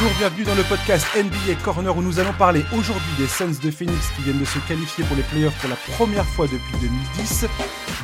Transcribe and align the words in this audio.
Bonjour, 0.00 0.16
bienvenue 0.16 0.44
dans 0.44 0.54
le 0.54 0.62
podcast 0.62 1.04
NBA 1.16 1.60
Corner 1.64 1.96
où 1.96 2.02
nous 2.02 2.20
allons 2.20 2.32
parler 2.34 2.62
aujourd'hui 2.72 3.10
des 3.18 3.26
Suns 3.26 3.58
de 3.60 3.68
Phoenix 3.68 4.10
qui 4.14 4.22
viennent 4.22 4.38
de 4.38 4.44
se 4.44 4.60
qualifier 4.68 5.02
pour 5.02 5.16
les 5.16 5.24
playoffs 5.24 5.58
pour 5.60 5.68
la 5.68 5.74
première 5.96 6.24
fois 6.24 6.46
depuis 6.46 6.72
2010, 6.80 7.46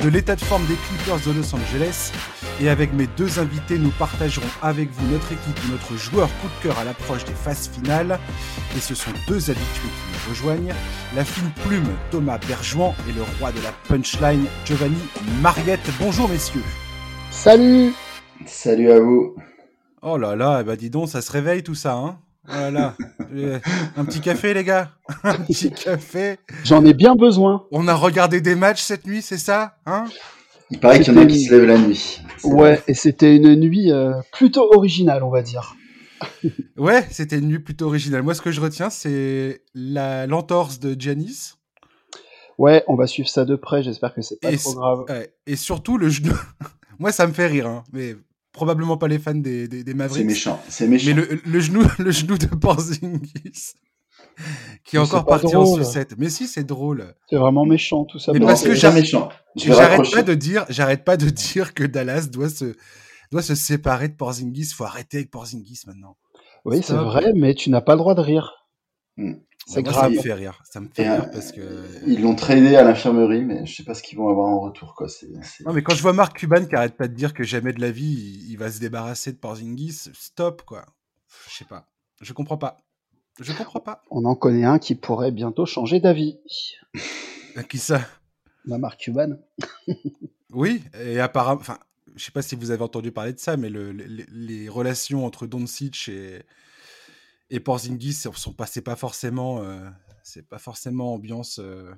de 0.03 0.09
l'état 0.09 0.35
de 0.35 0.41
forme 0.41 0.65
des 0.65 0.75
Clippers 0.75 1.21
de 1.25 1.31
Los 1.31 1.55
Angeles 1.55 2.11
et 2.59 2.67
avec 2.67 2.91
mes 2.91 3.07
deux 3.15 3.39
invités 3.39 3.77
nous 3.77 3.91
partagerons 3.91 4.45
avec 4.61 4.89
vous 4.91 5.09
notre 5.09 5.31
équipe 5.31 5.57
et 5.65 5.71
notre 5.71 5.95
joueur 5.95 6.27
coup 6.41 6.47
de 6.47 6.63
cœur 6.63 6.77
à 6.79 6.83
l'approche 6.83 7.23
des 7.23 7.31
phases 7.33 7.69
finales 7.69 8.19
et 8.75 8.81
ce 8.81 8.93
sont 8.93 9.11
deux 9.29 9.49
habitués 9.49 9.63
qui 9.63 10.11
nous 10.11 10.29
rejoignent, 10.31 10.73
la 11.15 11.23
fine 11.23 11.49
plume 11.65 11.87
Thomas 12.11 12.39
Berjouan 12.45 12.93
et 13.07 13.13
le 13.13 13.21
roi 13.39 13.53
de 13.53 13.61
la 13.61 13.71
punchline 13.87 14.47
Giovanni 14.65 14.99
Mariette. 15.41 15.89
Bonjour 16.01 16.27
messieurs. 16.27 16.63
Salut 17.31 17.93
Salut 18.45 18.91
à 18.91 18.99
vous. 18.99 19.33
Oh 20.07 20.17
là 20.19 20.35
là, 20.35 20.61
bah 20.61 20.75
dis 20.75 20.91
donc, 20.91 21.09
ça 21.09 21.19
se 21.19 21.31
réveille 21.31 21.63
tout 21.63 21.73
ça, 21.73 21.95
hein 21.95 22.19
Voilà. 22.45 22.95
Euh, 23.33 23.59
un 23.97 24.05
petit 24.05 24.21
café, 24.21 24.53
les 24.53 24.63
gars 24.63 24.91
Un 25.23 25.33
petit 25.33 25.69
café. 25.71 26.37
J'en 26.63 26.85
ai 26.85 26.93
bien 26.93 27.15
besoin. 27.15 27.65
On 27.71 27.87
a 27.87 27.95
regardé 27.95 28.39
des 28.39 28.53
matchs 28.55 28.81
cette 28.83 29.05
nuit, 29.07 29.21
c'est 29.21 29.39
ça 29.39 29.77
Hein? 29.85 30.05
Il 30.69 30.79
paraît 30.79 31.01
qu'il 31.01 31.13
y 31.13 31.17
en 31.17 31.21
a 31.21 31.25
qui 31.25 31.43
se 31.43 31.53
lèvent 31.53 31.65
la 31.65 31.77
nuit. 31.79 32.21
Ouais, 32.43 32.75
vrai. 32.75 32.83
et 32.87 32.93
c'était 32.93 33.35
une 33.35 33.55
nuit 33.55 33.91
euh, 33.91 34.13
plutôt 34.31 34.71
originale, 34.73 35.23
on 35.23 35.31
va 35.31 35.41
dire. 35.41 35.75
Ouais, 36.77 37.05
c'était 37.09 37.39
une 37.39 37.47
nuit 37.47 37.59
plutôt 37.59 37.87
originale. 37.87 38.21
Moi, 38.21 38.35
ce 38.35 38.41
que 38.41 38.51
je 38.51 38.61
retiens, 38.61 38.89
c'est 38.91 39.63
la 39.73 40.27
l'entorse 40.27 40.79
de 40.79 40.95
Giannis 40.97 41.55
Ouais, 42.59 42.83
on 42.87 42.95
va 42.95 43.07
suivre 43.07 43.27
ça 43.27 43.43
de 43.43 43.55
près, 43.55 43.81
j'espère 43.83 44.13
que 44.13 44.21
c'est 44.21 44.39
pas 44.39 44.51
Et 44.51 44.57
trop 44.57 44.75
grave. 44.75 45.05
ouais, 45.09 45.33
et 45.47 45.55
surtout 45.55 45.97
le 45.97 46.09
genou. 46.09 46.35
Moi, 46.99 47.11
ça 47.11 47.27
me 47.27 47.33
fait 47.33 47.47
rire, 47.47 47.67
hein, 47.67 47.83
mais 47.91 48.15
probablement 48.55 48.97
pas 48.97 49.07
les 49.07 49.19
fans 49.19 49.35
des, 49.35 49.67
des, 49.67 49.83
des 49.83 49.91
C'est 49.91 49.97
Mavericks. 49.97 50.25
méchant. 50.25 50.59
C'est 50.69 50.87
méchant. 50.87 51.07
Mais 51.07 51.13
le, 51.13 51.41
le 51.45 51.59
genou, 51.59 51.83
le 51.99 52.11
genou 52.11 52.37
de 52.37 52.47
Porzingis, 52.47 53.73
qui 54.83 54.95
est 54.95 54.99
Mais 54.99 55.05
encore 55.05 55.25
parti 55.25 55.55
en 55.55 55.63
drôle. 55.63 55.83
sucette. 55.85 56.15
Mais 56.17 56.29
si, 56.29 56.47
c'est 56.47 56.63
drôle. 56.63 57.13
C'est 57.29 57.35
vraiment 57.37 57.65
méchant 57.65 58.05
tout 58.05 58.17
ça. 58.19 58.31
Mais 58.33 58.39
Non, 58.39 58.47
parce 58.47 58.61
c'est 58.61 58.69
que 58.69 58.75
j'arrête- 58.75 60.11
pas 60.11 60.23
de 60.23 60.33
dire, 60.33 60.65
j'arrête 60.69 61.03
pas 61.03 61.17
de 61.17 61.29
dire 61.29 61.73
que 61.73 61.83
Dallas 61.83 62.27
doit 62.31 62.49
se 62.49 62.75
doit 63.31 63.41
se 63.41 63.55
séparer 63.55 64.07
de 64.09 64.15
Porzingis. 64.15 64.71
Faut 64.75 64.83
arrêter 64.85 65.17
avec 65.17 65.31
Porzingis 65.31 65.81
maintenant. 65.87 66.17
Oui, 66.63 66.81
c'est 66.83 66.93
vrai, 66.95 67.31
mais 67.35 67.53
tu 67.53 67.69
n'as 67.69 67.81
pas 67.81 67.93
le 67.93 67.99
droit 67.99 68.15
de 68.15 68.21
rire. 68.21 68.67
Hmm. 69.17 69.33
C'est 69.67 69.81
Moi, 69.81 69.91
grave. 69.91 70.03
Ça 70.03 70.09
me 70.17 70.21
fait 70.21 70.33
rire. 70.33 70.61
Ça 70.63 70.79
me 70.79 70.87
fait 70.93 71.03
Et, 71.03 71.09
rire 71.09 71.23
euh, 71.23 71.31
parce 71.31 71.51
que. 71.51 71.61
Ils 72.07 72.21
l'ont 72.21 72.35
traîné 72.35 72.75
à 72.75 72.83
l'infirmerie, 72.83 73.43
mais 73.43 73.65
je 73.65 73.75
sais 73.75 73.83
pas 73.83 73.93
ce 73.95 74.03
qu'ils 74.03 74.17
vont 74.17 74.29
avoir 74.29 74.47
en 74.47 74.59
retour. 74.59 74.93
Quoi. 74.95 75.09
C'est, 75.09 75.27
c'est- 75.43 75.65
Non, 75.65 75.73
mais 75.73 75.81
quand 75.81 75.95
je 75.95 76.01
vois 76.03 76.13
Marc 76.13 76.37
Cuban 76.37 76.65
qui 76.65 76.75
arrête 76.75 76.95
pas 76.95 77.07
de 77.07 77.13
dire 77.15 77.33
que 77.33 77.43
jamais 77.43 77.73
de 77.73 77.81
la 77.81 77.89
vie 77.91 78.05
il, 78.45 78.51
il 78.51 78.57
va 78.57 78.71
se 78.71 78.79
débarrasser 78.79 79.31
de 79.31 79.37
Porzingis, 79.37 80.11
stop 80.13 80.61
quoi. 80.63 80.85
Je 81.49 81.55
sais 81.57 81.65
pas. 81.65 81.87
Je 82.21 82.31
comprends 82.33 82.57
pas. 82.57 82.77
Je 83.41 83.51
comprends 83.53 83.79
pas. 83.81 84.01
On 84.11 84.23
en 84.25 84.35
connaît 84.35 84.63
un 84.65 84.79
qui 84.79 84.95
pourrait 84.95 85.31
bientôt 85.31 85.65
changer 85.65 85.99
d'avis. 85.99 86.37
Euh, 87.57 87.63
Qui 87.63 87.79
ça? 87.79 88.01
La 88.65 88.77
Marc 88.77 88.99
Cuban. 89.01 89.37
Oui, 90.53 90.81
et 91.03 91.19
apparemment, 91.19 91.59
enfin, 91.59 91.79
je 92.15 92.23
sais 92.23 92.31
pas 92.31 92.41
si 92.41 92.55
vous 92.55 92.71
avez 92.71 92.81
entendu 92.83 93.11
parler 93.11 93.33
de 93.33 93.39
ça, 93.39 93.57
mais 93.57 93.69
le- 93.69 93.91
le- 93.91 94.05
les, 94.05 94.25
les 94.31 94.69
relations 94.69 95.25
entre 95.25 95.47
Doncic 95.47 96.07
et 96.07 96.43
et 97.49 97.59
Porzingis 97.59 98.13
sont 98.13 98.33
sont 98.33 98.53
pas, 98.53 98.67
forcément, 98.95 99.61
euh, 99.63 99.89
c'est 100.23 100.47
pas 100.47 100.59
forcément 100.59 101.13
ambiance, 101.13 101.59
euh, 101.59 101.91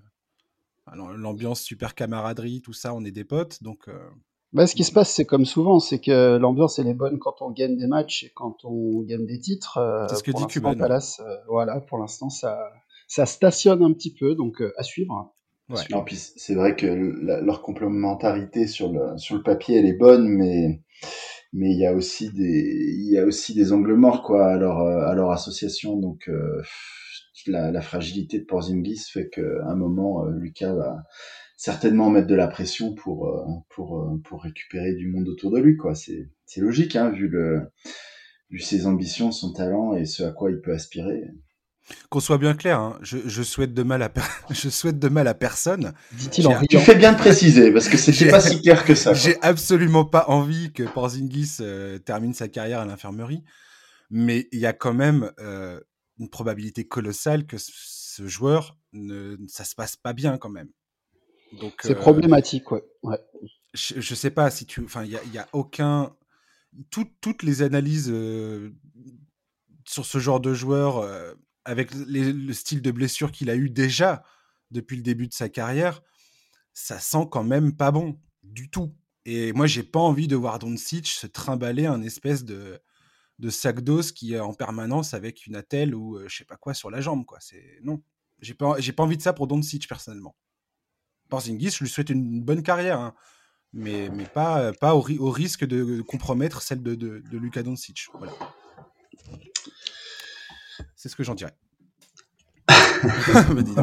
l'ambiance 0.93 1.61
super 1.61 1.95
camaraderie, 1.95 2.61
tout 2.61 2.73
ça, 2.73 2.93
on 2.93 3.03
est 3.05 3.11
des 3.11 3.25
potes, 3.25 3.61
donc 3.63 3.87
euh, 3.87 4.09
Bah, 4.53 4.65
ce 4.65 4.75
qui 4.75 4.83
se 4.83 4.91
passe, 4.91 5.13
c'est 5.13 5.25
comme 5.25 5.45
souvent, 5.45 5.79
c'est 5.79 5.99
que 5.99 6.37
l'ambiance 6.37 6.79
elle 6.79 6.87
est 6.87 6.93
bonne 6.93 7.19
quand 7.19 7.41
on 7.41 7.51
gagne 7.51 7.77
des 7.77 7.87
matchs 7.87 8.23
et 8.23 8.31
quand 8.33 8.63
on 8.63 9.01
gagne 9.01 9.25
des 9.25 9.39
titres. 9.39 9.77
euh, 9.77 10.07
C'est 10.07 10.15
ce 10.15 10.23
que 10.23 10.31
dit 10.31 10.45
euh, 11.19 11.35
voilà, 11.47 11.81
pour 11.81 11.97
l'instant, 11.97 12.29
ça, 12.29 12.57
ça 13.07 13.25
stationne 13.25 13.83
un 13.83 13.91
petit 13.93 14.13
peu, 14.13 14.35
donc 14.35 14.61
euh, 14.61 14.73
à 14.77 14.83
suivre. 14.83 15.33
ouais. 15.69 15.83
Non, 15.91 16.03
puis 16.03 16.15
c'est 16.15 16.55
vrai 16.55 16.75
que 16.75 16.85
la- 16.87 17.41
leur 17.41 17.61
complémentarité 17.61 18.67
sur 18.67 18.91
le, 18.91 19.17
sur 19.17 19.35
le 19.35 19.43
papier, 19.43 19.79
elle 19.79 19.85
est 19.85 19.97
bonne, 19.97 20.27
mais 20.27 20.81
mais 21.53 21.71
il 21.71 21.79
y 21.79 21.85
a 21.85 21.93
aussi 21.93 22.31
des 22.31 22.93
il 22.97 23.11
y 23.11 23.17
a 23.17 23.25
aussi 23.25 23.53
des 23.55 23.73
angles 23.73 23.95
morts 23.95 24.23
quoi 24.23 24.47
à 24.51 24.57
leur 24.57 24.81
euh, 24.81 25.05
à 25.07 25.15
leur 25.15 25.31
association. 25.31 25.97
Donc 25.97 26.29
euh, 26.29 26.61
la, 27.47 27.71
la 27.71 27.81
fragilité 27.81 28.39
de 28.39 28.45
Porzingis 28.45 29.05
fait 29.11 29.29
qu'à 29.29 29.41
un 29.65 29.75
moment, 29.75 30.25
euh, 30.25 30.31
Lucas 30.31 30.73
va 30.73 31.03
certainement 31.57 32.09
mettre 32.09 32.27
de 32.27 32.35
la 32.35 32.47
pression 32.47 32.93
pour 32.95 33.27
euh, 33.27 33.45
pour 33.69 34.19
pour 34.23 34.43
récupérer 34.43 34.93
du 34.95 35.07
monde 35.09 35.27
autour 35.29 35.51
de 35.51 35.59
lui 35.59 35.77
quoi. 35.77 35.95
C'est 35.95 36.29
c'est 36.45 36.61
logique 36.61 36.95
hein, 36.95 37.09
vu 37.11 37.27
le 37.27 37.61
vu 38.49 38.59
ses 38.59 38.85
ambitions, 38.87 39.31
son 39.31 39.53
talent 39.53 39.95
et 39.95 40.05
ce 40.05 40.23
à 40.23 40.31
quoi 40.31 40.51
il 40.51 40.61
peut 40.61 40.73
aspirer. 40.73 41.23
Qu'on 42.09 42.19
soit 42.19 42.37
bien 42.37 42.53
clair, 42.53 42.79
hein, 42.79 42.99
je, 43.01 43.17
je 43.25 43.43
souhaite 43.43 43.73
de 43.73 43.83
mal 43.83 44.01
à 44.01 44.09
per- 44.09 44.21
je 44.49 44.69
souhaite 44.69 44.99
de 44.99 45.07
mal 45.09 45.27
à 45.27 45.33
personne. 45.33 45.93
Dit-il 46.11 46.47
en 46.47 46.59
J'ai- 46.59 46.67
Tu 46.67 46.75
riant. 46.77 46.85
fais 46.85 46.95
bien 46.95 47.13
de 47.13 47.17
préciser 47.17 47.71
parce 47.71 47.87
que 47.87 47.97
c'était 47.97 48.29
pas 48.29 48.41
si 48.41 48.61
clair 48.61 48.83
que 48.85 48.93
ça. 48.95 49.13
J'ai 49.13 49.41
absolument 49.41 50.03
pas 50.05 50.25
envie 50.27 50.71
que 50.73 50.83
Porzingis 50.83 51.57
euh, 51.61 51.97
termine 51.99 52.33
sa 52.33 52.47
carrière 52.49 52.79
à 52.81 52.85
l'infirmerie, 52.85 53.43
mais 54.09 54.47
il 54.51 54.59
y 54.59 54.65
a 54.65 54.73
quand 54.73 54.93
même 54.93 55.31
euh, 55.39 55.79
une 56.19 56.29
probabilité 56.29 56.85
colossale 56.87 57.45
que 57.45 57.57
ce- 57.57 58.27
joueur 58.27 58.77
ne 58.93 59.37
ça 59.47 59.63
se 59.63 59.75
passe 59.75 59.95
pas 59.95 60.11
bien 60.13 60.37
quand 60.37 60.49
même. 60.49 60.69
Donc 61.59 61.73
C'est 61.83 61.91
euh, 61.95 61.99
problématique, 61.99 62.71
ouais. 62.71 62.83
ouais. 63.03 63.19
je, 63.73 64.01
je 64.01 64.15
sais 64.15 64.31
pas 64.31 64.49
si 64.49 64.65
tu, 64.65 64.83
enfin 64.83 65.03
il 65.05 65.11
y 65.11 65.33
y 65.33 65.37
a 65.37 65.47
aucun, 65.53 66.13
tout- 66.89 67.09
toutes 67.21 67.43
les 67.43 67.61
analyses 67.61 68.09
euh, 68.11 68.71
sur 69.85 70.05
ce 70.05 70.17
genre 70.19 70.39
de 70.41 70.53
joueur 70.53 70.97
euh, 70.97 71.33
avec 71.67 71.91
le 71.93 72.53
style 72.53 72.81
de 72.81 72.91
blessure 72.91 73.31
qu'il 73.33 73.49
a 73.49 73.55
eu 73.55 73.69
déjà 73.69 74.23
depuis 74.71 74.95
le 74.95 75.03
début 75.03 75.27
de 75.27 75.33
sa 75.33 75.49
carrière, 75.49 76.01
ça 76.73 76.99
sent 76.99 77.27
quand 77.29 77.43
même 77.43 77.75
pas 77.75 77.91
bon 77.91 78.19
du 78.41 78.69
tout. 78.69 78.95
Et 79.25 79.51
moi, 79.51 79.67
j'ai 79.67 79.83
pas 79.83 79.99
envie 79.99 80.29
de 80.29 80.37
voir 80.37 80.59
Doncic 80.59 81.07
se 81.07 81.27
trimballer 81.27 81.85
un 81.85 82.01
espèce 82.01 82.45
de, 82.45 82.79
sac 83.49 83.81
d'os 83.81 84.13
qui 84.13 84.33
est 84.33 84.39
en 84.39 84.53
permanence 84.53 85.13
avec 85.13 85.45
une 85.45 85.57
attelle 85.57 85.93
ou 85.93 86.15
euh, 86.17 86.29
je 86.29 86.37
sais 86.37 86.45
pas 86.45 86.55
quoi 86.55 86.73
sur 86.73 86.89
la 86.89 87.01
jambe. 87.01 87.25
Non, 87.83 88.01
j'ai 88.39 88.53
pas, 88.53 88.79
j'ai 88.79 88.93
pas 88.93 89.03
envie 89.03 89.17
de 89.17 89.21
ça 89.21 89.33
pour 89.33 89.47
Doncic 89.47 89.89
personnellement. 89.89 90.37
Porzingis, 91.27 91.71
je 91.71 91.83
lui 91.83 91.89
souhaite 91.89 92.09
une 92.09 92.41
bonne 92.41 92.63
carrière, 92.63 93.01
hein, 93.01 93.13
mais, 93.73 94.09
mais 94.09 94.25
pas, 94.25 94.71
pas 94.71 94.95
au 94.95 95.01
risque 95.01 95.65
de 95.65 96.01
compromettre 96.01 96.61
celle 96.61 96.81
de, 96.81 96.95
de, 96.95 97.19
de 97.29 97.37
Luka 97.37 97.61
Doncic. 97.61 98.07
Voilà. 98.13 98.31
C'est 101.07 101.11
ce 101.11 101.15
que 101.15 101.23
j'en 101.23 101.35
dirais. 101.35 101.55
Dis 103.63 103.75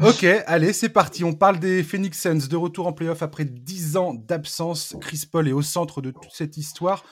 ok, 0.00 0.24
allez, 0.46 0.72
c'est 0.72 0.88
parti. 0.88 1.22
On 1.22 1.34
parle 1.34 1.60
des 1.60 1.84
Phoenix 1.84 2.20
Suns 2.20 2.48
de 2.50 2.56
retour 2.56 2.88
en 2.88 2.92
playoff 2.92 3.22
après 3.22 3.44
10 3.44 3.96
ans 3.96 4.12
d'absence. 4.12 4.96
Chris 5.00 5.22
Paul 5.30 5.46
est 5.46 5.52
au 5.52 5.62
centre 5.62 6.02
de 6.02 6.10
toute 6.10 6.32
cette 6.32 6.56
histoire. 6.56 7.04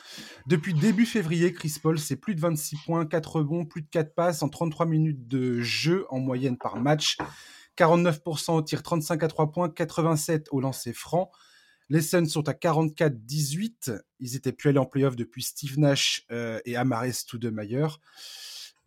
Depuis 0.49 0.75
début 0.75 1.07
février, 1.07 1.53
Chris 1.53 1.77
Paul, 1.81 2.01
c'est 2.01 2.17
plus 2.17 2.35
de 2.35 2.41
26 2.41 2.79
points, 2.87 3.07
4 3.07 3.37
rebonds, 3.37 3.65
plus 3.65 3.83
de 3.83 3.89
4 3.89 4.17
passes 4.17 4.43
en 4.43 4.49
33 4.49 4.85
minutes 4.87 5.29
de 5.29 5.61
jeu 5.61 6.07
en 6.11 6.19
moyenne 6.19 6.59
par 6.59 6.75
match. 6.75 7.19
49% 7.79 8.57
au 8.57 8.63
tir, 8.63 8.83
35 8.83 9.23
à 9.23 9.29
3 9.29 9.53
points, 9.53 9.69
87 9.69 10.49
au 10.51 10.61
lancer 10.61 10.93
franc. 10.93 11.31
Les 11.89 12.03
Suns 12.03 12.27
sont 12.27 12.49
à 12.49 12.53
44-18. 12.53 13.97
Ils 14.19 14.35
étaient 14.35 14.51
plus 14.51 14.71
allés 14.71 14.81
en 14.81 14.87
playoff 14.87 15.15
depuis 15.15 15.45
Steve 15.45 15.79
Nash 15.79 16.25
euh, 16.33 16.59
et 16.65 16.75
Amares 16.75 17.13
Stoudemire. 17.13 18.01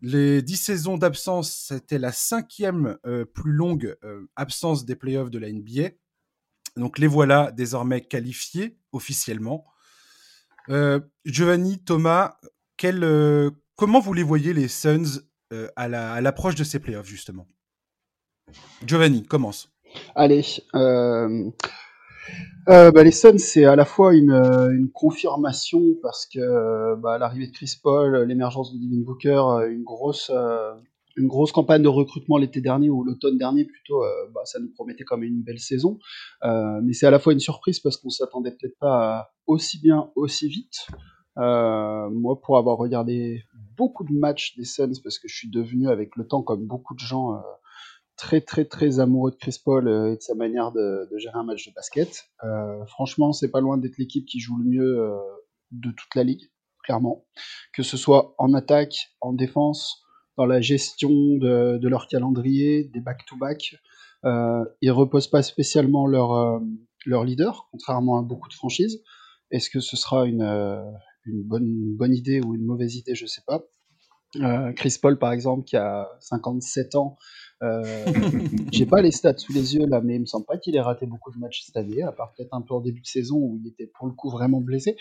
Les 0.02 0.40
10 0.40 0.56
saisons 0.56 0.96
d'absence, 0.96 1.52
c'était 1.68 1.98
la 1.98 2.12
cinquième 2.12 2.98
euh, 3.06 3.26
plus 3.26 3.52
longue 3.52 3.96
euh, 4.02 4.26
absence 4.34 4.86
des 4.86 4.96
playoffs 4.96 5.30
de 5.30 5.38
la 5.38 5.52
NBA. 5.52 5.90
Donc 6.76 6.98
les 6.98 7.06
voilà 7.06 7.52
désormais 7.52 8.00
qualifiés 8.00 8.78
officiellement. 8.92 9.66
Euh, 10.70 11.00
Giovanni, 11.26 11.82
Thomas, 11.82 12.38
comment 13.76 14.00
vous 14.00 14.14
les 14.14 14.22
voyez 14.22 14.54
les 14.54 14.68
Suns 14.68 15.20
à 15.74 15.88
l'approche 15.88 16.54
de 16.54 16.64
ces 16.64 16.78
playoffs 16.78 17.08
justement? 17.08 17.48
Giovanni, 18.86 19.26
commence. 19.26 19.72
Allez, 20.14 20.44
euh, 22.68 22.90
bah, 22.92 23.02
les 23.02 23.10
Suns, 23.10 23.38
c'est 23.38 23.64
à 23.64 23.74
la 23.74 23.84
fois 23.84 24.14
une, 24.14 24.30
euh, 24.30 24.86
confirmation 24.94 25.82
parce 26.02 26.26
que 26.26 26.38
euh, 26.38 26.94
bah, 26.96 27.18
l'arrivée 27.18 27.46
de 27.46 27.52
Chris 27.52 27.74
Paul, 27.82 28.16
l'émergence 28.24 28.72
de 28.72 28.78
Devin 28.78 29.02
Booker, 29.02 29.42
une 29.70 29.82
grosse, 29.82 30.30
une 31.16 31.26
grosse 31.26 31.52
campagne 31.52 31.82
de 31.82 31.88
recrutement 31.88 32.36
l'été 32.36 32.60
dernier 32.60 32.90
ou 32.90 33.02
l'automne 33.02 33.38
dernier 33.38 33.64
plutôt, 33.64 34.02
bah, 34.34 34.42
ça 34.44 34.60
nous 34.60 34.70
promettait 34.70 35.04
quand 35.04 35.16
même 35.16 35.30
une 35.30 35.42
belle 35.42 35.58
saison. 35.58 35.98
Mais 36.44 36.92
c'est 36.92 37.06
à 37.06 37.10
la 37.10 37.18
fois 37.18 37.32
une 37.32 37.40
surprise 37.40 37.80
parce 37.80 37.96
qu'on 37.96 38.10
s'attendait 38.10 38.52
peut-être 38.52 38.78
pas 38.78 39.32
aussi 39.46 39.80
bien, 39.80 40.10
aussi 40.14 40.48
vite. 40.48 40.86
Moi, 41.36 42.40
pour 42.42 42.58
avoir 42.58 42.76
regardé 42.76 43.42
beaucoup 43.76 44.04
de 44.04 44.12
matchs 44.12 44.56
des 44.56 44.64
Suns, 44.64 45.00
parce 45.02 45.18
que 45.18 45.28
je 45.28 45.34
suis 45.34 45.50
devenu 45.50 45.88
avec 45.88 46.14
le 46.16 46.26
temps, 46.26 46.42
comme 46.42 46.66
beaucoup 46.66 46.94
de 46.94 47.00
gens, 47.00 47.42
très 48.20 48.42
très 48.42 48.66
très 48.66 49.00
amoureux 49.00 49.30
de 49.30 49.36
Chris 49.36 49.56
Paul 49.64 49.88
euh, 49.88 50.12
et 50.12 50.16
de 50.16 50.20
sa 50.20 50.34
manière 50.34 50.72
de, 50.72 51.08
gérer 51.16 51.38
un 51.38 51.42
match 51.42 51.66
de 51.66 51.72
basket. 51.72 52.26
Euh, 52.44 52.84
franchement, 52.84 53.32
c'est 53.32 53.50
pas 53.50 53.60
loin 53.60 53.78
d'être 53.78 53.96
l'équipe 53.96 54.26
qui 54.26 54.40
joue 54.40 54.58
le 54.58 54.64
mieux 54.64 55.00
euh, 55.00 55.16
de 55.70 55.90
toute 55.90 56.14
la 56.14 56.22
ligue, 56.22 56.50
clairement. 56.84 57.24
Que 57.72 57.82
ce 57.82 57.96
soit 57.96 58.34
en 58.36 58.52
attaque, 58.52 59.08
en 59.22 59.32
défense, 59.32 60.02
dans 60.36 60.44
la 60.44 60.60
gestion 60.60 61.08
de, 61.08 61.80
leur 61.88 62.08
calendrier, 62.08 62.84
des 62.84 63.00
back-to-back. 63.00 63.76
Euh, 64.26 64.64
ils 64.82 64.90
reposent 64.90 65.30
pas 65.30 65.42
spécialement 65.42 66.06
leur, 66.06 66.60
leur 67.06 67.24
leader, 67.24 67.68
contrairement 67.72 68.18
à 68.18 68.22
beaucoup 68.22 68.50
de 68.50 68.54
franchises. 68.54 69.02
Est-ce 69.50 69.70
que 69.70 69.80
ce 69.80 69.96
sera 69.96 70.26
une, 70.26 70.44
bonne, 71.26 71.96
bonne 71.96 72.14
idée 72.14 72.42
ou 72.42 72.54
une 72.54 72.66
mauvaise 72.66 72.96
idée, 72.96 73.14
je 73.14 73.24
sais 73.24 73.42
pas. 73.46 73.62
Chris 74.76 74.96
Paul, 75.00 75.18
par 75.18 75.32
exemple, 75.32 75.64
qui 75.64 75.76
a 75.76 76.08
57 76.20 76.94
ans. 76.96 77.16
Euh, 77.62 77.84
J'ai 78.72 78.86
pas 78.86 79.02
les 79.02 79.10
stats 79.10 79.36
sous 79.36 79.52
les 79.52 79.74
yeux 79.76 79.86
là, 79.86 80.00
mais 80.00 80.14
il 80.16 80.20
me 80.20 80.26
semble 80.26 80.46
pas 80.46 80.56
qu'il 80.56 80.74
ait 80.76 80.80
raté 80.80 81.06
beaucoup 81.06 81.30
de 81.30 81.38
matchs 81.38 81.62
cette 81.66 81.76
année, 81.76 82.02
à 82.02 82.12
part 82.12 82.32
peut-être 82.36 82.54
un 82.54 82.62
peu 82.62 82.74
en 82.74 82.80
début 82.80 83.00
de 83.00 83.06
saison 83.06 83.36
où 83.36 83.58
il 83.62 83.68
était 83.68 83.86
pour 83.86 84.06
le 84.06 84.12
coup 84.14 84.30
vraiment 84.30 84.60
blessé, 84.60 84.96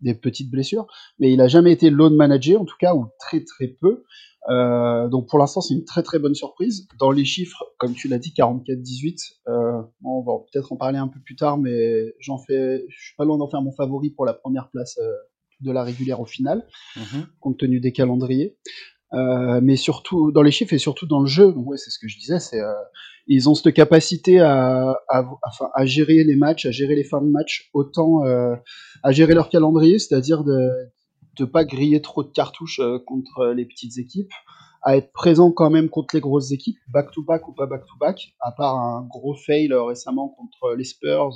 des 0.00 0.14
petites 0.14 0.50
blessures. 0.50 0.86
Mais 1.18 1.32
il 1.32 1.40
a 1.40 1.48
jamais 1.48 1.72
été 1.72 1.90
load 1.90 2.12
manager, 2.12 2.60
en 2.60 2.64
tout 2.64 2.76
cas, 2.78 2.94
ou 2.94 3.06
très 3.18 3.42
très 3.44 3.68
peu. 3.68 4.04
Euh, 4.50 5.08
donc 5.08 5.28
pour 5.28 5.38
l'instant, 5.38 5.60
c'est 5.60 5.72
une 5.74 5.84
très 5.84 6.02
très 6.02 6.18
bonne 6.18 6.34
surprise. 6.34 6.88
Dans 6.98 7.12
les 7.12 7.24
chiffres, 7.24 7.64
comme 7.78 7.94
tu 7.94 8.08
l'as 8.08 8.18
dit, 8.18 8.32
44-18. 8.36 9.38
Euh, 9.48 9.80
on 10.04 10.22
va 10.22 10.32
peut-être 10.52 10.72
en 10.72 10.76
parler 10.76 10.98
un 10.98 11.08
peu 11.08 11.20
plus 11.20 11.36
tard, 11.36 11.58
mais 11.58 12.14
j'en 12.18 12.38
fais, 12.38 12.84
je 12.88 13.04
suis 13.06 13.14
pas 13.16 13.24
loin 13.24 13.38
d'en 13.38 13.48
faire 13.48 13.62
mon 13.62 13.72
favori 13.72 14.10
pour 14.10 14.26
la 14.26 14.34
première 14.34 14.68
place 14.70 14.98
euh, 14.98 15.12
de 15.60 15.70
la 15.70 15.84
régulière 15.84 16.20
au 16.20 16.26
final, 16.26 16.66
Mhm. 16.96 17.26
compte 17.40 17.58
tenu 17.58 17.78
des 17.78 17.92
calendriers. 17.92 18.56
Euh, 19.14 19.60
mais 19.62 19.76
surtout 19.76 20.32
dans 20.32 20.42
les 20.42 20.50
chiffres 20.50 20.72
et 20.72 20.78
surtout 20.78 21.06
dans 21.06 21.20
le 21.20 21.26
jeu, 21.26 21.52
donc 21.52 21.66
ouais, 21.68 21.76
c'est 21.76 21.90
ce 21.90 21.98
que 21.98 22.08
je 22.08 22.18
disais, 22.18 22.40
c'est 22.40 22.60
euh, 22.60 22.72
ils 23.26 23.48
ont 23.48 23.54
cette 23.54 23.74
capacité 23.74 24.40
à, 24.40 24.96
à, 25.08 25.24
enfin, 25.46 25.68
à 25.74 25.84
gérer 25.84 26.24
les 26.24 26.34
matchs, 26.34 26.66
à 26.66 26.70
gérer 26.70 26.94
les 26.94 27.04
fins 27.04 27.20
de 27.20 27.28
match, 27.28 27.68
autant 27.74 28.24
euh, 28.24 28.54
à 29.02 29.12
gérer 29.12 29.34
leur 29.34 29.48
calendrier, 29.48 29.98
c'est-à-dire 29.98 30.44
de 30.44 30.70
de 31.38 31.44
pas 31.44 31.64
griller 31.64 32.02
trop 32.02 32.22
de 32.22 32.30
cartouches 32.30 32.80
euh, 32.80 32.98
contre 32.98 33.52
les 33.54 33.64
petites 33.64 33.98
équipes, 33.98 34.32
à 34.82 34.96
être 34.96 35.12
présent 35.12 35.52
quand 35.52 35.70
même 35.70 35.88
contre 35.88 36.14
les 36.14 36.20
grosses 36.20 36.52
équipes, 36.52 36.78
back 36.88 37.10
to 37.12 37.22
back 37.22 37.48
ou 37.48 37.52
pas 37.52 37.66
back 37.66 37.82
to 37.86 37.96
back, 38.00 38.34
à 38.40 38.52
part 38.52 38.76
un 38.76 39.06
gros 39.08 39.34
fail 39.34 39.72
euh, 39.72 39.84
récemment 39.84 40.28
contre 40.28 40.74
les 40.76 40.84
Spurs. 40.84 41.32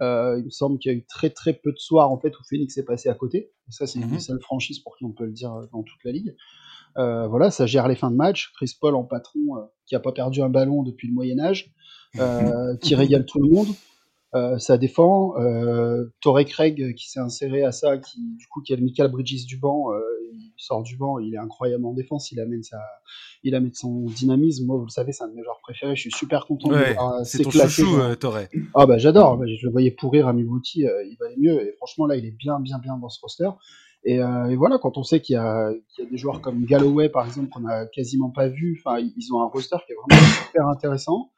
Euh, 0.00 0.38
il 0.38 0.46
me 0.46 0.50
semble 0.50 0.78
qu'il 0.78 0.90
y 0.90 0.94
a 0.94 0.98
eu 0.98 1.04
très 1.04 1.28
très 1.30 1.52
peu 1.52 1.70
de 1.70 1.78
soirs 1.78 2.10
en 2.10 2.18
fait 2.18 2.30
où 2.38 2.42
Phoenix 2.48 2.76
est 2.78 2.84
passé 2.84 3.08
à 3.10 3.14
côté. 3.14 3.52
Et 3.68 3.72
ça, 3.72 3.86
c'est 3.86 3.98
une 3.98 4.06
Mhm. 4.06 4.12
des 4.12 4.20
seules 4.20 4.40
franchises 4.40 4.78
pour 4.80 4.96
qui 4.96 5.04
on 5.04 5.12
peut 5.12 5.26
le 5.26 5.32
dire 5.32 5.52
euh, 5.52 5.66
dans 5.72 5.82
toute 5.82 6.02
la 6.04 6.12
ligue. 6.12 6.34
Euh, 6.98 7.26
voilà, 7.28 7.50
ça 7.50 7.66
gère 7.66 7.88
les 7.88 7.96
fins 7.96 8.10
de 8.10 8.16
match. 8.16 8.52
Chris 8.54 8.72
Paul 8.80 8.94
en 8.94 9.04
patron, 9.04 9.40
euh, 9.56 9.60
qui 9.86 9.94
a 9.94 10.00
pas 10.00 10.12
perdu 10.12 10.40
un 10.42 10.48
ballon 10.48 10.82
depuis 10.82 11.08
le 11.08 11.14
Moyen 11.14 11.38
Âge, 11.40 11.72
qui 12.80 12.94
régale 12.94 13.26
tout 13.26 13.40
le 13.40 13.48
monde. 13.48 13.68
Ça 14.58 14.78
défend. 14.78 15.34
Torrey 16.22 16.46
Craig 16.46 16.94
qui 16.94 17.10
s'est 17.10 17.20
inséré 17.20 17.64
à 17.64 17.72
ça, 17.72 17.98
qui 17.98 18.18
du 18.36 18.46
coup 18.48 18.62
qui 18.62 18.72
a 18.72 18.76
le 18.76 18.82
Michael 18.82 19.10
Bridges 19.10 19.44
du 19.46 19.58
banc, 19.58 19.88
sort 20.62 20.82
du 20.82 20.96
banc, 20.96 21.18
il 21.18 21.34
est 21.34 21.38
incroyable 21.38 21.84
en 21.84 21.92
défense, 21.92 22.32
il 22.32 22.40
amène 22.40 22.62
sa, 22.62 22.78
il 23.42 23.54
amène 23.54 23.72
son 23.72 24.06
dynamisme. 24.06 24.66
Moi, 24.66 24.76
vous 24.76 24.84
le 24.84 24.90
savez, 24.90 25.12
c'est 25.12 25.24
un 25.24 25.28
de 25.28 25.34
mes 25.34 25.42
joueurs 25.42 25.60
préférés. 25.62 25.94
Je 25.96 26.00
suis 26.00 26.12
super 26.12 26.46
content 26.46 26.70
Ouais, 26.70 26.96
euh, 26.98 27.24
c'est 27.24 27.42
ton 27.42 27.50
chouchou, 27.50 27.96
euh, 27.96 28.14
Torre. 28.14 28.38
ah 28.74 28.86
bah 28.86 28.98
j'adore, 28.98 29.40
je 29.46 29.66
le 29.66 29.72
voyais 29.72 29.90
pourrir 29.90 30.28
à 30.28 30.32
Milwaukee, 30.32 30.86
euh, 30.86 31.04
il 31.04 31.16
valait 31.18 31.36
mieux, 31.38 31.60
et 31.60 31.72
franchement 31.76 32.06
là 32.06 32.16
il 32.16 32.24
est 32.24 32.36
bien 32.36 32.60
bien 32.60 32.78
bien 32.78 32.96
dans 32.96 33.08
ce 33.08 33.20
roster. 33.20 33.48
Et, 34.04 34.20
euh, 34.20 34.46
et 34.46 34.56
voilà, 34.56 34.78
quand 34.78 34.98
on 34.98 35.04
sait 35.04 35.20
qu'il 35.20 35.34
y, 35.34 35.38
a, 35.38 35.70
qu'il 35.94 36.04
y 36.04 36.06
a 36.06 36.10
des 36.10 36.16
joueurs 36.16 36.40
comme 36.40 36.64
Galloway 36.64 37.08
par 37.08 37.24
exemple 37.24 37.48
qu'on 37.50 37.66
a 37.66 37.86
quasiment 37.86 38.30
pas 38.30 38.48
vu, 38.48 38.82
ils 39.16 39.32
ont 39.32 39.40
un 39.42 39.46
roster 39.46 39.76
qui 39.86 39.92
est 39.92 39.96
vraiment 39.96 40.22
super 40.46 40.66
intéressant, 40.68 41.30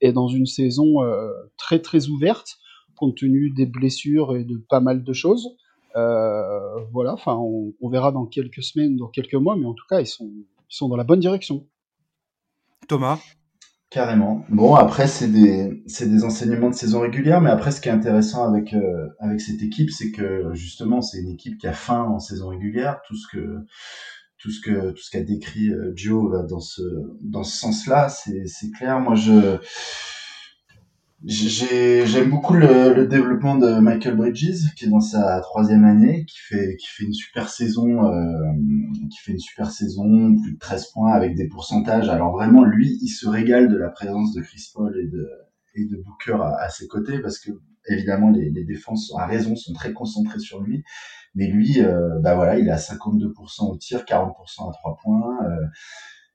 et 0.00 0.12
dans 0.12 0.28
une 0.28 0.46
saison 0.46 1.02
euh, 1.02 1.30
très 1.56 1.80
très 1.80 2.08
ouverte, 2.08 2.58
compte 2.96 3.16
tenu 3.16 3.50
des 3.50 3.66
blessures 3.66 4.36
et 4.36 4.44
de 4.44 4.58
pas 4.68 4.80
mal 4.80 5.02
de 5.02 5.12
choses. 5.12 5.56
Euh, 5.96 6.84
voilà, 6.92 7.12
enfin 7.14 7.36
on, 7.36 7.72
on 7.80 7.88
verra 7.88 8.12
dans 8.12 8.26
quelques 8.26 8.62
semaines, 8.62 8.96
dans 8.96 9.08
quelques 9.08 9.34
mois, 9.34 9.56
mais 9.56 9.66
en 9.66 9.74
tout 9.74 9.86
cas 9.88 10.00
ils 10.00 10.06
sont, 10.06 10.30
ils 10.32 10.76
sont 10.76 10.88
dans 10.88 10.96
la 10.96 11.04
bonne 11.04 11.20
direction. 11.20 11.66
Thomas? 12.88 13.18
Carrément. 13.90 14.44
Bon, 14.48 14.76
après, 14.76 15.08
c'est 15.08 15.26
des, 15.26 15.82
c'est 15.88 16.08
des 16.08 16.22
enseignements 16.22 16.70
de 16.70 16.76
saison 16.76 17.00
régulière, 17.00 17.40
mais 17.40 17.50
après, 17.50 17.72
ce 17.72 17.80
qui 17.80 17.88
est 17.88 17.92
intéressant 17.92 18.44
avec, 18.48 18.72
euh, 18.72 19.08
avec 19.18 19.40
cette 19.40 19.62
équipe, 19.62 19.90
c'est 19.90 20.12
que, 20.12 20.54
justement, 20.54 21.02
c'est 21.02 21.18
une 21.18 21.30
équipe 21.30 21.58
qui 21.58 21.66
a 21.66 21.72
faim 21.72 22.04
en 22.04 22.20
saison 22.20 22.50
régulière. 22.50 23.00
Tout 23.08 23.16
ce 23.16 23.26
que, 23.26 23.58
tout 24.38 24.52
ce 24.52 24.60
que, 24.60 24.92
tout 24.92 25.02
ce 25.02 25.10
qu'a 25.10 25.24
décrit 25.24 25.70
euh, 25.70 25.92
Joe 25.96 26.30
va 26.30 26.44
dans 26.44 26.60
ce, 26.60 26.82
dans 27.20 27.42
ce 27.42 27.56
sens-là, 27.56 28.08
c'est, 28.08 28.46
c'est 28.46 28.70
clair. 28.70 29.00
Moi, 29.00 29.16
je, 29.16 29.58
j'ai, 31.24 32.06
j'aime 32.06 32.30
beaucoup 32.30 32.54
le, 32.54 32.94
le 32.94 33.06
développement 33.06 33.56
de 33.56 33.78
Michael 33.78 34.16
Bridges, 34.16 34.72
qui 34.74 34.86
est 34.86 34.88
dans 34.88 35.00
sa 35.00 35.40
troisième 35.40 35.84
année, 35.84 36.24
qui 36.24 36.38
fait, 36.38 36.76
qui 36.76 36.86
fait 36.86 37.04
une 37.04 37.12
super 37.12 37.50
saison, 37.50 38.06
euh, 38.06 38.52
qui 39.10 39.18
fait 39.18 39.32
une 39.32 39.38
super 39.38 39.70
saison, 39.70 40.34
plus 40.42 40.54
de 40.54 40.58
13 40.58 40.86
points 40.92 41.12
avec 41.12 41.34
des 41.34 41.46
pourcentages. 41.48 42.08
Alors 42.08 42.32
vraiment, 42.32 42.64
lui, 42.64 42.98
il 43.02 43.08
se 43.08 43.28
régale 43.28 43.68
de 43.68 43.76
la 43.76 43.90
présence 43.90 44.32
de 44.32 44.40
Chris 44.40 44.70
Paul 44.74 44.98
et 44.98 45.08
de, 45.08 45.28
et 45.74 45.84
de 45.84 45.96
Booker 45.96 46.42
à, 46.42 46.56
à 46.64 46.68
ses 46.70 46.88
côtés, 46.88 47.18
parce 47.20 47.38
que 47.38 47.50
évidemment, 47.88 48.30
les, 48.30 48.50
les 48.50 48.64
défenses, 48.64 49.12
à 49.18 49.26
raison, 49.26 49.56
sont 49.56 49.72
très 49.74 49.92
concentrées 49.92 50.38
sur 50.40 50.60
lui. 50.60 50.82
Mais 51.34 51.46
lui, 51.46 51.80
euh, 51.80 52.18
bah 52.20 52.34
voilà, 52.34 52.58
il 52.58 52.66
est 52.66 52.72
à 52.72 52.76
52% 52.76 53.70
au 53.70 53.76
tir, 53.76 54.04
40% 54.04 54.68
à 54.68 54.72
3 54.72 54.96
points. 55.02 55.38
Euh, 55.44 55.66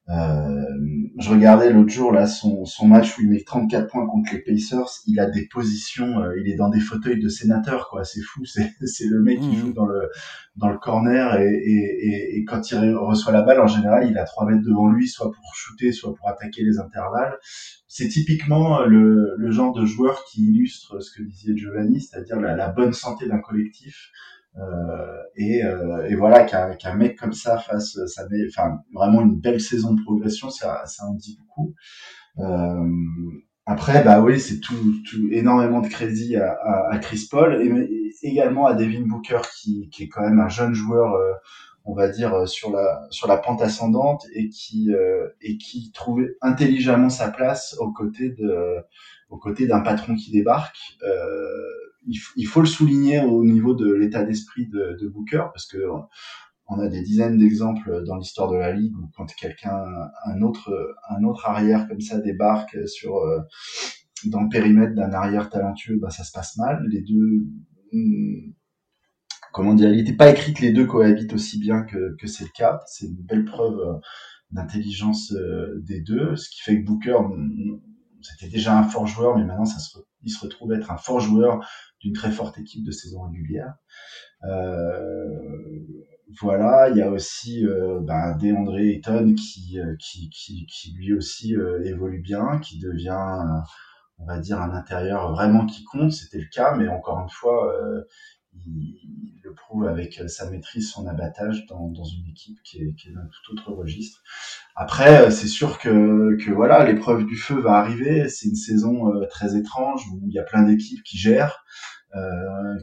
je 0.08 1.30
regardais 1.30 1.72
l'autre 1.72 1.90
jour 1.90 2.12
là 2.12 2.28
son, 2.28 2.66
son 2.66 2.88
match 2.88 3.18
où 3.18 3.22
il 3.22 3.30
met 3.30 3.42
34 3.44 3.88
points 3.90 4.06
contre 4.06 4.34
les 4.34 4.40
Pacers. 4.40 4.90
Il 5.08 5.20
a 5.20 5.30
des 5.30 5.48
positions, 5.48 6.22
euh, 6.22 6.34
il 6.40 6.52
est 6.52 6.56
dans 6.56 6.70
des 6.70 6.80
fauteuils 6.80 7.20
de 7.20 7.30
sénateur 7.30 7.88
quoi. 7.90 8.04
C'est 8.04 8.22
fou, 8.22 8.46
c'est 8.46 8.72
c'est 8.86 9.08
le 9.08 9.22
mec 9.22 9.40
qui 9.40 9.56
Mhm. 9.56 9.62
joue 9.62 9.74
dans 9.74 9.86
le 9.86 10.10
dans 10.56 10.70
le 10.70 10.78
corner 10.78 11.40
et, 11.40 11.48
et, 11.54 12.08
et, 12.08 12.38
et 12.38 12.44
quand 12.46 12.72
il 12.72 12.76
re- 12.78 12.96
reçoit 12.96 13.34
la 13.34 13.42
balle 13.42 13.60
en 13.62 13.68
général, 13.68 14.08
il 14.10 14.18
a 14.18 14.24
3 14.26 14.46
mètres 14.46 14.64
devant 14.64 14.88
lui, 14.90 15.08
soit 15.08 15.32
pour 15.32 15.56
shooter, 15.56 15.92
soit 15.92 16.14
pour 16.16 16.30
attaquer 16.30 16.64
les 16.64 16.80
intervalles. 16.80 17.38
C'est 17.88 18.08
typiquement 18.10 18.84
le, 18.86 19.36
le 19.38 19.52
genre 19.52 19.74
de 19.74 19.86
joueur 19.86 20.24
qui 20.26 20.46
illustre 20.50 21.00
ce 21.02 21.12
que 21.12 21.24
disait 21.24 21.56
Giovanni, 21.56 22.02
c'est-à-dire 22.02 22.40
la, 22.40 22.56
la 22.56 22.70
bonne 22.70 22.94
santé 22.94 23.28
d'un 23.28 23.40
collectif. 23.40 24.10
Euh, 24.58 25.22
et, 25.36 25.66
euh, 25.66 26.06
et 26.08 26.16
voilà 26.16 26.44
qu'un 26.46 26.76
qu'un 26.76 26.94
mec 26.96 27.18
comme 27.18 27.34
ça 27.34 27.58
fasse 27.58 28.00
ça 28.08 28.26
met 28.30 28.46
enfin 28.48 28.80
vraiment 28.94 29.22
une 29.22 29.36
belle 29.38 29.60
saison 29.60 29.94
de 29.94 30.02
progression 30.02 30.50
ça 30.50 30.86
ça 30.86 31.06
en 31.06 31.14
dit 31.14 31.38
beaucoup. 31.40 31.74
Euh, 32.40 32.86
après 33.66 34.04
bah 34.04 34.22
oui 34.22 34.40
c'est 34.40 34.62
tout, 34.62 34.94
tout 35.10 35.28
énormément 35.32 35.82
de 35.82 35.90
crédit 35.90 36.38
à, 36.38 36.54
à, 36.54 36.94
à 36.94 36.98
Chris 37.00 37.28
Paul 37.30 37.62
et, 37.62 38.14
également 38.22 38.66
à 38.66 38.74
Devin 38.76 39.06
Booker 39.06 39.42
qui, 39.60 39.90
qui 39.90 40.04
est 40.04 40.08
quand 40.08 40.22
même 40.22 40.40
un 40.40 40.50
jeune 40.50 40.74
joueur 40.74 41.14
euh, 41.16 41.34
on 41.86 41.94
va 41.94 42.10
dire 42.10 42.34
euh, 42.34 42.46
sur 42.46 42.72
la 42.72 43.02
sur 43.12 43.28
la 43.28 43.38
pente 43.38 43.62
ascendante 43.62 44.26
et 44.34 44.50
qui 44.50 44.94
euh, 44.94 45.28
et 45.42 45.58
qui 45.58 45.92
trouvait 45.92 46.36
intelligemment 46.42 47.10
sa 47.10 47.30
place 47.30 47.76
aux 47.80 47.92
côtés 47.92 48.30
de 48.30 48.78
aux 49.30 49.38
côtés 49.38 49.68
d'un 49.68 49.82
patron 49.82 50.16
qui 50.16 50.32
débarque. 50.32 50.78
Euh, 51.04 51.85
il, 52.08 52.46
faut 52.46 52.62
le 52.62 52.68
souligner 52.68 53.22
au 53.22 53.44
niveau 53.44 53.74
de 53.74 53.92
l'état 53.92 54.24
d'esprit 54.24 54.68
de, 54.68 55.08
Booker 55.08 55.46
parce 55.54 55.66
que 55.68 55.78
on 56.68 56.80
a 56.80 56.88
des 56.88 57.02
dizaines 57.02 57.38
d'exemples 57.38 58.04
dans 58.06 58.16
l'histoire 58.16 58.50
de 58.52 58.58
la 58.58 58.72
ligue 58.72 58.96
où 58.98 59.10
quand 59.16 59.28
quelqu'un 59.36 59.84
un 60.26 60.42
autre 60.42 60.96
un 61.10 61.24
autre 61.24 61.46
arrière 61.48 61.88
comme 61.88 62.02
ça 62.02 62.20
débarque 62.20 62.78
sur 62.88 63.18
euh, 63.18 63.40
dans 64.26 64.42
le 64.42 64.50
périmètre 64.50 64.96
d'un 64.96 65.12
arrière 65.12 65.50
talentueux 65.50 65.98
bah 65.98 66.10
ça 66.10 66.24
se 66.24 66.32
passe 66.32 66.58
mal. 66.58 66.84
Les 66.90 67.02
deux 67.02 67.46
hum, 67.94 68.54
comment 69.54 69.74
dire 69.74 69.90
il 69.90 69.98
n'était 69.98 70.16
pas 70.16 70.30
écrit 70.32 70.54
que 70.54 70.62
les 70.62 70.72
deux 70.72 70.86
cohabitent 70.86 71.34
aussi 71.34 71.60
bien 71.60 71.84
que, 71.84 72.16
que 72.20 72.28
c'est 72.28 72.46
le 72.46 72.52
cas. 72.56 72.80
C'est 72.88 73.08
une 73.08 73.22
belle 73.22 73.46
preuve 73.46 73.80
euh, 73.80 74.00
d'intelligence 74.52 75.34
euh, 75.34 75.82
des 75.84 76.02
deux 76.02 76.36
ce 76.36 76.50
qui 76.50 76.62
fait 76.62 76.82
que 76.82 76.86
Booker 76.86 77.16
hum, 77.16 77.82
c'était 78.22 78.52
déjà 78.52 78.78
un 78.78 78.84
fort 78.84 79.06
joueur 79.06 79.38
mais 79.38 79.44
maintenant 79.44 79.66
ça 79.66 79.78
il 80.24 80.32
se 80.32 80.40
retrouve 80.40 80.74
être 80.74 80.92
un 80.92 80.98
fort 80.98 81.20
joueur 81.20 81.66
très 82.14 82.32
forte 82.32 82.58
équipe 82.58 82.84
de 82.84 82.92
saison 82.92 83.22
régulière 83.22 83.76
euh, 84.44 85.30
voilà, 86.42 86.90
il 86.90 86.98
y 86.98 87.02
a 87.02 87.10
aussi 87.10 87.66
euh, 87.66 88.00
ben, 88.02 88.36
DeAndre 88.38 88.78
euh, 88.78 89.96
qui, 89.98 90.30
qui, 90.30 90.94
lui 90.98 91.14
aussi 91.14 91.56
évolue 91.84 92.22
bien, 92.22 92.60
qui 92.60 92.80
devient, 92.80 93.38
on 94.18 94.26
va 94.26 94.40
dire, 94.40 94.62
un 94.62 94.72
intérieur 94.72 95.32
vraiment 95.32 95.66
qui 95.66 95.84
compte. 95.84 96.12
C'était 96.12 96.40
le 96.40 96.50
cas, 96.52 96.76
mais 96.76 96.88
encore 96.88 97.22
une 97.22 97.30
fois, 97.30 97.74
il, 98.54 99.40
le 99.44 99.54
prouve 99.54 99.86
avec 99.86 100.24
sa 100.28 100.50
maîtrise, 100.50 100.90
son 100.90 101.06
abattage 101.06 101.68
dans, 101.68 101.94
une 101.94 102.28
équipe 102.30 102.58
qui 102.64 102.80
est, 102.80 103.14
d'un 103.14 103.30
tout 103.32 103.54
autre 103.54 103.72
registre. 103.74 104.24
Après, 104.76 105.30
c'est 105.30 105.48
sûr 105.48 105.78
que, 105.78 106.52
voilà, 106.52 106.84
l'épreuve 106.86 107.26
du 107.26 107.36
feu 107.36 107.60
va 107.60 107.74
arriver. 107.74 108.28
C'est 108.30 108.48
une 108.48 108.56
saison 108.56 109.12
très 109.30 109.56
étrange 109.56 110.04
où 110.12 110.22
il 110.28 110.34
y 110.34 110.40
a 110.40 110.44
plein 110.44 110.64
d'équipes 110.64 111.04
qui 111.04 111.18
gèrent, 111.18 111.64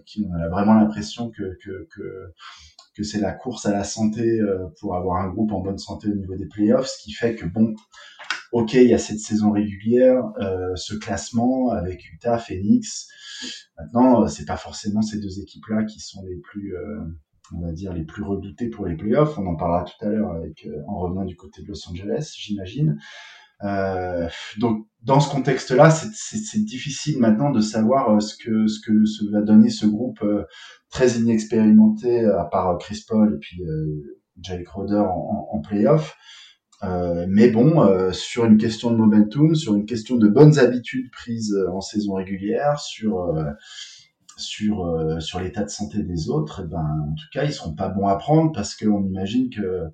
qui 0.05 0.26
on 0.29 0.35
a 0.35 0.49
vraiment 0.49 0.75
l'impression 0.75 1.31
que, 1.31 1.57
que, 1.64 1.88
que 2.95 3.02
c'est 3.02 3.21
la 3.21 3.33
course 3.33 3.67
à 3.67 3.73
la 3.73 3.85
santé 3.85 4.41
euh, 4.41 4.67
pour 4.81 4.97
avoir 4.97 5.23
un 5.23 5.29
groupe 5.29 5.52
en 5.52 5.61
bonne 5.61 5.79
santé 5.79 6.09
au 6.09 6.14
niveau 6.14 6.37
des 6.37 6.47
playoffs, 6.47 6.87
ce 6.87 7.02
qui 7.02 7.12
fait 7.12 7.35
que 7.35 7.47
bon, 7.47 7.75
ok, 8.52 8.75
il 8.75 8.88
y 8.88 8.95
a 8.95 8.99
cette 8.99 9.21
saison 9.21 9.50
régulière, 9.50 10.23
euh, 10.41 10.75
ce 10.76 10.95
classement 10.95 11.71
avec 11.71 12.05
Utah, 12.12 12.38
Phoenix. 12.38 13.09
Maintenant, 13.79 14.23
euh, 14.23 14.26
c'est 14.29 14.45
pas 14.45 14.57
forcément 14.57 15.02
ces 15.02 15.19
deux 15.19 15.41
équipes-là 15.41 15.85
qui 15.85 16.00
sont 16.00 16.23
les 16.26 16.37
plus 16.37 16.76
euh, 16.76 17.00
on 17.55 17.61
va 17.61 17.73
dire, 17.73 17.93
les 17.93 18.05
plus 18.05 18.23
redoutés 18.23 18.69
pour 18.69 18.87
les 18.87 18.97
playoffs. 18.97 19.38
On 19.38 19.47
en 19.47 19.57
parlera 19.57 19.85
tout 19.85 20.05
à 20.05 20.09
l'heure 20.09 20.35
en 20.87 20.99
revenant 21.00 21.25
du 21.25 21.37
côté 21.37 21.62
de 21.62 21.69
Los 21.69 21.88
Angeles, 21.88 22.35
j'imagine. 22.38 22.99
Euh, 23.64 24.28
donc 24.59 24.87
dans 25.02 25.21
ce 25.21 25.31
contexte-là, 25.31 25.90
c'est 25.90 26.64
difficile 26.64 27.19
maintenant 27.19 27.50
de 27.50 27.61
savoir 27.61 28.21
ce 28.23 28.37
que 28.37 28.66
ce 28.66 28.81
que 28.81 29.31
va 29.33 29.42
donner 29.42 29.71
ce 29.71 29.87
groupe 29.87 30.25
très 30.90 31.11
inexpérimenté, 31.12 32.25
à 32.25 32.45
part 32.45 32.78
Chris 32.78 33.04
Paul 33.09 33.35
et 33.35 33.38
puis 33.38 33.62
Jake 34.40 34.69
Roder 34.69 34.95
en, 34.97 35.49
en, 35.52 35.61
playoff. 35.61 36.16
Euh, 36.85 37.26
mais 37.28 37.49
bon, 37.49 37.83
euh, 37.83 38.12
sur 38.12 38.45
une 38.45 38.59
question 38.59 38.90
de 38.90 38.97
momentum, 38.97 39.54
sur 39.54 39.75
une 39.75 39.87
question 39.87 40.16
de 40.16 40.26
bonnes 40.28 40.59
habitudes 40.59 41.11
prises 41.12 41.57
en 41.73 41.81
saison 41.81 42.14
régulière, 42.14 42.81
sur 42.81 43.21
euh, 43.21 43.45
sur 44.37 44.97
sur 45.21 45.40
l'état 45.40 45.62
de 45.62 45.69
santé 45.69 46.02
des 46.02 46.28
autres, 46.28 46.62
eh 46.64 46.69
ben 46.69 47.07
en 47.11 47.14
tout 47.14 47.26
cas 47.33 47.45
ils 47.45 47.52
seront 47.52 47.75
pas 47.75 47.88
bons 47.88 48.07
à 48.07 48.16
prendre 48.16 48.50
parce 48.52 48.75
qu'on 48.75 49.04
imagine 49.04 49.50
que 49.50 49.85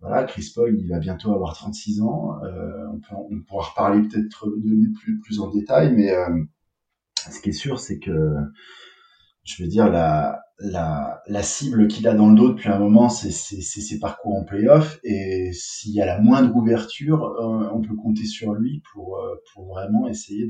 voilà 0.00 0.24
Chris 0.24 0.50
Paul 0.54 0.76
il 0.78 0.88
va 0.88 0.98
bientôt 0.98 1.32
avoir 1.32 1.54
36 1.54 2.00
ans. 2.02 2.38
on, 2.92 2.98
peut, 2.98 3.14
on 3.14 3.40
pourra 3.42 3.68
reparler 3.68 4.08
peut-être 4.08 4.48
de 4.48 4.68
lui 4.68 4.92
plus 4.92 5.20
plus 5.20 5.40
en 5.40 5.50
détail, 5.50 5.94
mais 5.94 6.12
ce 7.30 7.40
qui 7.40 7.50
est 7.50 7.52
sûr 7.52 7.78
c'est 7.78 7.98
que 7.98 8.34
je 9.44 9.62
veux 9.62 9.68
dire 9.68 9.90
la 9.90 10.40
la, 10.60 11.22
la 11.26 11.42
cible 11.42 11.88
qu'il 11.88 12.06
a 12.06 12.14
dans 12.14 12.28
le 12.28 12.36
dos 12.36 12.50
depuis 12.50 12.68
un 12.68 12.78
moment, 12.78 13.08
c'est 13.08 13.30
ses 13.30 13.98
parcours 13.98 14.36
en 14.36 14.44
playoff. 14.44 15.00
Et 15.04 15.52
s'il 15.52 15.92
y 15.92 16.00
a 16.00 16.06
la 16.06 16.20
moindre 16.20 16.54
ouverture, 16.54 17.24
euh, 17.24 17.70
on 17.72 17.80
peut 17.80 17.96
compter 17.96 18.24
sur 18.24 18.52
lui 18.54 18.82
pour, 18.92 19.18
euh, 19.18 19.36
pour 19.52 19.68
vraiment 19.68 20.06
essayer 20.08 20.46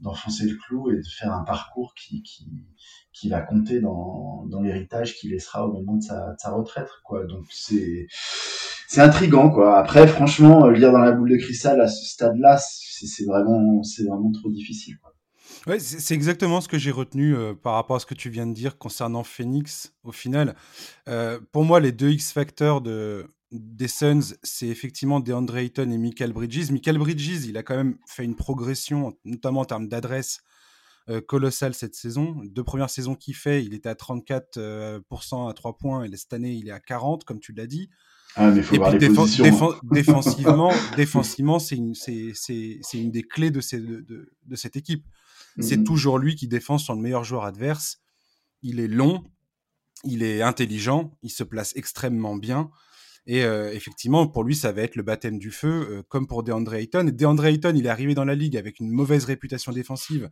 d'enfoncer 0.00 0.46
le 0.46 0.56
clou 0.56 0.90
et 0.90 0.96
de 0.96 1.06
faire 1.06 1.32
un 1.32 1.44
parcours 1.44 1.94
qui, 1.94 2.22
qui, 2.22 2.46
qui 3.12 3.28
va 3.28 3.40
compter 3.40 3.80
dans, 3.80 4.46
dans 4.46 4.62
l'héritage 4.62 5.14
qu'il 5.14 5.30
laissera 5.30 5.66
au 5.66 5.72
moment 5.72 5.96
de 5.96 6.02
sa, 6.02 6.34
sa 6.38 6.50
retraite. 6.50 6.88
Quoi. 7.04 7.26
Donc 7.26 7.44
c'est 7.50 8.06
c'est 8.94 9.00
intrigant. 9.00 9.50
Quoi. 9.50 9.76
Après, 9.76 10.06
franchement, 10.06 10.68
lire 10.68 10.92
dans 10.92 11.00
la 11.00 11.10
boule 11.10 11.30
de 11.30 11.36
cristal 11.36 11.80
à 11.80 11.88
ce 11.88 12.04
stade-là, 12.06 12.58
c'est 12.58 13.24
vraiment, 13.24 13.82
vraiment 14.06 14.30
trop 14.30 14.50
difficile. 14.50 14.96
Quoi. 14.98 15.12
Ouais, 15.66 15.80
c'est 15.80 16.14
exactement 16.14 16.60
ce 16.60 16.68
que 16.68 16.78
j'ai 16.78 16.90
retenu 16.90 17.34
euh, 17.34 17.54
par 17.54 17.74
rapport 17.74 17.96
à 17.96 17.98
ce 17.98 18.06
que 18.06 18.14
tu 18.14 18.30
viens 18.30 18.46
de 18.46 18.52
dire 18.52 18.78
concernant 18.78 19.24
Phoenix. 19.24 19.92
Au 20.04 20.12
final, 20.12 20.54
euh, 21.08 21.40
pour 21.52 21.64
moi, 21.64 21.80
les 21.80 21.90
deux 21.90 22.10
X-Factors 22.10 22.82
de, 22.82 23.26
des 23.50 23.88
Suns, 23.88 24.36
c'est 24.42 24.68
effectivement 24.68 25.18
DeAndre 25.18 25.56
Ayton 25.56 25.90
et 25.90 25.98
Michael 25.98 26.32
Bridges. 26.32 26.70
Michael 26.70 26.98
Bridges, 26.98 27.46
il 27.46 27.56
a 27.56 27.64
quand 27.64 27.76
même 27.76 27.96
fait 28.06 28.24
une 28.24 28.36
progression, 28.36 29.16
notamment 29.24 29.60
en 29.60 29.64
termes 29.64 29.88
d'adresse, 29.88 30.40
euh, 31.08 31.20
colossale 31.20 31.74
cette 31.74 31.96
saison. 31.96 32.40
Deux 32.44 32.64
premières 32.64 32.90
saisons 32.90 33.16
qu'il 33.16 33.34
fait, 33.34 33.64
il 33.64 33.74
était 33.74 33.88
à 33.88 33.94
34% 33.94 35.50
à 35.50 35.52
3 35.52 35.78
points, 35.78 36.04
et 36.04 36.16
cette 36.16 36.32
année, 36.32 36.52
il 36.52 36.68
est 36.68 36.72
à 36.72 36.80
40, 36.80 37.24
comme 37.24 37.40
tu 37.40 37.52
l'as 37.52 37.66
dit. 37.66 37.90
Ah, 38.36 38.50
mais 38.50 38.62
faut 38.62 38.74
et 38.74 38.78
voir 38.78 38.96
les 38.96 39.08
positions. 39.08 39.44
défensivement, 39.82 40.72
défensivement 40.96 41.58
c'est 41.58 41.76
une, 41.76 41.94
une, 42.94 43.10
des 43.10 43.22
clés 43.22 43.50
de, 43.50 43.60
ces, 43.60 43.78
de, 43.78 44.04
de 44.46 44.56
cette 44.56 44.76
équipe. 44.76 45.04
C'est 45.60 45.76
mhm. 45.76 45.84
toujours 45.84 46.18
lui 46.18 46.34
qui 46.34 46.48
défend 46.48 46.78
sur 46.78 46.94
le 46.94 47.00
meilleur 47.00 47.24
joueur 47.24 47.44
adverse. 47.44 48.00
Il 48.62 48.80
est 48.80 48.88
long, 48.88 49.24
il 50.04 50.22
est 50.22 50.42
intelligent, 50.42 51.16
il 51.22 51.30
se 51.30 51.44
place 51.44 51.72
extrêmement 51.76 52.36
bien. 52.36 52.70
Et 53.26 53.44
euh, 53.44 53.72
effectivement, 53.72 54.26
pour 54.26 54.44
lui, 54.44 54.54
ça 54.54 54.72
va 54.72 54.82
être 54.82 54.96
le 54.96 55.02
baptême 55.02 55.38
du 55.38 55.50
feu, 55.50 55.86
euh, 55.88 56.02
comme 56.08 56.26
pour 56.26 56.42
DeAndre 56.42 56.74
Ayton. 56.74 57.04
DeAndre 57.04 57.46
Ayton, 57.46 57.72
il 57.74 57.86
est 57.86 57.90
arrivé 57.90 58.14
dans 58.14 58.24
la 58.24 58.34
ligue 58.34 58.56
avec 58.56 58.80
une 58.80 58.90
mauvaise 58.90 59.24
réputation 59.24 59.72
défensive. 59.72 60.28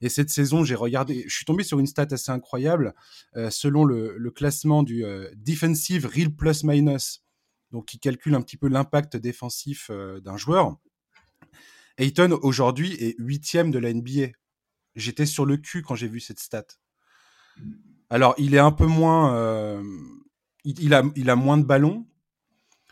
Et 0.00 0.08
cette 0.08 0.30
saison, 0.30 0.64
j'ai 0.64 0.74
regardé, 0.74 1.24
je 1.28 1.34
suis 1.34 1.44
tombé 1.44 1.62
sur 1.62 1.78
une 1.78 1.86
stat 1.86 2.06
assez 2.10 2.30
incroyable. 2.30 2.94
Euh, 3.36 3.50
selon 3.50 3.84
le, 3.84 4.16
le, 4.16 4.30
classement 4.30 4.82
du 4.82 5.04
Defensive 5.36 6.06
Real 6.06 6.30
Plus 6.30 6.64
Minus, 6.64 7.22
donc 7.72 7.86
qui 7.86 7.98
calcule 7.98 8.34
un 8.34 8.42
petit 8.42 8.56
peu 8.56 8.68
l'impact 8.68 9.16
défensif 9.16 9.90
d'un 9.90 10.36
joueur, 10.36 10.76
Ayton 11.98 12.38
aujourd'hui 12.42 12.92
est 12.94 13.16
huitième 13.18 13.70
de 13.70 13.78
la 13.78 13.92
NBA 13.92 14.28
J'étais 14.94 15.26
sur 15.26 15.46
le 15.46 15.56
cul 15.56 15.82
quand 15.82 15.94
j'ai 15.94 16.08
vu 16.08 16.20
cette 16.20 16.40
stat. 16.40 16.66
Alors, 18.10 18.34
il 18.38 18.54
est 18.54 18.58
un 18.58 18.72
peu 18.72 18.86
moins. 18.86 19.34
Euh, 19.36 19.82
il, 20.64 20.92
a, 20.94 21.02
il 21.16 21.30
a 21.30 21.36
moins 21.36 21.56
de 21.56 21.64
ballons, 21.64 22.06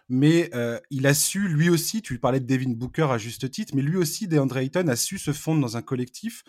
mais 0.08 0.50
euh, 0.54 0.78
il 0.90 1.06
a 1.06 1.14
su, 1.14 1.46
lui 1.48 1.68
aussi, 1.68 2.00
tu 2.00 2.18
parlais 2.18 2.40
de 2.40 2.46
Devin 2.46 2.72
Booker 2.72 3.08
à 3.10 3.18
juste 3.18 3.50
titre, 3.50 3.74
mais 3.76 3.82
lui 3.82 3.96
aussi, 3.96 4.28
DeAndre 4.28 4.58
Ayton, 4.58 4.88
a 4.88 4.96
su 4.96 5.18
se 5.18 5.32
fondre 5.32 5.60
dans 5.60 5.76
un 5.76 5.82
collectif. 5.82 6.42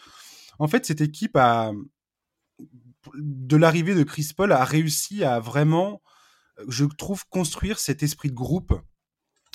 En 0.58 0.68
fait, 0.68 0.86
cette 0.86 1.02
équipe 1.02 1.36
a. 1.36 1.72
De 3.16 3.58
l'arrivée 3.58 3.96
de 3.96 4.04
Chris 4.04 4.32
Paul, 4.36 4.52
a 4.52 4.64
réussi 4.64 5.24
à 5.24 5.40
vraiment, 5.40 6.04
je 6.68 6.86
trouve, 6.86 7.26
construire 7.30 7.80
cet 7.80 8.04
esprit 8.04 8.30
de 8.30 8.36
groupe. 8.36 8.80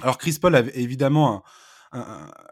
Alors, 0.03 0.19
Chris 0.19 0.39
Paul 0.41 0.55
avait 0.55 0.79
évidemment 0.79 1.37
un 1.37 1.43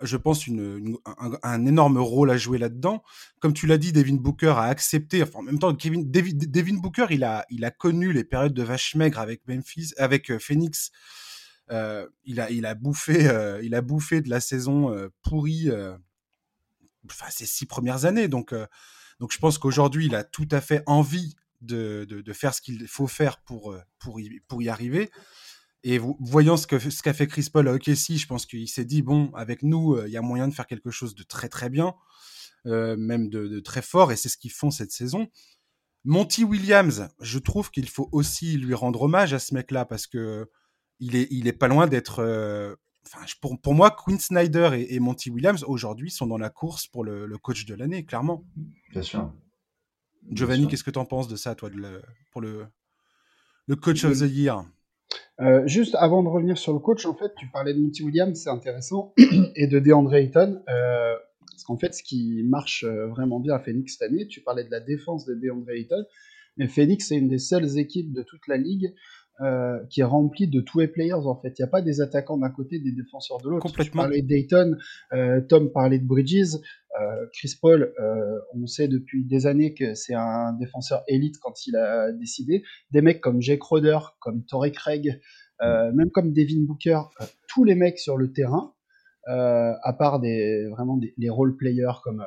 je 0.02 0.16
pense, 0.16 0.46
une, 0.46 0.96
un, 1.42 1.66
énorme 1.66 1.98
rôle 1.98 2.30
à 2.30 2.36
jouer 2.36 2.58
là-dedans. 2.58 3.02
Comme 3.40 3.52
tu 3.52 3.66
l'as 3.66 3.78
dit, 3.78 3.92
Devin 3.92 4.14
Booker 4.14 4.54
a 4.56 4.64
accepté. 4.64 5.24
En 5.34 5.42
même 5.42 5.58
temps, 5.58 5.74
Kevin, 5.74 6.10
Devin 6.10 6.76
Booker, 6.76 7.06
il 7.10 7.24
a, 7.24 7.44
il 7.50 7.64
a 7.64 7.70
connu 7.70 8.12
les 8.12 8.24
périodes 8.24 8.54
de 8.54 8.62
vache 8.62 8.94
maigre 8.94 9.18
avec 9.18 9.46
Memphis, 9.46 9.92
avec 9.96 10.30
euh, 10.30 10.38
Phoenix. 10.38 10.90
Euh, 11.70 12.06
il 12.24 12.40
a, 12.40 12.50
il 12.50 12.66
a 12.66 12.74
bouffé, 12.74 13.28
euh, 13.28 13.60
il 13.62 13.74
a 13.74 13.80
bouffé 13.80 14.20
de 14.20 14.28
la 14.28 14.40
saison 14.40 14.94
pourrie. 15.22 15.70
enfin, 17.06 17.26
ces 17.30 17.46
six 17.46 17.66
premières 17.66 18.04
années. 18.04 18.28
Donc, 18.28 18.54
donc, 19.20 19.32
je 19.32 19.38
pense 19.38 19.58
qu'aujourd'hui, 19.58 20.06
il 20.06 20.14
a 20.14 20.24
tout 20.24 20.48
à 20.50 20.60
fait 20.60 20.82
envie 20.86 21.36
de, 21.64 22.32
faire 22.32 22.54
ce 22.54 22.60
qu'il 22.60 22.86
faut 22.88 23.06
faire 23.06 23.42
pour, 23.42 23.76
pour, 23.98 24.20
y, 24.20 24.40
pour 24.48 24.62
y 24.62 24.68
arriver. 24.68 25.10
Et 25.84 25.98
voyant 25.98 26.56
ce 26.56 26.66
qu'a 26.66 26.80
ce 26.80 27.12
fait 27.12 27.26
Chris 27.26 27.48
Paul 27.52 27.68
à 27.68 27.74
OKC, 27.74 28.16
je 28.16 28.26
pense 28.26 28.46
qu'il 28.46 28.66
s'est 28.68 28.86
dit 28.86 29.02
bon, 29.02 29.30
avec 29.34 29.62
nous, 29.62 29.94
euh, 29.94 30.08
il 30.08 30.12
y 30.12 30.16
a 30.16 30.22
moyen 30.22 30.48
de 30.48 30.54
faire 30.54 30.66
quelque 30.66 30.90
chose 30.90 31.14
de 31.14 31.22
très 31.22 31.50
très 31.50 31.68
bien, 31.68 31.94
euh, 32.66 32.96
même 32.96 33.28
de, 33.28 33.60
très 33.60 33.82
fort, 33.82 34.10
et 34.10 34.16
c'est 34.16 34.30
ce 34.30 34.38
qu'ils 34.38 34.50
font 34.50 34.70
cette 34.70 34.92
saison. 34.92 35.28
Monty 36.04 36.42
Williams, 36.42 37.08
je 37.20 37.38
trouve 37.38 37.70
qu'il 37.70 37.88
faut 37.88 38.08
aussi 38.12 38.56
lui 38.56 38.72
rendre 38.72 39.02
hommage 39.02 39.34
à 39.34 39.38
ce 39.38 39.52
mec-là 39.52 39.84
parce 39.84 40.06
que 40.06 40.48
il 41.00 41.16
est, 41.16 41.28
il 41.30 41.48
est 41.48 41.52
pas 41.52 41.68
loin 41.68 41.86
d'être. 41.86 42.20
Euh, 42.20 42.74
pour, 43.42 43.60
pour 43.60 43.74
moi, 43.74 43.90
Quinn 43.90 44.18
Snyder 44.18 44.86
et, 44.88 44.98
Monty 45.00 45.28
Williams 45.28 45.64
aujourd'hui 45.64 46.10
sont 46.10 46.26
dans 46.26 46.38
la 46.38 46.48
course 46.48 46.86
pour 46.86 47.04
le, 47.04 47.28
coach 47.36 47.66
de 47.66 47.74
l'année, 47.74 48.06
clairement. 48.06 48.46
Bien 48.90 49.02
sûr. 49.02 49.30
Giovanni, 50.30 50.68
qu'est-ce 50.68 50.84
que 50.84 50.90
tu 50.90 50.98
en 50.98 51.04
penses 51.04 51.28
de 51.28 51.36
ça, 51.36 51.54
toi, 51.54 51.70
de 51.70 52.02
pour 52.30 52.40
le, 52.40 52.66
le 53.66 53.76
coach 53.76 54.04
of 54.04 54.18
the 54.18 54.30
year? 54.30 54.64
Euh, 55.40 55.66
juste 55.66 55.96
avant 55.96 56.22
de 56.22 56.28
revenir 56.28 56.56
sur 56.56 56.72
le 56.72 56.78
coach, 56.78 57.06
en 57.06 57.14
fait, 57.14 57.32
tu 57.36 57.48
parlais 57.48 57.74
de 57.74 57.80
Monty 57.80 58.02
Williams, 58.02 58.38
c'est 58.40 58.50
intéressant, 58.50 59.12
et 59.56 59.66
de 59.66 59.78
DeAndre 59.78 60.14
Ayton. 60.14 60.62
Euh, 60.68 61.14
parce 61.50 61.64
qu'en 61.64 61.76
fait, 61.78 61.94
ce 61.94 62.02
qui 62.02 62.42
marche 62.44 62.84
euh, 62.84 63.08
vraiment 63.08 63.40
bien 63.40 63.54
à 63.54 63.58
Phoenix 63.58 63.96
cette 63.98 64.10
année, 64.10 64.26
tu 64.26 64.40
parlais 64.40 64.64
de 64.64 64.70
la 64.70 64.80
défense 64.80 65.24
de 65.24 65.34
DeAndre 65.34 65.70
Ayton, 65.70 66.04
mais 66.56 66.68
Phoenix, 66.68 67.08
c'est 67.08 67.16
une 67.16 67.28
des 67.28 67.38
seules 67.38 67.78
équipes 67.78 68.12
de 68.12 68.22
toute 68.22 68.46
la 68.46 68.56
ligue 68.56 68.94
euh, 69.40 69.80
qui 69.90 70.00
est 70.00 70.04
rempli 70.04 70.46
de 70.46 70.60
two-way 70.60 70.86
players 70.86 71.26
en 71.26 71.34
fait. 71.34 71.58
Il 71.58 71.62
n'y 71.62 71.64
a 71.64 71.68
pas 71.68 71.82
des 71.82 72.00
attaquants 72.00 72.36
d'un 72.36 72.50
côté, 72.50 72.78
des 72.78 72.92
défenseurs 72.92 73.38
de 73.38 73.48
l'autre. 73.48 73.66
Complètement. 73.66 74.02
Tu 74.02 74.08
parlais 74.08 74.22
de 74.22 74.28
Dayton, 74.28 74.76
euh, 75.12 75.40
Tom 75.40 75.72
parlait 75.72 75.98
de 75.98 76.06
Bridges, 76.06 76.54
euh, 76.54 76.83
Chris 77.32 77.54
Paul, 77.60 77.92
euh, 77.98 78.38
on 78.54 78.66
sait 78.66 78.88
depuis 78.88 79.24
des 79.24 79.46
années 79.46 79.74
que 79.74 79.94
c'est 79.94 80.14
un 80.14 80.52
défenseur 80.52 81.02
élite 81.08 81.38
quand 81.40 81.66
il 81.66 81.76
a 81.76 82.12
décidé. 82.12 82.62
Des 82.90 83.02
mecs 83.02 83.20
comme 83.20 83.42
Jake 83.42 83.62
Roder, 83.62 83.98
comme 84.20 84.44
Torrey 84.44 84.70
Craig, 84.70 85.20
euh, 85.62 85.92
même 85.92 86.10
comme 86.10 86.32
Devin 86.32 86.64
Booker, 86.66 87.00
tous 87.48 87.64
les 87.64 87.74
mecs 87.74 87.98
sur 87.98 88.16
le 88.16 88.32
terrain, 88.32 88.74
à 89.26 89.92
part 89.98 90.20
des 90.20 90.68
vraiment 90.68 90.96
des, 90.96 91.14
les 91.16 91.30
role 91.30 91.56
players 91.56 92.00
comme 92.02 92.24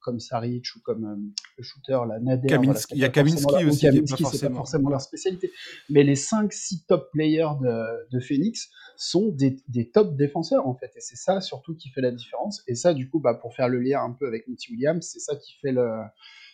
comme 0.00 0.18
Saric 0.18 0.64
ou 0.76 0.80
comme 0.80 1.04
euh, 1.04 1.16
le 1.56 1.62
shooter, 1.62 1.98
la 2.08 2.18
Nader. 2.18 2.56
il 2.90 2.98
y 2.98 3.04
a 3.04 3.08
Kaminski 3.08 3.64
aussi, 3.66 3.80
Kaminski, 3.80 4.24
c'est 4.32 4.48
pas 4.48 4.54
forcément 4.54 4.90
leur 4.90 5.00
spécialité. 5.00 5.50
Mais 5.88 6.02
les 6.02 6.16
5-6 6.16 6.86
top 6.86 7.10
players 7.12 7.58
de, 7.60 8.10
de 8.10 8.20
Phoenix 8.20 8.70
sont 8.96 9.28
des, 9.28 9.56
des, 9.68 9.90
top 9.90 10.16
défenseurs, 10.16 10.66
en 10.66 10.74
fait. 10.74 10.90
Et 10.96 11.00
c'est 11.00 11.16
ça, 11.16 11.40
surtout, 11.40 11.74
qui 11.74 11.90
fait 11.90 12.00
la 12.00 12.10
différence. 12.10 12.62
Et 12.66 12.74
ça, 12.74 12.94
du 12.94 13.08
coup, 13.08 13.20
bah, 13.20 13.34
pour 13.34 13.54
faire 13.54 13.68
le 13.68 13.80
lien 13.80 14.02
un 14.02 14.12
peu 14.12 14.26
avec 14.26 14.48
Monty 14.48 14.72
Williams, 14.72 15.06
c'est 15.10 15.20
ça 15.20 15.36
qui 15.36 15.54
fait 15.60 15.72
le. 15.72 15.88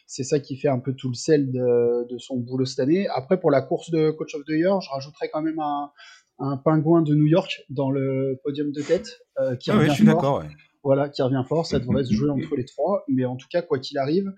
C'est 0.08 0.22
ça 0.22 0.38
qui 0.38 0.56
fait 0.56 0.68
un 0.68 0.78
peu 0.78 0.94
tout 0.94 1.08
le 1.08 1.14
sel 1.14 1.50
de, 1.50 2.06
de, 2.08 2.18
son 2.18 2.36
boulot 2.36 2.64
cette 2.64 2.78
année. 2.78 3.08
Après, 3.08 3.40
pour 3.40 3.50
la 3.50 3.60
course 3.60 3.90
de 3.90 4.12
Coach 4.12 4.36
of 4.36 4.44
the 4.44 4.50
Year, 4.50 4.80
je 4.80 4.88
rajouterais 4.88 5.30
quand 5.32 5.42
même 5.42 5.58
un, 5.58 5.90
un 6.38 6.56
pingouin 6.58 7.02
de 7.02 7.12
New 7.12 7.26
York 7.26 7.64
dans 7.70 7.90
le 7.90 8.38
podium 8.44 8.70
de 8.70 8.82
tête. 8.82 9.18
Euh, 9.40 9.56
qui 9.56 9.72
ah 9.72 9.78
ouais, 9.78 9.88
je 9.88 9.94
suis 9.94 10.04
d'accord. 10.04 10.38
Ouais 10.38 10.48
voilà, 10.86 11.08
qui 11.08 11.20
revient 11.20 11.42
fort. 11.48 11.66
Ça 11.66 11.80
devrait 11.80 12.04
se 12.04 12.14
jouer 12.14 12.30
entre 12.30 12.54
les 12.54 12.64
trois. 12.64 13.04
Mais 13.08 13.24
en 13.24 13.34
tout 13.34 13.48
cas, 13.50 13.60
quoi 13.60 13.80
qu'il 13.80 13.98
arrive, 13.98 14.32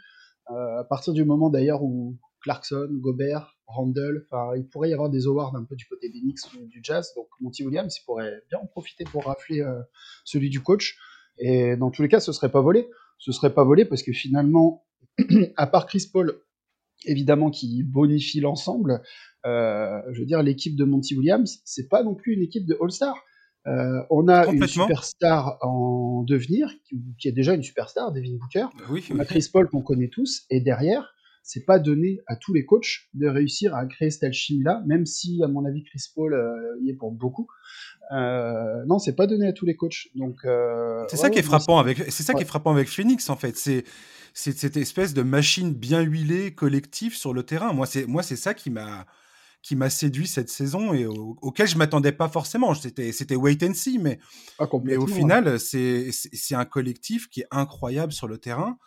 euh, 0.50 0.80
à 0.80 0.84
partir 0.84 1.12
du 1.12 1.26
moment 1.26 1.50
d'ailleurs 1.50 1.82
où 1.82 2.16
Clarkson, 2.40 2.88
Gobert, 2.90 3.58
Randall, 3.66 4.24
il 4.56 4.66
pourrait 4.72 4.88
y 4.88 4.94
avoir 4.94 5.10
des 5.10 5.26
awards 5.26 5.54
un 5.56 5.64
peu 5.64 5.76
du 5.76 5.84
côté 5.84 6.08
des 6.08 6.20
Knicks 6.20 6.38
ou 6.58 6.66
du 6.66 6.80
Jazz. 6.82 7.12
Donc 7.14 7.26
Monty 7.40 7.64
Williams, 7.64 7.94
il 7.94 8.02
pourrait 8.06 8.40
bien 8.48 8.60
en 8.60 8.66
profiter 8.66 9.04
pour 9.04 9.26
rafler 9.26 9.60
euh, 9.60 9.78
celui 10.24 10.48
du 10.48 10.62
coach. 10.62 10.96
Et 11.38 11.76
dans 11.76 11.90
tous 11.90 12.00
les 12.00 12.08
cas, 12.08 12.18
ce 12.18 12.32
serait 12.32 12.50
pas 12.50 12.62
volé. 12.62 12.88
Ce 13.18 13.30
serait 13.30 13.52
pas 13.52 13.64
volé 13.64 13.84
parce 13.84 14.02
que 14.02 14.12
finalement, 14.12 14.86
à 15.56 15.66
part 15.66 15.86
Chris 15.86 16.08
Paul, 16.10 16.40
évidemment 17.04 17.50
qui 17.50 17.82
bonifie 17.82 18.40
l'ensemble, 18.40 19.02
je 19.44 20.18
veux 20.18 20.26
dire, 20.26 20.42
l'équipe 20.42 20.76
de 20.76 20.84
Monty 20.84 21.14
Williams, 21.14 21.60
c'est 21.64 21.88
pas 21.88 22.02
non 22.02 22.14
plus 22.14 22.34
une 22.34 22.42
équipe 22.42 22.66
de 22.66 22.76
All-Star. 22.80 23.22
On 24.10 24.28
a 24.28 24.46
une 24.46 24.66
superstar 24.66 25.58
en 25.62 26.22
devenir, 26.22 26.70
qui, 27.18 27.28
est 27.28 27.32
déjà 27.32 27.54
une 27.54 27.62
superstar, 27.62 28.12
Devin 28.12 28.36
Booker. 28.36 28.66
Oui, 28.90 29.06
on 29.12 29.18
a 29.18 29.24
Chris 29.24 29.48
Paul 29.52 29.68
qu'on 29.68 29.82
connaît 29.82 30.08
tous, 30.08 30.44
et 30.50 30.60
derrière, 30.60 31.14
c'est 31.42 31.64
pas 31.64 31.78
donné 31.78 32.20
à 32.26 32.36
tous 32.36 32.52
les 32.52 32.64
coachs 32.64 33.08
de 33.14 33.26
réussir 33.26 33.74
à 33.74 33.86
créer 33.86 34.10
cette 34.10 34.24
alchimie-là, 34.24 34.82
même 34.86 35.06
si, 35.06 35.42
à 35.42 35.48
mon 35.48 35.64
avis, 35.64 35.84
Chris 35.84 36.02
Paul 36.14 36.36
y 36.82 36.90
est 36.90 36.94
pour 36.94 37.12
beaucoup. 37.12 37.48
Euh, 38.10 38.84
non, 38.86 38.98
c'est 38.98 39.14
pas 39.14 39.26
donné 39.26 39.46
à 39.46 39.52
tous 39.52 39.66
les 39.66 39.76
coachs. 39.76 40.08
Donc 40.14 40.44
euh, 40.44 41.04
c'est 41.08 41.16
ça 41.16 41.30
qui 41.30 41.38
est 41.38 41.42
frappant 41.42 41.78
avec, 41.78 41.98
c'est 42.10 42.22
ça 42.22 42.34
qui 42.34 42.42
est 42.42 42.46
frappant 42.46 42.72
avec 42.72 42.88
Phoenix 42.88 43.28
en 43.30 43.36
fait. 43.36 43.56
C'est 43.56 43.84
c'est 44.34 44.56
cette 44.56 44.76
espèce 44.76 45.14
de 45.14 45.22
machine 45.22 45.74
bien 45.74 46.00
huilée 46.00 46.52
collective 46.52 47.16
sur 47.16 47.34
le 47.34 47.42
terrain. 47.42 47.72
Moi 47.72 47.86
c'est 47.86 48.06
moi 48.06 48.22
c'est 48.22 48.36
ça 48.36 48.54
qui 48.54 48.70
m'a 48.70 49.06
qui 49.62 49.76
m'a 49.76 49.90
séduit 49.90 50.26
cette 50.26 50.48
saison 50.48 50.94
et 50.94 51.06
auquel 51.06 51.66
je 51.66 51.76
m'attendais 51.76 52.12
pas 52.12 52.28
forcément. 52.28 52.74
C'était 52.74 53.12
c'était 53.12 53.36
wait 53.36 53.62
and 53.62 53.74
see, 53.74 53.98
mais 53.98 54.18
ah, 54.58 54.66
mais 54.84 54.96
au 54.96 55.06
final 55.06 55.58
c'est 55.58 56.10
c'est 56.12 56.54
un 56.54 56.64
collectif 56.64 57.28
qui 57.28 57.40
est 57.40 57.48
incroyable 57.50 58.12
sur 58.12 58.28
le 58.28 58.38
terrain. 58.38 58.78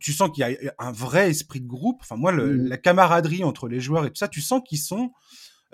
Tu 0.00 0.12
sens 0.12 0.30
qu'il 0.34 0.46
y 0.46 0.68
a 0.68 0.74
un 0.78 0.92
vrai 0.92 1.30
esprit 1.30 1.60
de 1.60 1.66
groupe. 1.66 2.00
Enfin 2.02 2.16
moi 2.16 2.32
mmh. 2.32 2.66
la 2.66 2.76
camaraderie 2.76 3.44
entre 3.44 3.68
les 3.68 3.80
joueurs 3.80 4.04
et 4.04 4.10
tout 4.10 4.16
ça, 4.16 4.28
tu 4.28 4.40
sens 4.40 4.60
qu'ils 4.66 4.80
sont 4.80 5.12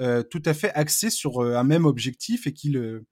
euh, 0.00 0.24
tout 0.24 0.42
à 0.44 0.54
fait 0.54 0.72
axés 0.74 1.10
sur 1.10 1.42
euh, 1.42 1.56
un 1.56 1.62
même 1.62 1.84
objectif 1.84 2.48
et 2.48 2.52
qu'il 2.52 2.76
euh, 2.78 3.06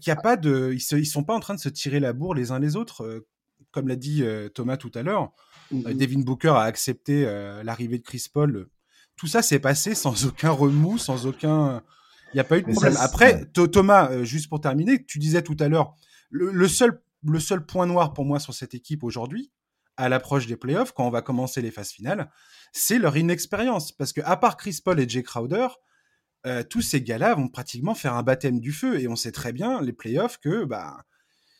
qu'il 0.00 0.10
a 0.10 0.16
pas 0.16 0.36
de, 0.36 0.70
ils, 0.72 0.80
se, 0.80 0.96
ils 0.96 1.06
sont 1.06 1.24
pas 1.24 1.34
en 1.34 1.40
train 1.40 1.54
de 1.54 1.60
se 1.60 1.68
tirer 1.68 2.00
la 2.00 2.12
bourre 2.12 2.34
les 2.34 2.50
uns 2.50 2.58
les 2.58 2.76
autres, 2.76 3.26
comme 3.72 3.88
l'a 3.88 3.96
dit 3.96 4.22
Thomas 4.54 4.76
tout 4.76 4.92
à 4.94 5.02
l'heure. 5.02 5.32
Mmh 5.72 5.94
Devin 5.94 6.20
Booker 6.20 6.50
a 6.54 6.62
accepté 6.62 7.24
l'arrivée 7.64 7.98
de 7.98 8.04
Chris 8.04 8.26
Paul. 8.32 8.68
Tout 9.16 9.26
ça 9.26 9.42
s'est 9.42 9.58
passé 9.58 9.94
sans 9.94 10.26
aucun 10.26 10.50
remous, 10.50 10.98
sans 10.98 11.26
aucun. 11.26 11.82
Il 12.32 12.36
n'y 12.36 12.40
a 12.40 12.44
pas 12.44 12.58
eu 12.58 12.62
de 12.62 12.72
problème. 12.72 12.96
Après, 12.98 13.46
Thomas, 13.46 14.22
juste 14.24 14.48
pour 14.48 14.60
terminer, 14.60 15.04
tu 15.04 15.18
disais 15.18 15.42
tout 15.42 15.56
à 15.60 15.68
l'heure, 15.68 15.94
le, 16.30 16.66
seul, 16.68 17.00
le 17.24 17.38
seul 17.38 17.64
point 17.64 17.86
noir 17.86 18.14
pour 18.14 18.24
moi 18.24 18.40
sur 18.40 18.54
cette 18.54 18.74
équipe 18.74 19.04
aujourd'hui, 19.04 19.52
à 19.96 20.08
l'approche 20.08 20.46
des 20.46 20.56
playoffs, 20.56 20.92
quand 20.92 21.06
on 21.06 21.10
va 21.10 21.22
commencer 21.22 21.60
les 21.60 21.70
phases 21.70 21.90
finales, 21.90 22.30
c'est 22.72 22.98
leur 22.98 23.16
inexpérience. 23.16 23.92
Parce 23.92 24.12
que 24.12 24.22
à 24.24 24.36
part 24.36 24.56
Chris 24.56 24.80
Paul 24.82 24.98
et 24.98 25.08
Jay 25.08 25.22
Crowder, 25.22 25.68
euh, 26.46 26.62
tous 26.62 26.80
ces 26.80 27.02
gars-là 27.02 27.34
vont 27.34 27.48
pratiquement 27.48 27.94
faire 27.94 28.14
un 28.14 28.22
baptême 28.22 28.58
du 28.58 28.72
feu. 28.72 29.00
Et 29.00 29.08
on 29.08 29.16
sait 29.16 29.32
très 29.32 29.52
bien, 29.52 29.80
les 29.82 29.92
playoffs, 29.92 30.38
que 30.38 30.64
bah, 30.64 31.04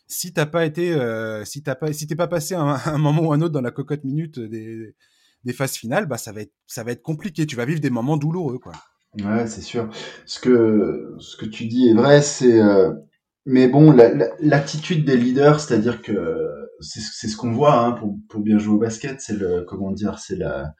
si 0.08 0.32
t'as 0.32 0.46
pas 0.46 0.64
été, 0.64 0.92
euh, 0.92 1.44
si 1.44 1.62
t'as 1.62 1.74
pas, 1.74 1.92
si 1.92 2.06
t'es 2.06 2.16
pas 2.16 2.28
passé 2.28 2.54
un, 2.54 2.80
un, 2.86 2.98
moment 2.98 3.22
ou 3.22 3.32
un 3.32 3.40
autre 3.40 3.52
dans 3.52 3.60
la 3.60 3.70
cocotte 3.70 4.04
minute 4.04 4.38
des, 4.38 4.94
des 5.44 5.52
phases 5.52 5.74
finales, 5.74 6.06
bah 6.06 6.18
ça 6.18 6.32
va 6.32 6.42
être, 6.42 7.02
compliqué. 7.02 7.46
Tu 7.46 7.56
vas 7.56 7.64
vivre 7.64 7.80
des 7.80 7.90
moments 7.90 8.16
douloureux, 8.16 8.58
quoi. 8.58 8.72
Ouais, 9.18 9.46
c'est 9.46 9.62
sûr. 9.62 9.90
Ce 10.24 10.40
que, 10.40 11.44
tu 11.46 11.66
dis 11.66 11.88
est 11.88 11.94
vrai, 11.94 12.22
c'est, 12.22 12.60
euh, 12.60 12.92
mais 13.44 13.68
bon, 13.68 13.94
l'attitude 14.40 15.04
des 15.04 15.16
leaders, 15.16 15.60
c'est-à-dire 15.60 16.00
que 16.02 16.48
c'est 16.82 17.28
ce 17.28 17.36
qu'on 17.36 17.52
voit 17.52 17.78
hein, 17.78 17.92
pour, 17.92 18.40
bien 18.40 18.58
jouer 18.58 18.74
au 18.74 18.78
basket, 18.78 19.20
c'est 19.20 19.36
le 19.36 19.62
comment 19.62 19.92
dire, 19.92 20.18
c'est 20.18 20.36
la 20.36 20.74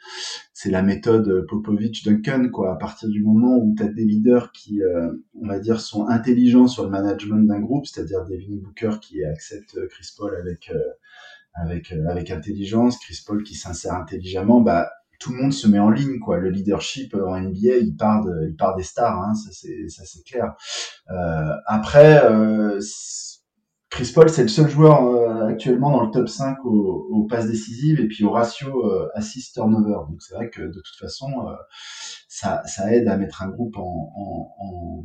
la 0.66 0.82
méthode 0.82 1.46
Popovich 1.48 2.04
Duncan 2.04 2.48
quoi. 2.52 2.72
À 2.72 2.76
partir 2.76 3.08
du 3.08 3.22
moment 3.22 3.56
où 3.58 3.74
tu 3.76 3.82
as 3.82 3.88
des 3.88 4.04
leaders 4.04 4.52
qui 4.52 4.82
euh, 4.82 5.12
on 5.34 5.48
va 5.48 5.58
dire 5.58 5.80
sont 5.80 6.06
intelligents 6.06 6.68
sur 6.68 6.84
le 6.84 6.90
management 6.90 7.46
d'un 7.46 7.60
groupe, 7.60 7.86
c'est-à-dire 7.86 8.24
Devin 8.26 8.56
Booker 8.62 8.98
qui 9.00 9.24
accepte 9.24 9.78
Chris 9.88 10.08
Paul 10.16 10.36
avec 10.36 10.70
euh, 10.72 10.78
avec 11.54 11.92
euh, 11.92 12.08
avec 12.08 12.30
intelligence, 12.30 12.98
Chris 12.98 13.20
Paul 13.26 13.42
qui 13.42 13.54
s'insère 13.54 13.94
intelligemment, 13.94 14.60
bah 14.60 14.90
tout 15.20 15.32
le 15.32 15.40
monde 15.40 15.52
se 15.52 15.68
met 15.68 15.78
en 15.78 15.90
ligne 15.90 16.18
quoi. 16.18 16.38
Le 16.38 16.50
leadership 16.50 17.14
en 17.14 17.40
NBA, 17.40 17.76
il 17.80 17.96
part 17.96 18.24
de, 18.24 18.48
il 18.48 18.56
part 18.56 18.76
des 18.76 18.82
stars, 18.82 19.20
hein, 19.22 19.34
ça 19.34 19.50
c'est 19.52 19.88
ça 19.88 20.04
c'est 20.04 20.24
clair. 20.24 20.54
après 21.66 22.20
Chris 23.92 24.10
Paul, 24.14 24.30
c'est 24.30 24.40
le 24.40 24.48
seul 24.48 24.70
joueur 24.70 25.04
euh, 25.04 25.48
actuellement 25.48 25.90
dans 25.90 26.02
le 26.02 26.10
top 26.10 26.26
5 26.26 26.64
aux, 26.64 27.26
passes 27.28 27.46
décisives 27.46 28.00
et 28.00 28.08
puis 28.08 28.24
au 28.24 28.30
ratio 28.30 28.86
euh, 28.86 29.10
assist-turnover. 29.14 30.08
Donc 30.08 30.22
c'est 30.22 30.34
vrai 30.34 30.48
que 30.48 30.62
de 30.62 30.80
toute 30.80 30.96
façon, 30.98 31.28
euh, 31.46 31.52
ça, 32.26 32.62
ça, 32.64 32.90
aide 32.90 33.06
à 33.06 33.18
mettre 33.18 33.42
un 33.42 33.48
groupe 33.48 33.76
en, 33.76 34.12
en, 34.16 34.54
en, 34.58 35.04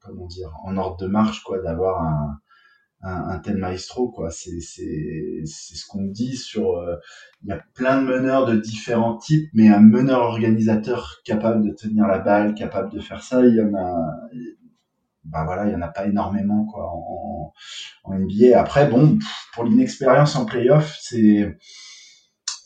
comment 0.00 0.26
dire, 0.26 0.50
en 0.64 0.76
ordre 0.76 0.98
de 0.98 1.06
marche, 1.06 1.42
quoi, 1.44 1.60
d'avoir 1.60 2.02
un, 2.02 2.38
un, 3.02 3.28
un, 3.28 3.38
tel 3.38 3.56
maestro, 3.56 4.10
quoi. 4.10 4.30
C'est, 4.30 4.60
c'est, 4.60 5.42
c'est 5.44 5.76
ce 5.76 5.86
qu'on 5.86 6.04
dit 6.04 6.36
sur. 6.36 6.76
Euh, 6.76 6.96
il 7.42 7.48
y 7.48 7.52
a 7.52 7.60
plein 7.74 8.00
de 8.02 8.06
meneurs 8.06 8.46
de 8.46 8.56
différents 8.56 9.16
types, 9.16 9.48
mais 9.54 9.68
un 9.68 9.80
meneur 9.80 10.22
organisateur 10.22 11.20
capable 11.24 11.64
de 11.66 11.74
tenir 11.74 12.06
la 12.06 12.18
balle, 12.18 12.54
capable 12.54 12.92
de 12.92 13.00
faire 13.00 13.22
ça, 13.22 13.44
il 13.44 13.54
y 13.54 13.60
en 13.60 13.74
a 13.74 14.12
bah 15.24 15.44
voilà, 15.44 15.66
il 15.66 15.72
y 15.72 15.74
en 15.74 15.82
a 15.82 15.88
pas 15.88 16.06
énormément 16.06 16.66
quoi 16.66 16.88
en, 16.88 17.52
en 18.04 18.18
NBA. 18.18 18.58
Après, 18.58 18.88
bon, 18.88 19.18
pour 19.54 19.64
l'inexpérience 19.64 20.36
en 20.36 20.44
playoff, 20.44 20.96
c'est 21.00 21.56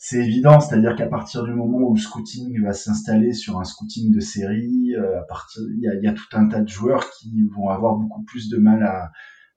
c'est 0.03 0.17
évident, 0.17 0.59
c'est-à-dire 0.59 0.95
qu'à 0.95 1.07
partir 1.07 1.43
du 1.43 1.53
moment 1.53 1.77
où 1.77 1.93
le 1.93 1.99
scouting 1.99 2.61
va 2.63 2.73
s'installer 2.73 3.33
sur 3.33 3.59
un 3.59 3.63
scouting 3.63 4.11
de 4.11 4.19
série, 4.19 4.93
euh, 4.95 5.21
à 5.21 5.23
partir, 5.23 5.61
il 5.73 5.79
y 5.79 5.87
a, 5.87 5.95
y 5.95 6.07
a, 6.07 6.13
tout 6.13 6.25
un 6.33 6.47
tas 6.49 6.59
de 6.59 6.67
joueurs 6.67 7.09
qui 7.11 7.43
vont 7.55 7.69
avoir 7.69 7.95
beaucoup 7.95 8.23
plus 8.23 8.49
de 8.49 8.57
mal 8.57 8.83
à, 8.83 9.11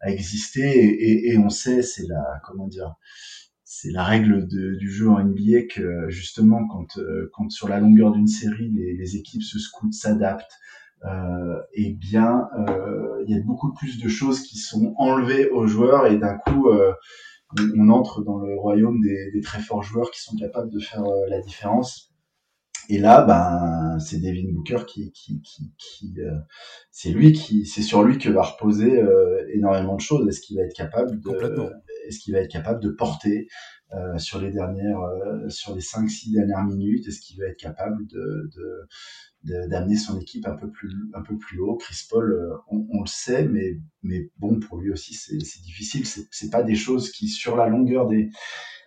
à 0.05 0.11
exister 0.11 1.31
et, 1.31 1.39
on 1.39 1.49
sait, 1.49 1.83
c'est 1.83 2.07
la 2.07 2.41
comment 2.45 2.69
dire, 2.69 2.95
c'est 3.65 3.91
la 3.91 4.05
règle 4.05 4.47
de, 4.47 4.75
du 4.77 4.91
jeu 4.91 5.09
en 5.09 5.19
NBA 5.19 5.63
que 5.75 6.09
justement 6.09 6.67
quand 6.69 6.99
euh, 6.99 7.31
quand 7.33 7.51
sur 7.51 7.69
la 7.69 7.81
longueur 7.81 8.13
d'une 8.13 8.27
série 8.27 8.71
les, 8.71 9.17
équipes 9.17 9.43
se 9.43 9.59
scoutent, 9.59 9.95
s'adaptent, 9.95 10.59
euh, 11.07 11.61
eh 11.75 11.93
bien, 11.93 12.49
euh, 12.59 13.23
il 13.27 13.37
y 13.37 13.39
a 13.39 13.43
beaucoup 13.43 13.73
plus 13.73 13.99
de 14.03 14.09
choses 14.09 14.41
qui 14.41 14.57
sont 14.57 14.95
enlevées 14.97 15.51
aux 15.51 15.67
joueurs 15.67 16.07
et 16.07 16.17
d'un 16.17 16.39
coup, 16.39 16.71
euh, 16.71 16.95
on, 17.77 17.91
entre 17.91 18.23
dans 18.23 18.39
le 18.39 18.59
royaume 18.59 19.01
des, 19.03 19.41
très 19.43 19.61
forts 19.61 19.83
joueurs 19.83 20.11
qui 20.11 20.23
sont 20.23 20.37
capables 20.37 20.71
de 20.71 20.81
faire 20.81 21.05
la 21.29 21.41
différence. 21.41 22.14
Et 22.89 22.99
là, 22.99 23.23
ben, 23.23 23.99
c'est 23.99 24.21
Devin 24.21 24.53
Booker 24.53 24.85
qui, 24.87 25.13
qui, 25.13 25.41
qui, 25.43 25.73
qui 25.79 26.15
euh, 26.19 26.39
c'est 26.91 27.11
lui 27.11 27.33
qui, 27.33 27.67
c'est 27.67 27.83
sur 27.83 28.03
lui 28.03 28.19
que 28.19 28.29
va 28.29 28.43
reposer 28.43 29.03
énormément 29.53 29.97
de 29.97 30.01
choses. 30.01 30.29
Est-ce 30.29 30.41
qu'il 30.41 30.57
va 30.57 30.65
être 30.65 30.75
capable 30.75 31.21
de, 31.21 31.31
est-ce 32.07 32.19
qu'il 32.19 32.35
va 32.35 32.41
être 32.41 32.51
capable 32.51 32.81
de 32.81 32.91
porter 32.91 33.49
euh, 33.93 34.19
sur 34.19 34.41
les 34.41 34.51
dernières, 34.51 34.99
sur 35.49 35.75
les 35.75 35.81
5-6 35.81 36.33
dernières 36.33 36.65
minutes 36.65 37.07
Est-ce 37.07 37.21
qu'il 37.21 37.39
va 37.39 37.47
être 37.47 37.59
capable 37.59 38.07
de, 38.07 38.51
d'amener 39.69 39.97
son 39.97 40.19
équipe 40.19 40.47
un 40.49 40.57
peu 40.57 40.71
plus 40.71 40.91
un 41.15 41.23
peu 41.23 41.37
plus 41.37 41.61
haut? 41.61 41.77
Chris 41.77 42.07
Paul, 42.11 42.33
euh, 42.33 42.57
on, 42.69 42.87
on 42.91 43.01
le 43.03 43.07
sait, 43.07 43.47
mais 43.47 43.79
mais 44.03 44.31
bon 44.39 44.59
pour 44.59 44.79
lui 44.79 44.91
aussi 44.91 45.15
c'est 45.15 45.63
difficile. 45.63 46.07
C'est 46.07 46.27
c'est 46.31 46.51
pas 46.51 46.63
des 46.63 46.75
choses 46.75 47.11
qui 47.11 47.29
sur 47.29 47.57
la 47.57 47.69
longueur 47.69 48.09
des 48.09 48.31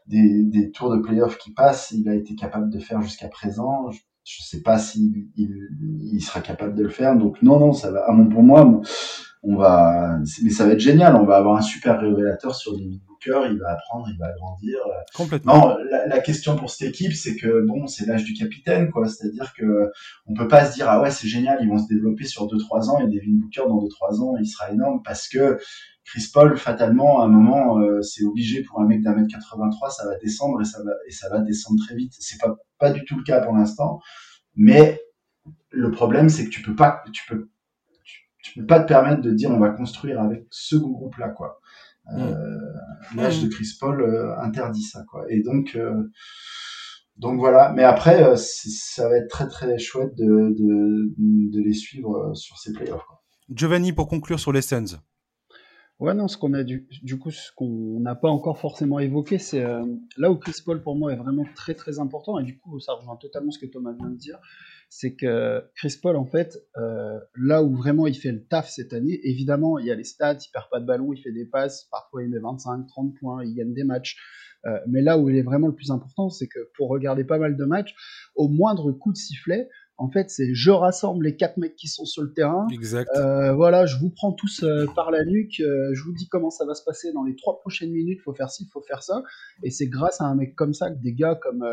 des, 0.07 0.43
des 0.43 0.71
tours 0.71 0.95
de 0.95 1.01
playoff 1.01 1.37
qui 1.37 1.51
passent, 1.53 1.91
il 1.91 2.07
a 2.09 2.15
été 2.15 2.35
capable 2.35 2.69
de 2.69 2.79
faire 2.79 3.01
jusqu'à 3.01 3.27
présent. 3.27 3.91
Je, 3.91 3.99
je 4.23 4.43
sais 4.43 4.61
pas 4.61 4.77
s'il 4.79 5.29
il, 5.35 5.69
il, 6.13 6.21
sera 6.21 6.41
capable 6.41 6.75
de 6.75 6.83
le 6.83 6.89
faire. 6.89 7.15
Donc 7.15 7.41
non 7.41 7.59
non 7.59 7.71
ça 7.73 7.91
va. 7.91 8.05
À 8.07 8.11
mon 8.11 8.27
pour 8.27 8.43
moi 8.43 8.81
on 9.43 9.55
va 9.55 10.17
mais 10.43 10.49
ça 10.49 10.65
va 10.65 10.73
être 10.73 10.79
génial. 10.79 11.15
On 11.15 11.25
va 11.25 11.37
avoir 11.37 11.57
un 11.57 11.61
super 11.61 11.99
révélateur 11.99 12.55
sur 12.55 12.75
il 13.25 13.59
va 13.59 13.71
apprendre, 13.71 14.07
il 14.11 14.17
va 14.17 14.31
grandir. 14.33 14.79
Complètement. 15.13 15.69
Non, 15.69 15.77
la, 15.89 16.19
question 16.19 16.55
pour 16.55 16.69
cette 16.69 16.89
équipe, 16.89 17.13
c'est 17.13 17.35
que 17.35 17.65
bon, 17.65 17.87
c'est 17.87 18.05
l'âge 18.05 18.23
du 18.23 18.33
capitaine, 18.33 18.91
quoi. 18.91 19.07
C'est-à-dire 19.07 19.53
que 19.53 19.91
on 20.25 20.33
peut 20.33 20.47
pas 20.47 20.65
se 20.65 20.75
dire 20.75 20.87
ah 20.89 21.01
ouais 21.01 21.11
c'est 21.11 21.27
génial, 21.27 21.59
ils 21.61 21.69
vont 21.69 21.77
se 21.77 21.87
développer 21.87 22.25
sur 22.25 22.47
2-3 22.47 22.89
ans 22.89 22.99
et 22.99 23.07
Devin 23.07 23.39
Booker 23.39 23.63
dans 23.67 23.79
2-3 23.79 24.21
ans 24.21 24.37
il 24.39 24.47
sera 24.47 24.71
énorme 24.71 25.01
parce 25.03 25.27
que 25.27 25.57
Chris 26.05 26.29
Paul 26.33 26.57
fatalement 26.57 27.21
à 27.21 27.25
un 27.25 27.27
moment 27.27 27.79
euh, 27.79 28.01
c'est 28.01 28.23
obligé 28.23 28.63
pour 28.63 28.81
un 28.81 28.87
mec 28.87 29.01
d'un 29.01 29.13
mètre 29.13 29.29
83 29.29 29.89
ça 29.89 30.05
va 30.05 30.15
descendre 30.17 30.61
et 30.61 30.65
ça 30.65 30.81
va 30.83 30.91
et 31.07 31.11
ça 31.11 31.29
va 31.29 31.39
descendre 31.39 31.79
très 31.85 31.95
vite. 31.95 32.13
C'est 32.19 32.39
pas 32.39 32.55
pas 32.77 32.91
du 32.91 33.03
tout 33.05 33.17
le 33.17 33.23
cas 33.23 33.41
pour 33.41 33.55
l'instant, 33.55 33.99
mais 34.55 35.01
le 35.69 35.91
problème 35.91 36.29
c'est 36.29 36.45
que 36.45 36.49
tu 36.49 36.61
peux 36.61 36.75
pas 36.75 37.03
tu 37.11 37.23
peux 37.27 37.49
tu 38.41 38.59
peux 38.59 38.65
pas 38.65 38.79
te 38.79 38.87
permettre 38.87 39.21
de 39.21 39.31
dire 39.31 39.51
on 39.51 39.59
va 39.59 39.69
construire 39.69 40.21
avec 40.21 40.45
ce 40.49 40.75
groupe 40.77 41.17
là 41.17 41.29
quoi. 41.29 41.59
Euh, 42.15 42.57
l'âge 43.15 43.43
de 43.43 43.49
Chris 43.49 43.69
Paul 43.79 44.01
euh, 44.01 44.37
interdit 44.39 44.83
ça, 44.83 45.03
quoi. 45.09 45.25
Et 45.29 45.41
donc, 45.41 45.75
euh, 45.75 46.09
donc 47.17 47.39
voilà. 47.39 47.73
Mais 47.75 47.83
après, 47.83 48.35
ça 48.37 49.09
va 49.09 49.17
être 49.17 49.29
très 49.29 49.47
très 49.47 49.77
chouette 49.77 50.15
de, 50.15 50.25
de, 50.25 51.13
de 51.17 51.61
les 51.61 51.73
suivre 51.73 52.33
sur 52.33 52.57
ces 52.57 52.71
playoffs. 52.71 53.03
Quoi. 53.07 53.21
Giovanni, 53.49 53.93
pour 53.93 54.07
conclure 54.07 54.39
sur 54.39 54.51
les 54.51 54.61
Suns. 54.61 54.99
Ouais, 55.99 56.13
non, 56.13 56.27
ce 56.27 56.37
qu'on 56.37 56.53
a 56.53 56.63
du, 56.63 56.87
du 57.01 57.17
coup, 57.17 57.31
ce 57.31 57.51
qu'on 57.55 57.99
n'a 57.99 58.13
pas 58.13 58.29
encore 58.29 58.59
forcément 58.59 58.99
évoqué, 58.99 59.39
c'est 59.39 59.65
là 60.17 60.29
où 60.29 60.35
Chris 60.35 60.61
Paul 60.63 60.83
pour 60.83 60.95
moi 60.95 61.11
est 61.11 61.15
vraiment 61.15 61.43
très 61.55 61.73
très 61.73 61.97
important, 61.97 62.37
et 62.37 62.43
du 62.43 62.55
coup, 62.59 62.79
ça 62.79 62.93
rejoint 62.93 63.15
totalement 63.15 63.49
ce 63.49 63.57
que 63.57 63.65
Thomas 63.65 63.93
vient 63.93 64.09
de 64.09 64.15
dire 64.15 64.37
c'est 64.89 65.15
que 65.15 65.63
Chris 65.75 65.97
Paul, 66.01 66.15
en 66.15 66.25
fait, 66.25 66.57
euh, 66.77 67.19
là 67.35 67.61
où 67.63 67.75
vraiment 67.75 68.07
il 68.07 68.15
fait 68.15 68.31
le 68.31 68.43
taf 68.43 68.69
cette 68.69 68.93
année, 68.93 69.19
évidemment, 69.23 69.79
il 69.79 69.85
y 69.85 69.91
a 69.91 69.95
les 69.95 70.03
stats, 70.03 70.37
il 70.45 70.51
perd 70.51 70.65
pas 70.71 70.79
de 70.79 70.85
ballon, 70.85 71.11
il 71.13 71.21
fait 71.21 71.31
des 71.31 71.45
passes, 71.45 71.87
parfois 71.91 72.23
il 72.23 72.29
met 72.29 72.39
25, 72.39 72.87
30 72.87 73.13
points, 73.19 73.43
il 73.43 73.53
gagne 73.53 73.73
des 73.73 73.83
matchs. 73.83 74.17
Euh, 74.65 74.79
mais 74.87 75.01
là 75.01 75.17
où 75.17 75.29
il 75.29 75.37
est 75.37 75.43
vraiment 75.43 75.67
le 75.67 75.75
plus 75.75 75.91
important, 75.91 76.29
c'est 76.29 76.47
que 76.47 76.59
pour 76.75 76.89
regarder 76.89 77.23
pas 77.23 77.37
mal 77.37 77.55
de 77.57 77.65
matchs, 77.65 77.93
au 78.35 78.47
moindre 78.47 78.91
coup 78.91 79.11
de 79.11 79.17
sifflet, 79.17 79.69
En 79.99 80.11
fait, 80.11 80.29
c'est 80.29 80.53
je 80.53 80.69
rassemble 80.69 81.25
les 81.25 81.35
quatre 81.35 81.57
mecs 81.57 81.75
qui 81.75 81.87
sont 81.87 82.05
sur 82.05 82.21
le 82.21 82.31
terrain. 82.31 82.67
Exact. 82.71 83.09
Euh, 83.15 83.53
voilà, 83.53 83.87
je 83.87 83.97
vous 83.97 84.11
prends 84.11 84.31
tous 84.31 84.61
euh, 84.63 84.85
par 84.95 85.09
la 85.09 85.25
nuque. 85.25 85.59
euh, 85.59 85.89
je 85.93 86.03
vous 86.03 86.13
dis 86.13 86.27
comment 86.27 86.51
ça 86.51 86.65
va 86.65 86.75
se 86.75 86.83
passer 86.83 87.11
dans 87.13 87.23
les 87.23 87.35
trois 87.35 87.59
prochaines 87.59 87.91
minutes. 87.91 88.21
Faut 88.23 88.33
faire 88.35 88.51
ci, 88.51 88.67
faut 88.71 88.81
faire 88.81 89.01
ça. 89.01 89.23
Et 89.63 89.71
c'est 89.71 89.87
grâce 89.87 90.21
à 90.21 90.25
un 90.25 90.35
mec 90.35 90.55
comme 90.55 90.75
ça 90.75 90.91
que 90.91 91.01
des 91.01 91.13
gars 91.13 91.33
comme 91.33 91.65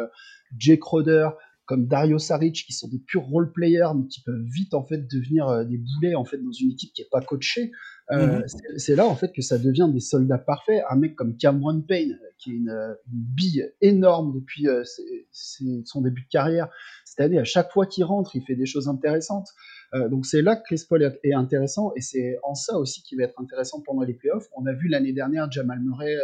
Jay 0.56 0.78
Crowder, 0.78 1.28
comme 1.66 1.86
Dario 1.86 2.18
Saric, 2.18 2.64
qui 2.66 2.72
sont 2.72 2.88
des 2.88 2.98
purs 2.98 3.22
role 3.24 3.50
players, 3.52 3.88
mais 3.96 4.06
qui 4.08 4.20
peuvent 4.22 4.44
vite 4.52 4.74
en 4.74 4.84
fait 4.84 4.98
devenir 5.10 5.48
euh, 5.48 5.64
des 5.64 5.78
boulets 5.78 6.14
en 6.14 6.24
fait 6.24 6.38
dans 6.38 6.52
une 6.52 6.72
équipe 6.72 6.92
qui 6.92 7.02
est 7.02 7.08
pas 7.10 7.20
coachée. 7.20 7.70
Euh, 8.12 8.40
Mhm. 8.40 8.44
c'est- 8.76 8.96
là 8.96 9.06
en 9.06 9.14
fait 9.16 9.32
que 9.32 9.40
ça 9.40 9.56
devient 9.56 9.88
des 9.90 10.00
soldats 10.00 10.36
parfaits. 10.36 10.82
Un 10.90 10.96
mec 10.96 11.14
comme 11.16 11.36
Cameron 11.38 11.80
Payne, 11.80 12.12
euh, 12.12 12.26
qui 12.38 12.50
est 12.50 12.54
une, 12.56 12.68
une 12.70 13.24
bille 13.34 13.64
énorme 13.80 14.34
depuis 14.34 14.68
euh, 14.68 14.84
ses- 14.84 15.26
ses- 15.32 15.82
son 15.86 16.02
début 16.02 16.22
de 16.22 16.28
carrière. 16.28 16.68
Cette 17.06 17.20
année, 17.20 17.38
à 17.38 17.44
chaque 17.44 17.70
fois 17.72 17.86
qu'il 17.86 18.04
rentre, 18.04 18.36
il 18.36 18.42
fait 18.44 18.56
des 18.56 18.66
choses 18.66 18.88
intéressantes. 18.88 19.48
Euh, 19.94 20.08
donc 20.10 20.26
c'est 20.26 20.42
là 20.42 20.56
que 20.56 20.62
Chris 20.64 20.82
Paul 20.86 21.02
est- 21.02 21.18
est 21.22 21.32
intéressant 21.34 21.92
et 21.96 22.00
c'est 22.02 22.36
en 22.42 22.54
ça 22.54 22.76
aussi 22.76 23.02
qu'il 23.02 23.16
va 23.18 23.24
être 23.24 23.40
intéressant 23.40 23.80
pendant 23.80 24.02
les 24.02 24.12
playoffs. 24.14 24.48
On 24.56 24.66
a 24.66 24.72
vu 24.74 24.88
l'année 24.88 25.12
dernière 25.14 25.50
Jamal 25.50 25.80
Murray, 25.80 26.14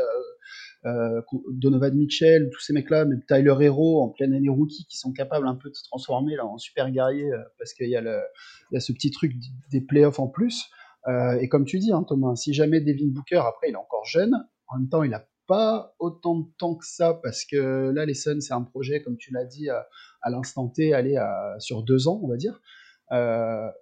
euh, 0.87 1.21
Donovan 1.51 1.95
Mitchell, 1.95 2.49
tous 2.51 2.61
ces 2.61 2.73
mecs-là, 2.73 3.05
même 3.05 3.23
Tyler 3.27 3.55
Hero 3.61 4.03
en 4.03 4.09
pleine 4.09 4.33
année 4.33 4.49
rookie 4.49 4.87
qui 4.87 4.97
sont 4.97 5.13
capables 5.13 5.47
un 5.47 5.55
peu 5.55 5.69
de 5.69 5.75
se 5.75 5.85
transformer 5.85 6.39
en 6.41 6.57
super 6.57 6.91
guerrier 6.91 7.31
euh, 7.31 7.39
parce 7.59 7.75
qu'il 7.75 7.89
y, 7.89 7.97
a 7.97 8.81
ce 8.81 8.93
petit 8.93 9.11
truc 9.11 9.35
des 9.71 9.83
playoffs 9.83 10.19
en 10.19 10.29
plus. 10.29 10.71
Euh, 11.07 11.39
et 11.41 11.49
comme 11.49 11.67
tu 11.67 11.79
dis, 11.79 11.93
hein, 11.93 12.05
Thomas, 12.09 12.35
si 12.35 12.55
jamais 12.55 12.81
Devin 12.81 13.09
Booker, 13.09 13.43
après 13.47 13.69
il 13.69 13.73
est 13.73 13.77
encore 13.77 14.07
jeune, 14.07 14.35
en 14.69 14.79
même 14.79 14.89
temps 14.89 15.03
il 15.03 15.13
a 15.13 15.27
pas 15.47 15.95
autant 15.99 16.39
de 16.39 16.47
temps 16.59 16.77
que 16.77 16.87
ça 16.87 17.13
parce 17.23 17.45
que 17.45 17.91
là 17.91 18.07
les 18.07 18.15
Suns 18.15 18.41
c'est 18.41 18.55
un 18.55 18.63
projet 18.63 19.03
comme 19.03 19.17
tu 19.17 19.33
l'as 19.33 19.45
dit 19.45 19.69
à, 19.69 19.85
l'instant 20.31 20.69
T, 20.69 20.95
aller 20.95 21.19
sur 21.59 21.83
deux 21.83 22.07
ans 22.07 22.21
on 22.23 22.29
va 22.29 22.37
dire. 22.37 22.61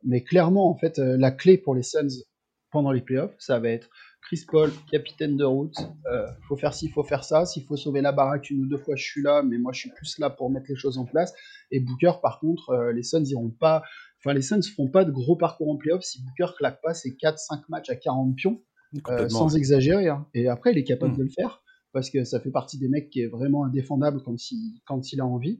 Mais 0.02 0.24
clairement, 0.24 0.68
en 0.68 0.76
fait, 0.76 0.98
la 0.98 1.30
clé 1.30 1.58
pour 1.58 1.74
les 1.74 1.82
Suns 1.82 2.24
pendant 2.70 2.90
les 2.90 3.02
playoffs, 3.02 3.34
ça 3.38 3.58
va 3.58 3.68
être 3.68 3.88
Chris 4.22 4.44
Paul, 4.46 4.70
capitaine 4.90 5.36
de 5.36 5.44
route. 5.44 5.74
Euh, 6.12 6.26
faut 6.48 6.56
faire 6.56 6.74
ci, 6.74 6.88
faut 6.88 7.02
faire 7.02 7.24
ça. 7.24 7.46
S'il 7.46 7.64
faut 7.64 7.76
sauver 7.76 8.00
la 8.02 8.12
baraque 8.12 8.50
une 8.50 8.60
ou 8.62 8.66
deux 8.66 8.76
fois, 8.76 8.94
je 8.96 9.02
suis 9.04 9.22
là, 9.22 9.42
mais 9.42 9.56
moi, 9.58 9.72
je 9.72 9.80
suis 9.80 9.90
plus 9.90 10.18
là 10.18 10.28
pour 10.28 10.50
mettre 10.50 10.66
les 10.68 10.76
choses 10.76 10.98
en 10.98 11.04
place. 11.06 11.32
Et 11.70 11.80
Booker, 11.80 12.12
par 12.22 12.38
contre, 12.40 12.70
euh, 12.70 12.92
les 12.92 13.02
Suns 13.02 13.24
iront 13.24 13.50
pas. 13.50 13.82
Enfin, 14.20 14.34
les 14.34 14.42
Suns 14.42 14.60
feront 14.62 14.88
pas 14.88 15.04
de 15.04 15.12
gros 15.12 15.36
parcours 15.36 15.70
en 15.70 15.76
playoffs 15.76 16.02
si 16.02 16.22
Booker 16.22 16.52
claque 16.58 16.80
pas 16.82 16.92
ses 16.92 17.10
4-5 17.16 17.62
matchs 17.68 17.88
à 17.90 17.96
40 17.96 18.34
pions, 18.36 18.60
euh, 19.08 19.28
sans 19.30 19.56
exagérer. 19.56 20.08
hein. 20.08 20.26
Et 20.34 20.48
après, 20.48 20.72
il 20.72 20.78
est 20.78 20.84
capable 20.84 21.12
Mm. 21.14 21.18
de 21.18 21.22
le 21.22 21.30
faire 21.30 21.62
parce 21.92 22.10
que 22.10 22.24
ça 22.24 22.38
fait 22.40 22.50
partie 22.50 22.78
des 22.78 22.88
mecs 22.88 23.08
qui 23.10 23.22
est 23.22 23.28
vraiment 23.28 23.64
indéfendable 23.64 24.20
quand 24.22 24.50
il, 24.50 24.80
quand 24.86 25.10
il 25.12 25.20
a 25.20 25.26
envie. 25.26 25.58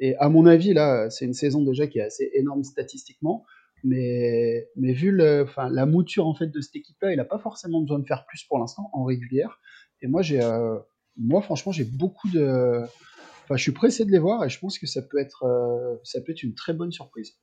Et 0.00 0.16
à 0.16 0.28
mon 0.28 0.46
avis, 0.46 0.72
là, 0.74 1.08
c'est 1.10 1.24
une 1.24 1.34
saison 1.34 1.62
déjà 1.62 1.86
qui 1.86 1.98
est 1.98 2.02
assez 2.02 2.30
énorme 2.34 2.64
statistiquement. 2.64 3.44
Mais, 3.84 4.68
vu 4.76 5.16
la 5.16 5.86
mouture 5.86 6.26
en 6.26 6.34
fait 6.34 6.48
de 6.48 6.60
cette 6.60 6.76
équipe-là, 6.76 7.12
il 7.12 7.16
n'a 7.16 7.24
pas 7.24 7.38
forcément 7.38 7.80
besoin 7.80 7.98
de 7.98 8.06
faire 8.06 8.26
plus 8.26 8.44
pour 8.44 8.58
l'instant 8.58 8.90
en 8.92 9.04
régulière. 9.04 9.60
Et 10.02 10.06
euh, 10.06 10.78
moi 11.16 11.42
franchement, 11.42 11.72
j'ai 11.72 11.84
beaucoup 11.84 12.28
de, 12.30 12.82
enfin, 13.44 13.56
je 13.56 13.62
suis 13.62 13.72
pressé 13.72 14.04
de 14.04 14.10
les 14.10 14.18
voir 14.18 14.44
et 14.44 14.48
je 14.48 14.58
pense 14.58 14.78
que 14.78 14.86
ça 14.86 15.02
peut 15.02 15.18
être, 15.18 15.44
euh, 15.44 15.96
une 16.42 16.54
très 16.54 16.72
bonne 16.72 16.92
surprise. 16.92 17.34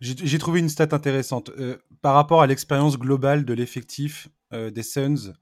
J'ai 0.00 0.38
trouvé 0.38 0.58
une 0.60 0.68
stat 0.68 0.88
intéressante. 0.90 1.50
Euh, 1.58 1.76
par 2.02 2.14
rapport 2.14 2.42
à 2.42 2.46
l'expérience 2.46 2.98
globale 2.98 3.44
de 3.44 3.54
l'effectif 3.54 4.28
des 4.52 4.82
Suns, 4.82 5.34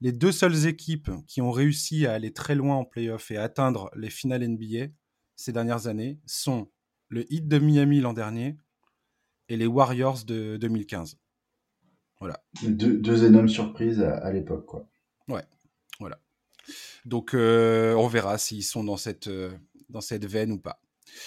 les 0.00 0.12
deux 0.12 0.32
seules 0.32 0.66
équipes 0.66 1.10
qui 1.26 1.42
ont 1.42 1.50
réussi 1.50 2.06
à 2.06 2.14
aller 2.14 2.32
très 2.32 2.54
loin 2.54 2.76
en 2.76 2.84
playoff 2.84 3.30
et 3.30 3.36
à 3.36 3.42
atteindre 3.42 3.90
les 3.94 4.10
finales 4.10 4.46
NBA 4.46 4.86
ces 5.36 5.52
dernières 5.52 5.86
années 5.86 6.18
sont 6.26 6.68
le 7.08 7.30
Heat 7.32 7.46
de 7.46 7.58
Miami 7.58 8.00
l'an 8.00 8.12
dernier 8.12 8.56
et 9.48 9.56
les 9.56 9.66
Warriors 9.66 10.24
de 10.24 10.56
2015. 10.56 11.16
Voilà. 12.20 12.42
Deux, 12.62 12.98
deux 12.98 13.24
énormes 13.24 13.48
surprises 13.48 14.00
à, 14.02 14.16
à 14.18 14.32
l'époque, 14.32 14.66
quoi. 14.66 14.88
Donc 17.04 17.32
euh, 17.32 17.94
on 17.94 18.08
verra 18.08 18.36
s'ils 18.36 18.64
sont 18.64 18.84
dans 18.84 18.96
cette, 18.98 19.28
euh, 19.28 19.50
dans 19.88 20.00
cette 20.02 20.26
veine 20.26 20.52
ou 20.52 20.58
pas. 20.58 20.80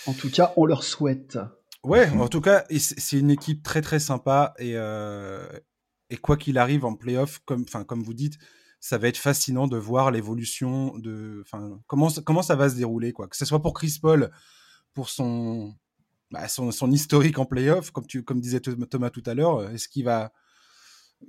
En 0.05 0.13
tout 0.13 0.29
cas, 0.29 0.53
on 0.57 0.65
leur 0.65 0.83
souhaite. 0.83 1.39
Ouais, 1.83 2.07
en 2.09 2.27
tout 2.27 2.41
cas, 2.41 2.65
c'est 2.77 3.17
une 3.17 3.31
équipe 3.31 3.63
très 3.63 3.81
très 3.81 3.99
sympa 3.99 4.53
et, 4.59 4.73
euh, 4.75 5.47
et 6.11 6.17
quoi 6.17 6.37
qu'il 6.37 6.59
arrive 6.59 6.85
en 6.85 6.93
playoff, 6.95 7.39
comme, 7.45 7.63
enfin, 7.63 7.83
comme 7.83 8.03
vous 8.03 8.13
dites, 8.13 8.37
ça 8.79 8.99
va 8.99 9.07
être 9.07 9.17
fascinant 9.17 9.67
de 9.67 9.77
voir 9.77 10.11
l'évolution 10.11 10.95
de, 10.99 11.41
enfin, 11.43 11.79
comment, 11.87 12.09
ça- 12.09 12.21
comment 12.23 12.43
ça 12.43 12.55
va 12.55 12.69
se 12.69 12.75
dérouler, 12.75 13.11
quoi. 13.13 13.27
Que 13.27 13.35
ce 13.37 13.45
soit 13.45 13.61
pour 13.63 13.73
Chris 13.73 13.97
Paul, 13.99 14.29
pour 14.93 15.09
son, 15.09 15.73
bah, 16.31 16.47
son, 16.47 16.91
historique 16.91 17.37
en 17.39 17.45
playoff, 17.45 17.91
comme 17.91 18.05
comme 18.25 18.39
disait 18.39 18.59
Tho- 18.59 18.85
Thomas 18.85 19.09
tout 19.09 19.23
à 19.25 19.33
l'heure, 19.33 19.69
est-ce 19.69 19.87
qu'il 19.89 20.05
va, 20.05 20.31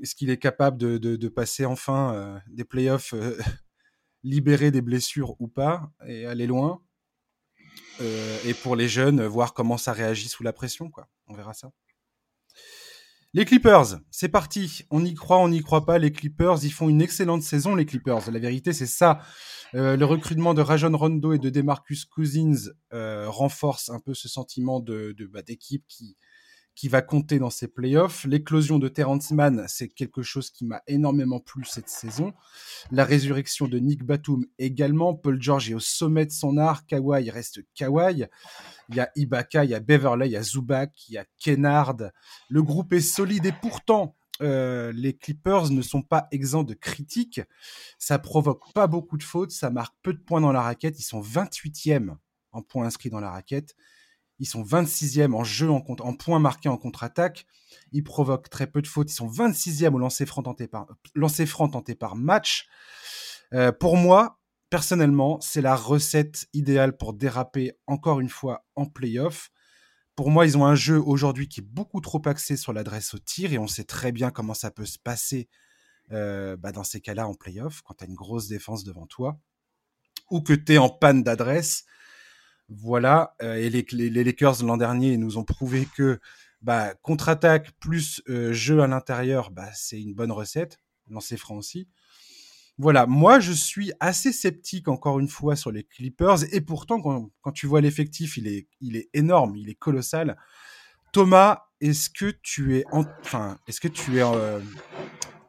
est-ce 0.00 0.14
qu'il 0.14 0.30
est 0.30 0.38
capable 0.38 0.78
de, 0.78 0.98
de, 0.98 1.28
passer 1.28 1.64
enfin 1.64 2.14
euh, 2.14 2.38
des 2.48 2.64
playoffs 2.64 3.12
euh, 3.14 3.36
libérés 4.22 4.70
des 4.70 4.82
blessures 4.82 5.40
ou 5.40 5.48
pas 5.48 5.90
et 6.06 6.26
aller 6.26 6.46
loin? 6.46 6.82
Euh, 8.00 8.38
et 8.46 8.54
pour 8.54 8.76
les 8.76 8.88
jeunes, 8.88 9.24
voir 9.24 9.54
comment 9.54 9.76
ça 9.76 9.92
réagit 9.92 10.28
sous 10.28 10.42
la 10.42 10.52
pression, 10.52 10.90
quoi. 10.90 11.08
On 11.26 11.34
verra 11.34 11.52
ça. 11.52 11.72
Les 13.34 13.46
Clippers, 13.46 13.98
c'est 14.10 14.28
parti. 14.28 14.82
On 14.90 15.02
y 15.06 15.14
croit, 15.14 15.38
on 15.38 15.48
n'y 15.48 15.62
croit 15.62 15.86
pas. 15.86 15.98
Les 15.98 16.12
Clippers, 16.12 16.62
ils 16.64 16.70
font 16.70 16.90
une 16.90 17.00
excellente 17.00 17.42
saison, 17.42 17.74
les 17.74 17.86
Clippers. 17.86 18.30
La 18.30 18.38
vérité, 18.38 18.74
c'est 18.74 18.86
ça. 18.86 19.20
Euh, 19.74 19.96
le 19.96 20.04
recrutement 20.04 20.52
de 20.52 20.60
Rajon 20.60 20.94
Rondo 20.94 21.32
et 21.32 21.38
de 21.38 21.48
Demarcus 21.48 22.04
Cousins 22.04 22.70
euh, 22.92 23.30
renforce 23.30 23.88
un 23.88 24.00
peu 24.00 24.12
ce 24.12 24.28
sentiment 24.28 24.80
de, 24.80 25.16
bah, 25.32 25.40
d'équipe 25.40 25.82
qui, 25.88 26.18
qui 26.74 26.88
va 26.88 27.02
compter 27.02 27.38
dans 27.38 27.50
ces 27.50 27.68
playoffs. 27.68 28.24
L'éclosion 28.24 28.78
de 28.78 28.88
Terrence 28.88 29.30
Mann, 29.30 29.64
c'est 29.68 29.88
quelque 29.88 30.22
chose 30.22 30.50
qui 30.50 30.64
m'a 30.64 30.82
énormément 30.86 31.40
plu 31.40 31.64
cette 31.64 31.88
saison. 31.88 32.32
La 32.90 33.04
résurrection 33.04 33.68
de 33.68 33.78
Nick 33.78 34.04
Batum 34.04 34.46
également. 34.58 35.14
Paul 35.14 35.40
George 35.40 35.70
est 35.70 35.74
au 35.74 35.80
sommet 35.80 36.26
de 36.26 36.32
son 36.32 36.56
art. 36.56 36.86
Kawhi 36.86 37.30
reste 37.30 37.60
Kawhi. 37.74 38.26
Il 38.88 38.96
y 38.96 39.00
a 39.00 39.10
Ibaka, 39.16 39.64
il 39.64 39.70
y 39.70 39.74
a 39.74 39.80
Beverley, 39.80 40.28
il 40.28 40.32
y 40.32 40.36
a 40.36 40.42
Zubac, 40.42 40.92
il 41.08 41.14
y 41.14 41.18
a 41.18 41.24
Kennard. 41.38 41.96
Le 42.48 42.62
groupe 42.62 42.92
est 42.92 43.00
solide 43.00 43.46
et 43.46 43.52
pourtant, 43.52 44.16
euh, 44.40 44.92
les 44.94 45.14
Clippers 45.14 45.70
ne 45.70 45.82
sont 45.82 46.02
pas 46.02 46.26
exempts 46.32 46.64
de 46.64 46.74
critiques. 46.74 47.40
Ça 47.98 48.18
provoque 48.18 48.72
pas 48.72 48.86
beaucoup 48.86 49.16
de 49.16 49.22
fautes, 49.22 49.52
ça 49.52 49.70
marque 49.70 49.94
peu 50.02 50.12
de 50.12 50.18
points 50.18 50.40
dans 50.40 50.52
la 50.52 50.62
raquette. 50.62 50.98
Ils 50.98 51.04
sont 51.04 51.20
28e 51.20 52.16
en 52.52 52.62
points 52.62 52.86
inscrits 52.86 53.10
dans 53.10 53.20
la 53.20 53.30
raquette. 53.30 53.74
Ils 54.42 54.46
sont 54.46 54.64
26e 54.64 55.34
en 55.34 55.44
jeu 55.44 55.70
en, 55.70 55.84
en 56.00 56.16
points 56.16 56.40
marqués 56.40 56.68
en 56.68 56.76
contre-attaque. 56.76 57.46
Ils 57.92 58.02
provoquent 58.02 58.50
très 58.50 58.66
peu 58.66 58.82
de 58.82 58.88
fautes. 58.88 59.08
Ils 59.12 59.14
sont 59.14 59.28
26e 59.28 59.94
au 59.94 59.98
lancer 59.98 60.26
franc 60.26 60.42
tenté 60.42 60.66
par, 60.66 60.88
lancer 61.14 61.46
franc 61.46 61.68
tenté 61.68 61.94
par 61.94 62.16
match. 62.16 62.66
Euh, 63.52 63.70
pour 63.70 63.96
moi, 63.96 64.40
personnellement, 64.68 65.40
c'est 65.40 65.60
la 65.60 65.76
recette 65.76 66.48
idéale 66.54 66.96
pour 66.96 67.14
déraper 67.14 67.78
encore 67.86 68.18
une 68.18 68.28
fois 68.28 68.66
en 68.74 68.84
playoff. 68.84 69.52
Pour 70.16 70.28
moi, 70.28 70.44
ils 70.44 70.58
ont 70.58 70.66
un 70.66 70.74
jeu 70.74 71.00
aujourd'hui 71.00 71.46
qui 71.46 71.60
est 71.60 71.64
beaucoup 71.64 72.00
trop 72.00 72.20
axé 72.24 72.56
sur 72.56 72.72
l'adresse 72.72 73.14
au 73.14 73.18
tir 73.18 73.52
et 73.52 73.58
on 73.58 73.68
sait 73.68 73.84
très 73.84 74.10
bien 74.10 74.32
comment 74.32 74.54
ça 74.54 74.72
peut 74.72 74.86
se 74.86 74.98
passer 74.98 75.48
euh, 76.10 76.56
bah, 76.56 76.72
dans 76.72 76.82
ces 76.82 77.00
cas-là 77.00 77.28
en 77.28 77.34
playoff 77.34 77.80
quand 77.82 77.94
tu 77.94 78.02
as 78.02 78.08
une 78.08 78.16
grosse 78.16 78.48
défense 78.48 78.82
devant 78.82 79.06
toi 79.06 79.38
ou 80.32 80.40
que 80.40 80.52
tu 80.52 80.72
es 80.72 80.78
en 80.78 80.88
panne 80.88 81.22
d'adresse. 81.22 81.84
Voilà, 82.68 83.34
euh, 83.42 83.54
et 83.54 83.68
les, 83.68 84.10
Lakers 84.24 84.62
l'an 84.64 84.76
dernier 84.76 85.16
nous 85.16 85.36
ont 85.36 85.44
prouvé 85.44 85.86
que 85.96 86.20
bah, 86.62 86.94
contre-attaque 87.02 87.72
plus 87.80 88.22
euh, 88.28 88.52
jeu 88.52 88.80
à 88.80 88.86
l'intérieur, 88.86 89.50
bah, 89.50 89.68
c'est 89.74 90.00
une 90.00 90.14
bonne 90.14 90.32
recette. 90.32 90.80
Lancer 91.10 91.36
franc 91.36 91.56
aussi. 91.56 91.88
Voilà, 92.78 93.06
moi 93.06 93.38
je 93.40 93.52
suis 93.52 93.92
assez 94.00 94.32
sceptique 94.32 94.88
encore 94.88 95.20
une 95.20 95.28
fois 95.28 95.56
sur 95.56 95.70
les 95.70 95.84
Clippers 95.84 96.44
et 96.54 96.60
pourtant 96.62 97.02
quand, 97.02 97.30
quand 97.42 97.52
tu 97.52 97.66
vois 97.66 97.80
l'effectif, 97.82 98.38
il 98.38 98.46
est, 98.46 98.66
il 98.80 98.96
est 98.96 99.10
énorme, 99.12 99.56
il 99.56 99.68
est 99.68 99.74
colossal. 99.74 100.38
Thomas, 101.12 101.64
est-ce 101.82 102.08
que 102.08 102.32
tu 102.42 102.78
es, 102.78 102.84
en- 102.90 103.04
enfin, 103.20 103.58
est-ce 103.66 103.80
que 103.80 103.88
tu 103.88 104.18
es 104.18 104.22
euh, 104.22 104.60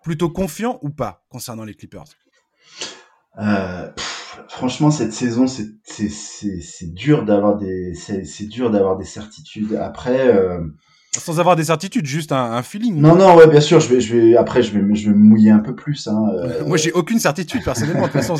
plutôt 0.03 0.29
confiant 0.29 0.79
ou 0.81 0.89
pas 0.89 1.23
concernant 1.29 1.63
les 1.63 1.75
Clippers? 1.75 2.05
Franchement, 4.49 4.91
cette 4.91 5.13
saison, 5.13 5.45
c'est 5.47 6.93
dur 6.93 7.25
d'avoir 7.25 7.57
des 7.57 7.93
c'est 7.95 8.47
dur 8.47 8.71
d'avoir 8.71 8.97
des 8.97 9.05
certitudes. 9.05 9.75
Après, 9.75 10.27
euh, 10.27 10.61
Sans 11.17 11.39
avoir 11.39 11.55
des 11.55 11.65
certitudes, 11.65 12.05
juste 12.05 12.31
un, 12.31 12.61
feeling. 12.63 12.99
Non, 12.99 13.15
non, 13.15 13.35
ouais, 13.35 13.47
bien 13.47 13.61
sûr. 13.61 13.79
Je 13.79 13.89
vais, 13.89 14.01
je 14.01 14.15
vais, 14.15 14.35
après, 14.35 14.63
je 14.63 14.77
vais, 14.77 14.95
je 14.95 15.09
vais 15.09 15.15
me 15.15 15.23
mouiller 15.23 15.51
un 15.51 15.59
peu 15.59 15.75
plus. 15.75 16.07
Hein, 16.07 16.25
euh. 16.35 16.65
Moi, 16.65 16.77
j'ai 16.77 16.91
aucune 16.91 17.19
certitude 17.19 17.63
personnellement. 17.63 18.07
De 18.07 18.11
toute 18.11 18.21
façon, 18.21 18.35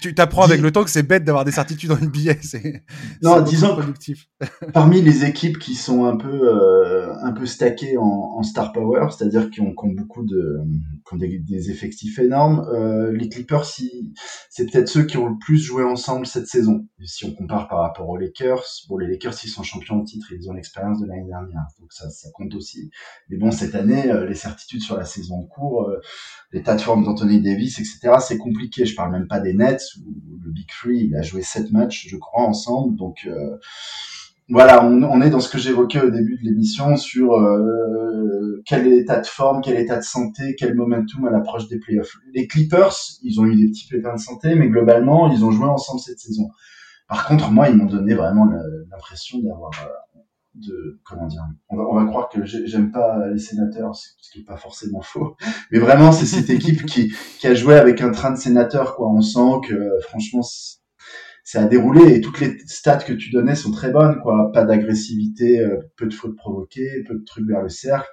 tu 0.00 0.14
t'apprends 0.14 0.42
avec 0.42 0.60
le 0.60 0.72
temps 0.72 0.84
que 0.84 0.90
c'est 0.90 1.04
bête 1.04 1.24
d'avoir 1.24 1.44
des 1.44 1.52
certitudes 1.52 1.92
en 1.92 1.96
NBA. 1.96 2.34
C'est 2.42 2.82
non, 3.22 3.40
disons 3.40 3.74
productif. 3.74 4.28
parmi 4.72 5.00
les 5.02 5.24
équipes 5.24 5.58
qui 5.58 5.74
sont 5.74 6.04
un 6.04 6.16
peu, 6.16 6.28
euh, 6.28 7.14
un 7.22 7.32
peu 7.32 7.46
stackées 7.46 7.96
en, 7.96 8.04
en 8.04 8.42
star 8.42 8.72
power, 8.72 9.08
c'est-à-dire 9.10 9.50
qui 9.50 9.60
ont, 9.60 9.72
qui 9.74 9.86
ont, 9.86 9.92
beaucoup 9.92 10.24
de, 10.24 10.60
qui 11.06 11.14
ont 11.14 11.16
des, 11.18 11.38
des 11.38 11.70
effectifs 11.70 12.18
énormes, 12.18 12.66
euh, 12.72 13.12
les 13.12 13.28
Clippers, 13.28 13.64
si, 13.64 14.12
c'est 14.50 14.70
peut-être 14.70 14.88
ceux 14.88 15.04
qui 15.04 15.16
ont 15.16 15.28
le 15.28 15.38
plus 15.38 15.58
joué 15.58 15.84
ensemble 15.84 16.26
cette 16.26 16.46
saison. 16.46 16.86
si 17.04 17.24
on 17.24 17.32
compare 17.32 17.68
par 17.68 17.80
rapport 17.80 18.08
aux 18.08 18.16
Lakers, 18.16 18.64
bon, 18.88 18.98
les 18.98 19.08
Lakers, 19.08 19.34
ils 19.44 19.48
sont 19.48 19.62
champions 19.62 19.98
de 19.98 20.04
titre, 20.04 20.32
ils 20.32 20.48
ont 20.50 20.52
l'expérience 20.52 21.00
de 21.00 21.06
l'année 21.06 21.26
dernière, 21.26 21.66
donc 21.80 21.92
ça 21.92 22.10
ça 22.16 22.30
compte 22.32 22.54
aussi. 22.54 22.90
Mais 23.28 23.36
bon, 23.36 23.50
cette 23.50 23.74
année, 23.74 24.10
euh, 24.10 24.26
les 24.26 24.34
certitudes 24.34 24.82
sur 24.82 24.96
la 24.96 25.04
saison 25.04 25.40
en 25.40 25.42
cours, 25.44 25.88
euh, 25.88 26.00
l'état 26.52 26.74
de 26.74 26.80
forme 26.80 27.04
d'Anthony 27.04 27.40
Davis, 27.40 27.78
etc., 27.78 28.16
c'est 28.20 28.38
compliqué. 28.38 28.86
Je 28.86 28.94
parle 28.94 29.12
même 29.12 29.28
pas 29.28 29.40
des 29.40 29.52
Nets 29.52 29.82
où 30.04 30.38
le 30.42 30.50
Big 30.50 30.66
Three, 30.68 31.12
a 31.14 31.22
joué 31.22 31.42
sept 31.42 31.70
matchs, 31.72 32.08
je 32.08 32.16
crois, 32.16 32.42
ensemble. 32.42 32.96
Donc 32.96 33.26
euh, 33.26 33.56
voilà, 34.48 34.84
on, 34.84 35.20
est 35.22 35.30
dans 35.30 35.40
ce 35.40 35.48
que 35.48 35.58
j'évoquais 35.58 36.00
au 36.00 36.10
début 36.10 36.38
de 36.38 36.44
l'émission 36.44 36.96
sur 36.96 37.32
quel 38.64 38.86
état 38.86 39.18
de 39.18 39.26
forme, 39.26 39.60
quel 39.60 39.76
état 39.76 39.96
de 39.96 40.04
santé, 40.04 40.54
quel 40.56 40.76
momentum 40.76 41.26
à 41.26 41.30
l'approche 41.30 41.66
des 41.66 41.80
playoffs. 41.80 42.16
Les 42.32 42.46
Clippers, 42.46 42.94
ils 43.22 43.40
ont 43.40 43.44
eu 43.44 43.56
des 43.56 43.66
petits 43.66 43.88
pépins 43.88 44.14
de 44.14 44.20
santé, 44.20 44.54
mais 44.54 44.68
globalement, 44.68 45.32
ils 45.32 45.44
ont 45.44 45.50
joué 45.50 45.66
ensemble 45.66 45.98
cette 45.98 46.20
saison. 46.20 46.48
Par 47.08 47.26
contre, 47.26 47.50
moi, 47.50 47.68
ils 47.68 47.76
m'ont 47.76 47.86
donné 47.86 48.14
vraiment 48.14 48.46
l'impression 48.88 49.40
d'avoir 49.40 49.72
de 50.56 51.00
comment 51.04 51.26
dire 51.26 51.42
on 51.68 51.76
va, 51.76 51.84
on 51.88 51.94
va 51.94 52.04
croire 52.06 52.28
que 52.28 52.44
j'aime 52.44 52.90
pas 52.90 53.28
les 53.28 53.38
sénateurs 53.38 53.94
ce 53.94 54.30
qui 54.32 54.40
est 54.40 54.44
pas 54.44 54.56
forcément 54.56 55.02
faux 55.02 55.36
mais 55.70 55.78
vraiment 55.78 56.12
c'est 56.12 56.26
cette 56.26 56.50
équipe 56.50 56.86
qui 56.86 57.12
qui 57.38 57.46
a 57.46 57.54
joué 57.54 57.74
avec 57.74 58.00
un 58.00 58.10
train 58.10 58.30
de 58.30 58.38
sénateurs 58.38 58.96
quoi 58.96 59.10
on 59.10 59.20
sent 59.20 59.60
que 59.68 59.90
franchement 60.02 60.42
ça 61.44 61.62
a 61.62 61.64
déroulé 61.64 62.14
et 62.14 62.20
toutes 62.20 62.40
les 62.40 62.58
stats 62.66 62.98
que 62.98 63.12
tu 63.12 63.30
donnais 63.30 63.54
sont 63.54 63.70
très 63.70 63.90
bonnes 63.90 64.20
quoi 64.22 64.50
pas 64.52 64.64
d'agressivité 64.64 65.60
euh, 65.60 65.78
peu 65.96 66.06
de 66.06 66.14
fautes 66.14 66.36
provoquées 66.36 67.04
peu 67.06 67.14
de 67.14 67.24
trucs 67.24 67.46
vers 67.46 67.62
le 67.62 67.68
cercle 67.68 68.08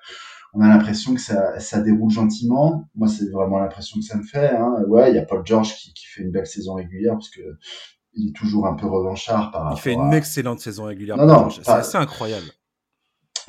on 0.54 0.62
a 0.62 0.68
l'impression 0.68 1.16
que 1.16 1.20
ça, 1.20 1.60
ça 1.60 1.82
déroule 1.82 2.12
gentiment. 2.12 2.88
Moi, 2.94 3.08
c'est 3.08 3.28
vraiment 3.32 3.58
l'impression 3.58 4.00
que 4.00 4.06
ça 4.06 4.16
me 4.18 4.24
fait. 4.24 4.52
Hein. 4.52 4.84
Ouais, 4.88 5.10
il 5.10 5.16
y 5.16 5.18
a 5.18 5.26
Paul 5.26 5.42
George 5.44 5.76
qui, 5.76 5.94
qui 5.94 6.06
fait 6.06 6.22
une 6.22 6.32
belle 6.32 6.46
saison 6.46 6.76
régulière 6.76 7.14
parce 7.14 7.32
que 7.32 7.42
il 8.16 8.30
est 8.30 8.36
toujours 8.36 8.68
un 8.68 8.76
peu 8.76 8.88
revanchard 8.88 9.52
par 9.52 9.64
rapport 9.64 9.78
Il 9.78 9.82
fait 9.82 9.94
une 9.94 10.14
excellente 10.14 10.60
saison 10.60 10.86
régulière. 10.86 11.18
Non, 11.18 11.26
non, 11.26 11.50
c'est 11.50 11.68
assez 11.70 11.98
incroyable. 11.98 12.46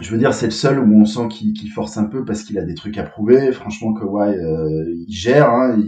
Je 0.00 0.11
veux 0.11 0.18
dire, 0.18 0.35
c'est 0.35 0.46
le 0.46 0.53
seul 0.53 0.81
où 0.81 1.00
on 1.00 1.05
sent 1.05 1.29
qu'il 1.29 1.70
force 1.70 1.96
un 1.96 2.05
peu 2.05 2.24
parce 2.24 2.42
qu'il 2.42 2.59
a 2.59 2.64
des 2.64 2.74
trucs 2.74 2.98
à 2.98 3.05
prouver. 3.05 3.53
Franchement, 3.53 3.94
Kawhi, 3.94 4.35
euh, 4.35 4.92
il 5.07 5.14
gère. 5.14 5.50
Hein, 5.50 5.79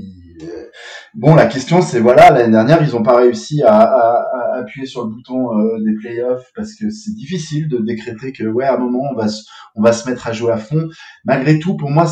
euh, 0.43 0.67
Bon, 1.15 1.35
la 1.35 1.47
question, 1.47 1.81
c'est 1.81 1.99
voilà, 1.99 2.31
l'année 2.31 2.53
dernière, 2.53 2.83
ils 2.83 2.95
n'ont 2.95 3.03
pas 3.03 3.17
réussi 3.17 3.62
à, 3.62 3.81
à, 3.81 4.21
à, 4.21 4.59
appuyer 4.59 4.87
sur 4.87 5.05
le 5.05 5.11
bouton 5.11 5.59
euh, 5.59 5.79
des 5.83 5.95
playoffs 5.95 6.53
parce 6.55 6.75
que 6.75 6.91
c'est 6.91 7.15
difficile 7.15 7.69
de 7.69 7.79
décréter 7.79 8.33
que 8.33 8.45
ouais, 8.45 8.67
à 8.67 8.75
un 8.75 8.79
moment, 8.79 9.03
on 9.11 9.15
va 9.15 9.29
se, 9.29 9.43
on 9.75 9.83
va 9.83 9.93
se 9.93 10.09
mettre 10.09 10.27
à 10.27 10.33
jouer 10.33 10.53
à 10.53 10.59
fond. 10.59 10.89
Malgré 11.25 11.59
tout, 11.59 11.77
pour 11.77 11.91
moi, 11.91 12.05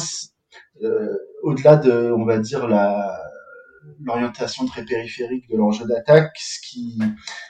euh, 0.83 1.15
au-delà 1.43 1.77
de, 1.77 2.13
on 2.17 2.25
va 2.25 2.39
dire 2.39 2.67
la 2.67 3.15
l'orientation 4.05 4.67
très 4.67 4.85
périphérique 4.85 5.49
de 5.49 5.57
leur 5.57 5.73
jeu 5.73 5.87
d'attaque. 5.87 6.37
Ce 6.39 6.59
qui, 6.61 6.99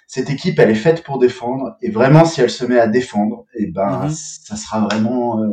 cette 0.06 0.30
équipe, 0.30 0.58
elle 0.58 0.70
est 0.70 0.76
faite 0.76 1.02
pour 1.02 1.18
défendre. 1.18 1.76
Et 1.82 1.90
vraiment, 1.90 2.24
si 2.24 2.40
elle 2.40 2.50
se 2.50 2.64
met 2.64 2.78
à 2.78 2.86
défendre, 2.86 3.46
et 3.54 3.64
eh 3.64 3.70
ben, 3.70 4.04
mhm. 4.04 4.10
ça 4.10 4.56
sera 4.56 4.80
vraiment, 4.80 5.42
euh, 5.42 5.50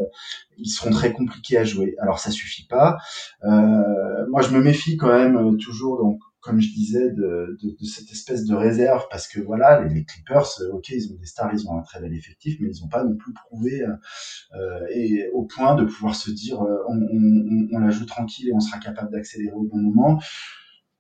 ils 0.57 0.69
seront 0.69 0.91
très 0.91 1.11
compliqués 1.11 1.57
à 1.57 1.63
jouer. 1.63 1.95
Alors, 1.99 2.19
ça 2.19 2.31
suffit 2.31 2.67
pas. 2.67 2.97
Euh, 3.43 4.27
moi, 4.29 4.41
je 4.41 4.49
me 4.49 4.61
méfie 4.61 4.97
quand 4.97 5.11
même 5.11 5.35
euh, 5.35 5.57
toujours, 5.57 5.97
donc, 5.97 6.19
comme 6.41 6.59
je 6.59 6.69
disais, 6.73 7.09
de, 7.09 7.57
de, 7.61 7.75
de, 7.79 7.85
cette 7.85 8.11
espèce 8.11 8.45
de 8.45 8.55
réserve, 8.55 9.05
parce 9.11 9.27
que 9.27 9.39
voilà, 9.39 9.81
les, 9.81 10.03
Clippers, 10.03 10.47
ok, 10.71 10.89
ils 10.89 11.11
ont 11.11 11.15
des 11.15 11.27
stars, 11.27 11.51
ils 11.53 11.67
ont 11.67 11.77
un 11.77 11.83
très 11.83 11.99
bel 11.99 12.13
effectif, 12.13 12.57
mais 12.59 12.69
ils 12.69 12.81
n'ont 12.81 12.89
pas 12.89 13.03
non 13.03 13.15
plus 13.15 13.31
prouvé 13.31 13.83
euh, 13.83 14.79
et 14.91 15.29
au 15.33 15.43
point 15.43 15.75
de 15.75 15.85
pouvoir 15.85 16.15
se 16.15 16.31
dire, 16.31 16.59
on, 16.59 16.95
on, 16.95 17.67
on, 17.71 17.79
la 17.79 17.91
joue 17.91 18.07
tranquille 18.07 18.49
et 18.49 18.53
on 18.53 18.59
sera 18.59 18.79
capable 18.79 19.11
d'accélérer 19.11 19.53
au 19.53 19.63
bon 19.63 19.77
moment 19.77 20.19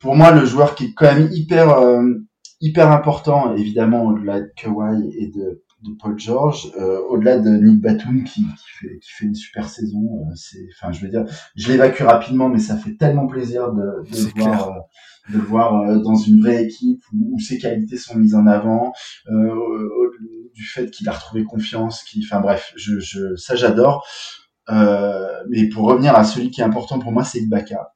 pour 0.01 0.15
moi, 0.15 0.31
le 0.31 0.45
joueur 0.45 0.75
qui 0.75 0.85
est 0.85 0.93
quand 0.93 1.13
même 1.13 1.29
hyper 1.31 1.69
euh, 1.77 2.03
hyper 2.59 2.91
important, 2.91 3.55
évidemment, 3.55 4.05
au-delà 4.05 4.41
de 4.41 4.51
Kawhi 4.55 5.11
et 5.17 5.27
de, 5.27 5.63
de 5.83 5.91
Paul 5.99 6.19
George, 6.19 6.71
euh, 6.77 6.99
au-delà 7.09 7.39
de 7.39 7.49
Nick 7.49 7.81
Batum 7.81 8.23
qui, 8.23 8.41
qui, 8.41 8.69
fait, 8.79 8.99
qui 8.99 9.09
fait 9.11 9.25
une 9.25 9.35
super 9.35 9.69
saison. 9.69 9.99
Euh, 9.99 10.33
c'est, 10.35 10.67
enfin, 10.75 10.91
je 10.91 11.01
veux 11.01 11.09
dire, 11.09 11.25
je 11.55 11.71
l'évacue 11.71 12.03
rapidement, 12.03 12.49
mais 12.49 12.59
ça 12.59 12.77
fait 12.77 12.95
tellement 12.97 13.27
plaisir 13.27 13.71
de, 13.73 13.81
de 13.81 14.17
le 14.17 14.43
voir, 14.43 14.73
de 15.29 15.37
le 15.37 15.43
voir 15.43 16.01
dans 16.01 16.15
une 16.15 16.41
vraie 16.41 16.63
équipe 16.65 17.01
où, 17.13 17.39
ses 17.39 17.57
qualités 17.57 17.97
sont 17.97 18.17
mises 18.17 18.35
en 18.35 18.47
avant, 18.47 18.93
du 20.53 20.63
fait 20.65 20.91
qu'il 20.91 21.07
a 21.09 21.13
retrouvé 21.13 21.43
confiance, 21.43 22.03
qui, 22.03 22.23
enfin 22.25 22.41
bref, 22.41 22.73
je, 22.75 22.99
je, 22.99 23.35
ça 23.35 23.55
j'adore. 23.55 24.05
mais 24.67 25.69
pour 25.69 25.85
revenir 25.85 26.15
à 26.15 26.23
celui 26.23 26.49
qui 26.51 26.61
est 26.61 26.65
important 26.65 26.99
pour 26.99 27.11
moi, 27.11 27.23
c'est 27.23 27.39
Ibaka. 27.39 27.93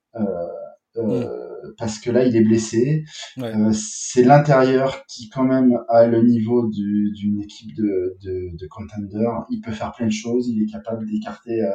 Mm 0.95 1.44
parce 1.77 1.99
que 1.99 2.11
là 2.11 2.25
il 2.25 2.35
est 2.35 2.41
blessé. 2.41 3.03
Euh, 3.39 3.71
c'est 3.73 4.23
l'intérieur 4.23 5.05
qui 5.07 5.29
quand 5.29 5.43
même 5.43 5.77
a 5.89 6.05
le 6.05 6.21
niveau 6.23 6.69
d'une 6.69 7.41
équipe 7.41 7.75
de, 7.75 8.17
de, 8.23 8.55
de 8.57 8.67
contender. 8.67 9.27
Il 9.49 9.61
peut 9.61 9.71
faire 9.71 9.91
plein 9.93 10.07
de 10.07 10.11
choses. 10.11 10.47
Il 10.49 10.61
est 10.63 10.71
capable 10.71 11.05
d'écarter 11.05 11.61
euh, 11.61 11.71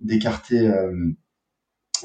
d'écarter 0.00 0.68
euh, 0.68 0.92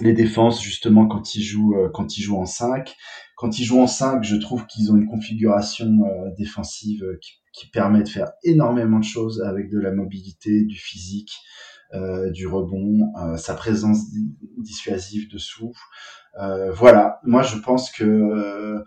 les 0.02 0.14
défenses 0.14 0.62
justement 0.62 1.08
quand 1.08 1.36
il 1.36 1.42
joue 1.42 1.76
quand 1.94 2.18
il 2.18 2.22
joue 2.22 2.38
en 2.38 2.46
5. 2.46 2.96
Quand 3.38 3.60
il 3.60 3.64
joue 3.64 3.80
en 3.80 3.88
5, 3.88 4.24
je 4.24 4.36
trouve 4.36 4.66
qu'ils 4.66 4.92
ont 4.92 4.98
une 4.98 5.08
configuration 5.08 5.90
défensive 6.38 7.04
qui, 7.22 7.32
qui, 7.54 7.70
permet 7.70 8.04
de 8.04 8.08
faire 8.08 8.32
énormément 8.44 9.00
de 9.00 9.06
choses 9.06 9.42
avec 9.42 9.70
de 9.70 9.80
la 9.80 9.92
mobilité, 9.92 10.64
du 10.64 10.78
physique. 10.78 11.32
du 12.34 12.48
rebond, 12.48 13.14
sa 13.38 13.54
présence 13.54 14.00
dissuasive 14.58 15.30
dessous. 15.32 15.72
Euh, 16.42 16.72
voilà, 16.72 17.20
moi 17.24 17.44
je 17.44 17.58
pense 17.58 17.92
que 17.92 18.04
euh, 18.04 18.84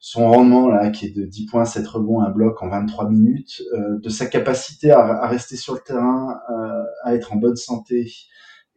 son 0.00 0.30
rendement 0.30 0.68
là, 0.68 0.90
qui 0.90 1.06
est 1.06 1.10
de 1.10 1.24
10 1.24 1.46
points, 1.46 1.64
7 1.64 1.86
rebonds, 1.86 2.22
un 2.22 2.30
bloc 2.30 2.62
en 2.62 2.68
23 2.68 3.10
minutes, 3.10 3.62
euh, 3.74 3.98
de 3.98 4.08
sa 4.08 4.26
capacité 4.26 4.90
à, 4.92 5.26
rester 5.26 5.56
sur 5.56 5.74
le 5.74 5.80
terrain, 5.80 6.38
à 7.04 7.14
être 7.14 7.32
en 7.32 7.36
bonne 7.36 7.56
santé 7.56 8.12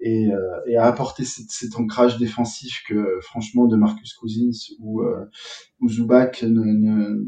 et, 0.01 0.29
à 0.77 0.85
apporter 0.85 1.23
cet, 1.25 1.75
ancrage 1.75 2.17
défensif 2.17 2.83
que 2.87 3.19
franchement 3.21 3.67
de 3.67 3.75
Marcus 3.75 4.13
Cousins 4.13 4.73
ou, 4.81 5.01
ou 5.81 5.89
Zubac 5.89 6.43
ne, 6.43 7.25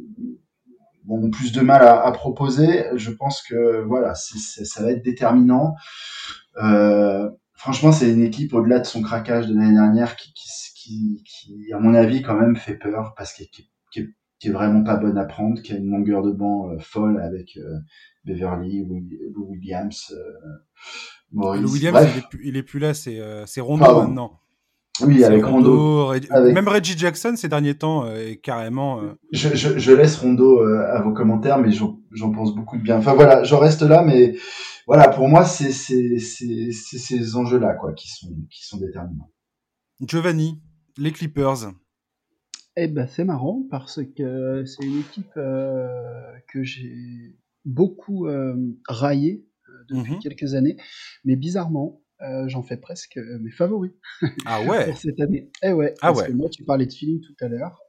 ont 1.07 1.29
plus 1.29 1.51
de 1.51 1.61
mal 1.61 1.83
à, 1.83 2.11
proposer. 2.11 2.85
Je 2.95 3.11
pense 3.11 3.41
que 3.41 3.83
voilà, 3.83 4.13
ça 4.15 4.83
va 4.83 4.91
être 4.91 5.03
déterminant. 5.03 5.75
franchement, 7.53 7.91
c'est 7.91 8.11
une 8.11 8.23
équipe 8.23 8.53
au-delà 8.53 8.79
de 8.79 8.85
son 8.85 9.01
craquage 9.01 9.47
de 9.47 9.53
l'année 9.53 9.75
dernière 9.75 10.15
qui, 10.15 10.33
qui, 10.33 10.49
qui, 10.83 11.23
à 11.73 11.79
mon 11.79 11.93
avis, 11.93 12.21
quand 12.21 12.35
même 12.35 12.55
fait 12.55 12.75
peur 12.75 13.13
parce 13.17 13.33
qu'elle 13.33 13.47
qui, 13.47 14.07
est 14.43 14.51
vraiment 14.51 14.83
pas 14.83 14.97
bonne 14.97 15.17
à 15.17 15.25
prendre, 15.25 15.61
qui 15.61 15.73
a 15.73 15.77
une 15.77 15.91
longueur 15.91 16.23
de 16.23 16.31
banc 16.31 16.71
euh, 16.71 16.79
folle 16.79 17.21
avec 17.21 17.57
euh, 17.57 17.77
Beverly, 18.25 18.83
Lou 19.35 19.51
Williams, 19.51 20.11
euh, 20.11 20.49
Maurice. 21.31 21.61
Lou 21.61 21.71
Williams, 21.71 22.07
il 22.43 22.57
est, 22.57 22.63
plus, 22.63 22.79
là, 22.79 22.93
c'est 22.95 23.61
Rondo 23.61 24.01
maintenant. 24.01 24.39
Oui, 25.01 25.23
avec 25.23 25.43
Rondo. 25.45 26.13
Même 26.31 26.67
Reggie 26.67 26.97
Jackson 26.97 27.35
ces 27.35 27.47
derniers 27.47 27.75
temps 27.75 28.11
est 28.13 28.37
carrément. 28.37 29.01
Je, 29.31 29.49
je, 29.55 29.77
je, 29.79 29.91
laisse 29.93 30.17
Rondo 30.17 30.59
à 30.61 31.01
vos 31.01 31.13
commentaires, 31.13 31.59
mais 31.59 31.71
j'en 31.71 32.31
pense 32.31 32.53
beaucoup 32.55 32.77
de 32.77 32.83
bien. 32.83 32.97
Enfin 32.97 33.13
voilà, 33.13 33.43
j'en 33.43 33.59
reste 33.59 33.83
là, 33.83 34.03
mais 34.03 34.35
voilà, 34.85 35.07
pour 35.07 35.27
moi, 35.27 35.45
c'est 35.45 35.71
ces 35.71 37.35
enjeux-là 37.35 37.75
quoi 37.75 37.93
qui 37.93 38.09
sont 38.09 38.35
qui 38.49 38.65
sont 38.65 38.77
déterminants. 38.77 39.31
Giovanni, 40.01 40.59
les 40.97 41.11
Clippers. 41.11 41.73
Eh 42.77 42.87
ben, 42.87 43.05
c'est 43.07 43.25
marrant 43.25 43.65
parce 43.69 43.99
que 44.15 44.63
c'est 44.65 44.85
une 44.85 44.99
équipe 44.99 45.35
euh, 45.35 46.37
que 46.47 46.63
j'ai 46.63 47.37
beaucoup 47.65 48.27
euh, 48.27 48.55
raillée 48.87 49.45
euh, 49.67 49.73
depuis 49.89 50.13
mhm. 50.13 50.19
quelques 50.19 50.53
années, 50.53 50.77
mais 51.25 51.35
bizarrement, 51.35 52.01
j'en 52.45 52.61
fais 52.61 52.77
presque 52.77 53.17
mes 53.17 53.49
favoris. 53.49 53.93
Ah 54.45 54.61
ouais 54.67 54.93
Cette 54.93 55.19
année. 55.19 55.49
Eh 55.63 55.73
ouais, 55.73 55.95
ah 56.01 56.13
parce 56.13 56.27
que 56.27 56.31
moi, 56.31 56.49
tu 56.49 56.63
parlais 56.63 56.85
de 56.85 56.93
feeling 56.93 57.19
tout 57.19 57.33
à 57.41 57.47
l'heure. 57.47 57.81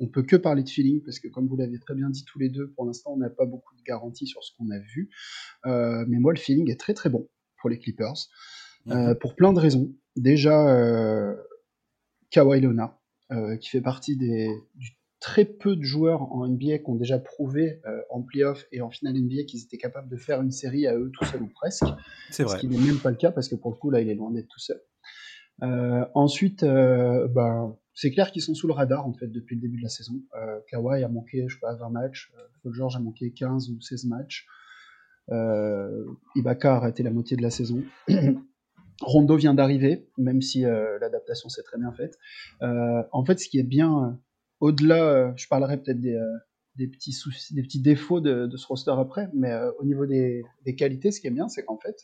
on 0.00 0.08
peut 0.08 0.24
que 0.24 0.34
parler 0.34 0.64
de 0.64 0.68
feeling 0.68 1.00
parce 1.04 1.20
que, 1.20 1.28
comme 1.28 1.46
vous 1.46 1.56
l'avez 1.56 1.78
très 1.78 1.94
bien 1.94 2.10
dit 2.10 2.24
tous 2.24 2.40
les 2.40 2.48
deux, 2.48 2.72
pour 2.72 2.84
l'instant, 2.84 3.12
on 3.12 3.18
n'a 3.18 3.30
pas 3.30 3.46
beaucoup 3.46 3.76
de 3.76 3.82
garanties 3.82 4.26
sur 4.26 4.42
ce 4.42 4.50
qu'on 4.58 4.70
a 4.70 4.78
vu. 4.80 5.08
mais 5.64 6.18
moi, 6.18 6.32
le 6.32 6.38
feeling 6.38 6.68
est 6.68 6.80
très 6.80 6.94
très 6.94 7.10
bon 7.10 7.28
pour 7.60 7.70
les 7.70 7.78
Clippers. 7.78 8.28
Mhm. 8.86 9.14
pour 9.20 9.36
plein 9.36 9.52
de 9.52 9.60
raisons. 9.60 9.94
Déjà, 10.16 10.66
Kawhi 12.32 12.60
Leonard, 12.60 12.98
euh, 13.30 13.56
qui 13.56 13.68
fait 13.68 13.80
partie 13.80 14.16
des, 14.16 14.48
du 14.74 14.90
très 15.20 15.44
peu 15.44 15.76
de 15.76 15.82
joueurs 15.82 16.22
en 16.32 16.48
NBA 16.48 16.78
qui 16.78 16.88
ont 16.90 16.96
déjà 16.96 17.18
prouvé 17.18 17.80
en 18.10 18.22
playoff 18.22 18.66
et 18.72 18.80
en 18.80 18.90
finale 18.90 19.14
NBA 19.14 19.44
qu'ils 19.46 19.62
étaient 19.62 19.78
capables 19.78 20.08
de 20.08 20.16
faire 20.16 20.42
une 20.42 20.50
série 20.50 20.88
à 20.88 20.96
eux 20.96 21.12
tout 21.16 21.24
seuls 21.24 21.42
ou 21.42 21.48
presque. 21.48 21.84
C'est 22.30 22.42
vrai. 22.42 22.56
Ce 22.56 22.60
qui 22.60 22.66
n'est 22.66 22.84
même 22.84 22.98
pas 22.98 23.10
le 23.10 23.16
cas 23.16 23.30
parce 23.30 23.48
que 23.48 23.54
pour 23.54 23.70
le 23.70 23.76
coup, 23.76 23.90
là, 23.90 24.00
il 24.00 24.08
est 24.08 24.16
loin 24.16 24.32
d'être 24.32 24.48
tout 24.48 24.58
seul. 24.58 24.82
ensuite, 26.14 26.64
ben, 26.64 27.76
c'est 27.94 28.10
clair 28.10 28.32
qu'ils 28.32 28.42
sont 28.42 28.54
sous 28.56 28.66
le 28.66 28.72
radar 28.72 29.06
en 29.06 29.12
fait 29.12 29.28
depuis 29.28 29.54
le 29.54 29.60
début 29.60 29.76
de 29.76 29.84
la 29.84 29.90
saison. 29.90 30.20
Kawhi 30.66 31.04
a 31.04 31.08
manqué, 31.08 31.44
je 31.46 31.54
sais 31.54 31.60
pas, 31.60 31.76
20 31.76 31.90
matchs. 31.90 32.32
Paul 32.64 32.74
George 32.74 32.96
a 32.96 32.98
manqué 32.98 33.30
15 33.30 33.70
ou 33.70 33.80
16 33.80 34.06
matchs. 34.06 34.48
Ibaka 36.34 36.72
a 36.72 36.76
arrêté 36.78 37.04
la 37.04 37.12
moitié 37.12 37.36
de 37.36 37.42
la 37.42 37.50
saison. 37.50 37.84
Rondo 39.00 39.36
vient 39.36 39.54
d'arriver, 39.54 40.06
même 40.18 40.42
si 40.42 40.64
euh, 40.64 40.98
l'adaptation 41.00 41.48
s'est 41.48 41.62
très 41.62 41.78
bien 41.78 41.92
faite. 41.92 42.18
Euh, 42.62 43.02
en 43.12 43.24
fait, 43.24 43.38
ce 43.40 43.48
qui 43.48 43.58
est 43.58 43.64
bien, 43.64 44.04
euh, 44.04 44.10
au-delà, 44.60 45.34
je 45.36 45.48
parlerai 45.48 45.80
peut-être 45.82 46.00
des, 46.00 46.18
des, 46.76 46.86
petits 46.86 47.12
soucis, 47.12 47.54
des 47.54 47.62
petits 47.62 47.80
défauts 47.80 48.20
de, 48.20 48.46
de 48.46 48.56
ce 48.56 48.66
roster 48.66 48.92
après, 48.96 49.28
mais 49.34 49.52
au 49.78 49.84
niveau 49.84 50.06
des, 50.06 50.44
des, 50.64 50.74
qualités, 50.76 51.10
ce 51.10 51.20
qui 51.20 51.26
est 51.26 51.32
bien, 51.32 51.48
c'est 51.48 51.64
qu'en 51.64 51.78
fait, 51.78 51.96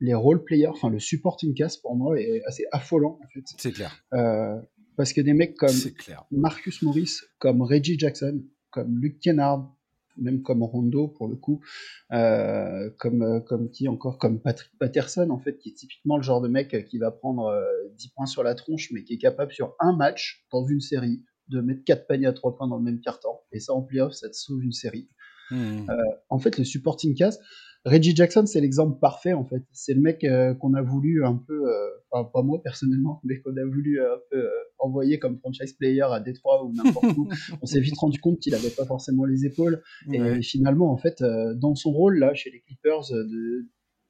les 0.00 0.14
role 0.14 0.44
players, 0.44 0.68
enfin 0.68 0.88
le 0.88 1.00
supporting 1.00 1.54
cast 1.54 1.82
pour 1.82 1.96
moi 1.96 2.20
est 2.20 2.42
assez 2.46 2.64
affolant 2.70 3.18
en 3.24 3.28
fait. 3.34 3.42
C'est 3.58 3.72
clair. 3.72 3.92
parce 4.96 5.12
que 5.12 5.20
des 5.20 5.32
mecs 5.32 5.56
comme 5.56 5.74
Marcus 6.30 6.82
Morris, 6.82 7.16
comme 7.38 7.62
Reggie 7.62 7.98
Jackson, 7.98 8.44
comme 8.70 8.98
Luke 9.00 9.18
Kennard, 9.18 9.75
même 10.18 10.42
comme 10.42 10.62
Rondo 10.62 11.08
pour 11.08 11.28
le 11.28 11.36
coup, 11.36 11.60
euh, 12.12 12.90
comme, 12.98 13.22
euh, 13.22 13.40
comme 13.40 13.70
qui 13.70 13.88
encore, 13.88 14.18
comme 14.18 14.40
Patrick 14.40 14.72
Patterson 14.78 15.30
en 15.30 15.38
fait, 15.38 15.58
qui 15.58 15.70
est 15.70 15.74
typiquement 15.74 16.16
le 16.16 16.22
genre 16.22 16.40
de 16.40 16.48
mec 16.48 16.86
qui 16.88 16.98
va 16.98 17.10
prendre 17.10 17.52
10 17.96 18.06
euh, 18.06 18.10
points 18.14 18.26
sur 18.26 18.42
la 18.42 18.54
tronche, 18.54 18.90
mais 18.92 19.04
qui 19.04 19.14
est 19.14 19.18
capable 19.18 19.52
sur 19.52 19.74
un 19.80 19.94
match 19.94 20.46
dans 20.50 20.64
une 20.64 20.80
série 20.80 21.22
de 21.48 21.60
mettre 21.60 21.84
4 21.84 22.06
paniers 22.06 22.26
à 22.26 22.32
3 22.32 22.56
points 22.56 22.68
dans 22.68 22.78
le 22.78 22.84
même 22.84 23.00
quart-temps, 23.00 23.42
et 23.52 23.60
ça 23.60 23.72
en 23.72 23.82
playoff, 23.82 24.12
ça 24.12 24.28
te 24.28 24.34
sauve 24.34 24.62
une 24.62 24.72
série. 24.72 25.08
Mmh. 25.52 25.86
en 26.28 26.40
fait, 26.40 26.58
le 26.58 26.64
supporting 26.64 27.14
cast, 27.14 27.40
Reggie 27.86 28.16
Jackson, 28.16 28.44
c'est 28.46 28.60
l'exemple 28.60 28.98
parfait 28.98 29.32
en 29.32 29.44
fait. 29.44 29.62
C'est 29.72 29.94
le 29.94 30.00
mec 30.00 30.24
euh, 30.24 30.54
qu'on 30.54 30.74
a 30.74 30.82
voulu 30.82 31.24
un 31.24 31.36
peu, 31.36 31.70
euh, 31.70 31.88
enfin 32.10 32.28
pas 32.32 32.42
moi 32.42 32.60
personnellement, 32.62 33.20
mais 33.24 33.38
qu'on 33.40 33.56
a 33.56 33.64
voulu 33.64 34.00
euh, 34.00 34.14
un 34.14 34.18
peu 34.30 34.48
envoyer 34.78 35.20
comme 35.20 35.38
franchise 35.38 35.72
player 35.72 36.02
à 36.02 36.18
Détroit 36.18 36.64
ou 36.64 36.72
n'importe 36.72 37.16
où. 37.16 37.28
On 37.62 37.66
s'est 37.66 37.80
vite 37.80 37.96
rendu 37.96 38.20
compte 38.20 38.40
qu'il 38.40 38.52
n'avait 38.52 38.70
pas 38.70 38.84
forcément 38.84 39.24
les 39.24 39.46
épaules. 39.46 39.82
Et 40.12 40.42
finalement, 40.42 40.92
en 40.92 40.96
fait, 40.96 41.22
dans 41.54 41.74
son 41.74 41.92
rôle 41.92 42.18
là, 42.18 42.34
chez 42.34 42.50
les 42.50 42.60
Clippers, 42.60 43.10
de 43.10 43.66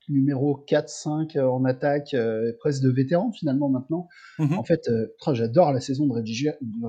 numéro 0.09 0.65
4-5 0.69 1.41
en 1.41 1.65
attaque, 1.65 2.17
presque 2.59 2.83
de 2.83 2.91
vétéran 2.91 3.31
finalement 3.33 3.69
maintenant. 3.69 4.09
Mhm. 4.39 4.55
En 4.55 4.65
fait, 4.65 4.91
j'adore 5.33 5.73
la 5.73 5.81
saison 5.81 6.07
de 6.07 6.13
Reggie, 6.13 6.49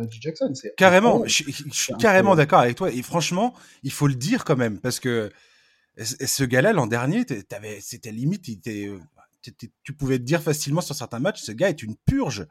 Jackson. 0.09 0.51
Carrément, 0.75 1.23
je, 1.25 1.43
suis 1.71 1.93
carrément 1.99 2.35
d'accord 2.35 2.59
avec 2.59 2.75
toi. 2.75 2.91
Et 2.91 3.01
franchement, 3.03 3.53
il 3.83 3.91
faut 3.91 4.07
le 4.07 4.15
dire 4.15 4.43
quand 4.43 4.57
même, 4.57 4.79
parce 4.79 4.99
que 4.99 5.29
ce 6.03 6.43
gars-là, 6.43 6.73
l'an 6.73 6.87
dernier, 6.87 7.25
c'était 7.79 8.11
limite, 8.11 8.47
euh, 8.67 8.99
tu 9.83 9.93
pouvais 9.93 10.19
te 10.19 10.23
dire 10.23 10.41
facilement 10.41 10.81
sur 10.81 10.95
certains 10.95 11.19
matchs, 11.19 11.41
ce 11.41 11.51
gars 11.51 11.69
est 11.69 11.81
une 11.81 11.95
purge. 11.95 12.47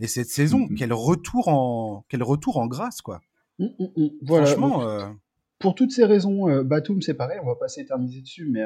Et 0.00 0.06
cette 0.06 0.28
saison, 0.28 0.66
mmh 0.66 0.74
quel 0.76 0.92
retour 0.92 1.48
en, 1.48 2.04
quel 2.08 2.22
retour 2.22 2.58
en 2.58 2.66
grâce, 2.66 3.00
quoi. 3.00 3.20
Mmh, 3.58 3.66
mmh, 3.78 4.26
Franchement. 4.26 4.88
Euh, 4.88 5.06
pour 5.60 5.74
toutes 5.74 5.92
ces 5.92 6.04
raisons, 6.04 6.48
euh, 6.48 6.62
Batum, 6.62 7.00
c'est 7.00 7.14
pareil, 7.14 7.38
on 7.42 7.46
va 7.46 7.54
pas 7.54 7.68
s'éterniser 7.68 8.20
dessus, 8.20 8.48
mais 8.50 8.64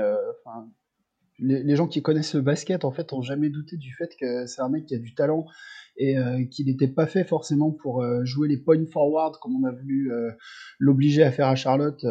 les, 1.39 1.77
gens 1.77 1.87
qui 1.87 2.03
connaissent 2.03 2.35
le 2.35 2.41
basket, 2.41 2.85
en 2.85 2.91
fait, 2.91 3.13
ont 3.13 3.23
jamais 3.23 3.51
douté 3.51 3.77
du 3.77 3.95
fait 3.95 4.17
que 4.19 4.47
c'est 4.47 4.63
un 4.63 4.69
mec 4.69 4.87
qui 4.87 4.95
a 4.95 4.99
du 4.99 5.15
talent 5.15 5.47
et 5.97 6.17
qu'il 6.51 6.67
n'était 6.67 6.89
pas 6.89 7.07
fait 7.07 7.25
forcément 7.25 7.71
pour 7.73 8.05
jouer 8.25 8.49
les 8.49 8.57
point 8.57 8.85
forward 8.87 9.37
comme 9.41 9.63
on 9.63 9.67
a 9.67 9.73
voulu 9.73 10.11
l'obliger 10.79 11.23
à 11.23 11.31
faire 11.31 11.49
à 11.49 11.57
Charlotte 11.57 12.05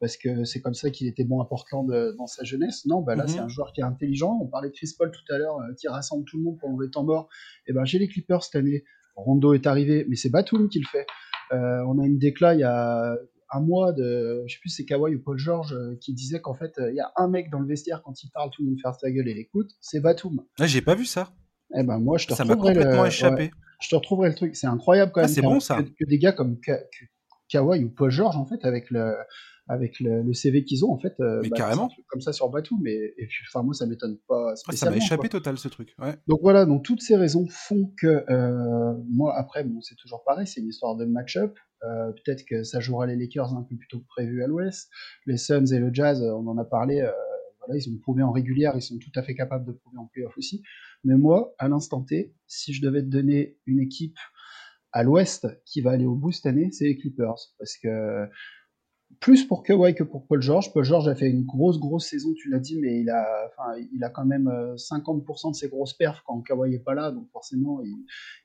parce 0.00 0.16
que 0.16 0.44
c'est 0.44 0.60
comme 0.60 0.74
ça 0.74 0.90
qu'il 0.90 1.06
était 1.06 1.24
bon 1.24 1.40
à 1.40 1.46
Portland 1.46 1.90
euh, 1.90 2.14
dans 2.16 2.26
sa 2.26 2.44
jeunesse. 2.44 2.84
Non, 2.86 3.00
bah 3.00 3.14
là, 3.14 3.26
c'est 3.26 3.38
mhm. 3.38 3.44
un 3.44 3.48
joueur 3.48 3.72
qui 3.72 3.80
est 3.80 3.84
intelligent. 3.84 4.38
On 4.42 4.46
parlait 4.46 4.68
de 4.68 4.74
Chris 4.74 4.90
Paul 4.96 5.10
tout 5.10 5.32
à 5.32 5.38
l'heure, 5.38 5.58
euh, 5.58 5.72
qui 5.78 5.88
rassemble 5.88 6.24
tout 6.24 6.36
le 6.36 6.44
monde 6.44 6.58
pendant 6.60 6.78
les 6.80 6.90
temps 6.90 7.04
morts. 7.04 7.28
Et 7.66 7.70
eh 7.70 7.72
ben, 7.72 7.84
j'ai 7.84 7.98
les 7.98 8.08
Clippers 8.08 8.42
cette 8.42 8.56
année. 8.56 8.84
Rondo 9.14 9.54
est 9.54 9.66
arrivé, 9.66 10.04
mais 10.08 10.16
c'est 10.16 10.28
Batum 10.28 10.68
qui 10.68 10.78
le 10.78 10.86
fait. 10.86 11.06
Euh, 11.52 11.82
on 11.86 11.98
a 11.98 12.06
une 12.06 12.18
déclat 12.18 12.54
il 12.54 12.60
y 12.60 12.64
a 12.64 13.16
un 13.52 13.60
mois 13.60 13.92
de, 13.92 14.42
je 14.46 14.54
sais 14.54 14.60
plus 14.60 14.68
c'est 14.68 14.84
Kawhi 14.84 15.14
ou 15.14 15.22
Paul 15.22 15.38
George 15.38 15.74
qui 16.00 16.12
disait 16.12 16.40
qu'en 16.40 16.54
fait 16.54 16.72
il 16.78 16.96
y 16.96 17.00
a 17.00 17.12
un 17.14 17.28
mec 17.28 17.48
dans 17.48 17.60
le 17.60 17.68
vestiaire 17.68 18.02
quand 18.02 18.20
il 18.24 18.30
parle 18.30 18.50
tout 18.50 18.62
le 18.64 18.70
monde 18.70 18.78
fait 18.82 18.90
sa 19.00 19.10
gueule 19.10 19.28
et 19.28 19.34
l'écoute, 19.34 19.70
c'est 19.80 20.00
Batum. 20.00 20.42
Ah, 20.58 20.66
j'ai 20.66 20.82
pas 20.82 20.96
vu 20.96 21.04
ça. 21.04 21.32
Eh 21.74 21.84
ben 21.84 21.98
moi 21.98 22.18
je 22.18 22.26
te 22.26 22.34
ça 22.34 22.44
m'a 22.44 22.56
complètement 22.56 23.06
échappé. 23.06 23.52
je 23.80 23.88
te 23.88 23.94
retrouverai 23.94 24.28
le 24.28 24.34
truc, 24.34 24.56
c'est 24.56 24.66
incroyable 24.66 25.12
quand 25.14 25.20
ah, 25.20 25.26
même. 25.26 25.32
c'est 25.32 25.40
bon 25.40 25.60
ça. 25.60 25.82
Que, 25.82 26.04
des 26.04 26.18
gars 26.18 26.32
comme 26.32 26.58
Kawhi 27.48 27.84
ou 27.84 27.90
Paul 27.90 28.10
George 28.10 28.36
en 28.36 28.44
fait 28.44 28.64
avec 28.64 28.90
le 28.90 29.14
avec 29.68 29.98
le, 30.00 30.32
CV 30.32 30.64
qu'ils 30.64 30.84
ont 30.84 30.92
en 30.92 30.98
fait. 30.98 31.14
Euh, 31.20 31.40
mais 31.42 31.48
bah, 31.48 31.56
carrément. 31.56 31.90
Comme 32.08 32.20
ça 32.20 32.32
sur 32.32 32.48
Batou, 32.50 32.78
mais 32.82 33.14
et 33.18 33.26
puis, 33.26 33.44
enfin 33.48 33.64
moi 33.64 33.74
ça 33.74 33.86
m'étonne 33.86 34.18
pas 34.28 34.54
ça 34.56 34.90
m'a 34.90 34.96
échappé 34.96 35.28
total 35.28 35.58
ce 35.58 35.68
truc. 35.68 35.94
Ouais. 35.98 36.14
Donc 36.26 36.40
voilà, 36.42 36.66
donc 36.66 36.84
toutes 36.84 37.02
ces 37.02 37.16
raisons 37.16 37.46
font 37.48 37.92
que 38.00 38.24
euh, 38.30 38.94
moi 39.10 39.36
après 39.36 39.64
bon 39.64 39.80
c'est 39.80 39.96
toujours 39.96 40.22
pareil, 40.24 40.46
c'est 40.46 40.60
une 40.60 40.68
histoire 40.68 40.96
de 40.96 41.04
match-up. 41.04 41.56
Euh, 41.82 42.12
peut-être 42.12 42.44
que 42.46 42.62
ça 42.62 42.80
jouera 42.80 43.06
les 43.06 43.16
Lakers 43.16 43.54
un 43.54 43.62
peu 43.62 43.76
plus 43.76 43.88
tôt 43.88 44.00
que 44.00 44.06
prévu 44.06 44.42
à 44.42 44.46
l'Ouest. 44.46 44.88
Les 45.26 45.36
Suns 45.36 45.66
et 45.66 45.78
le 45.78 45.92
Jazz, 45.92 46.22
on 46.22 46.46
en 46.46 46.56
a 46.58 46.64
parlé. 46.64 47.06
voilà, 47.58 47.78
ils 47.78 47.90
ont 47.90 47.98
prouvé 47.98 48.22
en 48.22 48.32
régulière, 48.32 48.72
ils 48.76 48.82
sont 48.82 48.98
tout 48.98 49.12
à 49.14 49.22
fait 49.22 49.34
capables 49.34 49.66
de 49.66 49.72
prouver 49.72 49.98
en 49.98 50.06
playoff 50.06 50.36
aussi. 50.38 50.62
Mais 51.04 51.16
moi, 51.16 51.54
à 51.58 51.68
l'instant 51.68 52.02
T, 52.02 52.34
si 52.46 52.72
je 52.72 52.82
devais 52.82 53.02
te 53.02 53.08
donner 53.08 53.58
une 53.66 53.80
équipe 53.80 54.18
à 54.92 55.02
l'Ouest 55.02 55.46
qui 55.66 55.82
va 55.82 55.90
aller 55.90 56.06
au 56.06 56.14
bout 56.14 56.32
cette 56.32 56.46
année, 56.46 56.70
c'est 56.72 56.84
les 56.84 56.96
Clippers, 56.96 57.36
parce 57.58 57.76
que 57.76 58.26
plus 59.20 59.44
pour 59.44 59.62
Kawhi 59.62 59.94
que 59.94 60.04
pour 60.04 60.26
Paul 60.26 60.42
George. 60.42 60.72
Paul 60.72 60.84
George 60.84 61.08
a 61.08 61.14
fait 61.14 61.28
une 61.28 61.44
grosse, 61.44 61.78
grosse 61.78 62.06
saison, 62.06 62.32
tu 62.36 62.50
l'as 62.50 62.58
dit, 62.58 62.78
mais 62.78 63.00
il 63.00 63.10
a, 63.10 63.48
enfin, 63.48 63.80
il 63.92 64.04
a 64.04 64.10
quand 64.10 64.24
même 64.24 64.48
50% 64.76 65.48
euh, 65.48 65.50
de 65.50 65.56
ses 65.56 65.68
grosses 65.68 65.94
perfs 65.94 66.22
quand 66.26 66.40
Kawhi 66.42 66.74
est 66.74 66.84
pas 66.84 66.94
là, 66.94 67.10
donc 67.10 67.30
forcément, 67.32 67.80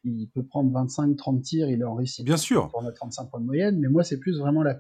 il, 0.04 0.30
peut 0.34 0.44
prendre 0.44 0.72
25-30 0.72 1.42
tirs, 1.42 1.70
il 1.70 1.82
est 1.82 1.84
en 1.84 1.96
réussite. 1.96 2.26
Bien 2.26 2.38
sûr. 2.38 2.70
Pour 2.70 2.84
35 2.94 3.30
points 3.30 3.42
de 3.42 3.46
moyenne, 3.46 3.80
mais 3.80 3.90
moi, 3.90 4.04
c'est 4.04 4.18
plus 4.18 4.40
vraiment 4.40 4.64
la, 4.64 4.80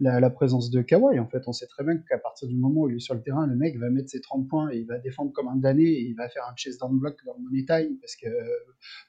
la, 0.00 0.30
présence 0.30 0.70
de 0.70 0.82
Kawhi. 0.82 1.18
En 1.18 1.28
fait, 1.28 1.42
on 1.46 1.52
sait 1.52 1.66
très 1.66 1.84
bien 1.84 1.98
qu'à 1.98 2.18
partir 2.18 2.48
du 2.48 2.56
moment 2.56 2.82
où 2.82 2.88
il 2.88 2.96
est 2.96 3.00
sur 3.00 3.14
le 3.14 3.22
terrain, 3.22 3.46
le 3.46 3.56
mec 3.56 3.78
va 3.78 3.90
mettre 3.90 4.10
ses 4.10 4.20
30 4.20 4.48
points 4.48 4.70
et 4.70 4.78
il 4.78 4.86
va 4.86 4.98
défendre 4.98 5.32
comme 5.32 5.48
un 5.48 5.56
damné 5.56 5.84
et 5.84 6.02
il 6.02 6.14
va 6.14 6.28
faire 6.28 6.44
un 6.50 6.54
chase 6.56 6.78
down 6.78 6.98
block 6.98 7.16
dans 7.24 7.34
le 7.34 7.42
money 7.42 7.64
time 7.64 7.98
parce 8.00 8.16
que, 8.16 8.28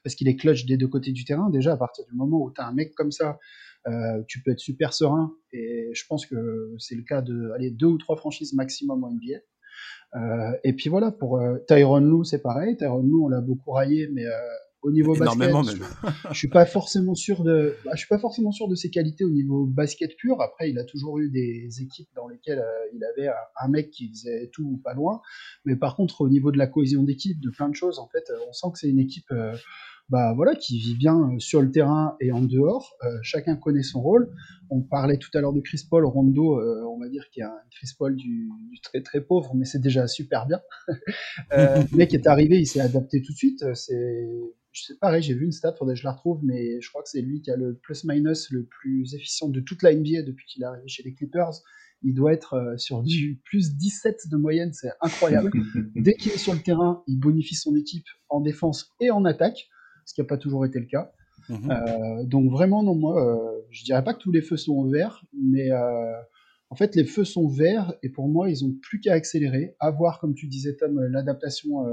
parce 0.04 0.14
qu'il 0.14 0.28
est 0.28 0.36
clutch 0.36 0.64
des 0.66 0.76
deux 0.76 0.88
côtés 0.88 1.12
du 1.12 1.24
terrain. 1.24 1.50
Déjà, 1.50 1.72
à 1.72 1.76
partir 1.76 2.04
du 2.06 2.14
moment 2.14 2.42
où 2.42 2.50
tu 2.50 2.60
as 2.60 2.66
un 2.66 2.72
mec 2.72 2.94
comme 2.94 3.12
ça, 3.12 3.38
euh, 3.88 4.22
tu 4.28 4.42
peux 4.42 4.52
être 4.52 4.60
super 4.60 4.92
serein, 4.92 5.34
et 5.52 5.90
je 5.92 6.04
pense 6.06 6.26
que 6.26 6.74
c'est 6.78 6.94
le 6.94 7.02
cas 7.02 7.20
de 7.20 7.50
aller 7.50 7.70
deux 7.70 7.86
ou 7.86 7.98
trois 7.98 8.16
franchises 8.16 8.52
maximum 8.54 9.02
en 9.02 9.10
NBA. 9.10 9.38
Euh, 10.14 10.52
et 10.62 10.72
puis 10.72 10.88
voilà, 10.88 11.10
pour 11.10 11.38
euh, 11.38 11.58
Tyron 11.66 12.00
Lou, 12.00 12.22
c'est 12.22 12.42
pareil. 12.42 12.76
Tyron 12.76 13.02
Lou, 13.02 13.24
on 13.24 13.28
l'a 13.28 13.40
beaucoup 13.40 13.72
raillé, 13.72 14.08
mais 14.12 14.24
au 14.82 14.92
niveau 14.92 15.14
basket, 15.14 15.50
je, 16.30 16.38
suis 16.38 16.48
pas 16.48 16.66
forcément 16.66 17.14
sûr 17.14 17.44
de, 17.44 17.74
bah, 17.84 17.92
je 17.94 17.98
suis 17.98 18.08
pas 18.08 18.18
forcément 18.18 18.52
sûr 18.52 18.68
de 18.68 18.74
ses 18.74 18.90
qualités 18.90 19.24
au 19.24 19.30
niveau 19.30 19.64
basket 19.64 20.16
pur. 20.16 20.40
Après, 20.40 20.70
il 20.70 20.78
a 20.78 20.84
toujours 20.84 21.18
eu 21.18 21.30
des 21.30 21.82
équipes 21.82 22.08
dans 22.14 22.28
lesquelles 22.28 22.64
il 22.94 23.02
avait 23.04 23.28
un, 23.60 23.68
mec 23.68 23.90
qui 23.90 24.10
faisait 24.10 24.50
tout 24.52 24.64
ou 24.64 24.76
pas 24.76 24.94
loin. 24.94 25.22
Mais 25.64 25.76
par 25.76 25.96
contre, 25.96 26.20
au 26.20 26.28
niveau 26.28 26.52
de 26.52 26.58
la 26.58 26.66
cohésion 26.66 27.02
d'équipe, 27.02 27.40
de 27.40 27.50
plein 27.50 27.68
de 27.68 27.74
choses, 27.74 27.98
en 27.98 28.08
fait, 28.08 28.24
on 28.48 28.52
sent 28.52 28.66
que 28.72 28.78
c'est 28.78 28.90
une 28.90 29.00
équipe 29.00 29.32
bah 30.08 30.34
voilà, 30.34 30.54
qui 30.54 30.78
vit 30.78 30.94
bien 30.94 31.16
euh, 31.16 31.38
sur 31.38 31.62
le 31.62 31.70
terrain 31.70 32.16
et 32.20 32.32
en 32.32 32.42
dehors. 32.42 32.96
Euh, 33.04 33.18
chacun 33.22 33.56
connaît 33.56 33.82
son 33.82 34.02
rôle. 34.02 34.30
On 34.68 34.82
parlait 34.82 35.16
tout 35.16 35.30
à 35.34 35.40
l'heure 35.40 35.52
de 35.52 35.60
Chris 35.60 35.82
Paul, 35.88 36.04
Rondo, 36.04 36.60
euh, 36.60 36.84
on 36.86 36.98
va 36.98 37.08
dire 37.08 37.28
qu'il 37.30 37.40
y 37.40 37.44
a 37.44 37.48
un 37.48 37.60
Chris 37.70 37.88
Paul 37.98 38.14
du, 38.16 38.50
très 38.82 39.02
très 39.02 39.20
pauvre, 39.20 39.54
mais 39.54 39.64
c'est 39.64 39.80
déjà 39.80 40.06
super 40.06 40.46
bien. 40.46 40.60
le 41.50 41.96
mec 41.96 42.14
est 42.14 42.26
arrivé, 42.26 42.58
il 42.58 42.66
s'est 42.66 42.80
adapté 42.80 43.22
tout 43.22 43.32
de 43.32 43.36
suite. 43.38 43.64
C'est 43.74 44.28
je 44.72 44.84
sais 44.84 44.94
pareil, 44.98 45.22
j'ai 45.22 45.34
vu 45.34 45.44
une 45.44 45.52
stat, 45.52 45.74
faudrait 45.78 45.94
que 45.94 46.00
je 46.00 46.04
la 46.04 46.12
retrouve, 46.12 46.40
mais 46.42 46.80
je 46.80 46.88
crois 46.88 47.02
que 47.02 47.08
c'est 47.08 47.20
lui 47.20 47.42
qui 47.42 47.50
a 47.50 47.56
le 47.56 47.74
plus-minus 47.76 48.50
le 48.50 48.64
plus 48.64 49.14
efficient 49.14 49.48
de 49.48 49.60
toute 49.60 49.82
la 49.82 49.94
NBA 49.94 50.22
depuis 50.22 50.46
qu'il 50.46 50.62
est 50.62 50.66
arrivé 50.66 50.88
chez 50.88 51.02
les 51.02 51.14
Clippers. 51.14 51.60
Il 52.02 52.14
doit 52.14 52.32
être 52.32 52.74
sur 52.78 53.02
du 53.02 53.40
plus 53.44 53.76
17 53.76 54.28
de 54.30 54.36
moyenne, 54.36 54.72
c'est 54.72 54.90
incroyable. 55.00 55.52
Dès 55.96 56.14
qu'il 56.14 56.32
est 56.32 56.38
sur 56.38 56.54
le 56.54 56.60
terrain, 56.60 57.02
il 57.06 57.18
bonifie 57.18 57.54
son 57.54 57.76
équipe 57.76 58.06
en 58.28 58.40
défense 58.40 58.90
et 59.00 59.10
en 59.10 59.24
attaque 59.24 59.68
ce 60.04 60.14
qui 60.14 60.20
n'a 60.20 60.26
pas 60.26 60.38
toujours 60.38 60.64
été 60.64 60.78
le 60.78 60.86
cas. 60.86 61.12
Mhm. 61.48 61.70
Euh, 61.70 62.24
donc 62.24 62.50
vraiment, 62.50 62.82
non, 62.82 62.94
moi, 62.94 63.22
euh, 63.24 63.60
je 63.70 63.84
dirais 63.84 64.02
pas 64.04 64.14
que 64.14 64.18
tous 64.18 64.32
les 64.32 64.42
feux 64.42 64.56
sont 64.56 64.88
verts, 64.88 65.24
mais 65.32 65.70
euh, 65.70 66.12
en 66.70 66.76
fait, 66.76 66.94
les 66.94 67.04
feux 67.04 67.24
sont 67.24 67.48
verts 67.48 67.94
et 68.02 68.08
pour 68.08 68.28
moi, 68.28 68.48
ils 68.48 68.64
ont 68.64 68.74
plus 68.82 69.00
qu'à 69.00 69.14
accélérer. 69.14 69.76
À 69.80 69.90
voir, 69.90 70.20
comme 70.20 70.34
tu 70.34 70.46
disais, 70.46 70.76
Tom, 70.76 71.00
l'adaptation 71.00 71.84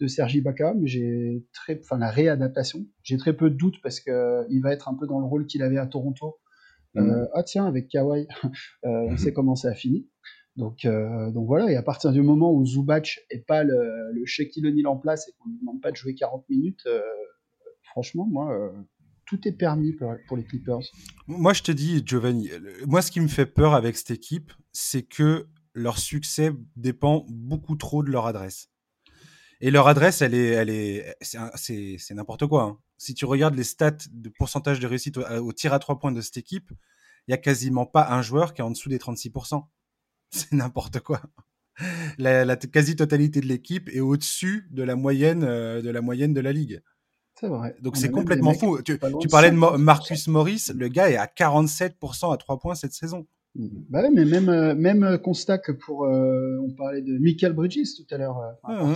de 0.00 0.06
Sergi 0.06 0.40
Baca, 0.40 0.74
mais 0.74 0.88
j'ai 0.88 1.44
très, 1.52 1.78
enfin 1.80 1.98
la 1.98 2.10
réadaptation. 2.10 2.86
J'ai 3.02 3.16
très 3.18 3.36
peu 3.36 3.50
de 3.50 3.56
doutes 3.56 3.80
parce 3.82 4.00
que 4.00 4.44
il 4.50 4.60
va 4.62 4.72
être 4.72 4.88
un 4.88 4.94
peu 4.94 5.06
dans 5.06 5.20
le 5.20 5.26
rôle 5.26 5.46
qu'il 5.46 5.62
avait 5.62 5.78
à 5.78 5.86
Toronto. 5.86 6.38
Mhm. 6.94 7.28
ah 7.34 7.42
tiens, 7.42 7.66
avec 7.66 7.88
Kawhi, 7.88 8.26
on 8.82 9.10
mhm. 9.10 9.18
sait 9.18 9.32
comment 9.32 9.54
ça 9.54 9.68
a 9.68 9.74
fini. 9.74 10.08
Donc, 10.56 10.86
donc 10.86 11.46
voilà, 11.46 11.70
et 11.70 11.76
à 11.76 11.82
partir 11.82 12.12
du 12.12 12.22
moment 12.22 12.50
où 12.50 12.64
Zubac 12.64 13.20
est 13.28 13.46
pas 13.46 13.62
le, 13.62 14.10
le 14.12 14.24
Shaquille 14.24 14.66
O'Neal 14.66 14.86
en 14.86 14.96
place 14.96 15.28
et 15.28 15.32
qu'on 15.38 15.50
lui 15.50 15.58
demande 15.58 15.82
pas 15.82 15.90
de 15.90 15.96
jouer 15.96 16.14
40 16.14 16.48
minutes, 16.48 16.88
franchement, 17.96 18.26
moi, 18.26 18.52
euh, 18.52 18.70
tout 19.24 19.48
est 19.48 19.52
permis 19.52 19.94
pour, 19.94 20.36
les 20.36 20.44
Clippers. 20.44 20.80
Moi, 21.26 21.54
je 21.54 21.62
te 21.62 21.72
dis, 21.72 22.02
Giovanni, 22.04 22.50
moi, 22.86 23.00
ce 23.00 23.10
qui 23.10 23.20
me 23.20 23.26
fait 23.26 23.46
peur 23.46 23.72
avec 23.72 23.96
cette 23.96 24.10
équipe, 24.10 24.52
c'est 24.70 25.02
que 25.02 25.48
leur 25.72 25.98
succès 25.98 26.52
dépend 26.76 27.24
beaucoup 27.30 27.74
trop 27.74 28.02
de 28.02 28.10
leur 28.10 28.26
adresse. 28.26 28.68
Et 29.62 29.70
leur 29.70 29.88
adresse, 29.88 30.20
elle 30.20 30.34
est, 30.34 30.48
elle 30.48 30.68
est, 30.68 31.16
c'est 31.22 32.14
n'importe 32.14 32.46
quoi. 32.46 32.64
Hein. 32.64 32.78
Si 32.98 33.14
tu 33.14 33.24
regardes 33.24 33.54
les 33.54 33.64
stats 33.64 33.96
de 34.12 34.28
pourcentage 34.28 34.78
de 34.78 34.86
réussite 34.86 35.16
au, 35.16 35.52
tir 35.54 35.72
à 35.72 35.78
trois 35.78 35.98
points 35.98 36.12
de 36.12 36.20
cette 36.20 36.36
équipe, 36.36 36.70
il 37.26 37.30
y 37.30 37.34
a 37.34 37.38
quasiment 37.38 37.86
pas 37.86 38.10
un 38.10 38.20
joueur 38.20 38.52
qui 38.52 38.60
est 38.60 38.64
en 38.64 38.70
dessous 38.70 38.90
des 38.90 38.98
36%. 38.98 39.66
C'est 40.30 40.52
n'importe 40.52 41.00
quoi. 41.00 41.22
La, 42.18 42.56
quasi-totalité 42.56 43.40
de 43.40 43.46
l'équipe 43.46 43.88
est 43.88 44.00
au-dessus 44.00 44.68
de 44.70 44.82
la 44.82 44.96
moyenne 44.96 45.44
euh, 45.44 45.80
de 45.80 45.88
la 45.88 46.02
moyenne 46.02 46.34
de 46.34 46.40
la 46.40 46.52
ligue. 46.52 46.82
C'est 47.38 47.48
vrai. 47.48 47.76
Donc 47.82 47.96
c'est 47.96 48.10
complètement 48.10 48.54
fou. 48.54 48.80
Tu, 48.82 48.98
parlais 48.98 49.50
de 49.50 49.76
Marcus 49.76 50.28
Morris, 50.28 50.70
le 50.74 50.88
gars 50.88 51.10
est 51.10 51.16
à 51.16 51.26
47% 51.26 52.32
à 52.32 52.36
3 52.36 52.58
points 52.58 52.74
cette 52.74 52.92
saison. 52.92 53.26
Bah 53.88 54.02
mais 54.14 54.26
même, 54.26 54.50
euh, 54.50 54.74
même 54.74 55.18
constat 55.18 55.56
que 55.56 55.72
pour. 55.72 56.04
Euh, 56.04 56.58
on 56.62 56.74
parlait 56.74 57.00
de 57.00 57.16
Michael 57.18 57.54
Bridges 57.54 57.96
tout 57.96 58.14
à 58.14 58.18
l'heure. 58.18 58.38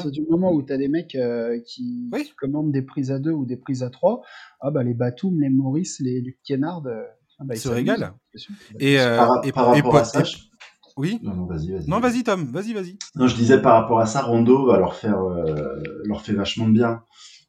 C'est 0.03 0.11
du 0.11 0.23
moment 0.29 0.53
où 0.53 0.63
tu 0.63 0.73
as 0.73 0.77
des 0.77 0.89
mecs 0.89 1.17
qui, 1.67 2.11
commandent 2.39 2.73
des 2.73 2.83
prises 2.83 3.11
à 3.11 3.19
2 3.19 3.31
ou 3.31 3.47
des 3.47 3.57
prises 3.57 3.83
à 3.83 3.91
3, 3.91 4.21
ah 4.61 4.71
bah 4.71 4.83
les 4.83 4.95
Batum, 4.95 5.41
les 5.41 5.49
Morris, 5.49 5.89
les 6.01 6.21
Luke 6.21 6.41
Kennard. 6.45 6.83
Ah 7.39 7.45
bah, 7.45 7.57
se 7.57 7.69
régalent. 7.71 8.13
Et, 8.79 8.97
par, 8.97 9.47
et, 9.47 9.53
par 9.53 9.75
rapport 9.75 9.97
à 9.97 10.05
ça, 10.05 10.23
oui. 10.97 11.19
Non, 11.23 11.47
vas-y, 11.47 11.73
vas-y. 11.73 11.89
Non, 11.89 12.01
vas-y, 12.01 12.23
Tom. 12.23 12.45
Vas-y, 12.53 12.75
vas-y. 12.75 12.99
Non, 13.15 13.27
je 13.27 13.35
disais 13.35 13.61
par 13.61 13.81
rapport 13.81 14.01
à 14.01 14.07
ça, 14.07 14.23
Rondo 14.23 14.67
va 14.67 14.79
leur 14.79 14.95
faire, 14.95 15.19
euh, 15.23 15.83
leur 16.05 16.23
fait 16.23 16.33
vachement 16.33 16.69
de 16.69 16.75
bien 16.75 17.03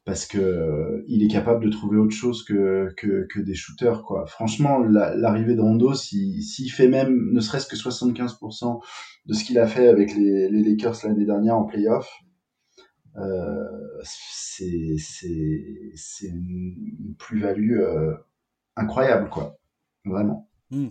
parce 0.04 0.26
que 0.26 0.38
euh, 0.38 1.04
il 1.06 1.22
est 1.22 1.28
capable 1.28 1.64
de 1.64 1.70
trouver 1.70 1.96
autre 1.96 2.14
chose 2.14 2.44
que, 2.44 2.92
que, 2.96 3.40
des 3.40 3.54
shooters, 3.54 4.02
quoi. 4.02 4.26
Franchement, 4.26 4.80
l'arrivée 4.80 5.54
de 5.54 5.60
Rondo, 5.60 5.94
s'il 5.94 6.42
si, 6.42 6.68
fait 6.68 6.88
même 6.88 7.30
ne 7.32 7.40
serait-ce 7.40 7.68
que 7.68 7.76
75% 7.76 8.82
de 9.26 9.34
ce 9.34 9.44
qu'il 9.44 9.58
a 9.58 9.66
fait 9.66 9.86
avec 9.86 10.14
les, 10.16 10.48
Lakers 10.50 10.96
l'année 11.04 11.24
dernière 11.24 11.56
en 11.56 11.64
playoff, 11.64 12.10
euh, 13.16 14.02
c'est 14.02 14.96
une 16.24 17.14
plus-value 17.18 17.78
euh, 17.78 18.14
incroyable, 18.74 19.28
quoi. 19.28 19.56
Vraiment. 20.04 20.50
Hmm. 20.70 20.88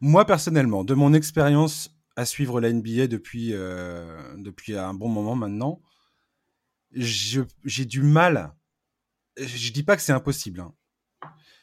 Moi, 0.00 0.24
personnellement, 0.24 0.84
de 0.84 0.94
mon 0.94 1.14
expérience 1.14 1.90
à 2.14 2.24
suivre 2.26 2.60
la 2.60 2.72
NBA 2.72 3.08
depuis, 3.08 3.54
depuis 4.36 4.76
un 4.76 4.92
bon 4.94 5.08
moment 5.08 5.34
maintenant, 5.34 5.80
j'ai 6.94 7.84
du 7.84 8.02
mal. 8.02 8.54
Je 9.36 9.72
dis 9.72 9.82
pas 9.82 9.96
que 9.96 10.02
c'est 10.02 10.12
impossible, 10.12 10.60
hein, 10.60 10.74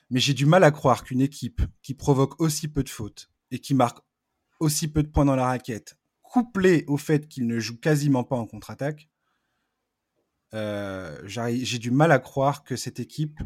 mais 0.10 0.20
j'ai 0.20 0.34
du 0.34 0.46
mal 0.46 0.64
à 0.64 0.72
croire 0.72 1.04
qu'une 1.04 1.22
équipe 1.22 1.62
qui 1.82 1.94
provoque 1.94 2.40
aussi 2.42 2.68
peu 2.68 2.84
de 2.84 2.90
fautes 2.90 3.32
et 3.52 3.60
qui 3.60 3.74
marque 3.74 4.00
aussi 4.60 4.88
peu 4.88 5.04
de 5.04 5.08
points 5.08 5.26
dans 5.26 5.36
la 5.36 5.46
raquette, 5.46 5.98
couplée 6.22 6.84
au 6.88 6.98
fait 6.98 7.28
qu'il 7.28 7.48
ne 7.48 7.60
joue 7.60 7.80
quasiment 7.80 8.24
pas 8.24 8.36
en 8.36 8.46
contre-attaque, 8.46 9.10
euh, 10.54 11.18
j'ai 11.26 11.78
du 11.78 11.92
mal 11.92 12.12
à 12.12 12.20
croire 12.20 12.64
que 12.64 12.76
cette 12.76 13.00
équipe 13.00 13.40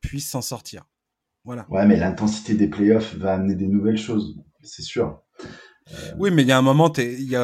puisse 0.00 0.28
s'en 0.28 0.42
sortir. 0.42 0.86
Voilà. 1.44 1.66
Ouais, 1.70 1.86
mais 1.86 1.96
l'intensité 1.96 2.54
des 2.54 2.68
playoffs 2.68 3.14
va 3.14 3.34
amener 3.34 3.54
des 3.54 3.66
nouvelles 3.66 3.96
choses, 3.96 4.38
c'est 4.62 4.82
sûr. 4.82 5.22
Oui, 6.16 6.30
mais 6.30 6.42
il 6.42 6.48
y 6.48 6.52
a 6.52 6.58
un 6.58 6.62
moment, 6.62 6.92
il 6.96 7.20
y 7.22 7.36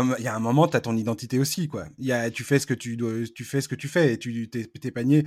t'as 0.70 0.80
ton 0.80 0.96
identité 0.96 1.38
aussi, 1.38 1.68
quoi. 1.68 1.86
Tu 2.32 2.44
fais 2.44 2.58
ce 2.58 2.66
que 2.66 2.74
tu 2.74 2.96
dois, 2.96 3.12
tu 3.34 3.44
fais 3.44 3.60
ce 3.60 3.68
que 3.68 3.74
tu 3.74 3.88
fais 3.88 4.14
et 4.14 4.18
tu 4.18 4.48
t'es, 4.48 4.90
paniers. 4.90 5.24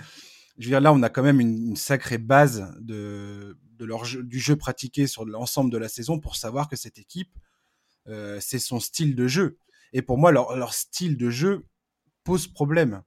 Je 0.57 0.65
veux 0.65 0.71
dire, 0.71 0.81
là, 0.81 0.93
on 0.93 1.01
a 1.03 1.09
quand 1.09 1.23
même 1.23 1.39
une, 1.39 1.75
sacrée 1.75 2.17
base 2.17 2.67
du 2.81 4.39
jeu 4.39 4.55
pratiqué 4.55 5.07
sur 5.07 5.25
l'ensemble 5.25 5.71
de 5.71 5.77
la 5.77 5.89
saison 5.89 6.19
pour 6.19 6.35
savoir 6.35 6.67
que 6.67 6.75
cette 6.75 6.99
équipe, 6.99 7.37
euh, 8.07 8.39
c'est 8.41 8.59
son 8.59 8.79
style 8.79 9.15
de 9.15 9.27
jeu. 9.27 9.57
Et 9.93 10.01
pour 10.01 10.17
moi, 10.17 10.31
leur, 10.31 10.73
style 10.73 11.17
de 11.17 11.29
jeu 11.29 11.65
pose 12.23 12.47
problème. 12.47 13.01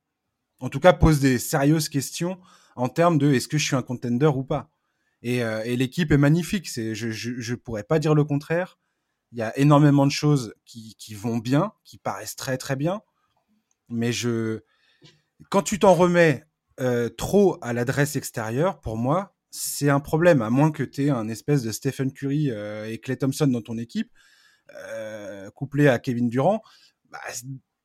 En 0.60 0.68
tout 0.68 0.80
cas, 0.80 0.92
pose 0.92 1.20
des 1.20 1.38
sérieuses 1.38 1.88
questions 1.88 2.38
en 2.76 2.88
termes 2.88 3.18
de 3.18 3.32
est-ce 3.32 3.48
que 3.48 3.58
je 3.58 3.64
suis 3.64 3.76
un 3.76 3.82
contender 3.82 4.26
ou 4.26 4.44
pas. 4.44 4.70
Et, 5.22 5.42
euh, 5.42 5.62
l'équipe 5.76 6.10
est 6.10 6.18
magnifique. 6.18 6.68
Je, 6.72 7.10
je 7.10 7.54
pourrais 7.54 7.84
pas 7.84 7.98
dire 7.98 8.14
le 8.14 8.24
contraire. 8.24 8.78
Il 9.32 9.38
y 9.38 9.42
a 9.42 9.56
énormément 9.58 10.06
de 10.06 10.12
choses 10.12 10.54
qui, 10.64 11.14
vont 11.14 11.38
bien, 11.38 11.72
qui 11.84 11.98
paraissent 11.98 12.36
très 12.36 12.58
très 12.58 12.76
bien. 12.76 13.00
Mais 13.88 14.12
je, 14.12 14.60
quand 15.50 15.62
tu 15.62 15.78
t'en 15.78 15.94
remets 15.94 16.44
euh, 16.80 17.08
trop 17.08 17.58
à 17.62 17.72
l'adresse 17.72 18.16
extérieure, 18.16 18.80
pour 18.80 18.96
moi, 18.96 19.34
c'est 19.50 19.90
un 19.90 20.00
problème. 20.00 20.42
À 20.42 20.50
moins 20.50 20.70
que 20.70 20.82
tu 20.82 21.04
aies 21.04 21.10
un 21.10 21.28
espèce 21.28 21.62
de 21.62 21.72
Stephen 21.72 22.12
Curry 22.12 22.50
euh, 22.50 22.90
et 22.90 22.98
Clay 22.98 23.16
Thompson 23.16 23.46
dans 23.46 23.62
ton 23.62 23.78
équipe, 23.78 24.10
euh, 24.88 25.50
couplé 25.50 25.88
à 25.88 25.98
Kevin 25.98 26.28
Durant. 26.28 26.62
Bah, 27.10 27.20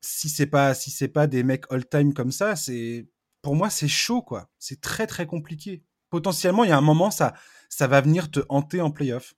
si 0.00 0.28
c'est 0.28 0.46
pas 0.46 0.74
si 0.74 0.90
c'est 0.90 1.08
pas 1.08 1.26
des 1.26 1.42
mecs 1.42 1.64
all 1.70 1.86
time 1.86 2.14
comme 2.14 2.32
ça, 2.32 2.56
c'est 2.56 3.08
pour 3.42 3.54
moi 3.54 3.70
c'est 3.70 3.88
chaud 3.88 4.22
quoi. 4.22 4.50
C'est 4.58 4.80
très 4.80 5.06
très 5.06 5.26
compliqué. 5.26 5.84
Potentiellement, 6.10 6.64
il 6.64 6.70
y 6.70 6.72
a 6.72 6.78
un 6.78 6.82
moment 6.82 7.10
ça 7.10 7.34
ça 7.68 7.86
va 7.86 8.00
venir 8.00 8.30
te 8.30 8.40
hanter 8.48 8.80
en 8.80 8.90
playoff. 8.90 9.34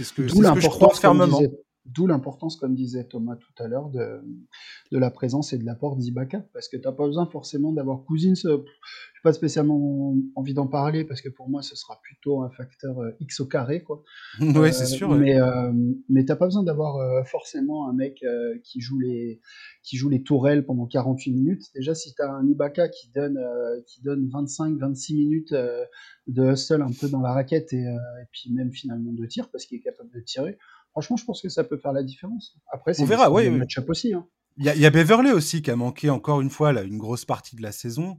C'est 0.00 0.04
ce 0.04 0.12
que, 0.14 0.28
ce 0.28 0.54
que 0.54 0.60
je 0.60 0.68
crois 0.68 0.94
fermement. 0.94 1.42
D'où 1.92 2.06
l'importance, 2.06 2.56
comme 2.56 2.74
disait 2.74 3.04
Thomas 3.04 3.36
tout 3.36 3.62
à 3.62 3.66
l'heure, 3.66 3.90
de, 3.90 4.20
de, 4.92 4.98
la 4.98 5.10
présence 5.10 5.52
et 5.52 5.58
de 5.58 5.64
l'apport 5.64 5.96
d'Ibaka. 5.96 6.44
Parce 6.52 6.68
que 6.68 6.76
tu 6.76 6.86
n'as 6.86 6.92
pas 6.92 7.06
besoin 7.06 7.26
forcément 7.26 7.72
d'avoir 7.72 8.04
Cousins. 8.04 8.34
Je 8.34 8.48
n'ai 8.48 9.22
pas 9.24 9.32
spécialement 9.32 10.14
envie 10.36 10.54
d'en 10.54 10.68
parler 10.68 11.04
parce 11.04 11.20
que 11.20 11.28
pour 11.28 11.48
moi, 11.48 11.62
ce 11.62 11.74
sera 11.74 12.00
plutôt 12.02 12.42
un 12.42 12.50
facteur 12.50 13.00
euh, 13.00 13.10
X 13.20 13.40
au 13.40 13.46
carré. 13.46 13.82
Quoi. 13.82 14.04
oui, 14.40 14.56
euh, 14.56 14.72
c'est 14.72 14.86
sûr. 14.86 15.14
Mais, 15.16 15.40
euh, 15.40 15.72
mais 16.08 16.22
n'as 16.22 16.36
pas 16.36 16.46
besoin 16.46 16.62
d'avoir 16.62 16.96
euh, 16.96 17.24
forcément 17.24 17.88
un 17.88 17.92
mec 17.92 18.24
qui, 18.62 18.80
joue 18.80 18.98
les, 18.98 19.40
qui 19.82 19.96
joue 19.96 20.08
les 20.08 20.22
tourelles 20.22 20.64
pendant 20.64 20.86
48 20.86 21.32
minutes. 21.32 21.62
Déjà, 21.74 21.94
si 21.94 22.14
tu 22.14 22.22
as 22.22 22.30
un 22.30 22.46
Ibaka 22.46 22.88
qui 22.88 23.10
donne, 23.10 23.40
qui 23.86 24.02
donne 24.02 24.28
25-26 24.28 25.16
minutes 25.16 25.54
de 26.26 26.52
hustle 26.52 26.82
un 26.82 26.92
peu 26.92 27.08
dans 27.08 27.20
la 27.20 27.32
raquette 27.32 27.72
et, 27.72 27.82
et 27.82 28.26
puis 28.30 28.52
même 28.52 28.70
finalement 28.70 29.12
de 29.12 29.26
tir 29.26 29.50
parce 29.50 29.66
qu'il 29.66 29.78
est 29.78 29.82
capable 29.82 30.10
de 30.10 30.20
tirer 30.20 30.56
franchement, 30.90 31.16
je 31.16 31.24
pense 31.24 31.42
que 31.42 31.48
ça 31.48 31.64
peut 31.64 31.76
faire 31.76 31.92
la 31.92 32.02
différence. 32.02 32.56
Après, 32.72 32.94
c'est 32.94 33.02
on 33.02 33.06
verra, 33.06 33.30
oui, 33.30 33.50
match-up 33.50 33.88
aussi. 33.88 34.14
Hein. 34.14 34.26
Il 34.56 34.66
y, 34.66 34.84
a 34.84 34.90
Beverley 34.90 35.32
aussi 35.32 35.62
qui 35.62 35.70
a 35.70 35.76
manqué 35.76 36.10
encore 36.10 36.42
une 36.42 36.50
fois 36.50 36.72
là, 36.72 36.82
une 36.82 36.98
grosse 36.98 37.24
partie 37.24 37.56
de 37.56 37.62
la 37.62 37.72
saison. 37.72 38.18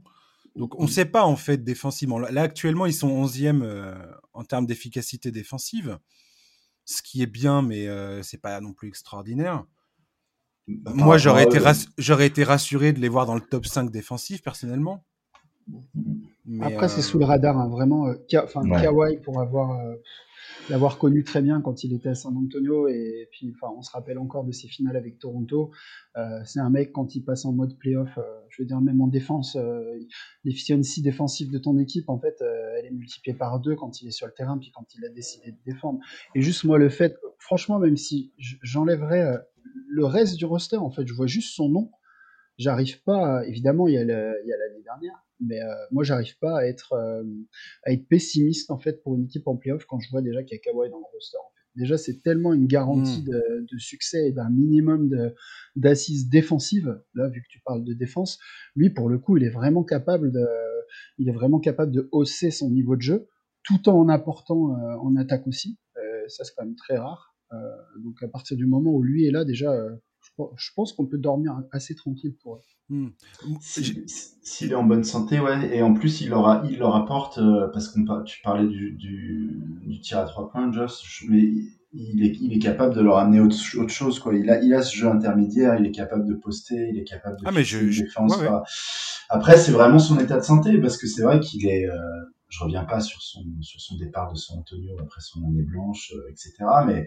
Donc 0.56 0.78
on 0.78 0.84
ne 0.84 0.88
sait 0.88 1.04
pas 1.04 1.24
en 1.24 1.36
fait 1.36 1.58
défensivement. 1.58 2.18
Là 2.18 2.42
actuellement 2.42 2.86
ils 2.86 2.94
sont 2.94 3.24
11e 3.24 3.62
euh, 3.62 3.94
en 4.32 4.42
termes 4.42 4.66
d'efficacité 4.66 5.30
défensive, 5.30 5.98
ce 6.84 7.00
qui 7.00 7.22
est 7.22 7.26
bien 7.26 7.62
mais 7.62 7.86
euh, 7.86 8.22
c'est 8.22 8.40
pas 8.40 8.60
non 8.60 8.72
plus 8.72 8.88
extraordinaire. 8.88 9.64
Bah, 10.66 10.92
Moi 10.94 11.16
j'aurais 11.16 11.44
été, 11.44 11.60
j'aurais 11.96 12.26
été 12.26 12.42
rassuré 12.44 12.92
de 12.92 12.98
les 12.98 13.08
voir 13.08 13.26
dans 13.26 13.34
le 13.34 13.40
top 13.40 13.64
5 13.64 13.90
défensif 13.90 14.42
personnellement. 14.42 15.04
Après 16.60 16.88
c'est 16.88 17.02
sous 17.02 17.20
le 17.20 17.24
radar 17.24 17.56
hein, 17.56 17.68
vraiment. 17.68 18.08
Euh, 18.08 18.14
enfin 18.42 18.62
Kawhi 18.68 19.18
pour 19.18 19.40
avoir 19.40 19.78
l'avoir 20.70 20.98
connu 20.98 21.24
très 21.24 21.42
bien 21.42 21.60
quand 21.60 21.84
il 21.84 21.92
était 21.92 22.10
à 22.10 22.14
San 22.14 22.36
Antonio 22.36 22.88
et 22.88 23.28
puis 23.30 23.52
enfin 23.54 23.72
on 23.76 23.82
se 23.82 23.90
rappelle 23.90 24.18
encore 24.18 24.44
de 24.44 24.52
ses 24.52 24.68
finales 24.68 24.96
avec 24.96 25.18
Toronto. 25.18 25.70
Euh, 26.16 26.40
c'est 26.44 26.60
un 26.60 26.70
mec 26.70 26.92
quand 26.92 27.14
il 27.14 27.22
passe 27.22 27.44
en 27.44 27.52
mode 27.52 27.76
playoff 27.78 28.16
euh, 28.18 28.22
je 28.48 28.62
veux 28.62 28.66
dire 28.66 28.80
même 28.80 29.00
en 29.00 29.08
défense 29.08 29.56
euh, 29.56 29.82
l'efficiency 30.44 31.02
défensive 31.02 31.50
de 31.50 31.58
ton 31.58 31.78
équipe 31.78 32.08
en 32.08 32.18
fait 32.18 32.36
euh, 32.42 32.74
elle 32.78 32.86
est 32.86 32.90
multipliée 32.90 33.36
par 33.36 33.58
deux 33.60 33.74
quand 33.74 34.02
il 34.02 34.08
est 34.08 34.12
sur 34.12 34.26
le 34.26 34.32
terrain 34.32 34.58
puis 34.58 34.70
quand 34.72 34.86
il 34.94 35.04
a 35.04 35.08
décidé 35.08 35.52
de 35.52 35.58
défendre. 35.64 36.00
Et 36.34 36.42
juste 36.42 36.64
moi 36.64 36.78
le 36.78 36.88
fait 36.88 37.16
franchement 37.38 37.78
même 37.78 37.96
si 37.96 38.32
j'enlèverais 38.38 39.22
euh, 39.22 39.38
le 39.88 40.04
reste 40.04 40.36
du 40.36 40.44
roster 40.44 40.76
en 40.76 40.90
fait 40.90 41.06
je 41.06 41.14
vois 41.14 41.26
juste 41.26 41.54
son 41.54 41.68
nom 41.68 41.90
j'arrive 42.62 43.02
pas 43.02 43.46
évidemment 43.46 43.88
il 43.88 43.94
y 43.94 43.98
a 43.98 44.04
l'année 44.04 44.82
dernière 44.84 45.22
mais 45.42 45.60
euh, 45.60 45.74
moi 45.90 46.04
j'arrive 46.04 46.38
pas 46.38 46.58
à 46.58 46.64
être 46.64 46.92
euh, 46.92 47.24
à 47.84 47.92
être 47.92 48.06
pessimiste 48.08 48.70
en 48.70 48.78
fait 48.78 49.02
pour 49.02 49.16
une 49.16 49.24
équipe 49.24 49.46
en 49.46 49.56
playoff 49.56 49.84
quand 49.84 50.00
je 50.00 50.10
vois 50.10 50.22
déjà 50.22 50.42
qu'il 50.42 50.56
y 50.56 50.60
a 50.60 50.62
Kawhi 50.62 50.90
dans 50.90 50.98
le 50.98 51.04
roster. 51.12 51.38
Déjà 51.74 51.96
c'est 51.96 52.22
tellement 52.22 52.52
une 52.52 52.66
garantie 52.66 53.22
hmm. 53.22 53.64
de, 53.70 53.78
succès 53.78 54.28
et 54.28 54.32
d'un 54.32 54.50
minimum 54.50 55.10
d'assises 55.74 56.28
défensives 56.28 57.00
là 57.14 57.28
vu 57.28 57.40
que 57.40 57.48
tu 57.48 57.60
parles 57.64 57.84
de 57.84 57.94
défense, 57.94 58.38
lui 58.76 58.90
pour 58.90 59.08
le 59.08 59.18
coup 59.18 59.36
il 59.36 59.44
est 59.44 59.50
vraiment 59.50 59.82
capable 59.82 60.32
de 60.32 60.46
il 61.18 61.28
est 61.28 61.32
vraiment 61.32 61.60
capable 61.60 61.92
de 61.92 62.08
hausser 62.12 62.50
son 62.50 62.70
niveau 62.70 62.96
de 62.96 63.02
jeu 63.02 63.28
tout 63.64 63.88
en 63.88 64.08
apportant 64.08 64.76
euh, 64.76 64.96
en 64.98 65.16
attaque 65.16 65.46
aussi. 65.46 65.78
ça 66.28 66.44
c'est 66.44 66.52
quand 66.54 66.64
même 66.64 66.76
très 66.76 66.98
rare. 66.98 67.34
donc 68.04 68.22
à 68.22 68.28
partir 68.28 68.56
du 68.56 68.66
moment 68.66 68.92
où 68.92 69.02
lui 69.02 69.26
est 69.26 69.30
là 69.30 69.44
déjà 69.44 69.72
je 70.56 70.70
pense 70.74 70.92
qu'on 70.92 71.06
peut 71.06 71.18
dormir 71.18 71.60
assez 71.72 71.94
tranquille 71.94 72.34
pour 72.42 72.56
eux. 72.56 72.60
Hmm. 72.88 73.08
S'il 73.60 74.72
est 74.72 74.74
en 74.74 74.84
bonne 74.84 75.04
santé, 75.04 75.40
ouais, 75.40 75.74
et 75.74 75.82
en 75.82 75.94
plus 75.94 76.20
il 76.20 76.30
leur, 76.30 76.64
il 76.68 76.78
leur 76.78 76.94
apporte, 76.94 77.38
euh, 77.38 77.68
parce 77.72 77.88
que 77.88 78.00
tu 78.24 78.42
parlais 78.42 78.66
du, 78.66 78.92
du, 78.92 80.00
tir 80.00 80.18
à 80.18 80.24
trois 80.24 80.50
points, 80.50 80.70
Josh, 80.72 81.24
mais 81.28 81.42
il 81.94 82.24
est, 82.24 82.36
il 82.40 82.52
est 82.52 82.58
capable 82.58 82.94
de 82.94 83.00
leur 83.00 83.18
amener 83.18 83.40
autre, 83.40 83.56
autre, 83.78 83.92
chose, 83.92 84.18
quoi. 84.18 84.34
Il 84.34 84.50
a, 84.50 84.60
il 84.62 84.74
a 84.74 84.82
ce 84.82 84.96
jeu 84.96 85.08
intermédiaire, 85.08 85.76
il 85.78 85.86
est 85.86 85.92
capable 85.92 86.26
de 86.26 86.34
poster, 86.34 86.88
il 86.92 86.98
est 86.98 87.04
capable 87.04 87.36
de 87.36 87.42
ah, 87.46 87.52
mais 87.52 87.64
je, 87.64 87.78
défense. 87.78 88.34
Après, 89.28 89.56
c'est 89.56 89.72
vraiment 89.72 89.98
son 89.98 90.18
état 90.18 90.38
de 90.38 90.44
santé, 90.44 90.78
parce 90.78 90.98
que 90.98 91.06
c'est 91.06 91.22
vrai 91.22 91.40
qu'il 91.40 91.66
est, 91.66 91.88
euh, 91.88 91.96
je 92.52 92.62
reviens 92.64 92.84
pas 92.84 93.00
sur 93.00 93.22
son 93.22 93.44
sur 93.62 93.80
son 93.80 93.96
départ 93.96 94.30
de 94.30 94.36
San 94.36 94.58
Antonio 94.58 94.94
après 95.00 95.22
son 95.22 95.42
année 95.46 95.62
blanche, 95.62 96.12
etc. 96.30 96.52
Mais 96.86 97.06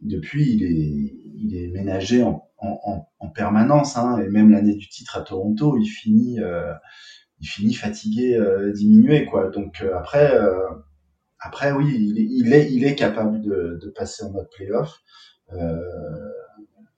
depuis, 0.00 0.52
il 0.54 0.62
est, 0.62 1.14
il 1.36 1.56
est 1.56 1.68
ménagé 1.68 2.22
en, 2.22 2.48
en, 2.58 3.06
en 3.18 3.28
permanence, 3.28 3.96
hein, 3.96 4.18
et 4.20 4.28
même 4.28 4.50
l'année 4.50 4.74
du 4.74 4.88
titre 4.88 5.16
à 5.18 5.22
Toronto, 5.22 5.76
il 5.78 5.86
finit, 5.86 6.40
euh, 6.40 6.72
il 7.40 7.46
finit 7.46 7.74
fatigué, 7.74 8.36
euh, 8.36 8.72
diminué, 8.72 9.26
quoi. 9.26 9.50
Donc 9.50 9.82
euh, 9.82 9.96
après, 9.96 10.34
euh, 10.34 10.68
après 11.38 11.72
oui, 11.72 11.94
il 11.94 12.52
est, 12.52 12.72
il 12.72 12.84
est, 12.84 12.94
capable 12.94 13.40
de, 13.42 13.78
de 13.82 13.90
passer 13.90 14.24
en 14.24 14.30
mode 14.32 14.48
playoff. 14.50 14.98
Euh, 15.52 15.78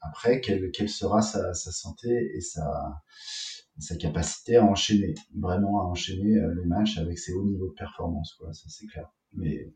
après, 0.00 0.40
quelle, 0.40 0.70
quelle 0.70 0.88
sera 0.88 1.22
sa, 1.22 1.54
sa 1.54 1.72
santé 1.72 2.30
et 2.34 2.40
sa, 2.40 3.02
sa 3.78 3.96
capacité 3.96 4.56
à 4.56 4.64
enchaîner, 4.64 5.14
vraiment 5.34 5.80
à 5.80 5.84
enchaîner 5.84 6.40
les 6.56 6.64
matchs 6.66 6.98
avec 6.98 7.18
ses 7.18 7.32
hauts 7.32 7.44
niveaux 7.44 7.68
de 7.68 7.74
performance, 7.74 8.34
quoi. 8.38 8.52
Ça 8.52 8.68
c'est 8.68 8.86
clair. 8.86 9.08
Mais 9.32 9.72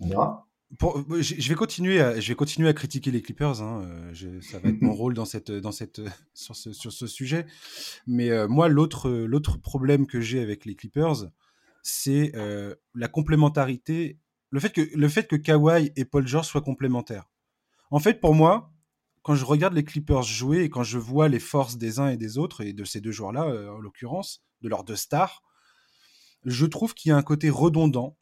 on 0.00 0.08
verra. 0.08 0.48
Pour, 0.78 1.04
je 1.20 1.48
vais 1.48 1.54
continuer 1.54 2.00
à, 2.00 2.18
je 2.18 2.28
vais 2.28 2.34
continuer 2.34 2.68
à 2.68 2.72
critiquer 2.72 3.10
les 3.10 3.20
Clippers. 3.20 3.60
Hein. 3.60 3.86
Je, 4.12 4.40
ça 4.40 4.58
va 4.58 4.70
être 4.70 4.80
mon 4.80 4.92
rôle 4.94 5.12
dans 5.12 5.26
cette, 5.26 5.50
dans 5.50 5.72
cette, 5.72 6.00
sur 6.32 6.56
ce, 6.56 6.72
sur 6.72 6.92
ce 6.92 7.06
sujet. 7.06 7.46
Mais 8.06 8.30
euh, 8.30 8.48
moi, 8.48 8.68
l'autre, 8.68 9.10
l'autre 9.10 9.58
problème 9.58 10.06
que 10.06 10.20
j'ai 10.20 10.40
avec 10.40 10.64
les 10.64 10.74
Clippers, 10.74 11.26
c'est 11.82 12.34
euh, 12.36 12.74
la 12.94 13.08
complémentarité, 13.08 14.18
le 14.50 14.60
fait 14.60 14.70
que 14.70 14.80
le 14.96 15.08
fait 15.08 15.26
que 15.26 15.36
Kawhi 15.36 15.92
et 15.96 16.04
Paul 16.04 16.26
George 16.26 16.46
soient 16.46 16.62
complémentaires. 16.62 17.28
En 17.90 17.98
fait, 17.98 18.20
pour 18.20 18.34
moi, 18.34 18.71
quand 19.22 19.34
je 19.34 19.44
regarde 19.44 19.74
les 19.74 19.84
Clippers 19.84 20.22
jouer 20.22 20.64
et 20.64 20.70
quand 20.70 20.82
je 20.82 20.98
vois 20.98 21.28
les 21.28 21.40
forces 21.40 21.76
des 21.76 21.98
uns 22.00 22.08
et 22.08 22.16
des 22.16 22.38
autres 22.38 22.62
et 22.62 22.72
de 22.72 22.84
ces 22.84 23.00
deux 23.00 23.12
joueurs-là, 23.12 23.44
euh, 23.44 23.70
en 23.70 23.78
l'occurrence, 23.78 24.44
de 24.60 24.68
leurs 24.68 24.84
deux 24.84 24.96
stars, 24.96 25.42
je 26.44 26.66
trouve 26.66 26.94
qu'il 26.94 27.10
y 27.10 27.12
a 27.12 27.16
un 27.16 27.22
côté 27.22 27.50
redondant 27.50 28.16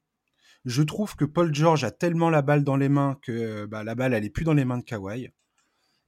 je 0.64 0.82
trouve 0.82 1.16
que 1.16 1.24
Paul 1.24 1.54
George 1.54 1.84
a 1.84 1.90
tellement 1.90 2.30
la 2.30 2.42
balle 2.42 2.64
dans 2.64 2.76
les 2.76 2.88
mains 2.88 3.18
que 3.22 3.66
bah, 3.66 3.82
la 3.82 3.94
balle, 3.94 4.12
elle 4.12 4.30
plus 4.30 4.44
dans 4.44 4.54
les 4.54 4.64
mains 4.64 4.78
de 4.78 4.82
Kawhi. 4.84 5.30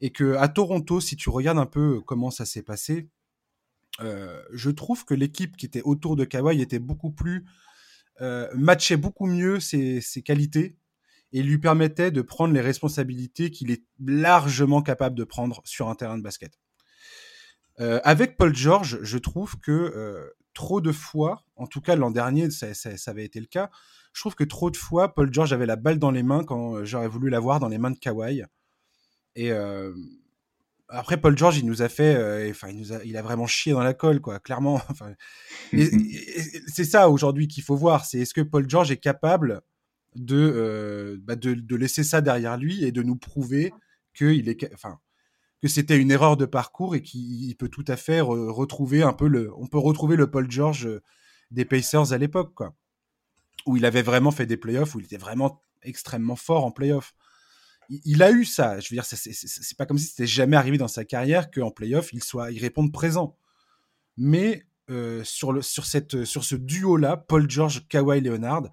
Et 0.00 0.10
que 0.10 0.34
à 0.36 0.48
Toronto, 0.48 1.00
si 1.00 1.16
tu 1.16 1.30
regardes 1.30 1.58
un 1.58 1.66
peu 1.66 2.00
comment 2.00 2.30
ça 2.30 2.44
s'est 2.44 2.62
passé, 2.62 3.08
euh, 4.00 4.42
je 4.52 4.70
trouve 4.70 5.04
que 5.04 5.14
l'équipe 5.14 5.56
qui 5.56 5.66
était 5.66 5.82
autour 5.82 6.16
de 6.16 6.24
Kawhi 6.24 6.60
était 6.60 6.78
beaucoup 6.78 7.10
plus 7.10 7.46
euh, 8.20 8.48
matchait 8.54 8.96
beaucoup 8.96 9.26
mieux 9.26 9.58
ses, 9.60 10.02
qualités 10.24 10.76
et 11.32 11.42
lui 11.42 11.58
permettait 11.58 12.10
de 12.10 12.22
prendre 12.22 12.52
les 12.52 12.60
responsabilités 12.60 13.50
qu'il 13.50 13.70
est 13.70 13.84
largement 13.98 14.82
capable 14.82 15.16
de 15.16 15.24
prendre 15.24 15.62
sur 15.64 15.88
un 15.88 15.94
terrain 15.94 16.18
de 16.18 16.22
basket. 16.22 16.58
Euh, 17.80 18.00
avec 18.04 18.36
Paul 18.36 18.54
George, 18.54 18.98
je 19.02 19.18
trouve 19.18 19.58
que 19.58 19.72
euh, 19.72 20.28
trop 20.52 20.80
de 20.80 20.92
fois, 20.92 21.44
en 21.56 21.66
tout 21.66 21.80
cas 21.80 21.96
l'an 21.96 22.10
dernier, 22.10 22.50
ça, 22.50 22.68
avait 23.06 23.24
été 23.24 23.40
le 23.40 23.46
cas, 23.46 23.70
je 24.12 24.20
trouve 24.20 24.34
que 24.34 24.44
trop 24.44 24.70
de 24.70 24.76
fois, 24.76 25.14
Paul 25.14 25.32
George 25.32 25.54
avait 25.54 25.66
la 25.66 25.76
balle 25.76 25.98
dans 25.98 26.10
les 26.10 26.22
mains 26.22 26.44
quand 26.44 26.76
euh, 26.76 26.84
j'aurais 26.84 27.08
voulu 27.08 27.30
l'avoir 27.30 27.60
dans 27.60 27.68
les 27.68 27.78
mains 27.78 27.90
de 27.90 27.98
Kawhi. 27.98 28.42
Et 29.34 29.50
après, 30.88 31.18
Paul 31.18 31.38
George, 31.38 31.56
il 31.56 31.64
nous 31.64 31.80
a 31.80 31.88
fait, 31.88 32.50
enfin, 32.50 32.68
il, 32.68 33.16
a, 33.16 33.22
vraiment 33.22 33.46
chié 33.46 33.72
dans 33.72 33.82
la 33.82 33.94
colle, 33.94 34.20
quoi, 34.20 34.38
clairement. 34.40 34.82
C'est 35.72 36.84
ça 36.84 37.08
aujourd'hui 37.08 37.48
qu'il 37.48 37.62
faut 37.62 37.74
voir, 37.74 38.04
c'est 38.04 38.18
est-ce 38.18 38.34
que 38.34 38.42
Paul 38.42 38.68
George 38.68 38.90
est 38.90 38.98
capable 38.98 39.62
de, 40.14 40.36
euh, 40.36 41.16
bah 41.22 41.36
de, 41.36 41.54
de, 41.54 41.76
laisser 41.76 42.04
ça 42.04 42.20
derrière 42.20 42.56
lui 42.56 42.84
et 42.84 42.92
de 42.92 43.02
nous 43.02 43.16
prouver 43.16 43.72
que 44.14 44.26
il 44.26 44.48
est, 44.48 44.72
enfin, 44.74 44.98
que 45.60 45.68
c'était 45.68 45.98
une 45.98 46.10
erreur 46.10 46.36
de 46.36 46.44
parcours 46.44 46.94
et 46.94 47.02
qu'il 47.02 47.56
peut 47.56 47.68
tout 47.68 47.84
à 47.88 47.96
fait 47.96 48.20
re 48.20 48.54
retrouver 48.54 49.02
un 49.02 49.12
peu 49.12 49.28
le, 49.28 49.50
on 49.56 49.66
peut 49.66 49.78
retrouver 49.78 50.16
le 50.16 50.30
Paul 50.30 50.50
George 50.50 50.88
des 51.50 51.64
Pacers 51.64 52.12
à 52.12 52.18
l'époque, 52.18 52.54
quoi 52.54 52.74
où 53.66 53.76
il 53.76 53.84
avait 53.84 54.02
vraiment 54.02 54.30
fait 54.30 54.46
des 54.46 54.56
playoffs, 54.56 54.94
où 54.94 55.00
il 55.00 55.04
était 55.04 55.16
vraiment 55.16 55.62
extrêmement 55.82 56.36
fort 56.36 56.64
en 56.64 56.70
playoffs. 56.70 57.14
Il, 57.88 58.00
il 58.04 58.22
a 58.22 58.30
eu 58.30 58.44
ça. 58.44 58.80
Je 58.80 58.88
veux 58.88 58.96
dire, 58.96 59.04
c'est 59.04 59.76
pas 59.76 59.86
comme 59.86 59.98
si 59.98 60.06
c'était 60.06 60.26
jamais 60.26 60.56
arrivé 60.56 60.78
dans 60.78 60.88
sa 60.88 61.04
carrière 61.04 61.50
qu'en 61.50 61.70
playoff, 61.70 62.12
il, 62.12 62.22
soit, 62.22 62.50
il 62.50 62.60
réponde 62.60 62.92
présent. 62.92 63.36
Mais 64.16 64.66
euh, 64.90 65.22
sur, 65.24 65.52
le, 65.52 65.62
sur, 65.62 65.86
cette, 65.86 66.24
sur 66.24 66.44
ce 66.44 66.54
duo-là, 66.54 67.16
Paul 67.16 67.48
George, 67.48 67.86
Kawhi 67.88 68.20
Leonard, 68.20 68.68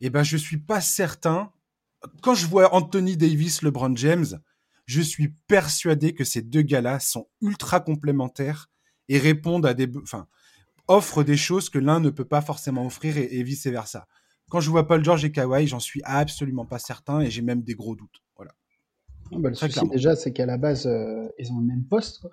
eh 0.00 0.10
ben, 0.10 0.22
je 0.22 0.36
suis 0.36 0.58
pas 0.58 0.80
certain. 0.80 1.52
Quand 2.22 2.34
je 2.34 2.46
vois 2.46 2.74
Anthony 2.74 3.16
Davis, 3.16 3.62
LeBron 3.62 3.94
James, 3.96 4.40
je 4.86 5.00
suis 5.00 5.28
persuadé 5.46 6.14
que 6.14 6.24
ces 6.24 6.42
deux 6.42 6.62
gars-là 6.62 7.00
sont 7.00 7.28
ultra 7.40 7.80
complémentaires 7.80 8.70
et 9.08 9.18
répondent 9.18 9.66
à 9.66 9.74
des. 9.74 9.90
Enfin, 10.02 10.26
offre 10.88 11.22
des 11.22 11.36
choses 11.36 11.70
que 11.70 11.78
l'un 11.78 12.00
ne 12.00 12.10
peut 12.10 12.24
pas 12.24 12.42
forcément 12.42 12.84
offrir 12.86 13.16
et, 13.16 13.28
et 13.30 13.42
vice 13.42 13.66
versa. 13.66 14.08
Quand 14.50 14.60
je 14.60 14.70
vois 14.70 14.88
Paul 14.88 15.04
George 15.04 15.24
et 15.24 15.30
Kawhi, 15.30 15.68
j'en 15.68 15.78
suis 15.78 16.00
absolument 16.04 16.66
pas 16.66 16.80
certain 16.80 17.20
et 17.20 17.30
j'ai 17.30 17.42
même 17.42 17.62
des 17.62 17.74
gros 17.74 17.94
doutes. 17.94 18.20
Ah 19.32 19.36
bah, 19.38 19.48
le 19.48 19.54
Très 19.54 19.66
souci 19.66 19.78
clairement. 19.78 19.92
déjà, 19.92 20.16
c'est 20.16 20.32
qu'à 20.32 20.46
la 20.46 20.58
base, 20.58 20.86
euh, 20.86 21.28
ils 21.38 21.52
ont 21.52 21.60
le 21.60 21.66
même 21.66 21.84
poste, 21.84 22.20
quoi. 22.20 22.30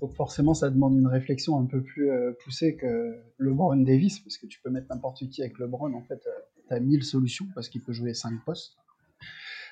donc 0.00 0.14
forcément, 0.14 0.54
ça 0.54 0.70
demande 0.70 0.96
une 0.98 1.06
réflexion 1.06 1.58
un 1.58 1.66
peu 1.66 1.82
plus 1.82 2.10
euh, 2.10 2.32
poussée 2.42 2.76
que 2.76 3.20
LeBron 3.38 3.76
Davis, 3.76 4.20
parce 4.20 4.38
que 4.38 4.46
tu 4.46 4.60
peux 4.60 4.70
mettre 4.70 4.86
n'importe 4.90 5.28
qui 5.28 5.42
avec 5.42 5.58
LeBron, 5.58 5.92
en 5.92 6.02
fait, 6.02 6.22
euh, 6.26 6.30
tu 6.68 6.74
as 6.74 6.80
mille 6.80 7.04
solutions 7.04 7.46
parce 7.54 7.68
qu'il 7.68 7.82
peut 7.82 7.92
jouer 7.92 8.14
cinq 8.14 8.32
postes. 8.44 8.76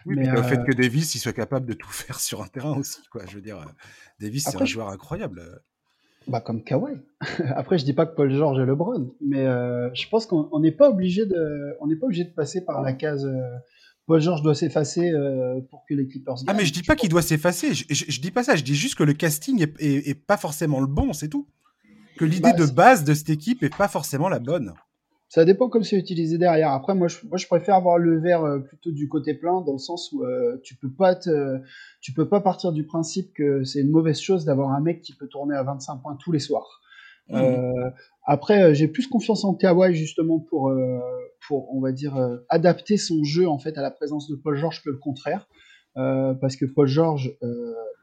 Oui, 0.05 0.15
mais 0.17 0.31
le 0.31 0.43
fait 0.43 0.63
que 0.65 0.73
Davis 0.73 1.15
il 1.17 1.19
soit 1.19 1.33
capable 1.33 1.67
de 1.67 1.73
tout 1.73 1.89
faire 1.91 2.21
sur 2.21 2.43
un 2.43 2.47
terrain 2.47 2.77
aussi, 2.77 3.01
quoi. 3.11 3.25
Je 3.27 3.37
veux 3.37 3.43
dire, 3.43 3.59
Davis 4.21 4.45
c'est 4.45 4.61
un 4.61 4.65
je... 4.65 4.73
joueur 4.73 4.89
incroyable. 4.91 5.43
Bah 6.29 6.41
comme 6.41 6.63
Kawhi. 6.63 6.99
Après, 7.55 7.79
je 7.79 7.85
dis 7.85 7.93
pas 7.93 8.05
que 8.05 8.15
Paul 8.15 8.31
George 8.33 8.59
est 8.59 8.67
LeBron, 8.67 9.15
mais 9.21 9.47
euh, 9.47 9.93
je 9.95 10.09
pense 10.09 10.27
qu'on 10.27 10.59
n'est 10.61 10.73
pas 10.73 10.91
obligé 10.91 11.25
de, 11.25 11.77
on 11.81 11.87
n'est 11.87 11.97
pas 11.97 12.07
obligé 12.07 12.25
de 12.25 12.35
passer 12.35 12.65
par 12.65 12.83
la 12.83 12.93
case. 12.93 13.27
Paul 14.07 14.21
George 14.21 14.43
doit 14.43 14.55
s'effacer 14.55 15.11
euh, 15.11 15.61
pour 15.69 15.85
que 15.89 15.95
les 15.95 16.07
Clippers. 16.07 16.35
Gagnent. 16.35 16.47
Ah 16.49 16.55
mais 16.55 16.65
je 16.65 16.73
dis 16.73 16.83
pas 16.83 16.95
qu'il 16.95 17.09
doit 17.09 17.23
s'effacer. 17.23 17.75
Je, 17.75 17.85
je, 17.91 18.05
je, 18.09 18.21
dis 18.21 18.31
pas 18.31 18.45
ça. 18.45 18.55
Je 18.55 18.63
dis 18.63 18.77
juste 18.77 18.95
que 18.95 19.03
le 19.03 19.15
casting 19.15 19.63
est, 19.63 19.81
est, 19.81 20.09
est 20.09 20.15
pas 20.15 20.37
forcément 20.37 20.81
le 20.81 20.87
bon, 20.87 21.13
c'est 21.13 21.29
tout. 21.29 21.49
Que 22.17 22.25
l'idée 22.25 22.53
bah, 22.53 22.53
de 22.53 22.67
base 22.67 23.05
de 23.05 23.13
cette 23.15 23.31
équipe 23.31 23.63
est 23.63 23.77
pas 23.77 23.89
forcément 23.89 24.29
la 24.29 24.39
bonne. 24.39 24.73
Ça 25.29 25.45
dépend 25.45 25.69
comme 25.69 25.83
c'est 25.83 25.97
utilisé 25.97 26.39
derrière. 26.39 26.71
Après, 26.71 26.95
moi 26.95 27.09
je, 27.09 27.19
moi, 27.27 27.37
je 27.37 27.47
préfère 27.47 27.75
avoir 27.75 27.99
le 27.99 28.21
verre 28.21 28.45
euh, 28.45 28.61
plutôt 28.61 28.93
du 28.93 29.09
côté 29.09 29.35
plein, 29.35 29.61
dans 29.61 29.73
le 29.73 29.79
sens 29.79 30.13
où 30.13 30.23
euh, 30.25 30.57
tu 30.63 30.77
peux 30.77 30.91
pas 30.91 31.17
te, 31.17 31.61
tu 32.01 32.13
peux 32.13 32.29
pas 32.29 32.41
partir 32.41 32.73
du 32.73 32.87
principe 32.87 33.35
que 33.35 33.65
c'est 33.65 33.81
une 33.81 33.91
mauvaise 33.91 34.21
chose 34.21 34.45
d'avoir 34.45 34.71
un 34.71 34.81
mec 34.81 35.03
qui 35.03 35.15
peut 35.15 35.27
tourner 35.27 35.57
à 35.57 35.65
25 35.65 35.97
points 35.97 36.17
tous 36.17 36.31
les 36.31 36.39
soirs. 36.39 36.81
Mmh. 37.29 37.37
Euh, 37.37 37.91
après, 38.25 38.75
j'ai 38.75 38.89
plus 38.89 39.07
confiance 39.09 39.45
en 39.45 39.55
Kawhi 39.55 39.95
justement 39.95 40.39
pour, 40.39 40.69
euh, 40.69 41.01
pour 41.49 41.75
on 41.75 41.81
va 41.81 41.93
dire, 41.93 42.17
euh, 42.17 42.39
adapter 42.49 42.97
son 42.97 43.25
jeu 43.25 43.49
en 43.49 43.59
fait 43.59 43.77
à 43.79 43.83
la 43.83 43.91
présence 43.91 44.29
de 44.29 44.37
Paul 44.37 44.57
George 44.57 44.83
que 44.83 44.91
le 44.91 44.99
contraire. 44.99 45.49
parce 45.95 46.57
que 46.57 46.67
Paul 46.67 46.87
George, 46.87 47.37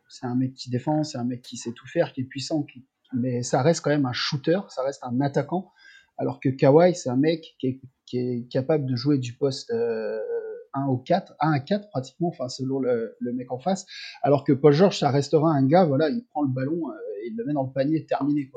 c'est 0.09 0.25
un 0.25 0.35
mec 0.35 0.53
qui 0.53 0.69
défend, 0.69 1.03
c'est 1.03 1.17
un 1.17 1.23
mec 1.23 1.41
qui 1.41 1.57
sait 1.57 1.71
tout 1.71 1.87
faire, 1.87 2.11
qui 2.13 2.21
est 2.21 2.25
puissant, 2.25 2.63
qui, 2.63 2.85
mais 3.13 3.43
ça 3.43 3.61
reste 3.61 3.81
quand 3.81 3.89
même 3.89 4.05
un 4.05 4.13
shooter, 4.13 4.59
ça 4.69 4.83
reste 4.83 5.03
un 5.03 5.21
attaquant. 5.21 5.71
Alors 6.17 6.39
que 6.39 6.49
Kawhi, 6.49 6.95
c'est 6.95 7.09
un 7.09 7.17
mec 7.17 7.55
qui 7.59 7.67
est, 7.67 7.81
qui 8.05 8.17
est, 8.17 8.47
capable 8.49 8.85
de 8.85 8.95
jouer 8.95 9.17
du 9.17 9.33
poste 9.33 9.71
euh, 9.71 10.19
1 10.73 10.85
au 10.87 10.97
4, 10.97 11.35
1 11.39 11.51
à 11.51 11.59
4 11.59 11.89
pratiquement, 11.89 12.29
enfin 12.29 12.49
selon 12.49 12.79
le, 12.79 13.15
le, 13.19 13.33
mec 13.33 13.51
en 13.51 13.59
face. 13.59 13.85
Alors 14.21 14.43
que 14.43 14.53
Paul 14.53 14.73
George, 14.73 14.99
ça 14.99 15.09
restera 15.09 15.51
un 15.51 15.65
gars, 15.65 15.85
voilà, 15.85 16.09
il 16.09 16.23
prend 16.25 16.43
le 16.43 16.49
ballon, 16.49 16.89
euh, 16.89 16.93
il 17.25 17.35
le 17.35 17.45
met 17.45 17.53
dans 17.53 17.63
le 17.63 17.71
panier, 17.73 18.05
terminé. 18.05 18.49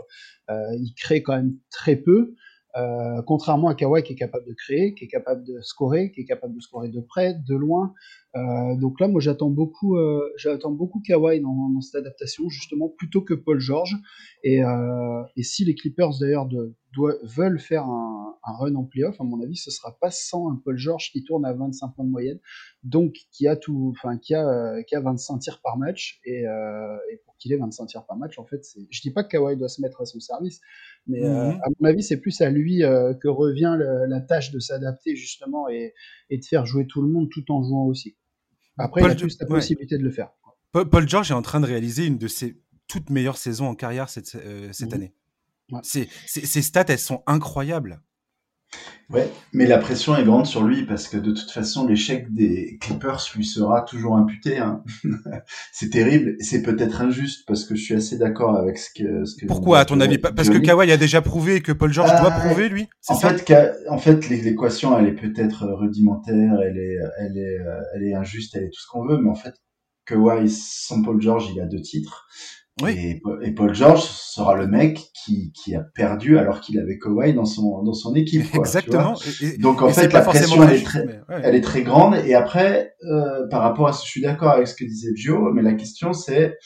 Euh, 0.51 0.75
il 0.75 0.95
crée 0.95 1.23
quand 1.23 1.35
même 1.35 1.57
très 1.71 1.97
peu. 1.97 2.35
Euh, 2.77 3.23
contrairement 3.23 3.69
à 3.69 3.75
Kawhi 3.75 4.03
qui 4.03 4.13
est 4.13 4.17
capable 4.17 4.47
de 4.47 4.53
créer, 4.53 4.95
qui 4.95 5.05
est 5.05 5.09
capable 5.09 5.45
de 5.45 5.61
scorer, 5.63 6.13
qui 6.13 6.21
est 6.21 6.25
capable 6.27 6.55
de 6.55 6.61
scorer 6.61 6.91
de 6.91 7.01
près, 7.01 7.35
de 7.35 7.57
loin. 7.57 7.95
Euh, 8.35 8.77
donc 8.77 9.01
là, 9.01 9.09
moi, 9.09 9.21
j'attends 9.21 9.51
beaucoup, 9.51 9.97
euh, 9.97 10.33
j'attends 10.37 10.73
beaucoup 10.73 11.01
Kawhi 11.01 11.41
dans, 11.41 11.71
dans, 11.71 11.81
cette 11.81 11.97
adaptation, 11.97 12.49
justement, 12.49 12.89
plutôt 12.89 13.23
que 13.23 13.35
Paul 13.35 13.59
George. 13.61 13.97
Et, 14.43 14.63
euh, 14.63 15.23
et 15.37 15.43
si 15.43 15.65
les 15.65 15.75
Clippers 15.75 16.19
d'ailleurs 16.21 16.49
veulent 17.23 17.59
faire 17.59 17.85
un, 17.85 18.37
un, 18.45 18.53
run 18.53 18.75
en 18.75 18.85
playoff, 18.85 19.21
à 19.21 19.25
mon 19.25 19.43
avis, 19.43 19.57
ce 19.57 19.71
sera 19.71 19.97
pas 20.01 20.11
sans 20.11 20.51
un 20.51 20.61
Paul 20.65 20.77
George 20.77 21.11
qui 21.13 21.25
tourne 21.25 21.45
à 21.45 21.53
25 21.53 21.95
points 21.95 22.05
de 22.05 22.11
moyenne, 22.11 22.39
donc 22.83 23.15
qui 23.33 23.49
a 23.49 23.57
tout, 23.57 23.95
enfin 23.97 24.19
qui 24.19 24.35
a, 24.35 24.83
qui 24.85 24.95
a 24.95 25.01
25 25.01 25.39
tirs 25.39 25.61
par 25.63 25.79
match. 25.79 26.21
Et, 26.25 26.43
et 26.43 27.17
pour 27.25 27.37
qu'il 27.39 27.53
ait 27.53 27.57
25 27.57 27.87
tirs 27.87 28.07
par 28.07 28.17
match, 28.17 28.39
en 28.39 28.45
fait, 28.45 28.63
je 28.91 29.01
dis 29.01 29.11
pas 29.11 29.25
que 29.25 29.31
Kawhi 29.31 29.57
doit 29.57 29.69
se 29.69 29.81
mettre 29.81 30.01
à 30.01 30.05
son 30.05 30.21
service, 30.21 30.61
mais 31.07 31.25
euh, 31.25 31.51
à 31.51 31.69
mon 31.79 31.89
avis, 31.89 32.03
c'est 32.03 32.21
plus 32.21 32.41
à 32.41 32.51
lui 32.51 32.83
euh, 32.83 33.15
que 33.15 33.29
revient 33.29 33.77
le, 33.79 34.07
la 34.07 34.21
tâche 34.21 34.51
de 34.51 34.59
s'adapter 34.59 35.15
justement 35.15 35.69
et, 35.69 35.95
et, 36.31 36.39
de 36.39 36.45
faire 36.45 36.67
jouer 36.67 36.87
tout 36.87 37.01
le 37.01 37.09
monde 37.09 37.29
tout 37.31 37.51
en 37.53 37.63
jouant 37.63 37.87
aussi. 37.87 38.17
Après, 38.79 39.01
Paul, 39.01 39.11
il 39.11 39.15
a 39.15 39.17
plus 39.17 39.39
la 39.41 39.47
possibilité 39.47 39.95
ouais. 39.95 39.99
de 40.01 40.05
le 40.05 40.11
faire. 40.11 40.31
Paul, 40.73 40.89
Paul, 40.89 41.09
George 41.09 41.31
est 41.31 41.35
en 41.35 41.43
train 41.43 41.61
de 41.61 41.67
réaliser 41.67 42.07
une 42.07 42.19
de 42.19 42.29
ses 42.29 42.61
toutes 42.89 43.11
meilleures 43.11 43.39
saisons 43.39 43.67
en 43.67 43.75
carrière 43.75 44.09
cette, 44.09 44.35
euh, 44.35 44.73
cette 44.73 44.91
mmh. 44.91 44.95
année. 44.95 45.15
Ouais. 45.73 45.81
Ses, 45.83 46.09
ses, 46.27 46.47
ses, 46.47 46.63
stats, 46.63 46.85
elles 46.89 46.99
sont 46.99 47.23
incroyables. 47.27 48.01
Ouais, 49.09 49.31
mais 49.53 49.67
la 49.67 49.79
pression 49.79 50.17
est 50.17 50.25
grande 50.25 50.47
sur 50.47 50.65
lui 50.65 50.85
parce 50.85 51.07
que 51.07 51.17
de 51.17 51.31
toute 51.31 51.53
façon, 51.53 51.87
l'échec 51.87 52.33
des 52.35 52.77
Clippers 52.81 53.21
lui 53.37 53.45
sera 53.45 53.83
toujours 53.83 54.17
imputé. 54.17 54.59
Hein. 54.59 54.83
c'est 55.73 55.91
terrible. 55.91 56.35
C'est 56.41 56.63
peut-être 56.63 57.01
injuste 57.01 57.45
parce 57.47 57.65
que 57.65 57.77
je 57.77 57.83
suis 57.83 57.95
assez 57.95 58.19
d'accord 58.19 58.57
avec 58.57 58.79
ce 58.79 58.91
que. 58.93 59.25
Ce 59.25 59.37
que 59.37 59.47
Pourquoi, 59.47 59.79
à 59.79 59.85
ton 59.85 60.01
avis? 60.01 60.19
Parce 60.19 60.51
que 60.51 60.59
Kawhi 60.59 60.91
a 60.91 60.97
déjà 60.97 61.23
prouvé 61.23 61.61
que 61.61 61.71
Paul 61.71 61.93
George 61.93 62.11
doit 62.21 62.33
euh, 62.33 62.41
prouver, 62.41 62.69
lui? 62.69 62.89
En 63.07 63.15
fait, 63.15 63.53
en 63.89 63.99
fait, 63.99 64.29
l'équation, 64.29 64.99
elle 64.99 65.07
est 65.07 65.15
peut-être 65.15 65.67
rudimentaire, 65.67 66.61
elle 66.61 66.77
est, 66.77 66.99
elle 67.21 67.39
est, 67.39 67.59
elle 67.95 68.03
est 68.03 68.15
injuste, 68.15 68.57
elle 68.57 68.65
est 68.65 68.71
tout 68.71 68.81
ce 68.81 68.89
qu'on 68.89 69.07
veut, 69.07 69.19
mais 69.19 69.31
en 69.31 69.37
fait, 69.37 69.55
Kawhi 70.07 70.51
sans 70.51 71.03
Paul 71.03 71.21
George, 71.21 71.49
il 71.55 71.61
a 71.61 71.67
deux 71.67 71.81
titres. 71.81 72.27
Et, 72.87 73.23
Paul 73.57 73.75
George 73.75 74.03
sera 74.03 74.55
le 74.55 74.67
mec 74.67 75.01
qui, 75.15 75.51
qui 75.53 75.75
a 75.75 75.81
perdu 75.95 76.37
alors 76.37 76.61
qu'il 76.61 76.79
avait 76.79 76.99
Kawhi 76.99 77.33
dans 77.33 77.47
son, 77.47 77.83
dans 77.83 77.95
son 77.95 78.15
équipe. 78.15 78.51
Quoi, 78.51 78.61
Exactement. 78.61 79.15
Donc 79.61 79.81
en 79.81 79.89
fait, 79.89 80.13
la 80.13 80.21
pression, 80.21 80.63
elle, 80.63 80.77
est 80.77 80.85
très, 80.85 81.23
elle 81.43 81.55
est 81.55 81.63
très 81.63 81.83
grande. 81.83 82.17
Et 82.27 82.35
après, 82.35 82.95
euh, 83.11 83.49
par 83.49 83.63
rapport 83.63 83.89
à 83.89 83.95
ce, 83.95 84.05
je 84.05 84.11
suis 84.11 84.21
d'accord 84.21 84.51
avec 84.51 84.69
ce 84.69 84.75
que 84.75 84.85
disait 84.85 85.13
Joe, 85.15 85.53
mais 85.55 85.63
la 85.63 85.73
question 85.73 86.13
c'est, 86.13 86.59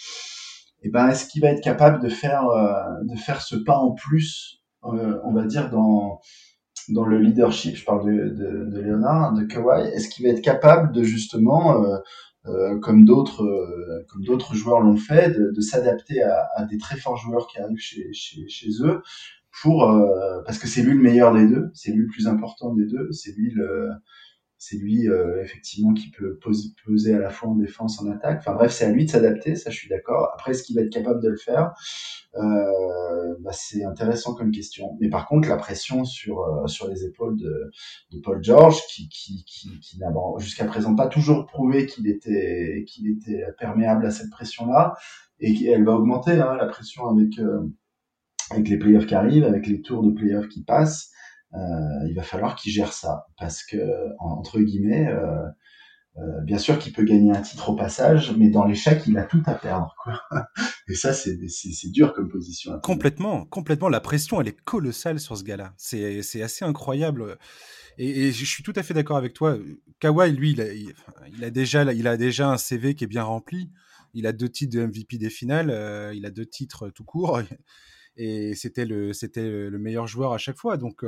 eh 0.83 0.89
ben, 0.89 1.09
est-ce 1.09 1.27
qu'il 1.27 1.43
va 1.43 1.49
être 1.49 1.63
capable 1.63 2.03
de 2.03 2.09
faire, 2.09 2.49
euh, 2.49 2.75
de 3.05 3.17
faire 3.17 3.41
ce 3.43 3.55
pas 3.55 3.77
en 3.77 3.93
plus, 3.93 4.63
euh, 4.85 5.19
on 5.25 5.33
va 5.33 5.45
dire, 5.45 5.71
dans, 5.71 6.21
dans 6.89 7.05
le 7.05 7.19
leadership, 7.19 7.77
je 7.77 7.85
parle 7.85 8.05
de, 8.07 8.31
de, 8.31 8.65
de 8.65 8.81
Léonard, 8.81 9.35
de 9.35 9.45
Kawhi, 9.45 9.89
est-ce 9.95 10.09
qu'il 10.09 10.27
va 10.27 10.33
être 10.33 10.43
capable 10.43 10.93
de 10.93 11.03
justement 11.03 11.85
euh, 11.85 11.99
comme 12.81 13.05
d'autres 13.05 13.45
euh, 13.45 14.07
comme 14.09 14.25
d'autres 14.25 14.55
joueurs 14.55 14.81
l'ont 14.81 14.97
fait, 14.97 15.31
de, 15.31 15.51
de 15.51 15.61
s'adapter 15.61 16.23
à, 16.23 16.49
à, 16.57 16.65
des 16.65 16.79
très 16.79 16.97
forts 16.97 17.17
joueurs 17.17 17.47
qui 17.47 17.59
arrivent 17.59 17.79
chez, 17.79 18.13
chez, 18.13 18.49
chez 18.49 18.71
eux 18.83 19.03
pour 19.63 19.85
euh, 19.91 20.43
parce 20.47 20.59
que 20.59 20.67
c'est 20.67 20.83
lui 20.83 20.95
le 20.95 21.03
meilleur 21.03 21.35
des 21.35 21.47
deux, 21.47 21.71
c'est 21.75 21.93
lui 21.93 22.03
le 22.03 22.09
plus 22.09 22.27
important 22.29 22.73
des 22.75 22.87
deux, 22.87 23.11
c'est 23.13 23.33
lui 23.33 23.51
le 23.51 23.91
c'est 24.63 24.77
lui 24.77 25.09
euh, 25.09 25.43
effectivement 25.43 25.95
qui 25.95 26.11
peut 26.11 26.39
poser, 26.85 27.15
à 27.15 27.19
la 27.19 27.31
fois 27.31 27.49
en 27.49 27.55
défense, 27.55 27.99
en 28.03 28.11
attaque. 28.11 28.41
Enfin 28.41 28.53
bref, 28.53 28.71
c'est 28.73 28.85
à 28.85 28.91
lui 28.91 29.07
de 29.07 29.11
s'adapter, 29.11 29.57
ça 29.57 29.71
je 29.71 29.77
suis 29.77 29.89
d'accord. 29.89 30.31
Après, 30.35 30.51
est-ce 30.51 30.63
qu'il 30.63 30.77
va 30.77 30.83
être 30.83 30.93
capable 30.93 31.23
de 31.23 31.31
le 31.31 31.39
faire? 31.39 31.73
Euh, 32.37 33.35
bah, 33.41 33.53
C'est 33.55 33.85
intéressant 33.85 34.35
comme 34.35 34.51
question. 34.51 34.99
Mais 35.01 35.09
par 35.09 35.27
contre, 35.27 35.49
la 35.49 35.57
pression 35.57 36.05
sur 36.05 36.41
euh, 36.41 36.67
sur 36.67 36.89
les 36.89 37.07
épaules 37.07 37.39
de, 37.39 37.71
Paul 38.23 38.45
George, 38.45 38.83
qui 38.91 39.09
qui 39.09 39.43
qui, 39.47 39.81
qui 39.81 39.99
n'a 39.99 40.13
jusqu'à 40.37 40.67
présent 40.67 40.95
pas 40.95 41.07
toujours 41.07 41.47
prouvé 41.47 41.87
qu'il 41.87 42.07
était 42.07 42.85
qu'il 42.87 43.09
était 43.09 43.43
perméable 43.59 44.05
à 44.05 44.11
cette 44.11 44.29
pression-là, 44.29 44.95
et 45.39 45.55
elle 45.69 45.85
va 45.85 45.93
augmenter 45.93 46.33
hein, 46.33 46.55
la 46.55 46.67
pression 46.67 47.09
avec 47.09 47.41
avec 48.51 48.69
les 48.69 48.79
playoffs 48.79 49.07
qui 49.07 49.15
arrivent, 49.15 49.45
avec 49.45 49.67
les 49.67 49.81
tours 49.81 50.03
de 50.03 50.11
playoffs 50.11 50.49
qui 50.49 50.63
passent. 50.65 51.10
Euh, 51.55 52.07
il 52.07 52.15
va 52.15 52.23
falloir 52.23 52.55
qu'il 52.55 52.73
gère 52.73 52.93
ça 52.93 53.27
parce 53.39 53.65
que 53.65 53.77
entre 54.19 54.61
guillemets, 54.61 55.09
euh, 55.09 55.47
euh, 56.19 56.41
bien 56.43 56.59
sûr 56.59 56.79
qu'il 56.79 56.93
peut 56.93 57.03
gagner 57.03 57.33
un 57.33 57.41
titre 57.41 57.71
au 57.71 57.77
passage, 57.77 58.35
mais 58.37 58.51
dans 58.51 58.65
l'échec, 58.65 59.03
il 59.07 59.17
a 59.19 59.25
tout 59.25 59.43
à 59.47 59.55
perdre. 59.55 59.95
Quoi. 60.03 60.21
Et 60.89 60.95
ça, 60.95 61.13
c'est 61.13 61.39
dur 61.91 62.13
comme 62.13 62.29
position. 62.29 62.79
Complètement, 62.81 63.47
complètement. 63.47 63.89
La 63.89 64.01
pression, 64.01 64.41
elle 64.41 64.49
est 64.49 64.61
colossale 64.61 65.21
sur 65.21 65.37
ce 65.37 65.45
gars-là. 65.45 65.73
C'est 65.77 66.43
assez 66.43 66.65
incroyable. 66.65 67.39
Et, 67.97 68.33
je 68.33 68.45
suis 68.45 68.63
tout 68.63 68.73
à 68.77 68.83
fait 68.83 68.95
d'accord 68.95 69.17
avec 69.17 69.35
toi. 69.35 69.57
Kawhi, 70.01 70.33
lui, 70.33 70.53
il 70.53 71.45
a, 71.45 71.51
déjà, 71.51 71.93
il 71.93 72.09
a 72.09 72.17
déjà 72.17 72.51
un 72.51 72.59
CV 72.59 72.95
qui 72.95 73.05
est 73.05 73.09
bien 73.09 73.23
rempli. 73.23 73.71
Il 74.15 74.27
a 74.27 74.33
deux 74.33 74.49
titres 74.49 74.77
de 74.77 74.85
MVP 74.85 75.19
des 75.19 75.31
finales. 75.31 75.71
Il 76.15 76.27
a 76.27 76.31
deux 76.31 76.47
titres 76.47 76.91
tout 76.91 77.05
court 77.05 77.41
et 78.21 78.55
c'était 78.55 78.85
le, 78.85 79.15
c'était 79.15 79.49
le 79.49 79.79
meilleur 79.79 80.07
joueur 80.07 80.35
à 80.35 80.39
chaque 80.39 80.59
fois. 80.59 80.77
Donc, 80.77 81.03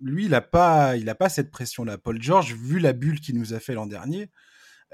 lui, 0.00 0.24
il 0.24 0.30
n'a 0.30 0.40
pas, 0.40 0.96
il 0.96 1.08
a 1.08 1.14
pas 1.14 1.28
cette 1.28 1.52
pression-là. 1.52 1.96
Paul 1.96 2.20
George, 2.20 2.54
vu 2.54 2.80
la 2.80 2.92
bulle 2.92 3.20
qu'il 3.20 3.38
nous 3.38 3.54
a 3.54 3.60
fait 3.60 3.74
l'an 3.74 3.86
dernier, 3.86 4.30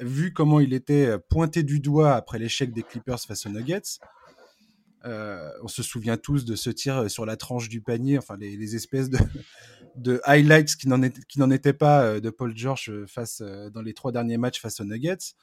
vu 0.02 0.34
comment 0.34 0.60
il 0.60 0.74
était 0.74 1.18
pointé 1.30 1.62
du 1.62 1.80
doigt 1.80 2.14
après 2.14 2.38
l'échec 2.38 2.74
des 2.74 2.82
Clippers 2.82 3.20
face 3.20 3.46
aux 3.46 3.48
Nuggets, 3.48 4.00
on 5.02 5.68
se 5.68 5.82
souvient 5.82 6.18
tous 6.18 6.44
de 6.44 6.54
ce 6.56 6.68
tir 6.68 7.10
sur 7.10 7.24
la 7.24 7.38
tranche 7.38 7.70
du 7.70 7.80
panier, 7.80 8.18
enfin 8.18 8.36
les, 8.38 8.76
espèces 8.76 9.08
de, 9.08 9.18
de 9.96 10.20
highlights 10.24 10.76
qui 10.76 10.88
n'en, 10.88 11.50
étaient 11.50 11.72
pas 11.72 12.20
de 12.20 12.28
Paul 12.28 12.54
George 12.54 12.92
face 13.06 13.40
dans 13.40 13.80
les 13.80 13.94
trois 13.94 14.12
derniers 14.12 14.36
matchs 14.36 14.60
face 14.60 14.78
aux 14.80 14.84
Nuggets 14.84 15.34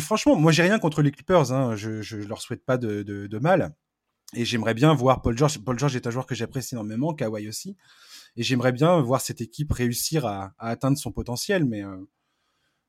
franchement, 0.00 0.36
moi, 0.36 0.52
j'ai 0.52 0.62
rien 0.62 0.78
contre 0.78 1.02
les 1.02 1.10
Clippers. 1.10 1.52
Hein. 1.52 1.76
Je, 1.76 2.02
je 2.02 2.16
leur 2.16 2.40
souhaite 2.40 2.64
pas 2.64 2.78
de, 2.78 3.38
mal. 3.40 3.74
Et 4.34 4.44
j'aimerais 4.44 4.74
bien 4.74 4.92
voir 4.94 5.22
Paul 5.22 5.36
George. 5.36 5.58
Paul 5.64 5.78
George 5.78 5.96
est 5.96 6.06
un 6.06 6.10
joueur 6.10 6.26
que 6.26 6.34
j'apprécie 6.34 6.74
énormément, 6.74 7.14
Kawhi 7.14 7.48
aussi. 7.48 7.76
Et 8.36 8.42
j'aimerais 8.42 8.72
bien 8.72 9.00
voir 9.00 9.20
cette 9.20 9.40
équipe 9.40 9.72
réussir 9.72 10.26
à, 10.26 10.54
atteindre 10.58 10.98
son 10.98 11.12
potentiel. 11.12 11.64
Mais, 11.64 11.82
euh, 11.82 11.96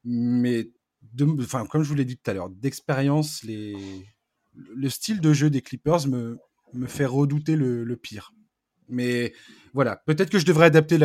mais 0.04 0.70
enfin, 1.40 1.66
comme 1.66 1.84
je 1.84 1.90
vous 1.90 1.96
l'ai 1.96 2.06
dit 2.06 2.18
tout 2.18 2.30
à 2.30 2.34
l'heure, 2.34 2.50
d'expérience, 2.50 3.44
le 3.46 4.90
style 4.90 5.22
de 5.22 5.32
jeu 5.32 5.50
des 5.50 5.62
Clippers 5.62 6.08
me, 6.08 6.38
fait 6.88 7.06
redouter 7.06 7.56
le, 7.56 7.84
le 7.84 7.96
pire. 7.96 8.34
Mais 8.90 9.34
voilà, 9.74 9.98
peut-être 10.08 10.30
que 10.30 10.40
je 10.40 10.46
devrais 10.46 10.66
adapter 10.66 10.98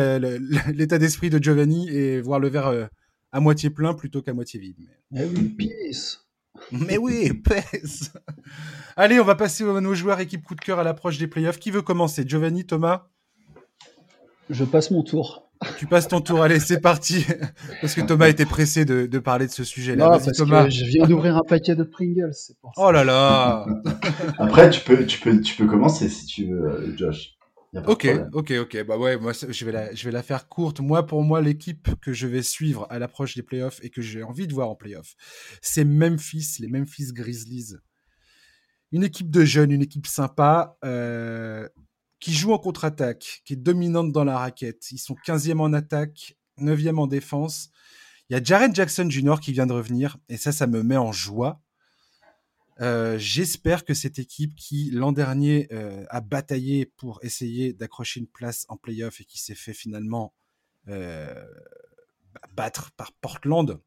l'état 0.73 0.97
d'esprit 0.97 1.29
de 1.29 1.41
Giovanni 1.41 1.87
et 1.89 2.19
voir 2.19 2.39
le 2.39 2.49
verre 2.49 2.67
euh, 2.67 2.87
à 3.35 3.41
moitié 3.41 3.69
plein 3.69 3.93
plutôt 3.93 4.21
qu'à 4.21 4.33
moitié 4.33 4.61
vide. 4.61 4.77
Mais, 5.11 5.25
oui, 5.25 5.49
peace. 5.49 6.19
Mais 6.71 6.97
oui, 6.97 7.33
peace. 7.43 8.13
Allez, 8.95 9.19
on 9.19 9.25
va 9.25 9.35
passer 9.35 9.65
à 9.65 9.81
nos 9.81 9.93
joueurs 9.93 10.21
équipe 10.21 10.41
coup 10.41 10.55
de 10.55 10.61
cœur 10.61 10.79
à 10.79 10.85
l'approche 10.85 11.17
des 11.17 11.27
playoffs. 11.27 11.59
Qui 11.59 11.69
veut 11.69 11.81
commencer? 11.81 12.23
Giovanni, 12.25 12.65
Thomas? 12.65 13.09
Je 14.49 14.63
passe 14.63 14.89
mon 14.89 15.03
tour. 15.03 15.49
Tu 15.77 15.85
passes 15.85 16.07
ton 16.07 16.21
tour, 16.21 16.43
allez, 16.43 16.61
c'est 16.61 16.79
parti. 16.79 17.25
Parce 17.81 17.93
que 17.93 18.01
Thomas 18.01 18.29
était 18.29 18.45
pressé 18.45 18.85
de, 18.85 19.05
de 19.05 19.19
parler 19.19 19.47
de 19.47 19.51
ce 19.51 19.65
sujet-là. 19.65 20.05
Non, 20.05 20.11
parce 20.11 20.31
Thomas. 20.31 20.63
que 20.65 20.69
je 20.69 20.85
viens 20.85 21.05
d'ouvrir 21.05 21.35
un 21.35 21.43
paquet 21.43 21.75
de 21.75 21.83
Pringles, 21.83 22.31
c'est 22.33 22.57
pour 22.59 22.73
ça. 22.73 22.81
Oh 22.81 22.91
là 22.91 23.03
là 23.03 23.65
Après, 24.37 24.69
tu 24.69 24.79
peux, 24.79 25.05
tu, 25.05 25.19
peux, 25.19 25.41
tu 25.41 25.57
peux 25.57 25.65
commencer 25.65 26.07
si 26.07 26.25
tu 26.25 26.45
veux, 26.45 26.95
Josh. 26.95 27.35
Ok, 27.87 28.07
ok, 28.33 28.53
ok. 28.61 28.83
Bah 28.85 28.97
ouais, 28.97 29.17
moi 29.17 29.33
je 29.33 29.65
vais 29.65 29.71
la, 29.71 29.93
je 29.93 30.05
vais 30.05 30.11
la 30.11 30.23
faire 30.23 30.47
courte. 30.47 30.79
Moi, 30.79 31.05
pour 31.05 31.23
moi, 31.23 31.41
l'équipe 31.41 31.89
que 32.01 32.13
je 32.13 32.27
vais 32.27 32.43
suivre 32.43 32.87
à 32.89 32.99
l'approche 32.99 33.35
des 33.35 33.43
playoffs 33.43 33.79
et 33.83 33.89
que 33.89 34.01
j'ai 34.01 34.23
envie 34.23 34.47
de 34.47 34.53
voir 34.53 34.69
en 34.69 34.75
playoffs, 34.75 35.15
c'est 35.61 35.85
Memphis, 35.85 36.57
les 36.59 36.67
Memphis 36.67 37.11
Grizzlies. 37.11 37.75
Une 38.91 39.03
équipe 39.03 39.29
de 39.29 39.43
jeunes, 39.43 39.71
une 39.71 39.81
équipe 39.81 40.07
sympa, 40.07 40.77
euh, 40.85 41.67
qui 42.19 42.33
joue 42.33 42.53
en 42.53 42.59
contre-attaque, 42.59 43.41
qui 43.45 43.53
est 43.53 43.57
dominante 43.57 44.11
dans 44.11 44.23
la 44.23 44.37
raquette. 44.37 44.91
Ils 44.91 44.97
sont 44.97 45.15
15e 45.25 45.59
en 45.59 45.73
attaque, 45.73 46.37
9e 46.59 46.97
en 46.97 47.07
défense. 47.07 47.69
Il 48.29 48.33
y 48.33 48.39
a 48.39 48.43
Jaren 48.43 48.73
Jackson 48.73 49.09
Jr. 49.09 49.35
qui 49.41 49.51
vient 49.51 49.67
de 49.67 49.73
revenir, 49.73 50.17
et 50.29 50.37
ça, 50.37 50.51
ça 50.51 50.65
me 50.65 50.81
met 50.81 50.97
en 50.97 51.11
joie 51.11 51.61
euh, 52.81 53.17
j'espère 53.17 53.85
que 53.85 53.93
cette 53.93 54.19
équipe 54.19 54.55
qui 54.55 54.91
l'an 54.91 55.13
dernier 55.13 55.67
euh, 55.71 56.03
a 56.09 56.19
bataillé 56.19 56.85
pour 56.85 57.19
essayer 57.23 57.71
d'accrocher 57.71 58.19
une 58.19 58.27
place 58.27 58.65
en 58.67 58.75
playoff 58.75 59.21
et 59.21 59.25
qui 59.25 59.39
s'est 59.39 59.55
fait 59.55 59.73
finalement 59.73 60.33
euh, 60.89 61.45
battre 62.53 62.91
par 62.97 63.13
Portland, 63.13 63.79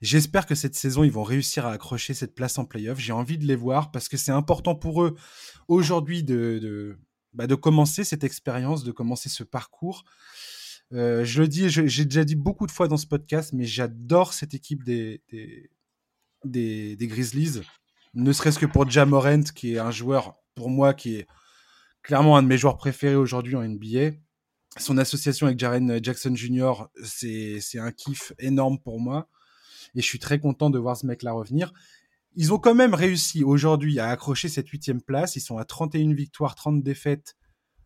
j'espère 0.00 0.46
que 0.46 0.54
cette 0.54 0.76
saison 0.76 1.02
ils 1.02 1.10
vont 1.10 1.24
réussir 1.24 1.66
à 1.66 1.72
accrocher 1.72 2.14
cette 2.14 2.36
place 2.36 2.56
en 2.58 2.64
playoff. 2.64 3.00
J'ai 3.00 3.12
envie 3.12 3.38
de 3.38 3.46
les 3.46 3.56
voir 3.56 3.90
parce 3.90 4.08
que 4.08 4.16
c'est 4.16 4.32
important 4.32 4.76
pour 4.76 5.02
eux 5.02 5.16
aujourd'hui 5.66 6.22
de, 6.22 6.60
de, 6.62 6.98
bah, 7.32 7.48
de 7.48 7.56
commencer 7.56 8.04
cette 8.04 8.22
expérience, 8.22 8.84
de 8.84 8.92
commencer 8.92 9.28
ce 9.28 9.42
parcours. 9.42 10.04
je 10.92 11.40
le 11.40 11.48
dis, 11.48 11.68
j'ai 11.68 12.04
déjà 12.04 12.22
dit 12.22 12.36
beaucoup 12.36 12.68
de 12.68 12.72
fois 12.72 12.86
dans 12.86 12.96
ce 12.96 13.08
podcast, 13.08 13.52
mais 13.52 13.64
j'adore 13.64 14.34
cette 14.34 14.54
équipe 14.54 14.84
des, 14.84 15.20
des 15.32 15.68
des, 16.50 16.96
Grizzlies, 17.00 17.60
ne 18.14 18.32
serait-ce 18.32 18.58
que 18.58 18.66
pour 18.66 18.88
Jamorant, 18.88 19.42
qui 19.42 19.74
est 19.74 19.78
un 19.78 19.90
joueur, 19.90 20.36
pour 20.54 20.70
moi, 20.70 20.94
qui 20.94 21.16
est 21.16 21.26
clairement 22.02 22.36
un 22.36 22.42
de 22.42 22.48
mes 22.48 22.58
joueurs 22.58 22.76
préférés 22.76 23.16
aujourd'hui 23.16 23.56
en 23.56 23.62
NBA. 23.62 24.16
Son 24.78 24.98
association 24.98 25.46
avec 25.46 25.58
Jaren 25.58 26.02
Jackson 26.02 26.34
Jr., 26.34 26.72
c'est 27.02 27.78
un 27.78 27.92
kiff 27.92 28.32
énorme 28.38 28.78
pour 28.78 29.00
moi. 29.00 29.28
Et 29.94 30.00
je 30.02 30.06
suis 30.06 30.18
très 30.18 30.38
content 30.38 30.70
de 30.70 30.78
voir 30.78 30.96
ce 30.96 31.06
mec-là 31.06 31.32
revenir. 31.32 31.72
Ils 32.34 32.52
ont 32.52 32.58
quand 32.58 32.74
même 32.74 32.94
réussi 32.94 33.42
aujourd'hui 33.44 33.98
à 33.98 34.10
accrocher 34.10 34.48
cette 34.48 34.68
huitième 34.68 35.00
place. 35.00 35.36
Ils 35.36 35.40
sont 35.40 35.56
à 35.56 35.64
31 35.64 36.12
victoires, 36.12 36.54
30 36.54 36.82
défaites 36.82 37.34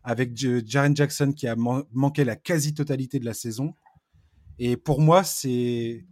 avec 0.03 0.35
Jaren 0.35 0.95
Jackson 0.95 1.31
qui 1.31 1.47
a 1.47 1.55
manqué 1.55 2.23
la 2.23 2.35
quasi-totalité 2.35 3.19
de 3.19 3.25
la 3.25 3.33
saison. 3.33 3.75
Et 4.59 4.77
pour 4.77 4.99
moi, 4.99 5.23
c'est 5.23 6.05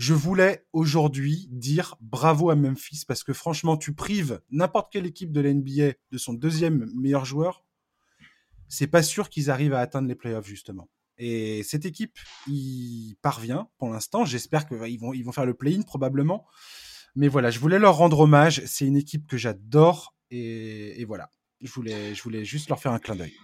je 0.00 0.14
voulais 0.14 0.64
aujourd'hui 0.72 1.46
dire 1.50 1.94
bravo 2.00 2.48
à 2.48 2.54
Memphis 2.54 3.04
parce 3.06 3.22
que 3.22 3.34
franchement, 3.34 3.76
tu 3.76 3.92
prives 3.92 4.40
n'importe 4.50 4.90
quelle 4.90 5.04
équipe 5.04 5.30
de 5.30 5.42
l'NBA 5.42 5.92
de 6.10 6.16
son 6.16 6.32
deuxième 6.32 6.90
meilleur 6.94 7.26
joueur. 7.26 7.66
C'est 8.66 8.86
pas 8.86 9.02
sûr 9.02 9.28
qu'ils 9.28 9.50
arrivent 9.50 9.74
à 9.74 9.80
atteindre 9.80 10.08
les 10.08 10.14
playoffs 10.14 10.46
justement. 10.46 10.88
Et 11.18 11.62
cette 11.64 11.84
équipe, 11.84 12.18
il 12.46 13.16
parvient 13.20 13.68
pour 13.76 13.90
l'instant. 13.90 14.24
J'espère 14.24 14.66
qu'ils 14.66 14.98
vont, 14.98 15.12
vont 15.12 15.32
faire 15.32 15.44
le 15.44 15.52
play-in 15.52 15.82
probablement. 15.82 16.46
Mais 17.14 17.28
voilà, 17.28 17.50
je 17.50 17.58
voulais 17.58 17.78
leur 17.78 17.96
rendre 17.96 18.20
hommage. 18.20 18.62
C'est 18.64 18.86
une 18.86 18.96
équipe 18.96 19.26
que 19.26 19.36
j'adore 19.36 20.14
et, 20.30 21.04
voilà. 21.04 21.28
Je 21.60 21.70
voulais, 21.70 22.44
juste 22.46 22.70
leur 22.70 22.80
faire 22.80 22.92
un 22.92 23.00
clin 23.00 23.16
d'œil. 23.16 23.34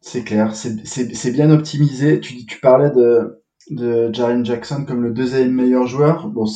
C'est 0.00 0.24
clair, 0.24 0.52
c'est 0.56 1.30
bien 1.30 1.52
optimisé. 1.52 2.18
Tu 2.18 2.58
parlais 2.60 2.90
de, 2.90 3.41
de 3.70 4.12
Jaren 4.12 4.44
Jackson 4.44 4.84
comme 4.86 5.02
le 5.02 5.12
deuxième 5.12 5.52
meilleur 5.52 5.86
joueur. 5.86 6.28
Bon, 6.28 6.46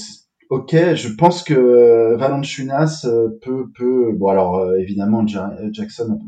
ok, 0.51 0.75
je 0.95 1.09
pense 1.15 1.43
que 1.43 2.15
Valanciunas 2.17 3.03
euh, 3.05 3.29
peut, 3.43 3.67
peut, 3.75 4.13
bon 4.13 4.29
alors 4.29 4.59
euh, 4.59 4.77
évidemment 4.77 5.27
Jackson 5.27 6.19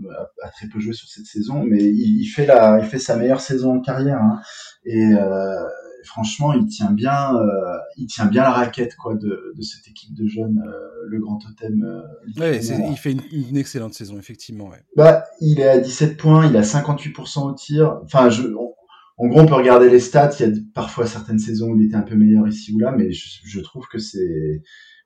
a, 0.42 0.48
très 0.50 0.68
peu 0.68 0.80
joué 0.80 0.92
sur 0.92 1.08
cette 1.08 1.26
saison, 1.26 1.64
mais 1.64 1.82
il, 1.82 2.26
fait 2.26 2.46
la, 2.46 2.80
il 2.80 2.86
fait 2.86 2.98
sa 2.98 3.16
meilleure 3.16 3.40
saison 3.40 3.76
en 3.76 3.80
carrière. 3.80 4.20
Hein. 4.20 4.40
Et 4.84 5.14
euh, 5.14 5.64
franchement, 6.08 6.52
il 6.52 6.66
tient 6.66 6.90
bien, 6.90 7.36
euh, 7.36 7.76
il 7.96 8.06
tient 8.06 8.26
bien 8.26 8.42
la 8.42 8.50
raquette 8.50 8.96
quoi 8.96 9.14
de, 9.14 9.52
de 9.54 9.62
cette 9.62 9.86
équipe 9.88 10.14
de 10.14 10.26
jeunes, 10.26 10.62
euh, 10.66 11.06
le 11.06 11.20
grand 11.20 11.38
totem. 11.38 11.84
Euh, 11.84 12.40
ouais, 12.40 12.60
il 12.60 12.96
fait 12.96 13.12
une, 13.12 13.56
excellente 13.56 13.94
saison 13.94 14.18
effectivement. 14.18 14.68
Ouais. 14.68 14.82
Bah, 14.96 15.24
il 15.40 15.60
est 15.60 15.68
à 15.68 15.78
17 15.78 16.16
points, 16.16 16.46
il 16.46 16.56
a 16.56 16.62
58% 16.62 17.42
au 17.42 17.52
tir. 17.52 18.00
Enfin, 18.04 18.30
je, 18.30 18.48
en 19.18 19.26
gros, 19.26 19.40
on 19.40 19.46
peut 19.46 19.54
regarder 19.54 19.90
les 19.90 20.00
stats. 20.00 20.30
Il 20.40 20.46
y 20.46 20.48
a 20.48 20.52
parfois 20.74 21.06
certaines 21.06 21.38
saisons 21.38 21.70
où 21.70 21.76
il 21.78 21.86
était 21.86 21.96
un 21.96 22.02
peu 22.02 22.14
meilleur 22.14 22.46
ici 22.46 22.72
ou 22.72 22.78
là, 22.78 22.92
mais 22.92 23.10
je, 23.12 23.60
trouve 23.60 23.86
que 23.88 23.98
c'est 23.98 24.62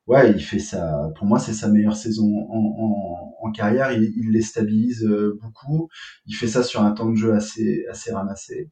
ouais, 0.06 0.30
il 0.32 0.42
fait 0.42 0.58
ça. 0.58 1.10
Pour 1.16 1.26
moi, 1.26 1.38
c'est 1.38 1.54
sa 1.54 1.68
meilleure 1.68 1.96
saison 1.96 2.28
en, 2.50 3.50
carrière. 3.52 3.92
Il, 3.92 4.30
les 4.30 4.42
stabilise 4.42 5.06
beaucoup. 5.40 5.88
Il 6.26 6.34
fait 6.34 6.46
ça 6.46 6.62
sur 6.62 6.82
un 6.82 6.92
temps 6.92 7.10
de 7.10 7.16
jeu 7.16 7.32
assez 7.34 7.84
assez 7.90 8.12
ramassé. 8.12 8.70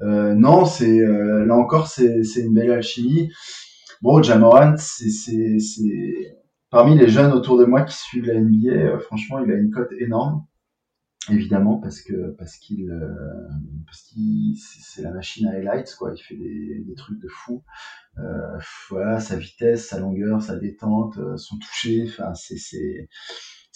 Euh, 0.00 0.34
non, 0.34 0.64
c'est 0.64 1.00
euh, 1.00 1.44
là 1.44 1.54
encore, 1.54 1.88
c'est 1.88 2.22
une 2.36 2.54
belle 2.54 2.70
alchimie. 2.70 3.30
Bon, 4.00 4.22
Jamorant, 4.22 4.76
c'est 4.78 5.56
parmi 6.70 6.96
les 6.96 7.08
jeunes 7.08 7.32
autour 7.32 7.58
de 7.58 7.64
moi 7.64 7.82
qui 7.82 7.96
suivent 7.96 8.26
la 8.26 8.40
NBA. 8.40 8.70
Euh, 8.70 8.98
franchement, 9.00 9.40
il 9.44 9.50
a 9.50 9.56
une 9.56 9.70
cote 9.70 9.92
énorme 9.98 10.44
évidemment 11.34 11.78
parce 11.78 12.00
que 12.00 12.30
parce 12.38 12.56
qu'il 12.56 12.90
parce 13.86 14.02
qu'il 14.02 14.56
c'est 14.56 15.02
la 15.02 15.10
machine 15.10 15.46
à 15.46 15.52
highlights 15.52 15.94
quoi 15.98 16.12
il 16.14 16.20
fait 16.20 16.36
des, 16.36 16.84
des 16.86 16.94
trucs 16.94 17.20
de 17.20 17.28
fou 17.28 17.62
euh, 18.18 18.58
voilà 18.90 19.20
sa 19.20 19.36
vitesse 19.36 19.88
sa 19.88 19.98
longueur 19.98 20.42
sa 20.42 20.56
détente 20.56 21.18
son 21.36 21.58
toucher 21.58 22.04
enfin 22.08 22.34
c'est 22.34 22.58
c'est 22.58 23.08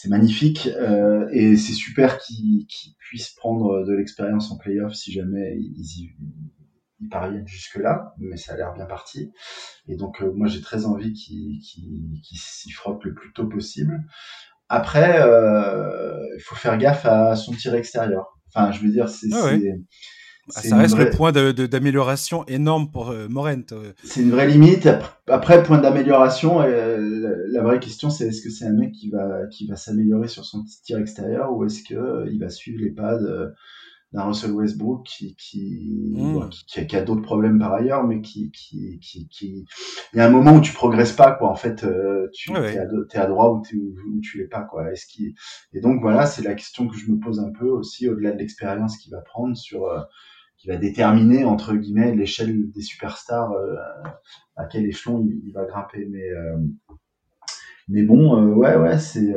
c'est 0.03 0.09
magnifique 0.09 0.67
euh, 0.67 1.29
et 1.31 1.57
c'est 1.57 1.75
super 1.75 2.19
qu'ils 2.19 2.67
puissent 2.99 3.31
prendre 3.31 3.87
de 3.87 3.93
l'expérience 3.93 4.51
en 4.51 4.57
playoff 4.57 4.95
si 4.95 5.13
jamais 5.13 5.57
ils, 5.57 6.11
ils, 6.99 7.09
parviennent 7.09 7.47
jusque 7.47 7.77
là, 7.77 8.15
mais 8.19 8.37
ça 8.37 8.55
a 8.55 8.57
l'air 8.57 8.73
bien 8.75 8.87
parti. 8.87 9.33
Et 9.87 9.97
donc 9.97 10.23
euh, 10.23 10.33
moi 10.33 10.49
j'ai 10.49 10.61
très 10.61 10.87
envie 10.87 11.13
qu'ils 11.13 11.61
s'y 12.33 12.71
frottent 12.73 13.05
le 13.05 13.15
plus 13.15 13.33
tôt 13.33 13.47
possible. 13.47 14.05
Après, 14.75 15.21
euh, 15.21 16.27
il 16.35 16.41
faut 16.41 16.55
faire 16.55 16.79
gaffe 16.79 17.05
à 17.05 17.37
son 17.37 17.53
tir 17.53 17.75
extérieur. 17.75 18.39
Enfin, 18.49 18.73
je 18.73 18.81
veux 18.81 18.89
dire, 18.89 19.07
c'est 19.07 19.29
ah 19.31 19.51
bah, 20.49 20.61
ça 20.63 20.77
reste 20.79 20.97
le 20.97 21.11
point 21.11 21.31
d'amélioration 21.31 22.47
énorme 22.47 22.91
pour 22.91 23.11
euh, 23.11 23.29
Morent. 23.29 23.71
Euh. 23.73 23.93
C'est 24.03 24.23
une 24.23 24.31
vraie 24.31 24.49
limite. 24.49 24.89
Après, 25.29 25.63
point 25.63 25.77
d'amélioration, 25.77 26.63
euh, 26.63 27.37
la, 27.51 27.63
vraie 27.63 27.81
question, 27.81 28.09
c'est 28.09 28.29
est-ce 28.29 28.41
que 28.41 28.49
c'est 28.49 28.65
un 28.65 28.73
mec 28.73 28.93
qui 28.93 29.11
va, 29.11 29.47
qui 29.51 29.67
va 29.67 29.77
s'améliorer 29.77 30.27
sur 30.27 30.47
son 30.47 30.65
tir 30.85 30.99
extérieur 30.99 31.53
ou 31.53 31.67
est-ce 31.67 31.83
que 31.83 32.27
il 32.33 32.41
va 32.41 32.49
suivre 32.49 32.81
les 32.83 32.91
pas 32.91 33.19
d'un 34.13 34.25
Russell 34.25 34.53
Westbrook 34.53 35.05
qui, 35.07 35.35
qui, 35.37 36.15
mmh. 36.17 36.87
qui, 36.87 36.97
a, 36.97 37.03
d'autres 37.03 37.23
problèmes 37.23 37.59
par 37.59 37.73
ailleurs, 37.73 38.05
mais 38.05 38.21
qui, 38.21 38.51
qui, 38.53 38.99
qui, 39.01 39.29
qui, 39.29 39.65
il 40.13 40.19
y 40.19 40.21
a 40.21 40.27
un 40.27 40.31
moment 40.31 40.57
où 40.57 40.61
tu 40.61 40.73
progresses 40.73 41.13
pas, 41.13 41.33
quoi. 41.33 41.51
En 41.51 41.55
fait, 41.55 41.87
tu 42.33 42.53
es, 42.53 42.79
à, 43.19 43.27
droite 43.27 43.65
ou, 43.73 43.95
ou, 44.09 44.21
tu 44.21 44.39
l'es 44.39 44.49
pas, 44.49 44.63
quoi. 44.63 44.93
Est-ce 44.93 45.07
qu'il, 45.07 45.35
et 45.73 45.81
donc 45.81 46.01
voilà, 46.01 46.27
c'est 46.27 46.43
la 46.43 46.55
question 46.55 46.89
que 46.89 46.97
je 46.97 47.11
me 47.11 47.19
pose 47.19 47.41
un 47.41 47.51
peu 47.59 47.69
aussi 47.69 48.09
au-delà 48.09 48.33
de 48.33 48.39
l'expérience 48.39 48.99
qu'il 48.99 49.13
va 49.13 49.23
prendre 49.23 49.57
sur, 49.57 49.89
qui 50.63 50.69
va 50.69 50.77
déterminer 50.77 51.45
entre 51.45 51.75
guillemets 51.75 52.15
l'échelle 52.15 52.71
des 52.71 52.83
superstars 52.83 53.51
euh, 53.51 53.75
à 54.55 54.65
quel 54.67 54.87
échelon 54.87 55.27
il, 55.27 55.53
va 55.53 55.65
grimper. 55.65 56.07
Mais 56.09 56.31
euh, 56.31 56.57
mais 57.89 58.03
bon, 58.03 58.37
euh, 58.37 58.55
ouais 58.55 58.77
ouais, 58.77 58.97
c'est. 58.97 59.35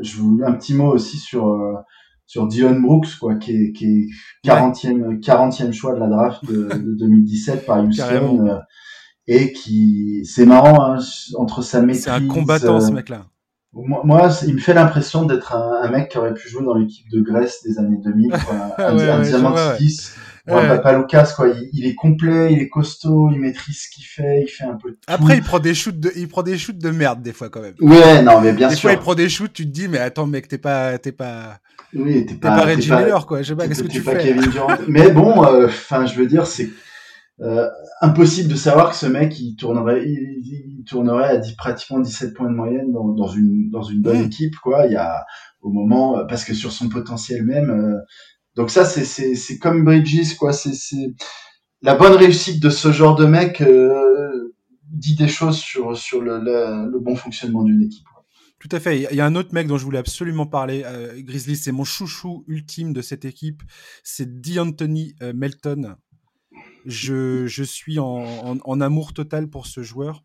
je 0.00 0.16
voulais 0.16 0.46
un 0.46 0.54
petit 0.54 0.74
mot 0.74 0.90
aussi 0.90 1.18
sur 1.18 1.84
sur 2.32 2.46
Dylan 2.46 2.80
Brooks 2.80 3.18
quoi, 3.20 3.34
qui 3.34 3.50
est 3.52 3.72
qui 3.72 3.84
est 3.84 4.06
40e 4.42 5.20
40e 5.20 5.70
choix 5.70 5.94
de 5.94 6.00
la 6.00 6.06
draft 6.06 6.42
de, 6.46 6.96
2017 6.98 7.66
par 7.66 7.84
Houston. 7.84 8.58
et 9.26 9.52
qui 9.52 10.24
c'est 10.24 10.46
marrant 10.46 10.82
hein, 10.82 10.98
entre 11.36 11.60
sa 11.60 11.82
maîtrise. 11.82 12.04
C'est 12.04 12.10
un 12.10 12.26
combattant 12.26 12.80
ce 12.80 12.90
mec-là. 12.90 13.26
Moi, 13.74 14.00
moi, 14.04 14.30
il 14.46 14.54
me 14.54 14.58
fait 14.58 14.72
l'impression 14.72 15.26
d'être 15.26 15.54
un, 15.54 15.90
mec 15.90 16.10
qui 16.10 16.18
aurait 16.18 16.32
pu 16.32 16.48
jouer 16.48 16.64
dans 16.64 16.74
l'équipe 16.74 17.06
de 17.10 17.20
Grèce 17.20 17.62
des 17.64 17.78
années 17.78 17.98
2000, 18.02 18.30
quoi. 18.30 18.38
un, 18.78 18.96
ouais, 18.96 19.08
un 19.08 19.22
Ouais, 19.22 19.78
Papa 20.46 20.98
Lucas, 20.98 21.32
quoi, 21.36 21.48
il, 21.72 21.86
est 21.86 21.94
complet, 21.94 22.52
il 22.52 22.58
est 22.60 22.68
costaud, 22.68 23.30
il 23.32 23.38
maîtrise 23.38 23.82
ce 23.82 23.94
qu'il 23.94 24.04
fait, 24.04 24.42
il 24.42 24.48
fait 24.48 24.64
un 24.64 24.74
peu 24.74 24.90
de 24.90 24.94
tout. 24.94 25.02
Après, 25.06 25.36
il 25.36 25.42
prend 25.42 25.60
des 25.60 25.74
shoots 25.74 26.00
de, 26.00 26.10
il 26.16 26.26
prend 26.26 26.42
des 26.42 26.58
shoots 26.58 26.78
de 26.78 26.90
merde 26.90 27.22
des 27.22 27.32
fois 27.32 27.48
quand 27.48 27.60
même. 27.60 27.74
Ouais, 27.80 28.22
non, 28.22 28.40
mais 28.40 28.52
bien 28.52 28.68
sûr. 28.70 28.76
Des 28.76 28.80
fois, 28.80 28.92
il 28.92 28.98
prend 28.98 29.14
des 29.14 29.28
shoots, 29.28 29.52
tu 29.52 29.64
te 29.64 29.70
dis, 29.70 29.86
mais 29.86 29.98
attends, 29.98 30.26
mec, 30.26 30.48
t'es 30.48 30.58
pas, 30.58 30.98
t'es 30.98 31.12
pas, 31.12 31.60
oui, 31.94 32.26
t'es 32.26 32.34
pas, 32.34 32.56
pas 32.56 32.64
Reggie 32.64 32.90
Miller, 32.90 33.26
quoi. 33.26 33.42
Je 33.42 33.48
sais 33.48 33.56
pas, 33.56 33.68
qu'est-ce 33.68 33.82
que 33.82 33.88
tu 33.88 34.00
fais? 34.00 34.18
Kevin 34.18 34.50
Durant. 34.50 34.76
mais 34.88 35.10
bon, 35.10 35.44
euh, 35.44 35.66
enfin, 35.66 36.06
je 36.06 36.14
veux 36.14 36.26
dire, 36.26 36.46
c'est 36.46 36.70
euh, 37.40 37.68
impossible 38.00 38.48
de 38.48 38.56
savoir 38.56 38.90
que 38.90 38.96
ce 38.96 39.06
mec, 39.06 39.38
il 39.38 39.56
tournerait, 39.56 40.02
il, 40.04 40.84
tournerait 40.88 41.28
à 41.28 41.36
10, 41.36 41.52
pratiquement 41.52 42.00
17 42.00 42.34
points 42.34 42.50
de 42.50 42.54
moyenne 42.54 42.92
dans, 42.92 43.08
dans 43.08 43.28
une, 43.28 43.70
dans 43.70 43.82
une 43.82 44.00
bonne 44.00 44.22
mm. 44.22 44.26
équipe, 44.26 44.56
quoi. 44.56 44.86
Il 44.86 44.92
y 44.92 44.96
a, 44.96 45.24
au 45.60 45.70
moment, 45.70 46.24
parce 46.26 46.44
que 46.44 46.54
sur 46.54 46.72
son 46.72 46.88
potentiel 46.88 47.44
même. 47.44 47.70
Euh, 47.70 47.98
donc 48.56 48.70
ça, 48.70 48.84
c'est 48.84 49.58
comme 49.58 49.84
Bridges, 49.84 50.36
quoi. 50.36 50.52
C'est 50.52 51.14
la 51.82 51.94
bonne 51.94 52.14
réussite 52.14 52.62
de 52.62 52.70
ce 52.70 52.92
genre 52.92 53.16
de 53.16 53.26
mec 53.26 53.60
euh, 53.60 54.54
dit 54.84 55.16
des 55.16 55.28
choses 55.28 55.58
sur 55.58 55.96
sur 55.96 56.20
le, 56.20 56.38
le, 56.38 56.98
bon 57.00 57.16
fonctionnement 57.16 57.64
d'une 57.64 57.82
équipe. 57.82 58.06
Tout 58.62 58.68
à 58.70 58.78
fait. 58.78 59.08
Il 59.10 59.16
y 59.16 59.20
a 59.20 59.26
un 59.26 59.34
autre 59.34 59.52
mec 59.52 59.66
dont 59.66 59.76
je 59.76 59.84
voulais 59.84 59.98
absolument 59.98 60.46
parler. 60.46 60.82
Euh, 60.84 61.20
Grizzly, 61.20 61.56
c'est 61.56 61.72
mon 61.72 61.82
chouchou 61.82 62.44
ultime 62.46 62.92
de 62.92 63.02
cette 63.02 63.24
équipe. 63.24 63.62
C'est 64.04 64.40
D'Anthony 64.40 65.16
euh, 65.20 65.32
Melton. 65.34 65.96
Je, 66.86 67.46
je 67.48 67.64
suis 67.64 67.98
en, 67.98 68.58
en, 68.64 68.80
amour 68.80 69.14
total 69.14 69.48
pour 69.48 69.66
ce 69.66 69.82
joueur. 69.82 70.22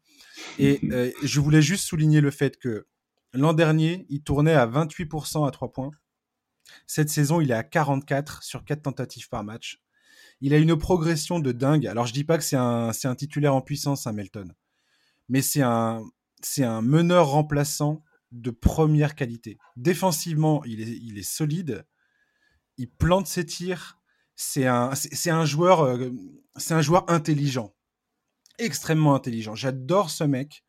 Et 0.59 0.79
euh, 0.91 1.11
je 1.23 1.39
voulais 1.39 1.63
juste 1.63 1.85
souligner 1.85 2.21
le 2.21 2.29
fait 2.29 2.57
que 2.57 2.85
l'an 3.33 3.53
dernier, 3.53 4.05
il 4.09 4.21
tournait 4.21 4.53
à 4.53 4.67
28% 4.67 5.47
à 5.47 5.49
3 5.49 5.71
points. 5.71 5.91
Cette 6.85 7.09
saison, 7.09 7.41
il 7.41 7.51
est 7.51 7.55
à 7.55 7.63
44 7.63 8.43
sur 8.43 8.63
4 8.63 8.83
tentatives 8.83 9.29
par 9.29 9.43
match. 9.43 9.81
Il 10.41 10.53
a 10.53 10.57
une 10.57 10.77
progression 10.77 11.39
de 11.39 11.51
dingue. 11.51 11.87
Alors, 11.87 12.05
je 12.05 12.13
dis 12.13 12.23
pas 12.23 12.37
que 12.37 12.43
c'est 12.43 12.55
un, 12.55 12.91
un 13.03 13.15
titulaire 13.15 13.55
en 13.55 13.61
puissance, 13.61 14.05
Hamilton. 14.05 14.53
Mais 15.29 15.41
c'est 15.41 15.61
un, 15.61 16.03
un 16.59 16.81
meneur 16.81 17.29
remplaçant 17.29 18.03
de 18.31 18.51
première 18.51 19.15
qualité. 19.15 19.57
Défensivement, 19.75 20.63
il 20.65 20.81
est, 20.81 20.97
il 21.01 21.17
est 21.17 21.27
solide. 21.29 21.85
Il 22.77 22.89
plante 22.89 23.27
ses 23.27 23.45
tirs. 23.45 23.99
C'est 24.35 24.67
un, 24.67 24.91
un 25.27 25.45
joueur, 25.45 25.81
euh, 25.81 26.11
c'est 26.57 26.75
un 26.75 26.81
joueur 26.81 27.09
intelligent. 27.09 27.73
Extrêmement 28.59 29.15
intelligent. 29.15 29.55
J'adore 29.55 30.09
ce 30.11 30.23
mec. 30.23 30.63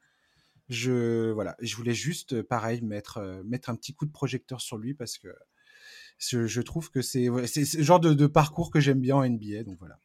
Je, 0.68 1.30
voilà. 1.32 1.56
Je 1.60 1.76
voulais 1.76 1.94
juste, 1.94 2.42
pareil, 2.42 2.80
mettre, 2.82 3.18
euh, 3.18 3.42
mettre 3.44 3.68
un 3.70 3.74
petit 3.74 3.94
coup 3.94 4.06
de 4.06 4.12
projecteur 4.12 4.60
sur 4.60 4.78
lui 4.78 4.94
parce 4.94 5.18
que 5.18 5.28
je, 6.18 6.60
trouve 6.60 6.90
que 6.90 7.02
c'est 7.02 7.28
le 7.28 7.82
genre 7.82 8.00
de, 8.00 8.26
parcours 8.26 8.70
que 8.70 8.80
j'aime 8.80 9.00
bien 9.00 9.16
en 9.16 9.28
NBA. 9.28 9.64
Donc 9.64 9.78
voilà. 9.78 9.98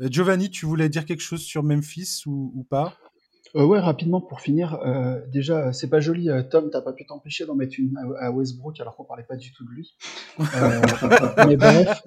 Euh, 0.00 0.08
Giovanni, 0.10 0.50
tu 0.50 0.66
voulais 0.66 0.88
dire 0.88 1.04
quelque 1.04 1.22
chose 1.22 1.42
sur 1.42 1.62
Memphis 1.62 2.22
ou, 2.26 2.66
pas? 2.68 2.96
Euh, 3.56 3.64
ouais, 3.64 3.78
rapidement 3.78 4.20
pour 4.20 4.40
finir. 4.40 4.74
Euh, 4.84 5.20
déjà, 5.32 5.72
c'est 5.72 5.88
pas 5.88 6.00
joli, 6.00 6.28
Tom, 6.50 6.70
t'as 6.70 6.80
pas 6.80 6.92
pu 6.92 7.06
t'empêcher 7.06 7.46
d'en 7.46 7.54
mettre 7.54 7.74
une 7.78 7.96
à, 8.18 8.30
Westbrook 8.30 8.80
alors 8.80 8.96
qu'on 8.96 9.04
parlait 9.04 9.24
pas 9.24 9.36
du 9.36 9.52
tout 9.52 9.64
de 9.64 9.70
lui. 9.70 9.96
mais 11.48 11.56
bref, 11.56 12.02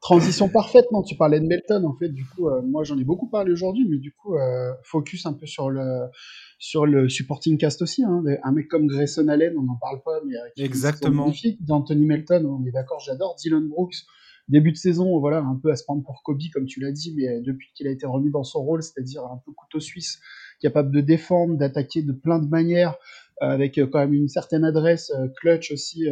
transition 0.00 0.48
parfaite, 0.48 0.86
non 0.92 1.02
Tu 1.02 1.16
parlais 1.16 1.40
de 1.40 1.46
Melton, 1.46 1.84
en 1.84 1.94
fait. 1.94 2.08
Du 2.08 2.24
coup, 2.24 2.48
moi 2.64 2.84
j'en 2.84 2.98
ai 2.98 3.04
beaucoup 3.04 3.28
parlé 3.28 3.52
aujourd'hui, 3.52 3.86
mais 3.88 3.98
du 3.98 4.12
coup, 4.12 4.36
focus 4.82 5.26
un 5.26 5.32
peu 5.32 5.46
sur 5.46 5.70
le 5.70 6.06
sur 6.58 6.86
le 6.86 7.08
supporting 7.08 7.58
cast 7.58 7.82
aussi. 7.82 8.02
Hein. 8.04 8.22
Un 8.42 8.52
mec 8.52 8.68
comme 8.68 8.86
Grayson 8.86 9.28
Allen, 9.28 9.54
on 9.58 9.62
n'en 9.62 9.76
parle 9.76 10.02
pas, 10.02 10.20
mais 10.26 10.34
qui 10.54 10.62
Exactement. 10.62 11.24
est 11.24 11.26
magnifique. 11.26 11.64
D'Anthony 11.64 12.06
Melton, 12.06 12.44
on 12.44 12.66
est 12.66 12.72
d'accord, 12.72 13.00
j'adore. 13.00 13.36
Dylan 13.36 13.68
Brooks, 13.68 14.04
début 14.48 14.72
de 14.72 14.76
saison, 14.76 15.18
voilà, 15.18 15.38
un 15.38 15.56
peu 15.56 15.70
à 15.70 15.76
se 15.76 15.84
prendre 15.84 16.02
pour 16.02 16.22
Kobe, 16.22 16.40
comme 16.52 16.66
tu 16.66 16.80
l'as 16.80 16.92
dit, 16.92 17.14
mais 17.16 17.40
depuis 17.40 17.70
qu'il 17.74 17.86
a 17.86 17.90
été 17.90 18.06
remis 18.06 18.30
dans 18.30 18.44
son 18.44 18.62
rôle, 18.62 18.82
c'est-à-dire 18.82 19.24
un 19.24 19.40
peu 19.44 19.52
couteau 19.52 19.80
suisse, 19.80 20.20
capable 20.60 20.90
de 20.94 21.00
défendre, 21.00 21.56
d'attaquer 21.56 22.02
de 22.02 22.12
plein 22.12 22.38
de 22.38 22.48
manières, 22.48 22.96
euh, 23.42 23.50
avec 23.50 23.76
euh, 23.76 23.86
quand 23.86 23.98
même 23.98 24.14
une 24.14 24.28
certaine 24.28 24.64
adresse, 24.64 25.12
euh, 25.14 25.28
clutch 25.38 25.70
aussi, 25.70 26.06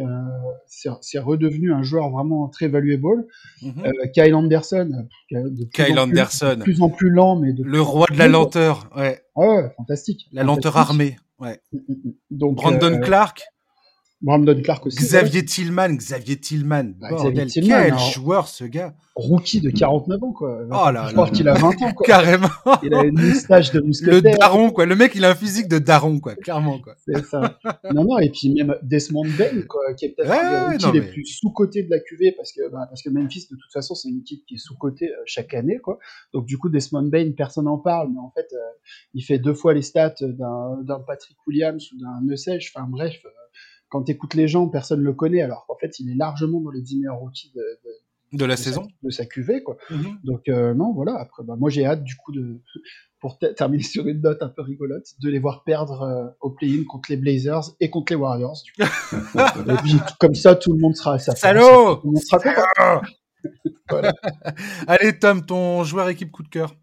c'est 0.67 1.19
redevenu 1.19 1.73
un 1.73 1.81
joueur 1.81 2.11
vraiment 2.11 2.47
très 2.49 2.67
valuable. 2.67 3.25
Mm 3.63 3.71
Kyle 4.13 4.35
Anderson, 4.35 5.07
de 5.31 5.63
Kyle 5.73 5.97
Anderson, 5.97 6.55
de 6.57 6.61
plus 6.61 6.81
en 6.81 6.89
plus 6.89 7.09
lent, 7.09 7.35
mais 7.37 7.53
de 7.53 7.63
le 7.63 7.81
roi 7.81 8.05
de 8.11 8.17
la 8.17 8.27
lenteur, 8.27 8.89
ouais. 8.95 9.23
ouais, 9.35 9.73
fantastique. 9.75 10.27
La 10.33 10.43
lenteur 10.43 10.77
armée, 10.77 11.17
ouais. 11.39 11.59
Mm, 11.73 11.77
mm, 11.77 12.11
Donc 12.29 12.57
Brandon 12.57 12.99
Clark. 12.99 13.43
Brandon 14.25 14.59
Clark 14.61 14.85
aussi. 14.87 14.97
Xavier 14.97 15.45
Tillman, 15.45 15.93
Xavier 15.95 16.35
Tillman. 16.37 16.93
Bah, 16.99 17.09
Bordel, 17.11 17.45
Xavier 17.45 17.45
Tillman, 17.61 17.75
quel 17.83 17.93
alors- 17.93 17.99
joueur 18.11 18.47
ce 18.47 18.63
gars. 18.65 18.93
Rookie 19.15 19.61
de 19.61 19.69
49 19.69 20.21
ans, 20.23 20.33
quoi. 20.33 20.59
Oh 20.65 20.91
là 20.91 21.05
Je 21.07 21.13
crois 21.13 21.29
qu'il 21.29 21.47
a 21.47 21.53
20 21.53 21.69
ans, 21.83 21.93
quoi. 21.93 22.05
Carrément. 22.05 22.49
Il 22.83 22.93
a 22.93 23.05
une 23.05 23.17
moustache 23.17 23.71
de 23.71 23.79
Le 23.79 23.85
mousquetaire. 23.85 24.37
daron, 24.37 24.71
quoi. 24.71 24.85
Le 24.85 24.95
mec, 24.97 25.13
il 25.15 25.23
a 25.23 25.29
un 25.29 25.35
physique 25.35 25.69
de 25.69 25.79
daron, 25.79 26.19
quoi. 26.19 26.35
Clairement, 26.35 26.79
quoi. 26.79 26.95
C'est 27.05 27.23
ça. 27.25 27.57
Non, 27.93 28.03
non, 28.03 28.17
et 28.19 28.29
puis 28.29 28.53
même 28.53 28.75
Desmond 28.83 29.23
Bain, 29.37 29.61
quoi, 29.69 29.93
qui 29.93 30.05
est 30.05 30.09
peut-être 30.09 30.29
Ouais, 30.29 30.85
ouais, 30.91 30.99
mais- 30.99 31.07
plus 31.13 31.25
sous-cotés 31.27 31.83
de 31.83 31.91
la 31.91 31.99
QV, 31.99 32.33
parce 32.35 32.51
que, 32.51 32.69
bah, 32.69 32.87
parce 32.89 33.01
que 33.03 33.09
Memphis, 33.09 33.47
de 33.49 33.55
toute 33.55 33.71
façon, 33.71 33.95
c'est 33.95 34.09
une 34.09 34.19
équipe 34.19 34.43
qui 34.47 34.55
est 34.55 34.57
sous-cotée 34.57 35.07
euh, 35.09 35.21
chaque 35.25 35.53
année, 35.53 35.77
quoi. 35.81 35.97
Donc, 36.33 36.45
du 36.45 36.57
coup, 36.57 36.67
Desmond 36.67 37.03
Bain, 37.07 37.31
personne 37.37 37.65
n'en 37.65 37.77
parle, 37.77 38.09
mais 38.11 38.19
en 38.19 38.31
fait, 38.35 38.47
euh, 38.53 38.57
il 39.13 39.21
fait 39.23 39.39
deux 39.39 39.53
fois 39.53 39.73
les 39.73 39.81
stats 39.83 40.15
d'un 40.21 40.81
d'un 40.83 40.99
Patrick 40.99 41.37
Williams 41.47 41.89
ou 41.93 41.99
d'un 42.01 42.19
Neussège. 42.25 42.73
Enfin, 42.75 42.85
bref, 42.89 43.15
euh, 43.25 43.29
quand 43.89 44.03
t'écoutes 44.03 44.33
les 44.33 44.47
gens, 44.47 44.67
personne 44.67 45.01
le 45.01 45.13
connaît, 45.13 45.41
alors 45.41 45.65
qu'en 45.67 45.77
fait, 45.77 45.99
il 45.99 46.09
est 46.11 46.15
largement 46.15 46.61
dans 46.61 46.71
les 46.71 46.81
10 46.81 46.97
meilleurs 46.99 47.17
rookies 47.19 47.51
de, 47.55 47.61
de, 47.61 48.37
De 48.37 48.45
la 48.45 48.55
de 48.55 48.59
saison. 48.59 48.83
sa, 48.83 49.07
de 49.07 49.11
sa 49.11 49.25
QV, 49.25 49.63
quoi. 49.63 49.77
Mhm. 49.89 50.19
Donc 50.23 50.47
euh, 50.49 50.73
non, 50.73 50.93
voilà. 50.93 51.15
Après, 51.19 51.43
bah, 51.43 51.55
moi 51.57 51.69
j'ai 51.69 51.85
hâte 51.85 52.03
du 52.03 52.15
coup 52.15 52.31
de, 52.31 52.61
pour 53.19 53.37
te- 53.39 53.45
terminer 53.53 53.83
sur 53.83 54.07
une 54.07 54.21
note 54.21 54.41
un 54.43 54.49
peu 54.49 54.61
rigolote, 54.61 55.05
de 55.21 55.29
les 55.29 55.39
voir 55.39 55.63
perdre 55.63 56.01
euh, 56.01 56.27
au 56.41 56.49
play-in 56.51 56.83
contre 56.87 57.09
les 57.11 57.17
Blazers 57.17 57.63
et 57.79 57.89
contre 57.89 58.11
les 58.13 58.17
Warriors. 58.17 58.57
Du 58.65 58.71
coup. 58.73 58.81
et 59.69 59.75
puis 59.83 59.93
tout- 59.93 60.13
comme 60.19 60.35
ça, 60.35 60.55
tout 60.55 60.73
le 60.73 60.79
monde 60.79 60.95
sera 60.95 61.13
à 61.13 61.19
sa. 61.19 61.35
Salaud. 61.35 62.01
Allez, 64.87 65.17
Tom, 65.19 65.45
ton 65.45 65.83
joueur 65.83 66.09
équipe 66.09 66.31
coup 66.31 66.43
de 66.43 66.49
cœur. 66.49 66.73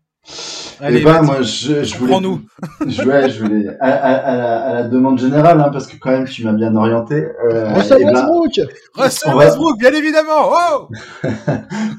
Eh 0.82 0.86
Allez, 0.86 1.00
ben, 1.04 1.12
vas-y. 1.12 1.26
moi, 1.26 1.42
je, 1.42 1.84
je 1.84 1.96
voulais. 1.96 2.10
Prends-nous. 2.12 2.40
Je, 2.88 3.02
ouais, 3.04 3.30
je 3.30 3.44
voulais. 3.44 3.68
À, 3.80 3.88
à- 3.88 4.14
à 4.16 4.36
la, 4.36 4.60
à 4.62 4.74
la 4.74 4.82
demande 4.88 5.18
générale, 5.20 5.60
hein, 5.60 5.70
parce 5.72 5.86
que 5.86 5.96
quand 5.96 6.10
même, 6.10 6.24
tu 6.24 6.44
m'as 6.44 6.52
bien 6.52 6.74
orienté. 6.74 7.14
Euh, 7.48 7.72
Russell 7.72 7.98
eh 8.00 8.04
ben, 8.04 8.10
Westbrook 8.12 8.60
Russell 8.96 9.30
on 9.32 9.36
va- 9.38 9.44
Westbrook, 9.44 9.78
bien 9.78 9.92
évidemment. 9.92 10.50
Oh 10.50 10.88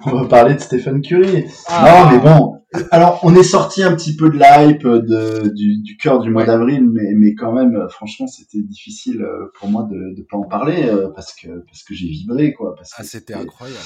on 0.05 0.11
va 0.23 0.25
parler 0.27 0.55
de 0.55 0.59
Stephen 0.59 1.01
Curry. 1.01 1.45
Ah. 1.69 1.85
Non, 2.05 2.11
mais 2.11 2.19
bon. 2.19 2.57
Alors, 2.91 3.19
on 3.23 3.35
est 3.35 3.43
sorti 3.43 3.83
un 3.83 3.95
petit 3.95 4.15
peu 4.15 4.29
de 4.29 4.37
l'hype 4.37 4.83
de, 4.87 5.49
du, 5.49 5.77
du 5.81 5.97
cœur 5.97 6.19
du 6.19 6.29
mois 6.31 6.43
d'avril, 6.45 6.87
mais, 6.91 7.13
mais 7.15 7.35
quand 7.35 7.51
même, 7.53 7.75
euh, 7.75 7.87
franchement, 7.89 8.27
c'était 8.27 8.61
difficile 8.61 9.21
euh, 9.21 9.51
pour 9.59 9.69
moi 9.69 9.87
de 9.89 9.95
ne 9.95 10.23
pas 10.23 10.37
en 10.37 10.43
parler 10.43 10.83
euh, 10.85 11.09
parce 11.15 11.33
que 11.33 11.47
parce 11.67 11.83
que 11.83 11.93
j'ai 11.93 12.07
vibré, 12.07 12.53
quoi. 12.53 12.75
Parce 12.75 12.93
Ah, 12.97 13.03
c'était 13.03 13.33
incroyable. 13.33 13.79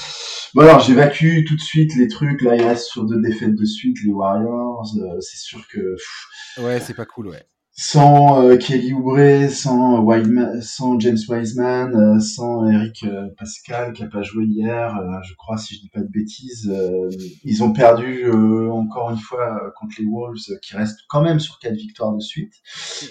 Bon 0.53 0.61
alors 0.61 0.79
j'évacue 0.79 1.43
tout 1.45 1.55
de 1.55 1.61
suite 1.61 1.95
les 1.97 2.07
trucs. 2.07 2.41
Là 2.41 2.55
il 2.55 2.63
reste 2.63 2.85
sur 2.85 3.03
deux 3.05 3.19
défaites 3.21 3.55
de 3.55 3.65
suite 3.65 3.97
les 4.05 4.11
Warriors. 4.11 4.85
Euh, 4.97 5.19
c'est 5.19 5.38
sûr 5.38 5.67
que 5.67 5.79
pff, 5.95 6.63
Ouais, 6.63 6.79
c'est 6.79 6.93
pas 6.93 7.05
cool, 7.05 7.27
ouais. 7.27 7.43
Sans 7.80 8.41
euh, 8.41 8.57
Kelly 8.57 8.91
Oubre, 8.91 9.49
sans 9.51 9.99
Wiseman, 9.99 10.61
sans 10.63 10.99
James 10.99 11.17
Wiseman, 11.30 11.95
euh, 11.95 12.19
sans 12.19 12.67
Eric 12.67 13.03
euh, 13.03 13.28
Pascal 13.38 13.93
qui 13.93 14.01
a 14.01 14.07
pas 14.07 14.23
joué 14.23 14.45
hier, 14.45 14.97
euh, 14.97 15.19
je 15.23 15.36
crois 15.36 15.57
si 15.59 15.75
je 15.75 15.82
dis 15.82 15.89
pas 15.89 15.99
de 15.99 16.07
bêtises, 16.07 16.67
euh, 16.73 17.07
ils 17.43 17.63
ont 17.63 17.73
perdu 17.73 18.25
euh, 18.25 18.71
encore 18.71 19.11
une 19.11 19.19
fois 19.19 19.63
euh, 19.63 19.69
contre 19.80 19.95
les 19.99 20.05
Wolves 20.07 20.38
euh, 20.49 20.55
qui 20.63 20.75
restent 20.75 21.01
quand 21.07 21.21
même 21.21 21.39
sur 21.39 21.59
quatre 21.59 21.75
victoires 21.75 22.13
de 22.13 22.19
suite. 22.19 22.53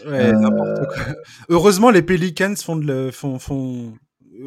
Ouais, 0.05 0.33
Euh, 0.35 0.85
quoi. 0.85 1.14
Heureusement, 1.49 1.91
les 1.91 2.03
Pelicans 2.03 2.57
font, 2.57 2.75
de 2.75 2.87
le, 2.87 3.11
font, 3.12 3.39
font 3.39 3.75
euh, 3.77 3.91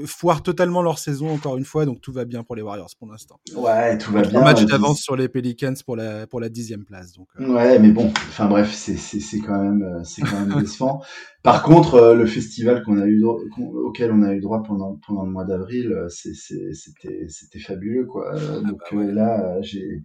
foirent 0.05 0.43
totalement 0.43 0.81
leur 0.81 0.99
saison 0.99 1.29
encore 1.31 1.57
une 1.57 1.65
fois, 1.65 1.85
donc 1.85 2.01
tout 2.01 2.11
va 2.11 2.25
bien 2.25 2.43
pour 2.43 2.55
les 2.55 2.61
Warriors 2.61 2.89
pour 2.97 3.07
l'instant. 3.07 3.39
Ouais, 3.55 3.97
tout 3.97 4.11
va 4.11 4.21
bien. 4.21 4.41
Un 4.41 4.43
match 4.43 4.61
Euh, 4.61 4.65
d'avance 4.65 4.99
sur 4.99 5.15
les 5.15 5.29
Pelicans 5.29 5.73
pour 5.85 5.95
la 5.95 6.27
pour 6.27 6.39
la 6.39 6.49
dixième 6.49 6.85
place. 6.85 7.13
Donc 7.13 7.27
euh, 7.39 7.47
Ouais, 7.53 7.79
mais 7.79 7.91
bon, 7.91 8.07
enfin 8.07 8.47
bref, 8.47 8.73
c'est 8.73 9.39
quand 9.39 9.61
même 9.61 9.81
euh, 9.83 10.03
c'est 10.03 10.21
quand 10.21 10.39
même 10.45 10.59
décevant. 10.61 11.01
Par 11.43 11.63
contre, 11.63 11.95
euh, 11.95 12.15
le 12.15 12.25
festival 12.25 12.83
qu'on 12.83 12.99
a 12.99 13.05
eu 13.05 13.23
auquel 13.23 14.11
on 14.11 14.23
a 14.23 14.33
eu 14.33 14.41
droit 14.41 14.61
pendant 14.61 14.99
pendant 15.07 15.23
le 15.23 15.31
mois 15.31 15.45
d'avril, 15.45 15.91
euh, 15.93 16.09
c'était 16.09 16.73
c'était 17.27 17.59
fabuleux 17.59 18.05
quoi. 18.05 18.35
Euh, 18.35 18.61
Donc 18.61 18.79
bah 18.91 18.97
ouais. 18.97 19.05
euh, 19.05 19.11
là, 19.13 19.55
euh, 19.55 19.59
j'ai 19.61 20.01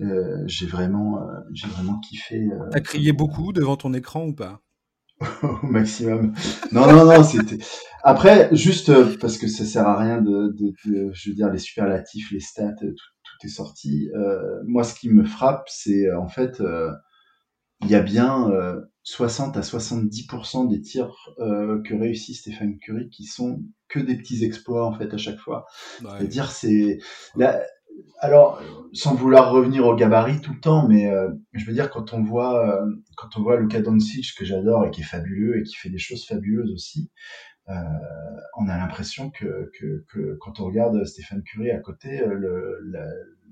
euh, 0.00 0.42
j'ai 0.46 0.66
vraiment 0.66 1.18
euh, 1.18 1.40
j'ai 1.52 1.66
vraiment 1.68 1.98
kiffé 2.00 2.36
euh, 2.52 2.68
t'as 2.70 2.80
crié 2.80 3.12
beaucoup 3.12 3.52
devant 3.52 3.76
ton 3.76 3.92
écran 3.94 4.26
ou 4.26 4.32
pas? 4.34 4.62
au 5.42 5.66
maximum. 5.66 6.34
Non 6.72 6.86
non 6.86 7.04
non, 7.04 7.22
c'était 7.22 7.58
après 8.02 8.48
juste 8.52 8.88
euh, 8.88 9.16
parce 9.20 9.36
que 9.36 9.48
ça 9.48 9.64
sert 9.64 9.86
à 9.86 9.98
rien 9.98 10.22
de, 10.22 10.54
de, 10.58 10.72
de 10.86 11.10
je 11.12 11.30
veux 11.30 11.36
dire 11.36 11.50
les 11.50 11.58
superlatifs, 11.58 12.30
les 12.30 12.40
stats, 12.40 12.74
euh, 12.82 12.90
tout, 12.90 12.94
tout 12.94 13.46
est 13.46 13.50
sorti. 13.50 14.10
Euh, 14.14 14.62
moi, 14.66 14.84
ce 14.84 14.94
qui 14.94 15.10
me 15.10 15.24
frappe, 15.24 15.64
c'est 15.68 16.06
euh, 16.06 16.18
en 16.18 16.28
fait 16.28 16.60
euh, 16.60 16.90
il 17.82 17.90
y 17.90 17.94
a 17.94 18.00
bien 18.00 18.50
euh, 18.50 18.80
60 19.02 19.56
à 19.56 19.62
70% 19.62 20.68
des 20.68 20.80
tirs 20.80 21.14
euh, 21.38 21.80
que 21.82 21.94
réussit 21.94 22.36
Stéphane 22.36 22.78
Curry 22.78 23.08
qui 23.10 23.24
sont 23.24 23.62
que 23.88 23.98
des 23.98 24.16
petits 24.16 24.44
exploits 24.44 24.86
en 24.86 24.92
fait 24.92 25.12
à 25.12 25.18
chaque 25.18 25.38
fois. 25.38 25.66
Ouais. 26.02 26.10
C'est-à-dire 26.18 26.50
c'est 26.50 26.98
alors 28.20 28.62
sans 28.92 29.14
vouloir 29.14 29.52
revenir 29.52 29.86
au 29.86 29.94
gabarit 29.94 30.40
tout 30.40 30.52
le 30.52 30.60
temps, 30.60 30.86
mais 30.88 31.06
euh, 31.06 31.28
je 31.52 31.64
veux 31.64 31.72
dire 31.72 31.90
quand 31.90 32.12
on 32.12 32.22
voit 32.22 32.66
euh, 32.68 32.86
quand 33.16 33.36
on 33.36 33.42
voit 33.42 33.56
Luka 33.58 33.80
Doncic 33.80 34.34
que 34.36 34.44
j'adore 34.44 34.86
et 34.86 34.90
qui 34.90 35.02
est 35.02 35.04
fabuleux 35.04 35.60
et 35.60 35.62
qui 35.62 35.76
fait 35.76 35.90
des 35.90 35.98
choses 35.98 36.26
fabuleuses 36.26 36.72
aussi, 36.72 37.10
euh, 37.68 37.74
on 38.56 38.68
a 38.68 38.76
l'impression 38.76 39.30
que, 39.30 39.70
que, 39.78 40.04
que 40.08 40.36
quand 40.40 40.60
on 40.60 40.66
regarde 40.66 41.04
Stéphane 41.04 41.42
Curry 41.42 41.70
à 41.70 41.78
côté, 41.78 42.20
euh, 42.20 42.34
le, 42.34 42.80
la, 42.90 43.04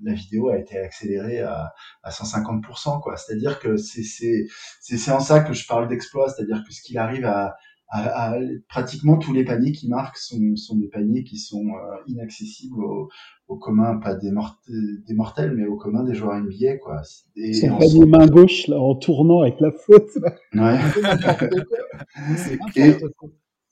la 0.03 0.13
vidéo 0.13 0.49
a 0.49 0.57
été 0.57 0.77
accélérée 0.77 1.39
à, 1.41 1.73
à 2.03 2.09
150%, 2.09 3.01
quoi. 3.01 3.15
C'est-à-dire 3.15 3.59
que 3.59 3.77
c'est, 3.77 5.11
en 5.11 5.19
ça 5.19 5.41
que 5.41 5.53
je 5.53 5.65
parle 5.65 5.87
d'exploit, 5.87 6.29
c'est-à-dire 6.29 6.63
que 6.67 6.73
ce 6.73 6.81
qu'il 6.81 6.97
arrive 6.97 7.25
à, 7.25 7.55
à, 7.89 8.33
à- 8.33 8.39
pratiquement 8.67 9.17
tous 9.17 9.33
les 9.33 9.43
paniers 9.43 9.71
qu'il 9.71 9.89
marque 9.89 10.17
sont, 10.17 10.39
sont 10.55 10.77
des 10.77 10.87
paniers 10.87 11.23
qui 11.23 11.37
sont 11.37 11.65
euh, 11.69 11.97
inaccessibles 12.07 12.83
au, 12.83 13.09
au 13.47 13.55
commun, 13.57 13.97
pas 13.97 14.13
des, 14.15 14.31
mort- 14.31 14.59
des 14.67 15.13
mortels, 15.13 15.55
mais 15.55 15.65
au 15.65 15.75
commun 15.75 16.03
des 16.03 16.13
joueurs 16.13 16.35
NBA, 16.39 16.77
quoi. 16.77 17.01
Et, 17.35 17.53
Son 17.53 17.69
on 17.71 17.77
panier 17.79 18.05
main 18.05 18.27
gauche, 18.27 18.67
là, 18.67 18.79
en 18.79 18.95
tournant 18.95 19.41
avec 19.41 19.59
la 19.59 19.71
faute. 19.71 20.09
Ouais. 20.53 20.77
C'est 22.37 22.59
Et, 22.75 22.95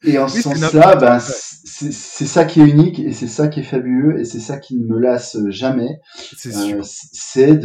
et 0.03 0.17
en 0.17 0.25
Oui, 0.25 0.29
ce 0.29 0.41
sens-là, 0.41 0.95
ben, 0.95 1.19
c'est 1.19 2.25
ça 2.25 2.45
qui 2.45 2.61
est 2.61 2.67
unique 2.67 2.99
et 2.99 3.11
c'est 3.13 3.27
ça 3.27 3.47
qui 3.47 3.59
est 3.61 3.63
fabuleux 3.63 4.19
et 4.19 4.25
c'est 4.25 4.39
ça 4.39 4.57
qui 4.57 4.77
ne 4.77 4.85
me 4.85 4.99
lasse 4.99 5.37
jamais. 5.49 5.99
c'est 6.33 6.51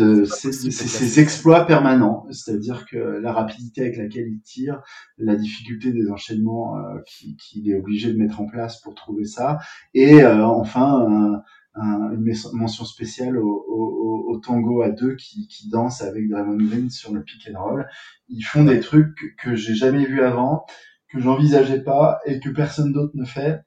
Euh, 0.00 0.24
ces 0.26 1.20
exploits 1.20 1.66
permanents, 1.66 2.26
c'est-à-dire 2.30 2.86
que 2.86 2.96
la 2.96 3.32
rapidité 3.32 3.82
avec 3.82 3.96
laquelle 3.96 4.28
il 4.28 4.40
tire, 4.42 4.80
la 5.18 5.36
difficulté 5.36 5.92
des 5.92 6.10
enchaînements 6.10 6.76
euh, 6.78 6.98
qu'il 7.06 7.36
qu'il 7.36 7.68
est 7.70 7.74
obligé 7.78 8.12
de 8.12 8.18
mettre 8.18 8.40
en 8.40 8.46
place 8.46 8.80
pour 8.80 8.94
trouver 8.94 9.24
ça, 9.24 9.58
et 9.94 10.22
euh, 10.22 10.44
enfin 10.46 11.06
un- 11.08 11.42
un- 11.74 12.12
une 12.12 12.32
mention 12.54 12.84
spéciale 12.84 13.38
au, 13.38 13.64
au, 13.68 14.32
au- 14.32 14.38
tango 14.38 14.82
à 14.82 14.90
deux 14.90 15.14
qui, 15.16 15.46
qui 15.48 15.68
danse 15.68 16.02
avec 16.02 16.28
Draymond 16.28 16.56
Green 16.56 16.90
sur 16.90 17.12
le 17.14 17.22
pick 17.22 17.48
and 17.54 17.62
roll. 17.62 17.86
Ils 18.28 18.42
font 18.42 18.64
des 18.64 18.80
trucs 18.80 19.14
que, 19.16 19.26
que 19.50 19.54
j'ai 19.56 19.74
jamais 19.74 20.04
vus 20.04 20.22
avant, 20.22 20.64
que 21.12 21.20
j'envisageais 21.20 21.82
pas 21.82 22.20
et 22.26 22.40
que 22.40 22.48
personne 22.50 22.92
d'autre 22.92 23.12
ne 23.14 23.24
fait 23.24 23.60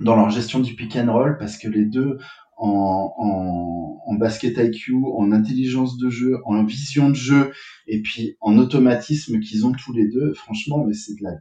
dans 0.00 0.16
leur 0.16 0.30
gestion 0.30 0.60
du 0.60 0.74
pick 0.74 0.96
and 0.96 1.12
roll 1.12 1.36
parce 1.38 1.58
que 1.58 1.68
les 1.68 1.84
deux 1.84 2.18
en, 2.56 3.12
en, 3.18 4.02
en 4.06 4.14
basket 4.14 4.56
IQ, 4.56 4.94
en 5.16 5.32
intelligence 5.32 5.96
de 5.98 6.10
jeu, 6.10 6.38
en 6.44 6.64
vision 6.64 7.10
de 7.10 7.14
jeu 7.14 7.52
et 7.86 8.02
puis 8.02 8.36
en 8.40 8.56
automatisme 8.58 9.40
qu'ils 9.40 9.66
ont 9.66 9.72
tous 9.72 9.92
les 9.92 10.08
deux, 10.08 10.32
franchement, 10.34 10.84
mais 10.84 10.94
c'est 10.94 11.14
de 11.14 11.24
la, 11.24 11.32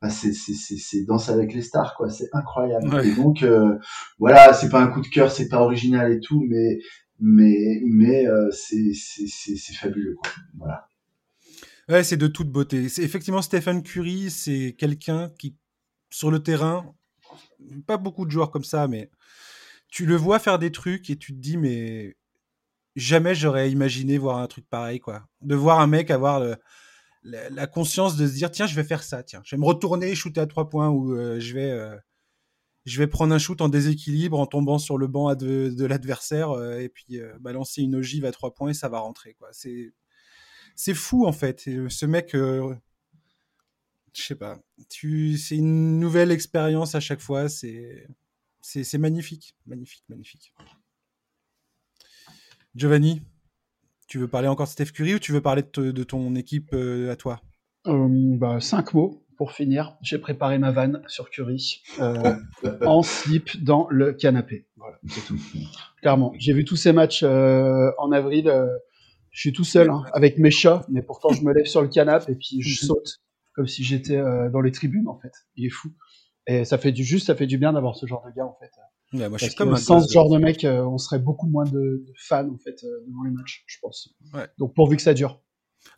enfin, 0.00 0.12
c'est 0.12 0.32
c'est 0.32 0.54
c'est 0.54 0.76
c'est 0.76 1.04
danse 1.04 1.28
avec 1.28 1.52
les 1.52 1.62
stars 1.62 1.94
quoi, 1.96 2.10
c'est 2.10 2.28
incroyable. 2.32 2.88
Ouais. 2.88 3.06
Et 3.06 3.14
donc 3.14 3.42
euh, 3.42 3.76
voilà, 4.18 4.52
c'est 4.54 4.68
pas 4.70 4.80
un 4.80 4.88
coup 4.88 5.00
de 5.00 5.08
cœur, 5.08 5.30
c'est 5.30 5.48
pas 5.48 5.60
original 5.60 6.10
et 6.12 6.20
tout, 6.20 6.42
mais 6.48 6.78
mais 7.20 7.82
mais 7.84 8.26
euh, 8.26 8.50
c'est 8.50 8.92
c'est 8.94 9.26
c'est 9.26 9.56
c'est 9.56 9.74
fabuleux 9.74 10.14
quoi. 10.14 10.32
Voilà. 10.56 10.86
Ouais, 11.88 12.04
c'est 12.04 12.16
de 12.16 12.26
toute 12.28 12.48
beauté. 12.50 12.88
C'est 12.88 13.02
effectivement 13.02 13.42
Stephen 13.42 13.82
Curry, 13.82 14.30
c'est 14.30 14.74
quelqu'un 14.78 15.30
qui 15.38 15.56
sur 16.10 16.30
le 16.30 16.42
terrain, 16.42 16.94
pas 17.86 17.96
beaucoup 17.96 18.26
de 18.26 18.30
joueurs 18.30 18.50
comme 18.50 18.64
ça, 18.64 18.86
mais 18.86 19.10
tu 19.88 20.06
le 20.06 20.16
vois 20.16 20.38
faire 20.38 20.58
des 20.58 20.72
trucs 20.72 21.10
et 21.10 21.16
tu 21.16 21.34
te 21.34 21.38
dis 21.38 21.56
mais 21.56 22.16
jamais 22.96 23.34
j'aurais 23.34 23.70
imaginé 23.70 24.18
voir 24.18 24.38
un 24.38 24.46
truc 24.46 24.68
pareil 24.68 25.00
quoi. 25.00 25.26
De 25.42 25.54
voir 25.54 25.80
un 25.80 25.86
mec 25.86 26.10
avoir 26.10 26.42
la, 27.22 27.66
conscience 27.66 28.16
de 28.16 28.26
se 28.26 28.34
dire 28.34 28.50
tiens 28.50 28.66
je 28.66 28.74
vais 28.74 28.84
faire 28.84 29.02
ça, 29.02 29.22
tiens 29.22 29.42
je 29.44 29.56
vais 29.56 29.60
me 29.60 29.66
retourner, 29.66 30.14
shooter 30.14 30.40
à 30.40 30.46
trois 30.46 30.68
points 30.68 30.88
ou 30.88 31.14
euh, 31.14 31.40
je 31.40 31.54
vais 31.54 31.70
euh, 31.70 31.96
je 32.84 32.98
vais 32.98 33.06
prendre 33.06 33.34
un 33.34 33.38
shoot 33.38 33.60
en 33.60 33.68
déséquilibre 33.68 34.38
en 34.38 34.46
tombant 34.46 34.78
sur 34.78 34.98
le 34.98 35.06
banc 35.06 35.34
de, 35.34 35.84
l'adversaire 35.86 36.50
euh, 36.50 36.78
et 36.80 36.88
puis 36.88 37.20
balancer 37.40 37.82
une 37.82 37.94
ogive 37.96 38.24
à 38.24 38.32
trois 38.32 38.54
points 38.54 38.70
et 38.70 38.74
ça 38.74 38.88
va 38.88 39.00
rentrer 39.00 39.34
quoi. 39.34 39.48
C'est 39.52 39.92
c'est 40.74 40.94
fou 40.94 41.26
en 41.26 41.32
fait. 41.32 41.64
Euh, 41.68 41.88
ce 41.88 42.06
mec, 42.06 42.34
euh, 42.34 42.74
je 44.14 44.22
sais 44.22 44.34
pas, 44.34 44.58
tu, 44.88 45.36
c'est 45.38 45.56
une 45.56 45.98
nouvelle 45.98 46.30
expérience 46.30 46.94
à 46.94 47.00
chaque 47.00 47.20
fois. 47.20 47.48
C'est, 47.48 48.06
c'est, 48.60 48.84
c'est 48.84 48.98
magnifique, 48.98 49.54
magnifique, 49.66 50.04
magnifique. 50.08 50.52
Giovanni, 52.74 53.22
tu 54.06 54.18
veux 54.18 54.28
parler 54.28 54.48
encore 54.48 54.66
de 54.66 54.72
Steph 54.72 54.92
Curry 54.92 55.14
ou 55.14 55.18
tu 55.18 55.32
veux 55.32 55.42
parler 55.42 55.62
de, 55.62 56.04
ton 56.04 56.34
équipe 56.34 56.70
euh, 56.72 57.10
à 57.10 57.16
toi? 57.16 57.40
Euh, 57.86 58.08
bah, 58.36 58.60
cinq 58.60 58.94
mots 58.94 59.24
pour 59.36 59.52
finir, 59.52 59.96
j'ai 60.02 60.18
préparé 60.18 60.58
ma 60.58 60.70
vanne 60.70 61.02
sur 61.08 61.28
Curry 61.28 61.82
en 62.82 63.02
slip 63.02 63.62
dans 63.62 63.88
le 63.90 64.12
canapé. 64.12 64.66
Voilà, 64.76 64.98
c'est 65.08 65.26
tout. 65.26 65.38
Clairement, 66.00 66.32
j'ai 66.38 66.52
vu 66.52 66.64
tous 66.64 66.76
ces 66.76 66.92
matchs 66.92 67.24
en 67.24 68.12
avril. 68.12 68.52
Je 69.32 69.40
suis 69.40 69.52
tout 69.52 69.64
seul 69.64 69.90
hein, 69.90 70.04
avec 70.12 70.38
mes 70.38 70.50
chats, 70.50 70.86
mais 70.88 71.02
pourtant 71.02 71.30
je 71.30 71.42
me 71.42 71.52
lève 71.52 71.66
sur 71.66 71.82
le 71.82 71.88
canapé 71.88 72.32
et 72.32 72.34
puis 72.36 72.60
je 72.60 72.84
saute 72.84 73.20
comme 73.54 73.66
si 73.66 73.82
j'étais 73.82 74.16
euh, 74.16 74.48
dans 74.50 74.60
les 74.60 74.72
tribunes 74.72 75.08
en 75.08 75.18
fait. 75.18 75.32
Il 75.56 75.66
est 75.66 75.70
fou. 75.70 75.88
Et 76.46 76.64
ça 76.64 76.78
fait 76.78 76.92
du 76.92 77.04
juste, 77.04 77.26
ça 77.26 77.34
fait 77.34 77.46
du 77.46 77.58
bien 77.58 77.72
d'avoir 77.72 77.96
ce 77.96 78.06
genre 78.06 78.24
de 78.26 78.34
gars 78.34 78.46
en 78.46 78.56
fait. 78.60 78.70
Ouais, 79.12 79.28
moi, 79.28 79.38
je 79.38 79.44
Parce 79.44 79.52
suis 79.52 79.54
comme 79.54 79.76
sans 79.76 80.00
ce 80.00 80.12
genre 80.12 80.30
de 80.30 80.38
mec, 80.38 80.64
euh, 80.64 80.84
on 80.84 80.98
serait 80.98 81.18
beaucoup 81.18 81.46
moins 81.46 81.64
de, 81.64 82.04
de 82.06 82.12
fans 82.16 82.48
en 82.48 82.58
fait 82.58 82.82
euh, 82.84 83.04
devant 83.06 83.24
les 83.24 83.30
matchs, 83.30 83.64
je 83.66 83.76
pense. 83.80 84.14
Ouais. 84.32 84.46
Donc 84.58 84.74
pourvu 84.74 84.96
que 84.96 85.02
ça 85.02 85.14
dure. 85.14 85.40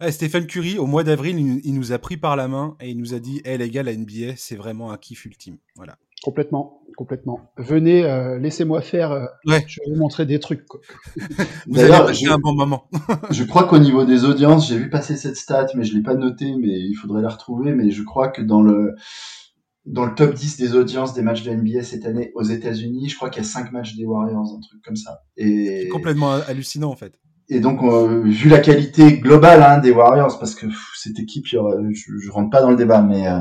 Ouais, 0.01 0.11
Stephen 0.11 0.47
Curry, 0.47 0.79
au 0.79 0.87
mois 0.87 1.05
d'avril, 1.05 1.39
il, 1.39 1.61
il 1.65 1.75
nous 1.75 1.93
a 1.93 1.99
pris 1.99 2.17
par 2.17 2.37
la 2.37 2.49
main 2.49 2.77
et 2.81 2.91
il 2.91 2.99
nous 2.99 3.15
a 3.15 3.21
dit 3.21 3.41
Hé 3.45 3.59
les 3.59 3.71
gars, 3.71 3.83
la 3.83 3.97
NBA, 3.97 4.37
c'est 4.37 4.57
vraiment 4.57 4.91
un 4.91 4.99
kiff 4.99 5.25
ultime. 5.25 5.59
Voilà. 5.77 5.97
Complètement, 6.25 6.81
complètement. 6.97 7.51
Venez, 7.59 8.03
euh, 8.07 8.39
laissez-moi 8.39 8.81
faire. 8.81 9.13
euh, 9.13 9.27
Ouais. 9.45 9.63
Je 9.69 9.79
vais 9.85 9.93
vous 9.93 10.01
montrer 10.01 10.25
des 10.25 10.41
trucs. 10.41 10.65
Quoi. 10.65 10.81
Vous 11.67 11.79
allez 11.79 11.91
passer 11.91 12.29
un 12.29 12.39
bon 12.39 12.55
moment. 12.55 12.89
je 13.31 13.45
crois 13.45 13.65
qu'au 13.65 13.79
niveau 13.79 14.07
des 14.07 14.25
audiences, 14.25 14.67
j'ai 14.69 14.79
vu 14.79 14.89
passer 14.89 15.17
cette 15.17 15.37
stat, 15.37 15.67
mais 15.75 15.85
je 15.85 15.95
l'ai 15.95 16.03
pas 16.03 16.15
notée, 16.15 16.55
mais 16.59 16.69
il 16.81 16.95
faudrait 16.95 17.21
la 17.21 17.29
retrouver. 17.29 17.73
Mais 17.75 17.91
je 17.91 18.03
crois 18.03 18.29
que 18.29 18.41
dans 18.41 18.63
le 18.63 18.95
dans 19.85 20.07
le 20.07 20.15
top 20.15 20.33
10 20.33 20.57
des 20.57 20.75
audiences 20.75 21.13
des 21.13 21.21
matchs 21.21 21.43
de 21.43 21.51
NBA 21.51 21.83
cette 21.83 22.07
année 22.07 22.33
aux 22.37 22.43
États-Unis, 22.43 23.11
je 23.11 23.17
crois 23.17 23.29
qu'il 23.29 23.43
y 23.43 23.47
a 23.47 23.49
5 23.49 23.71
matchs 23.71 23.95
des 23.97 24.07
Warriors, 24.07 24.41
un 24.57 24.61
truc 24.67 24.81
comme 24.83 24.97
ça. 24.97 25.21
Et 25.37 25.83
C'est 25.83 25.89
complètement 25.89 26.33
hallucinant 26.49 26.91
en 26.91 26.97
fait. 26.97 27.21
Et 27.51 27.61
donc, 27.61 27.83
euh, 27.83 28.23
vu 28.25 28.49
la 28.49 28.61
qualité 28.61 29.19
globale 29.19 29.63
hein, 29.63 29.77
des 29.77 29.91
Warriors, 29.91 30.39
parce 30.39 30.55
que 30.55 30.65
pff, 30.65 30.93
cette 30.97 31.19
équipe, 31.19 31.45
je, 31.47 31.59
je 31.59 32.31
rentre 32.31 32.49
pas 32.49 32.63
dans 32.63 32.71
le 32.71 32.77
débat, 32.77 33.03
mais 33.03 33.29
euh, 33.29 33.41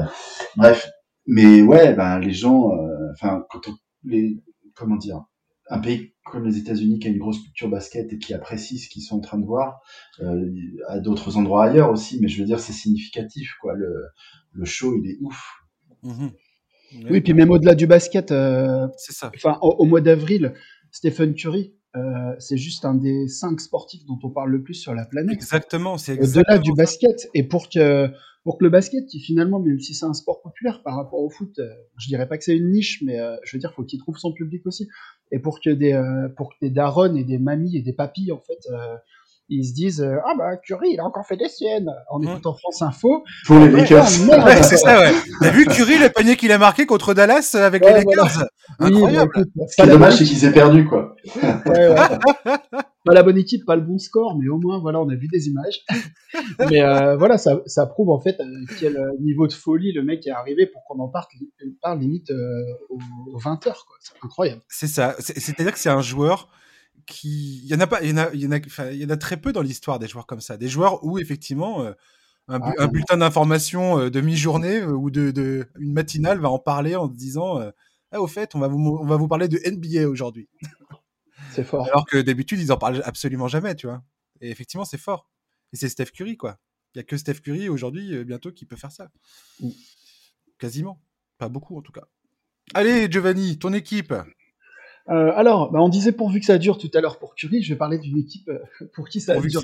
bref. 0.58 0.86
Mais 1.26 1.61
ouais, 1.61 1.93
ben 1.93 2.19
les 2.19 2.34
gens, 2.34 2.71
euh, 2.71 3.11
enfin, 3.13 3.45
quand 3.49 3.67
on, 3.67 3.76
les, 4.03 4.38
comment 4.76 4.97
dire, 4.97 5.21
un 5.69 5.80
pays 5.80 6.13
comme 6.26 6.45
les 6.45 6.57
États-Unis 6.57 6.99
qui 6.99 7.07
a 7.07 7.11
une 7.11 7.19
grosse 7.19 7.41
culture 7.41 7.69
basket 7.69 8.11
et 8.13 8.17
qui 8.17 8.34
apprécie 8.34 8.80
ce 8.80 8.89
qu'ils 8.89 9.01
sont 9.03 9.17
en 9.17 9.21
train 9.21 9.38
de 9.38 9.45
voir, 9.45 9.82
euh, 10.21 10.49
à 10.88 10.99
d'autres 10.99 11.38
endroits 11.38 11.65
ailleurs 11.65 11.91
aussi, 11.91 12.19
mais 12.21 12.28
je 12.28 12.39
veux 12.39 12.45
dire, 12.45 12.59
c'est 12.59 12.74
significatif, 12.74 13.53
quoi. 13.61 13.74
Le, 13.76 13.93
le 14.53 14.65
show, 14.65 14.95
il 14.97 15.09
est 15.09 15.17
ouf. 15.21 15.51
Mhm. 16.03 16.32
Oui, 17.09 17.21
puis 17.21 17.34
même 17.34 17.49
au-delà 17.49 17.76
du 17.76 17.88
basket, 17.88 18.32
euh, 18.32 18.88
C'est 18.97 19.13
ça. 19.13 19.32
enfin, 19.36 19.57
au, 19.61 19.69
au 19.80 19.86
mois 19.86 20.01
d'avril, 20.01 20.53
Stephen 20.91 21.34
Curry, 21.34 21.74
euh, 21.95 22.36
c'est 22.39 22.57
juste 22.57 22.86
un 22.86 22.95
des 22.95 23.28
cinq 23.28 23.59
sportifs 23.61 24.05
dont 24.05 24.19
on 24.24 24.30
parle 24.30 24.51
le 24.51 24.63
plus 24.63 24.74
sur 24.76 24.93
la 24.93 25.05
planète. 25.05 25.34
Exactement. 25.34 25.97
C'est 25.97 26.19
Au-delà 26.19 26.57
du 26.57 26.74
basket. 26.74 27.30
Et 27.34 27.43
pour 27.43 27.69
que, 27.69 28.09
pour 28.44 28.58
que 28.58 28.64
le 28.66 28.70
basket, 28.70 29.06
qui 29.08 29.20
finalement, 29.20 29.60
même 29.60 29.80
si 29.80 29.94
c'est 29.94 30.06
un 30.06 30.14
sport 30.14 30.41
populaire 30.41 30.84
par 30.84 30.96
rapport 30.96 31.20
au 31.20 31.30
foot, 31.30 31.60
euh, 31.60 31.74
je 31.98 32.08
dirais 32.08 32.28
pas 32.28 32.38
que 32.38 32.44
c'est 32.44 32.56
une 32.56 32.72
niche, 32.72 33.02
mais 33.02 33.20
euh, 33.20 33.38
je 33.44 33.56
veux 33.56 33.60
dire, 33.60 33.74
faut 33.74 33.84
qu'il 33.84 34.00
trouve 34.00 34.18
son 34.18 34.34
public 34.34 34.66
aussi. 34.66 34.89
Et 35.32 35.39
pour 35.39 35.62
que 35.62 35.70
des, 35.70 35.94
euh, 35.94 36.28
pour 36.36 36.50
que 36.50 36.56
des 36.62 36.70
darons 36.70 37.16
et 37.16 37.24
des 37.24 37.38
mamies 37.38 37.78
et 37.78 37.82
des 37.82 37.94
papis, 37.94 38.32
en 38.32 38.39
fait, 38.39 38.60
euh, 38.72 38.98
ils 39.60 39.66
se 39.66 39.74
disent 39.74 40.01
euh, 40.01 40.18
ah 40.26 40.34
bah 40.38 40.58
Curry, 40.58 40.89
il 40.93 40.99
a 40.99 41.06
encore 41.06 41.26
fait 41.26 41.38
des 41.38 41.49
siennes 41.49 41.89
en 42.10 42.20
Ouais. 42.20 42.32
écoutant 42.32 42.54
France 42.56 42.82
Info. 42.82 43.24
Pour 43.45 43.60
les 43.60 43.70
Lakers. 43.70 44.06
merde. 44.28 44.45
Ouais, 44.45 44.64
c'est 44.64 44.78
ça, 44.78 44.99
ouais. 44.99 45.12
T'as 45.41 45.49
vu 45.51 45.66
Curry, 45.66 45.97
le 45.97 46.10
panier 46.10 46.36
qu'il 46.36 46.51
a 46.51 46.58
marqué 46.58 46.86
contre 46.86 47.14
Dallas 47.14 47.54
euh, 47.56 47.66
avec 47.66 47.84
Ouais, 47.84 47.99
les 47.99 48.06
Lakers 48.06 48.45
Oui, 48.80 48.88
Incroyable. 48.88 49.32
bah, 49.36 49.41
écoute, 49.41 49.70
Ce 49.70 49.76
qui 49.76 49.78
pas 49.78 49.84
est 49.84 49.88
la 49.88 49.93
dommage, 49.93 50.10
bonne 50.10 50.18
c'est 50.18 50.24
équipe, 50.24 50.38
qu'ils 50.39 50.47
aient 50.47 50.51
perdu, 50.54 50.86
quoi. 50.88 51.16
ouais, 51.66 51.89
ouais. 51.89 52.58
Pas 53.06 53.14
la 53.14 53.24
bonne 53.24 53.38
équipe, 53.38 53.66
pas 53.66 53.76
le 53.76 53.82
bon 53.82 53.97
score, 53.97 54.38
mais 54.39 54.47
au 54.47 54.58
moins, 54.58 54.80
voilà, 54.80 55.01
on 55.01 55.10
a 55.10 55.16
vu 55.16 55.28
des 55.28 55.47
images. 55.49 55.84
mais 56.70 56.82
euh, 56.82 57.18
voilà, 57.18 57.38
ça, 57.38 57.60
ça 57.66 57.86
prouve 57.86 58.10
en 58.10 58.20
fait 58.20 58.39
à 58.39 58.45
quel 58.80 58.95
euh, 58.95 59.12
niveau 59.20 59.45
de 59.47 59.51
folie 59.54 59.91
le 59.91 60.04
mec 60.04 60.26
est 60.26 60.32
arrivé 60.32 60.68
pour 60.68 60.84
qu'on 60.86 60.99
en 60.99 61.10
parle, 61.10 61.26
parle 61.82 61.99
limite 61.99 62.32
euh, 62.32 62.64
aux, 62.89 62.99
aux 63.34 63.38
20 63.39 63.68
heures. 63.68 63.86
quoi. 63.88 63.97
C'est 63.99 64.14
incroyable. 64.24 64.62
C'est 64.70 64.88
ça. 64.88 65.16
C'est- 65.20 65.38
C'est-à-dire 65.39 65.74
que 65.74 65.80
c'est 65.80 65.89
un 65.89 66.01
joueur 66.01 66.47
qui. 67.06 67.60
Il 67.64 67.68
y 67.70 67.76
en 67.76 67.80
a 67.80 67.88
pas. 67.88 68.01
Il 68.04 68.10
y 68.10 68.14
en 68.14 68.18
a. 68.18 68.30
Il 68.34 68.41
y 68.41 68.47
en 68.47 68.51
a, 68.51 68.60
enfin, 68.66 68.89
il 68.91 68.97
y 68.97 69.06
en 69.06 69.10
a 69.10 69.18
très 69.18 69.38
peu 69.38 69.51
dans 69.54 69.62
l'histoire 69.62 69.99
des 69.99 70.08
joueurs 70.08 70.26
comme 70.28 70.41
ça. 70.41 70.58
Des 70.58 70.68
joueurs 70.70 71.04
où 71.04 71.20
effectivement. 71.20 71.84
euh, 71.84 71.93
un, 72.49 72.60
bu- 72.60 72.74
Ah, 72.78 72.84
un 72.84 72.88
bulletin 72.89 73.16
d'information 73.18 73.99
euh, 73.99 74.10
de 74.12 74.20
mi-journée 74.20 74.82
euh, 74.82 74.91
ou 74.91 75.10
de, 75.10 75.32
de 75.32 75.66
une 75.80 75.93
matinale 75.93 76.39
va 76.39 76.49
en 76.49 76.60
parler 76.60 76.93
en 76.97 77.08
se 77.08 77.14
disant 77.16 77.62
euh, 77.62 77.72
ah 78.12 78.20
au 78.20 78.28
fait 78.28 78.54
on 78.54 78.60
va 78.60 78.68
vous 78.68 78.78
mo- 78.80 78.99
on 79.01 79.06
va 79.06 79.16
vous 79.16 79.30
parler 79.30 79.47
de 79.47 79.58
NBA 79.66 80.10
aujourd'hui 80.10 80.49
C'est 81.51 81.64
fort. 81.64 81.86
alors 81.88 82.06
que 82.06 82.18
d'habitude 82.22 82.60
ils 82.60 82.74
en 82.74 82.78
parlent 82.78 83.01
absolument 83.06 83.47
jamais 83.47 83.76
tu 83.76 83.88
vois 83.88 84.04
et 84.41 84.51
effectivement 84.51 84.84
c'est 84.84 84.97
fort 84.97 85.30
et 85.72 85.78
c'est 85.78 85.88
Steph 85.88 86.08
Curry 86.14 86.36
quoi 86.36 86.60
il 86.93 86.97
y 86.97 86.99
a 86.99 87.04
que 87.06 87.16
Steph 87.16 87.36
Curry 87.36 87.70
aujourd'hui 87.70 88.14
euh, 88.14 88.26
bientôt 88.26 88.51
qui 88.51 88.66
peut 88.66 88.76
faire 88.76 88.91
ça 88.91 89.10
quasiment 90.60 91.01
pas 91.38 91.47
beaucoup 91.47 91.78
en 91.78 91.82
tout 91.82 91.93
cas 91.93 92.04
allez 92.74 93.10
Giovanni 93.10 93.58
ton 93.58 93.72
équipe 93.72 94.14
Euh, 95.10 95.34
alors, 95.36 95.72
bah, 95.72 95.80
on 95.82 95.89
disait 95.89 96.14
pourvu 96.14 96.39
que 96.39 96.45
ça 96.45 96.58
dure 96.58 96.78
tout 96.78 96.89
à 96.93 97.01
l'heure 97.01 97.20
pour 97.20 97.36
Curry, 97.36 97.62
je 97.62 97.74
vais 97.74 97.78
parler 97.78 97.97
d'une 97.97 98.18
équipe 98.18 98.47
euh, 98.49 98.60
pour 98.93 99.10
qui 99.10 99.20
ça, 99.20 99.38
dure. 99.39 99.62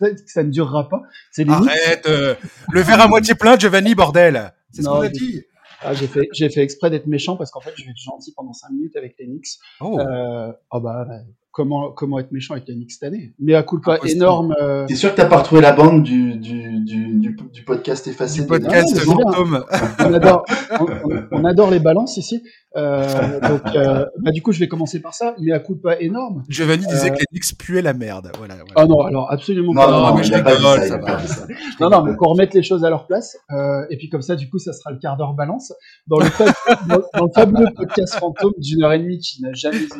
ne 0.00 0.42
durera 0.50 0.88
pas. 0.88 1.02
C'est 1.30 1.48
arrête 1.48 2.06
euh, 2.06 2.34
le 2.70 2.80
verre 2.80 3.00
à 3.02 3.08
moitié 3.08 3.34
plein 3.34 3.58
Giovanni 3.58 3.94
bordel 3.94 4.52
c'est 4.72 4.82
ce 4.82 4.88
qu'on 4.88 5.00
a 5.00 5.08
dit 5.08 5.44
Ah, 5.82 5.92
j'ai 5.92 6.06
fait, 6.06 6.26
fait 6.32 6.62
exprès 6.62 6.88
d'être 6.88 7.06
méchant 7.06 7.36
parce 7.36 7.50
qu'en 7.50 7.60
fait, 7.60 7.72
je 7.76 7.84
vais 7.84 7.90
être 7.90 7.98
gentil 7.98 8.32
pendant 8.32 8.54
5 8.54 8.70
minutes 8.70 8.96
avec 8.96 9.16
les 9.18 9.26
Knicks. 9.26 9.58
oh 9.80 10.00
Euh, 10.00 10.52
oh 10.70 10.80
bah, 10.80 11.06
comment, 11.52 11.90
comment 11.92 12.18
être 12.18 12.32
méchant 12.32 12.54
avec 12.54 12.64
Knicks 12.66 12.90
cette 12.92 13.02
année 13.04 13.34
Mais 13.38 13.54
à 13.54 13.62
coup 13.62 13.80
pas 13.80 13.94
Impossible. 13.94 14.16
énorme. 14.22 14.54
euh, 14.60 14.86
T'es 14.86 14.94
sûr 14.96 15.10
que 15.12 15.16
t'as 15.16 15.26
pas 15.26 15.38
retrouvé 15.38 15.60
la 15.60 15.72
bande 15.72 16.02
du, 16.02 16.34
du, 16.36 16.80
du, 16.80 17.18
du, 17.18 17.36
du 17.52 17.64
podcast 17.64 18.06
effacé 18.08 18.40
du 18.40 18.46
podcast 18.46 18.98
fantôme 19.00 19.64
on 20.00 20.12
adore, 20.14 20.44
on, 20.80 20.84
on- 20.84 21.22
on 21.30 21.44
adore 21.44 21.70
les 21.70 21.78
balances 21.78 22.16
ici. 22.16 22.42
Euh, 22.74 23.38
donc, 23.40 23.60
euh, 23.76 24.06
bah, 24.22 24.30
du 24.30 24.40
coup, 24.40 24.50
je 24.52 24.58
vais 24.58 24.66
commencer 24.68 25.00
par 25.00 25.12
ça. 25.14 25.34
Mais 25.40 25.52
à 25.52 25.58
coup 25.60 25.76
pas 25.76 26.00
énorme. 26.00 26.42
Giovanni 26.48 26.86
disait 26.86 27.08
Euh, 27.10 27.14
que 27.14 27.18
les 27.18 27.26
Knicks 27.30 27.58
puaient 27.58 27.82
la 27.82 27.92
merde 27.92 28.32
voilà, 28.38 28.54
voilà. 28.54 28.72
Ah 28.76 28.86
non, 28.86 29.00
alors 29.02 29.30
absolument 29.30 29.74
Non, 29.74 29.80
pas. 29.82 29.90
non, 29.90 30.06
non, 30.08 30.14
mais 30.16 30.22
je 30.24 30.32
rigole, 30.32 30.54
ça, 30.56 30.86
ça 30.88 30.96
va. 30.98 31.18
Non, 31.80 31.90
non, 31.90 32.02
mais 32.02 32.16
qu'on 32.16 32.30
remette 32.30 32.54
les 32.54 32.62
choses 32.62 32.82
à 32.84 32.88
leur 32.90 33.06
place. 33.06 33.36
Euh, 33.50 33.82
et 33.90 33.98
puis 33.98 34.08
comme 34.08 34.22
ça, 34.22 34.36
du 34.36 34.48
coup, 34.48 34.58
ça 34.58 34.72
sera 34.72 34.90
le 34.90 34.98
quart 34.98 35.18
d'heure 35.18 35.34
balance. 35.34 35.72
Dans 36.06 36.18
le, 36.18 36.24
fa- 36.24 36.44
dans, 36.88 37.02
dans 37.18 37.24
le 37.26 37.30
fabuleux 37.34 37.68
podcast 37.76 38.14
fantôme 38.18 38.52
d'une 38.58 38.82
heure 38.82 38.92
et 38.94 38.98
demie 39.00 39.18
qui 39.18 39.42
n'a 39.42 39.52
jamais 39.52 39.76
été 39.82 39.94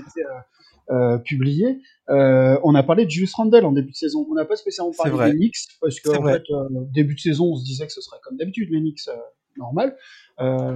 euh, 0.92 1.18
publié, 1.18 1.80
euh, 2.10 2.58
on 2.62 2.74
a 2.74 2.82
parlé 2.82 3.04
de 3.04 3.10
Julius 3.10 3.34
Randle 3.34 3.64
en 3.64 3.72
début 3.72 3.90
de 3.90 3.96
saison. 3.96 4.26
On 4.30 4.34
n'a 4.34 4.44
pas 4.44 4.56
spécialement 4.56 4.92
parlé 4.96 5.12
vrai. 5.12 5.30
des 5.32 5.38
Knicks 5.38 5.56
parce 5.80 5.98
qu'en 6.00 6.24
fait, 6.24 6.42
euh, 6.50 6.68
début 6.92 7.14
de 7.14 7.20
saison, 7.20 7.52
on 7.52 7.56
se 7.56 7.64
disait 7.64 7.86
que 7.86 7.92
ce 7.92 8.00
serait 8.00 8.18
comme 8.22 8.36
d'habitude 8.36 8.68
les 8.70 8.80
Knicks, 8.80 9.08
normal. 9.56 9.96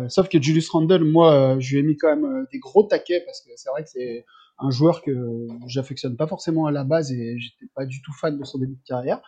Sauf 0.08 0.28
que 0.28 0.40
Julius 0.40 0.68
Randle, 0.70 1.04
moi, 1.04 1.56
je 1.60 1.74
lui 1.74 1.80
ai 1.80 1.82
mis 1.82 1.96
quand 1.96 2.14
même 2.14 2.46
des 2.52 2.58
gros 2.58 2.84
taquets 2.84 3.22
parce 3.24 3.40
que 3.40 3.50
c'est 3.56 3.70
vrai 3.70 3.84
que 3.84 3.90
c'est 3.90 4.24
un 4.58 4.70
joueur 4.70 5.02
que 5.02 5.46
j'affectionne 5.66 6.16
pas 6.16 6.26
forcément 6.26 6.66
à 6.66 6.70
la 6.70 6.84
base 6.84 7.12
et 7.12 7.38
j'étais 7.38 7.70
pas 7.74 7.84
du 7.84 8.00
tout 8.02 8.12
fan 8.12 8.38
de 8.38 8.44
son 8.44 8.58
début 8.58 8.76
de 8.76 8.86
carrière. 8.86 9.20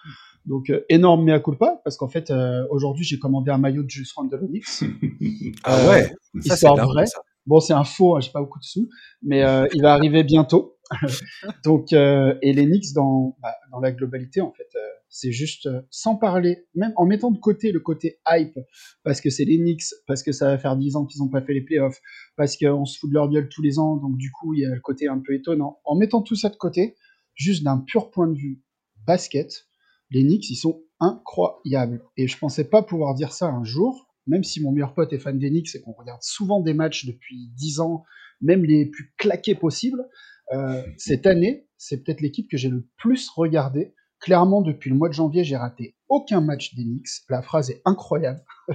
Donc 0.47 0.71
euh, 0.71 0.85
énorme 0.89 1.25
mea 1.25 1.41
culpa 1.41 1.81
parce 1.85 1.97
qu'en 1.97 2.09
fait 2.09 2.31
euh, 2.31 2.65
aujourd'hui 2.71 3.05
j'ai 3.05 3.19
commandé 3.19 3.51
un 3.51 3.59
maillot 3.59 3.83
de 3.83 3.91
Julius 3.91 4.13
Randle 4.13 4.43
aux 4.43 4.47
Knicks. 4.47 4.65
ah 5.65 5.77
Euh, 5.77 5.91
ouais 5.91 6.13
ça 6.41 6.55
histoire 6.55 6.77
dingue, 6.77 6.87
vraie. 6.87 7.07
ça. 7.07 7.21
Bon 7.45 7.61
c'est 7.61 7.75
un 7.75 7.85
faux, 7.85 8.17
hein, 8.17 8.21
j'ai 8.21 8.31
pas 8.31 8.41
beaucoup 8.41 8.59
de 8.59 8.65
sous, 8.65 8.89
mais 9.23 9.41
il 9.75 9.83
va 9.83 9.93
arriver 9.93 10.25
bientôt. 10.25 10.78
Donc 11.65 11.93
euh, 11.93 12.35
et 12.43 12.53
les 12.53 12.65
Knicks 12.65 12.93
dans 12.95 13.37
bah, 13.43 13.55
dans 13.71 13.81
la 13.81 13.93
globalité 13.93 14.41
en 14.41 14.53
fait 14.53 14.69
euh, 14.75 14.89
c'est 15.09 15.33
juste 15.33 15.67
euh, 15.67 15.81
sans 15.91 16.17
parler, 16.17 16.67
même 16.75 16.93
en 16.97 17.07
mettant 17.07 17.31
de 17.31 17.39
côté 17.39 17.73
le 17.73 17.81
côté 17.81 18.19
hype 18.29 18.59
parce 19.03 19.21
que 19.21 19.31
c'est 19.31 19.45
les 19.45 19.59
Knicks, 19.59 19.95
parce 20.07 20.23
que 20.23 20.33
ça 20.33 20.47
va 20.47 20.59
faire 20.59 20.77
10 20.77 20.97
ans 20.97 21.07
qu'ils 21.07 21.23
n'ont 21.23 21.29
pas 21.29 21.41
fait 21.41 21.55
les 21.55 21.63
playoffs, 21.63 22.01
parce 22.37 22.57
qu'on 22.57 22.85
se 22.85 22.99
fout 22.99 23.11
de 23.11 23.15
leur 23.15 23.29
gueule 23.29 23.49
tous 23.49 23.63
les 23.63 23.79
ans, 23.79 23.97
donc 23.97 24.17
du 24.17 24.31
coup 24.31 24.55
il 24.55 24.61
y 24.61 24.67
a 24.67 24.75
le 24.75 24.81
côté 24.81 25.09
un 25.09 25.19
peu 25.19 25.35
étonnant. 25.35 25.81
En 25.85 25.97
mettant 25.97 26.23
tout 26.23 26.37
ça 26.37 26.51
de 26.51 26.57
côté, 26.57 26.97
juste 27.35 27.65
d'un 27.65 27.79
pur 27.79 28.11
point 28.11 28.29
de 28.29 28.37
vue 28.37 28.63
basket, 29.07 29.67
les 30.11 30.23
Knicks, 30.23 30.51
ils 30.51 30.57
sont 30.57 30.83
incroyables. 31.01 32.03
Et 32.17 32.29
je 32.29 32.39
pensais 32.39 32.65
pas 32.65 32.83
pouvoir 32.83 33.15
dire 33.15 33.33
ça 33.33 33.47
un 33.47 33.65
jour, 33.65 34.09
même 34.27 34.45
si 34.45 34.63
mon 34.63 34.73
meilleur 34.73 34.95
pote 34.95 35.13
est 35.13 35.19
fan 35.19 35.39
des 35.39 35.51
Knicks 35.51 35.75
et 35.75 35.81
qu'on 35.81 35.93
regarde 35.93 36.23
souvent 36.23 36.61
des 36.61 36.75
matchs 36.75 37.07
depuis 37.07 37.51
10 37.57 37.81
ans, 37.81 38.05
même 38.41 38.65
les 38.65 38.87
plus 38.87 39.15
claqués 39.17 39.55
possibles. 39.55 40.05
Euh, 40.53 40.83
cette 40.97 41.27
année, 41.27 41.67
c'est 41.77 42.03
peut-être 42.03 42.21
l'équipe 42.21 42.51
que 42.51 42.57
j'ai 42.57 42.69
le 42.69 42.87
plus 42.97 43.29
regardé. 43.31 43.95
Clairement, 44.21 44.63
depuis 44.63 44.91
le 44.91 44.97
mois 44.97 45.09
de 45.09 45.15
janvier, 45.15 45.45
j'ai 45.45 45.57
raté 45.57 45.95
aucun 46.09 46.41
match 46.41 46.75
des 46.75 46.83
Knicks. 46.83 47.09
La 47.29 47.43
phrase 47.43 47.71
est 47.71 47.83
incroyable. 47.85 48.43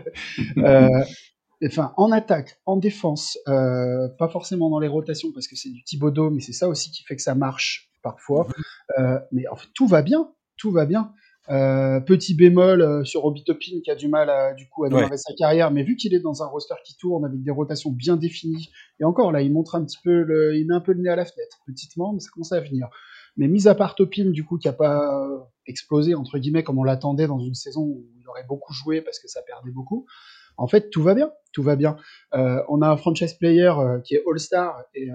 Euh, 0.58 1.04
enfin, 1.66 1.94
en 1.98 2.12
attaque, 2.12 2.60
en 2.66 2.78
défense, 2.78 3.38
euh, 3.48 4.08
pas 4.18 4.28
forcément 4.28 4.70
dans 4.70 4.80
les 4.80 4.88
rotations 4.88 5.32
parce 5.32 5.48
que 5.48 5.56
c'est 5.56 5.70
du 5.70 5.84
Thibodeau, 5.84 6.30
mais 6.30 6.42
c'est 6.42 6.54
ça 6.54 6.68
aussi 6.68 6.90
qui 6.92 7.04
fait 7.04 7.16
que 7.16 7.22
ça 7.22 7.36
marche 7.36 7.92
parfois. 8.02 8.48
Euh, 8.98 9.20
mais 9.32 9.48
en 9.48 9.56
fait, 9.56 9.68
tout 9.74 9.88
va 9.88 10.02
bien, 10.02 10.32
tout 10.58 10.72
va 10.72 10.86
bien. 10.86 11.14
Euh, 11.50 12.00
petit 12.00 12.36
bémol 12.36 12.82
euh, 12.82 13.04
sur 13.04 13.26
Obi 13.26 13.44
Toppin 13.44 13.82
qui 13.84 13.92
a 13.92 13.96
du 13.96 14.08
mal 14.08 14.30
à, 14.30 14.54
du 14.54 14.70
coup 14.70 14.86
à 14.86 14.90
démarrer 14.90 15.18
sa 15.18 15.34
carrière, 15.34 15.72
mais 15.72 15.84
vu 15.84 15.98
qu'il 15.98 16.14
est 16.14 16.22
dans 16.22 16.42
un 16.42 16.46
roster 16.46 16.76
qui 16.86 16.96
tourne 16.96 17.26
avec 17.26 17.44
des 17.44 17.52
rotations 17.52 17.92
bien 17.92 18.16
définies, 18.16 18.70
et 19.02 19.04
encore 19.04 19.34
là, 19.34 19.42
il 19.42 19.52
montre 19.52 19.76
un 19.76 19.84
petit 19.84 19.98
peu, 20.02 20.24
le, 20.24 20.56
il 20.56 20.66
met 20.66 20.74
un 20.74 20.80
peu 20.80 20.94
le 20.94 21.02
nez 21.02 21.10
à 21.10 21.18
la 21.18 21.26
fenêtre, 21.26 21.58
petitement, 21.68 22.14
mais 22.14 22.22
ça 22.22 22.30
commence 22.32 22.54
à 22.54 22.62
venir. 22.62 22.88
Mais 23.36 23.50
mis 23.50 23.68
à 23.68 23.76
part 23.76 23.96
Topin, 23.96 24.30
du 24.30 24.46
coup, 24.46 24.58
qui 24.58 24.70
a 24.70 24.74
pas 24.74 25.22
euh, 25.22 25.40
explosé 25.68 26.16
entre 26.16 26.38
guillemets 26.38 26.64
comme 26.64 26.80
on 26.80 26.84
l'attendait 26.84 27.28
dans 27.28 27.40
une 27.40 27.56
saison 27.56 27.82
où 27.82 28.06
il 28.18 28.28
aurait 28.30 28.46
beaucoup 28.48 28.74
joué 28.74 29.02
parce 29.02 29.20
que 29.20 29.28
ça 29.28 29.42
perdait 29.42 29.72
beaucoup. 29.72 30.06
en 30.56 30.68
fait, 30.68 30.92
tout 30.92 31.04
va 31.04 31.14
bien. 31.14 31.32
Tout 31.52 31.64
va 31.64 31.76
bien. 31.76 31.98
On 32.32 32.82
a 32.82 32.90
un 32.90 32.98
franchise 32.98 33.34
player 33.34 33.72
qui 34.04 34.16
est 34.16 34.24
All-Star 34.28 34.84
et 34.96 35.10
euh, 35.10 35.14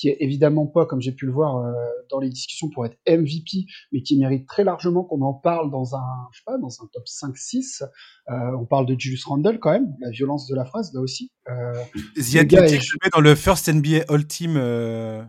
qui 0.00 0.08
est 0.08 0.16
évidemment 0.20 0.66
pas, 0.66 0.86
comme 0.86 1.00
j'ai 1.00 1.12
pu 1.12 1.26
le 1.26 1.32
voir 1.32 1.58
euh, 1.58 1.72
dans 2.10 2.18
les 2.20 2.30
discussions, 2.30 2.70
pour 2.70 2.86
être 2.86 2.96
MVP, 3.06 3.66
mais 3.92 4.02
qui 4.02 4.18
mérite 4.18 4.46
très 4.48 4.64
largement 4.64 5.04
qu'on 5.04 5.20
en 5.22 5.34
parle 5.34 5.70
dans 5.70 5.94
un, 5.94 6.02
je 6.32 6.38
sais 6.38 6.44
pas, 6.46 6.56
dans 6.58 6.68
un 6.82 6.86
top 6.92 7.04
5-6. 7.06 7.82
Euh, 8.30 8.34
on 8.58 8.64
parle 8.64 8.86
de 8.86 8.98
Julius 8.98 9.24
Randle 9.26 9.58
quand 9.60 9.72
même, 9.72 9.94
la 10.00 10.10
violence 10.10 10.46
de 10.48 10.54
la 10.56 10.64
phrase 10.64 10.92
là 10.94 11.00
aussi. 11.00 11.30
Euh, 11.50 11.72
The 12.16 12.44
gars 12.46 12.64
est- 12.66 12.72
le 12.78 12.98
met 13.04 13.10
dans 13.12 13.20
le 13.20 13.34
First 13.34 13.68
NBA 13.68 14.04
All 14.08 14.26
Team. 14.26 14.54
euh, 14.56 15.22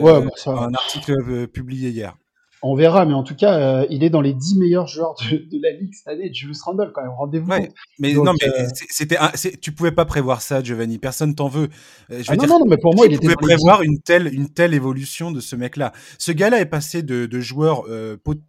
Ouais, 0.00 0.24
ça- 0.36 0.50
un 0.52 0.72
article 0.74 1.46
publié 1.48 1.90
hier. 1.90 2.16
On 2.62 2.74
verra, 2.74 3.04
mais 3.06 3.14
en 3.14 3.22
tout 3.22 3.36
cas, 3.36 3.58
euh, 3.82 3.86
il 3.90 4.02
est 4.02 4.10
dans 4.10 4.20
les 4.20 4.34
10 4.34 4.58
meilleurs 4.58 4.86
joueurs 4.86 5.14
de, 5.30 5.36
de 5.36 5.62
la 5.62 5.70
ligue 5.72 5.94
cette 5.94 6.08
année, 6.08 6.32
Julius 6.32 6.60
Randle 6.62 6.90
quand 6.94 7.02
même. 7.02 7.12
Rendez-vous 7.12 7.48
Ouais, 7.50 7.68
mais 7.98 8.12
Donc, 8.14 8.24
non, 8.26 8.32
mais 8.40 8.48
euh, 8.48 8.66
c'était, 8.90 9.16
tu 9.60 9.72
pouvais 9.72 9.92
pas 9.92 10.04
prévoir 10.04 10.40
ça, 10.42 10.62
Giovanni. 10.62 10.98
Personne 10.98 11.34
t'en 11.34 11.48
veut. 11.48 11.68
Euh, 12.10 12.20
je 12.22 12.30
Ah 12.30 12.36
non, 12.36 12.44
dire, 12.44 12.48
non, 12.52 12.58
non, 12.60 12.66
mais 12.66 12.76
pour 12.78 12.94
moi, 12.94 13.06
il 13.06 13.10
tu 13.10 13.14
était 13.16 13.34
pouvais 13.34 13.36
les 13.40 13.56
10. 13.56 13.62
prévoir 13.62 13.82
une 13.82 14.00
telle, 14.00 14.32
une 14.34 14.48
telle 14.48 14.74
évolution 14.74 15.30
de 15.30 15.40
ce 15.40 15.54
mec-là. 15.56 15.92
Ce 16.18 16.32
gars-là 16.32 16.60
est 16.60 16.66
passé 16.66 17.02
de, 17.02 17.26
de 17.26 17.40
joueur 17.40 17.84
euh, 17.88 18.16
pot- 18.16 18.40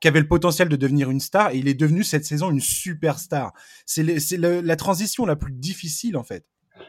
qui 0.00 0.08
avait 0.08 0.20
le 0.20 0.28
potentiel 0.28 0.68
de 0.68 0.76
devenir 0.76 1.10
une 1.10 1.20
star 1.20 1.50
et 1.52 1.58
il 1.58 1.68
est 1.68 1.74
devenu 1.74 2.04
cette 2.04 2.24
saison 2.24 2.50
une 2.50 2.60
superstar. 2.60 3.52
C'est, 3.84 4.02
la 4.38 4.76
transition 4.76 5.26
la 5.26 5.36
plus 5.36 5.52
difficile 5.52 6.16
en 6.16 6.22
fait. 6.22 6.44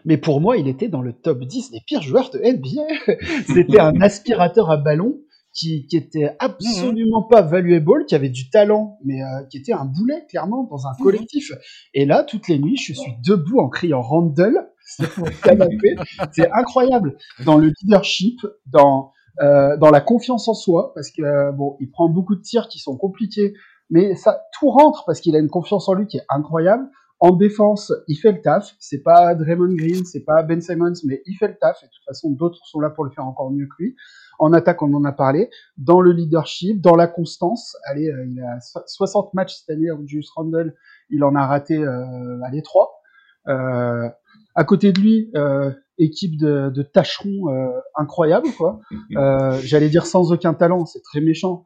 Mais 0.06 0.18
pour 0.18 0.40
moi, 0.40 0.56
il 0.58 0.68
était 0.68 0.88
dans 0.88 1.02
le 1.02 1.14
top 1.14 1.44
10 1.44 1.72
des 1.72 1.80
pires 1.86 2.04
joueurs 2.04 2.30
de 2.30 2.38
NBA. 2.38 3.16
C'était 3.48 3.80
un 3.80 4.00
aspirateur 4.02 4.70
à 4.70 4.78
ballon 4.78 5.18
qui, 5.54 5.88
qui 5.88 5.98
était 5.98 6.36
absolument 6.40 7.24
pas 7.24 7.42
valuable, 7.42 8.06
qui 8.06 8.16
avait 8.16 8.30
du 8.30 8.50
talent, 8.50 8.98
mais 9.04 9.22
euh, 9.22 9.44
qui 9.50 9.58
était 9.58 9.74
un 9.74 9.86
boulet, 9.86 10.26
clairement, 10.30 10.64
dans 10.70 10.88
un 10.88 10.94
collectif. 11.02 11.52
Et 11.94 12.06
là, 12.06 12.24
toutes 12.24 12.48
les 12.48 12.60
nuits, 12.60 12.78
je 12.78 12.94
suis 12.94 13.14
debout 13.26 13.60
en 13.60 13.70
criant 13.70 14.02
Randall. 14.02 14.70
C'est 16.32 16.52
incroyable. 16.52 17.18
Dans 17.46 17.58
le 17.58 17.72
leadership, 17.82 18.40
dans, 18.66 19.12
euh, 19.42 19.78
dans 19.78 19.90
la 19.90 20.02
confiance 20.02 20.48
en 20.48 20.54
soi, 20.54 20.92
parce 20.96 21.12
que, 21.12 21.22
euh, 21.22 21.52
bon, 21.52 21.78
il 21.80 21.90
prend 21.90 22.10
beaucoup 22.10 22.36
de 22.36 22.42
tirs 22.42 22.68
qui 22.68 22.80
sont 22.80 22.98
compliqués, 22.98 23.54
mais 23.90 24.16
ça, 24.16 24.42
tout 24.60 24.70
rentre 24.70 25.04
parce 25.06 25.20
qu'il 25.20 25.36
a 25.36 25.40
une 25.40 25.50
confiance 25.50 25.90
en 25.90 25.94
lui 25.94 26.08
qui 26.08 26.18
est 26.18 26.26
incroyable. 26.30 26.90
En 27.22 27.32
défense, 27.32 27.92
il 28.08 28.16
fait 28.16 28.32
le 28.32 28.42
taf. 28.42 28.76
C'est 28.80 29.04
pas 29.04 29.36
Draymond 29.36 29.76
Green, 29.76 30.06
c'est 30.06 30.24
pas 30.24 30.42
Ben 30.42 30.62
Simmons, 30.62 30.94
mais 31.06 31.22
il 31.26 31.36
fait 31.36 31.50
le 31.50 31.58
taf. 31.60 31.84
Et 31.84 31.88
de 31.88 31.92
toute 31.92 32.06
façon, 32.06 32.32
d'autres 32.32 32.66
sont 32.66 32.80
là 32.80 32.90
pour 32.90 33.04
le 33.04 33.12
faire 33.12 33.26
encore 33.26 33.52
mieux 33.52 33.66
que 33.66 33.84
lui. 33.84 33.96
En 34.40 34.54
attaque, 34.54 34.82
on 34.82 34.94
en 34.94 35.04
a 35.06 35.12
parlé. 35.12 35.50
Dans 35.78 36.02
le 36.02 36.12
leadership, 36.12 36.82
dans 36.82 36.96
la 36.96 37.08
constance. 37.08 37.76
Allez, 37.86 38.10
euh, 38.10 38.26
il 38.26 38.42
a 38.42 38.60
so- 38.62 38.80
60 38.88 39.34
matchs 39.34 39.58
cette 39.60 39.70
année. 39.76 39.88
Julius 40.06 40.30
Randle, 40.32 40.74
il 41.10 41.24
en 41.24 41.36
a 41.36 41.46
raté, 41.46 41.78
euh, 41.78 42.42
allez, 42.46 42.62
3. 42.62 43.02
Euh, 43.48 44.10
à 44.56 44.64
côté 44.64 44.92
de 44.92 45.00
lui, 45.00 45.30
euh, 45.36 45.72
équipe 45.98 46.38
de, 46.38 46.70
de 46.70 46.82
tâcherons 46.82 47.50
euh, 47.54 47.70
incroyable, 47.96 48.48
quoi. 48.58 48.80
Euh, 49.18 49.58
J'allais 49.64 49.90
dire 49.90 50.06
sans 50.06 50.32
aucun 50.32 50.54
talent, 50.54 50.86
c'est 50.86 51.02
très 51.02 51.22
méchant. 51.22 51.66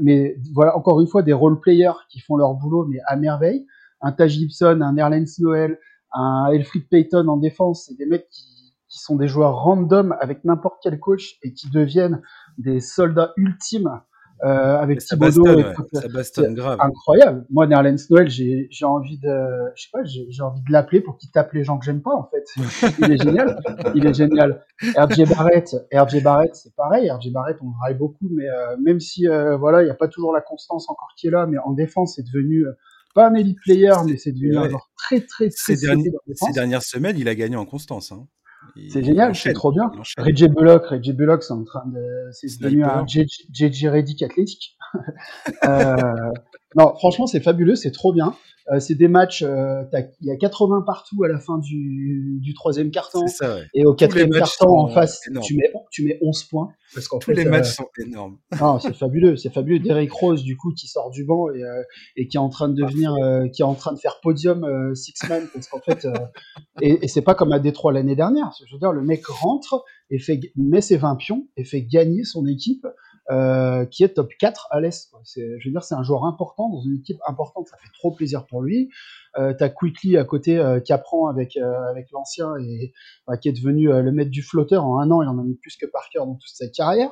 Mais 0.00 0.36
voilà, 0.54 0.76
encore 0.76 1.00
une 1.00 1.06
fois, 1.06 1.22
des 1.22 1.32
role 1.32 1.60
players 1.60 1.92
qui 2.10 2.18
font 2.20 2.36
leur 2.36 2.54
boulot, 2.54 2.86
mais 2.86 2.98
à 3.06 3.16
merveille. 3.16 3.66
Un 4.00 4.12
Taj 4.12 4.32
Gibson, 4.32 4.80
un 4.82 4.96
Erlens 4.96 5.38
Noel, 5.38 5.78
un 6.12 6.48
Elfrid 6.52 6.88
Payton 6.88 7.28
en 7.28 7.36
défense, 7.36 7.86
c'est 7.86 7.96
des 7.96 8.06
mecs 8.06 8.28
qui, 8.30 8.55
qui 8.96 9.02
sont 9.02 9.16
des 9.16 9.28
joueurs 9.28 9.56
random 9.56 10.16
avec 10.20 10.42
n'importe 10.44 10.78
quel 10.82 10.98
coach 10.98 11.36
et 11.42 11.52
qui 11.52 11.68
deviennent 11.70 12.22
des 12.56 12.80
soldats 12.80 13.32
ultimes 13.36 14.00
euh, 14.44 14.76
avec 14.78 15.00
Thibodeau 15.00 15.44
ouais. 15.44 15.74
toute- 15.74 15.88
ça 15.94 16.08
bastonne 16.08 16.54
grave. 16.54 16.78
incroyable. 16.80 17.46
Moi, 17.50 17.66
Nerlens 17.66 17.96
Noël, 18.10 18.28
j'ai 18.28 18.68
envie 18.84 19.18
de, 19.18 19.34
je 19.74 19.82
sais 19.82 19.88
pas, 19.92 20.00
j'ai 20.04 20.42
envie 20.42 20.60
de 20.62 20.72
l'appeler 20.72 21.00
pour 21.00 21.16
qu'il 21.18 21.30
tape 21.30 21.52
les 21.52 21.64
gens 21.64 21.78
que 21.78 21.84
j'aime 21.86 22.02
pas, 22.02 22.14
en 22.14 22.28
fait. 22.30 22.44
Il 23.00 23.12
est 23.12 23.22
génial. 23.22 23.60
Il 23.94 24.06
est 24.06 24.14
génial. 24.14 24.62
RJ 24.96 25.24
Barrett, 25.28 25.74
RJ 25.92 26.22
Barrett, 26.22 26.54
c'est 26.54 26.74
pareil. 26.74 27.10
RJ 27.10 27.32
Barrett, 27.32 27.56
on 27.62 27.66
le 27.66 27.74
raille 27.82 27.94
beaucoup, 27.96 28.28
mais 28.30 28.46
euh, 28.48 28.76
même 28.82 29.00
si, 29.00 29.26
euh, 29.28 29.56
voilà, 29.56 29.80
il 29.82 29.86
n'y 29.86 29.90
a 29.90 29.94
pas 29.94 30.08
toujours 30.08 30.32
la 30.34 30.40
constance 30.42 30.88
encore 30.90 31.08
qui 31.18 31.28
est 31.28 31.30
là, 31.30 31.46
mais 31.46 31.56
en 31.58 31.72
défense, 31.72 32.14
c'est 32.16 32.22
devenu, 32.24 32.66
euh, 32.66 32.72
pas 33.14 33.28
un 33.28 33.34
elite 33.34 33.58
player, 33.62 33.92
mais 34.06 34.18
c'est 34.18 34.32
devenu 34.32 34.58
Ouais. 34.58 34.66
un 34.66 34.68
joueur 34.68 34.90
très, 34.98 35.20
très, 35.20 35.48
très 35.48 35.74
Ces, 35.74 35.76
derniers- 35.86 36.12
ces 36.34 36.52
dernières 36.52 36.82
semaines, 36.82 37.16
il 37.18 37.28
a 37.28 37.34
gagné 37.34 37.56
en 37.56 37.64
constance. 37.64 38.12
Hein. 38.12 38.26
C'est 38.90 39.02
génial, 39.02 39.34
c'est 39.34 39.52
trop 39.52 39.72
bien. 39.72 39.90
Reggie 40.18 40.48
Bullock, 40.48 40.86
Reggie 40.86 41.12
Bullock, 41.12 41.42
c'est 41.42 41.52
en 41.52 41.64
train 41.64 41.84
de, 41.86 42.28
c'est 42.32 42.60
devenu 42.60 42.84
un 42.84 43.06
JJ 43.06 43.86
Redick 43.86 44.22
athlétique. 44.22 44.76
euh, 45.64 46.30
non, 46.76 46.94
franchement, 46.96 47.26
c'est 47.26 47.40
fabuleux, 47.40 47.74
c'est 47.74 47.90
trop 47.90 48.12
bien. 48.12 48.34
Euh, 48.72 48.80
c'est 48.80 48.96
des 48.96 49.06
matchs, 49.06 49.42
euh, 49.42 49.84
il 50.20 50.26
y 50.26 50.32
a 50.32 50.36
80 50.36 50.82
partout 50.84 51.22
à 51.22 51.28
la 51.28 51.38
fin 51.38 51.58
du, 51.58 52.38
du 52.40 52.52
troisième 52.52 52.90
carton. 52.90 53.26
Ça, 53.28 53.54
ouais. 53.54 53.62
Et 53.74 53.86
au 53.86 53.94
quatrième 53.94 54.30
carton, 54.30 54.68
en 54.70 54.88
face, 54.88 55.20
énormes. 55.28 55.46
tu 55.46 55.56
mets, 55.56 55.72
tu 55.92 56.04
mets 56.04 56.18
11 56.20 56.44
points. 56.44 56.68
Parce 56.94 57.08
qu'en 57.08 57.18
Tous 57.18 57.32
fait, 57.32 57.34
les 57.34 57.46
euh, 57.46 57.50
matchs 57.50 57.74
sont 57.74 57.88
énormes. 58.00 58.38
non, 58.60 58.78
c'est 58.78 58.94
fabuleux, 58.94 59.36
c'est 59.36 59.52
fabuleux. 59.52 59.78
Derrick 59.78 60.12
Rose, 60.12 60.42
du 60.42 60.56
coup, 60.56 60.72
qui 60.72 60.88
sort 60.88 61.10
du 61.10 61.24
banc 61.24 61.50
et, 61.50 61.62
et 62.16 62.26
qui 62.26 62.36
est 62.36 62.40
en 62.40 62.48
train 62.48 62.68
de 62.68 62.74
devenir, 62.74 63.14
qui 63.52 63.62
est 63.62 63.64
en 63.64 63.74
train 63.74 63.92
de 63.92 63.98
faire 63.98 64.18
podium 64.20 64.64
euh, 64.64 64.94
six 64.94 65.14
man, 65.28 65.46
parce 65.52 65.68
qu'en 65.68 65.80
fait, 65.80 66.06
et, 66.80 67.04
et 67.04 67.08
c'est 67.08 67.22
pas 67.22 67.34
comme 67.34 67.52
à 67.52 67.60
Détroit 67.60 67.92
l'année 67.92 68.16
dernière. 68.16 68.52
Je 68.66 68.74
veux 68.74 68.80
dire, 68.80 68.92
le 68.92 69.02
mec 69.02 69.24
rentre 69.26 69.84
et 70.10 70.18
fait 70.18 70.40
met 70.56 70.80
ses 70.80 70.96
20 70.96 71.16
pions 71.16 71.46
et 71.56 71.64
fait 71.64 71.82
gagner 71.82 72.24
son 72.24 72.46
équipe. 72.46 72.86
Euh, 73.32 73.86
qui 73.86 74.04
est 74.04 74.10
top 74.10 74.30
4 74.38 74.68
à 74.70 74.80
l'Est. 74.80 75.10
Je 75.34 75.40
veux 75.64 75.72
dire, 75.72 75.82
c'est 75.82 75.96
un 75.96 76.04
joueur 76.04 76.26
important 76.26 76.68
dans 76.68 76.80
une 76.82 76.98
équipe 76.98 77.18
importante. 77.26 77.66
Ça 77.66 77.76
fait 77.76 77.90
trop 77.98 78.12
plaisir 78.12 78.46
pour 78.46 78.62
lui. 78.62 78.88
Euh, 79.36 79.52
T'as 79.52 79.68
Quickly 79.68 80.16
à 80.16 80.22
côté 80.24 80.58
euh, 80.58 80.78
qui 80.78 80.92
apprend 80.92 81.26
avec 81.26 81.56
euh, 81.56 81.90
avec 81.90 82.12
l'ancien 82.12 82.56
et 82.58 82.92
bah, 83.26 83.36
qui 83.36 83.48
est 83.48 83.52
devenu 83.52 83.90
euh, 83.90 84.00
le 84.00 84.12
maître 84.12 84.30
du 84.30 84.42
flotteur 84.42 84.84
en 84.84 85.00
un 85.00 85.10
an. 85.10 85.22
Il 85.22 85.28
en 85.28 85.40
a 85.40 85.42
mis 85.42 85.56
plus 85.56 85.76
que 85.76 85.86
Parker 85.86 86.20
dans 86.20 86.36
toute 86.36 86.54
sa 86.54 86.68
carrière. 86.68 87.10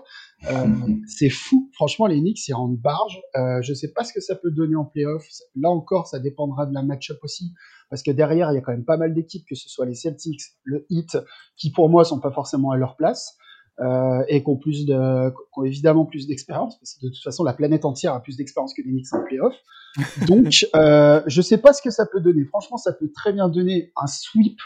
Euh, 0.49 0.67
c'est 1.09 1.31
fou. 1.31 1.69
Franchement, 1.73 2.07
les 2.07 2.21
Knicks, 2.21 2.47
ils 2.47 2.55
rendent 2.55 2.79
barge. 2.79 3.21
Je 3.63 3.75
sais 3.75 3.93
pas 3.93 4.05
ce 4.05 4.13
que 4.13 4.21
ça 4.21 4.37
peut 4.37 4.53
donner 4.53 4.77
en 4.77 4.85
playoff. 4.85 5.27
Là 5.57 5.71
encore, 5.71 6.07
ça 6.07 6.21
dépendra 6.21 6.67
de 6.67 6.75
la 6.75 6.83
match-up 6.83 7.19
aussi. 7.23 7.53
Parce 7.91 8.05
que 8.05 8.13
derrière, 8.13 8.53
il 8.53 8.55
y 8.55 8.59
a 8.59 8.61
quand 8.61 8.73
même 8.73 8.85
pas 8.85 8.97
mal 8.97 9.15
d'équipes, 9.15 9.47
que 9.49 9.57
ce 9.57 9.69
soit 9.69 9.85
les 9.85 9.95
Celtics, 9.95 10.43
le 10.63 10.87
Heat, 10.91 11.19
qui 11.57 11.73
pour 11.73 11.89
moi 11.89 12.05
sont 12.05 12.21
pas 12.21 12.31
forcément 12.31 12.71
à 12.71 12.77
leur 12.77 12.95
place. 12.97 13.37
Euh, 13.81 14.23
et 14.29 14.45
qui 14.45 14.49
ont 14.49 14.57
plus 14.57 14.87
de, 14.87 15.33
ont 15.57 15.65
évidemment 15.65 16.05
plus 16.05 16.29
d'expérience, 16.29 16.79
parce 16.79 16.95
que 16.95 17.07
de 17.07 17.11
toute 17.11 17.23
façon 17.25 17.43
la 17.43 17.53
planète 17.53 17.85
entière 17.85 18.15
a 18.15 18.23
plus 18.23 18.37
d'expérience 18.37 18.73
que 18.73 18.83
les 18.83 18.91
Knicks 18.93 19.13
en 19.13 19.25
playoff. 19.25 19.55
Donc, 20.29 20.67
euh, 20.77 21.21
je 21.27 21.43
sais 21.43 21.59
pas 21.59 21.73
ce 21.73 21.83
que 21.83 21.91
ça 21.91 22.07
peut 22.07 22.21
donner. 22.21 22.45
Franchement, 22.45 22.77
ça 22.77 22.93
peut 22.93 23.11
très 23.13 23.33
bien 23.33 23.49
donner 23.49 23.93
un 24.01 24.07
sweep 24.07 24.59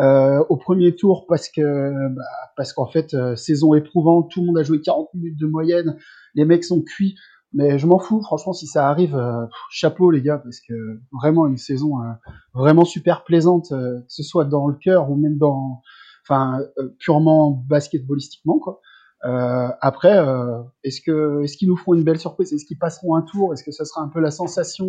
euh, 0.00 0.42
au 0.48 0.56
premier 0.56 0.94
tour 0.94 1.26
parce 1.28 1.50
que 1.50 2.08
bah, 2.14 2.22
parce 2.56 2.72
qu'en 2.72 2.86
fait 2.86 3.12
euh, 3.12 3.36
saison 3.36 3.74
éprouvante, 3.74 4.30
tout 4.30 4.40
le 4.40 4.46
monde 4.46 4.58
a 4.58 4.62
joué 4.62 4.80
40 4.80 5.12
minutes 5.12 5.38
de 5.38 5.46
moyenne, 5.46 5.98
les 6.34 6.46
mecs 6.46 6.64
sont 6.64 6.80
cuits. 6.80 7.16
Mais 7.54 7.78
je 7.78 7.86
m'en 7.86 7.98
fous, 7.98 8.20
franchement, 8.22 8.52
si 8.52 8.66
ça 8.66 8.88
arrive, 8.88 9.16
euh, 9.16 9.46
chapeau 9.70 10.10
les 10.10 10.20
gars, 10.20 10.38
parce 10.38 10.60
que 10.60 10.74
vraiment 11.12 11.46
une 11.46 11.56
saison 11.56 12.02
euh, 12.02 12.12
vraiment 12.52 12.84
super 12.84 13.24
plaisante, 13.24 13.72
euh, 13.72 14.00
que 14.00 14.06
ce 14.12 14.22
soit 14.22 14.44
dans 14.44 14.68
le 14.68 14.74
cœur 14.74 15.10
ou 15.10 15.16
même 15.16 15.38
dans, 15.38 15.80
enfin, 16.28 16.60
euh, 16.78 16.94
purement 16.98 17.50
basketballistiquement 17.68 18.58
quoi. 18.58 18.80
Euh, 19.24 19.68
après, 19.80 20.16
euh, 20.16 20.60
est-ce 20.84 21.00
que 21.00 21.42
est-ce 21.42 21.56
qu'ils 21.56 21.68
nous 21.68 21.76
feront 21.76 21.94
une 21.94 22.04
belle 22.04 22.20
surprise? 22.20 22.52
Est-ce 22.52 22.64
qu'ils 22.64 22.78
passeront 22.78 23.16
un 23.16 23.22
tour? 23.22 23.52
Est-ce 23.52 23.64
que 23.64 23.72
ça 23.72 23.84
sera 23.84 24.02
un 24.02 24.08
peu 24.08 24.20
la 24.20 24.30
sensation? 24.30 24.88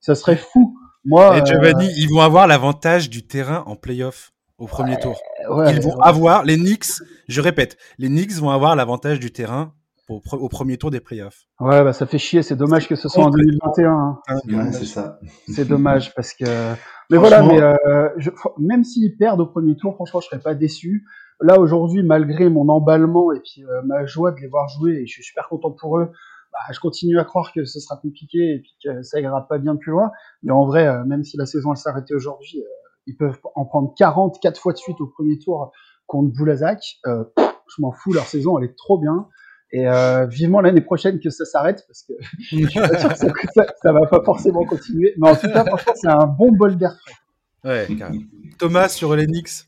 Ça 0.00 0.14
serait 0.16 0.36
fou. 0.36 0.76
Moi, 1.04 1.36
Et 1.36 1.40
euh, 1.40 1.44
Giovanni, 1.44 1.88
ils 1.96 2.08
vont 2.08 2.20
avoir 2.20 2.46
l'avantage 2.48 3.08
du 3.10 3.26
terrain 3.26 3.62
en 3.66 3.76
playoff 3.76 4.32
au 4.58 4.66
premier 4.66 4.98
tour. 4.98 5.20
ouais, 5.48 5.72
Ils 5.74 5.80
vont 5.80 5.90
ouais. 5.94 6.00
avoir, 6.02 6.44
les 6.44 6.56
Knicks, 6.56 6.86
je 7.28 7.40
répète, 7.40 7.76
les 7.98 8.08
Knicks 8.08 8.32
vont 8.34 8.50
avoir 8.50 8.74
l'avantage 8.76 9.18
du 9.20 9.32
terrain 9.32 9.72
au, 10.08 10.18
pre- 10.18 10.36
au 10.38 10.48
premier 10.48 10.76
tour 10.76 10.90
des 10.90 11.00
playoffs. 11.00 11.44
Ouais, 11.60 11.82
bah 11.84 11.92
ça 11.92 12.06
fait 12.06 12.18
chier. 12.18 12.42
C'est 12.42 12.56
dommage 12.56 12.88
que 12.88 12.96
ce 12.96 13.08
soit 13.08 13.22
en 13.24 13.30
Complètement. 13.30 13.72
2021. 13.76 13.92
hein. 14.28 14.36
Ouais, 14.66 14.72
c'est 14.72 14.84
ça. 14.86 15.18
C'est 15.48 15.66
dommage 15.68 16.12
parce 16.14 16.32
que. 16.34 16.74
Mais 17.12 17.18
voilà, 17.18 17.42
mais 17.42 17.60
euh, 17.60 18.08
je... 18.16 18.30
même 18.58 18.84
s'ils 18.84 19.16
perdent 19.18 19.40
au 19.40 19.46
premier 19.46 19.76
tour, 19.76 19.94
franchement, 19.94 20.20
je 20.20 20.28
serais 20.28 20.40
pas 20.40 20.54
déçu. 20.54 21.04
Là 21.42 21.60
aujourd'hui, 21.60 22.02
malgré 22.02 22.48
mon 22.48 22.68
emballement 22.68 23.32
et 23.32 23.40
puis 23.40 23.64
euh, 23.64 23.82
ma 23.84 24.06
joie 24.06 24.32
de 24.32 24.40
les 24.40 24.48
voir 24.48 24.68
jouer, 24.68 24.92
et 24.94 25.06
je 25.06 25.12
suis 25.12 25.22
super 25.22 25.46
content 25.48 25.72
pour 25.72 25.98
eux. 25.98 26.10
Bah, 26.52 26.58
je 26.70 26.80
continue 26.80 27.18
à 27.18 27.24
croire 27.24 27.52
que 27.52 27.64
ce 27.64 27.80
sera 27.80 27.96
compliqué 27.96 28.38
et 28.38 28.58
puis 28.60 28.74
que 28.82 29.02
ça 29.02 29.20
ira 29.20 29.46
pas 29.46 29.58
bien 29.58 29.76
plus 29.76 29.90
loin. 29.90 30.10
Mais 30.42 30.52
en 30.52 30.64
vrai, 30.64 30.86
euh, 30.86 31.04
même 31.04 31.24
si 31.24 31.36
la 31.36 31.46
saison 31.46 31.72
elle 31.72 31.78
s'arrêtait 31.78 32.14
aujourd'hui, 32.14 32.60
euh, 32.60 32.88
ils 33.06 33.16
peuvent 33.16 33.38
en 33.54 33.64
prendre 33.64 33.94
40 33.96 34.38
quatre 34.40 34.60
fois 34.60 34.72
de 34.72 34.78
suite 34.78 35.00
au 35.00 35.06
premier 35.06 35.38
tour 35.38 35.70
contre 36.06 36.32
Boulazac. 36.34 36.98
Euh, 37.06 37.24
je 37.38 37.80
m'en 37.80 37.92
fous, 37.92 38.12
leur 38.12 38.24
saison 38.24 38.58
elle 38.58 38.64
est 38.64 38.76
trop 38.76 38.98
bien. 38.98 39.28
Et 39.74 39.88
euh, 39.88 40.26
vivement 40.26 40.60
l'année 40.60 40.82
prochaine 40.82 41.18
que 41.18 41.30
ça 41.30 41.44
s'arrête 41.46 41.84
parce 41.86 42.02
que 42.02 42.12
je 42.40 42.66
suis 42.66 42.78
pas 42.80 42.98
sûr 42.98 43.08
que 43.10 43.18
ça, 43.18 43.28
ça, 43.54 43.66
ça 43.82 43.92
va 43.92 44.06
pas 44.06 44.22
forcément 44.22 44.64
continuer. 44.64 45.14
Mais 45.18 45.30
en 45.30 45.34
tout 45.36 45.48
cas, 45.48 45.64
franchement, 45.64 45.92
c'est 45.96 46.08
un 46.08 46.26
bon 46.26 46.52
bol 46.52 46.76
d'air 46.76 46.96
frais. 47.00 47.14
Ouais, 47.88 47.96
carrément. 47.96 48.20
Thomas 48.58 48.88
sur 48.88 49.14
les 49.16 49.26
Knicks. 49.26 49.64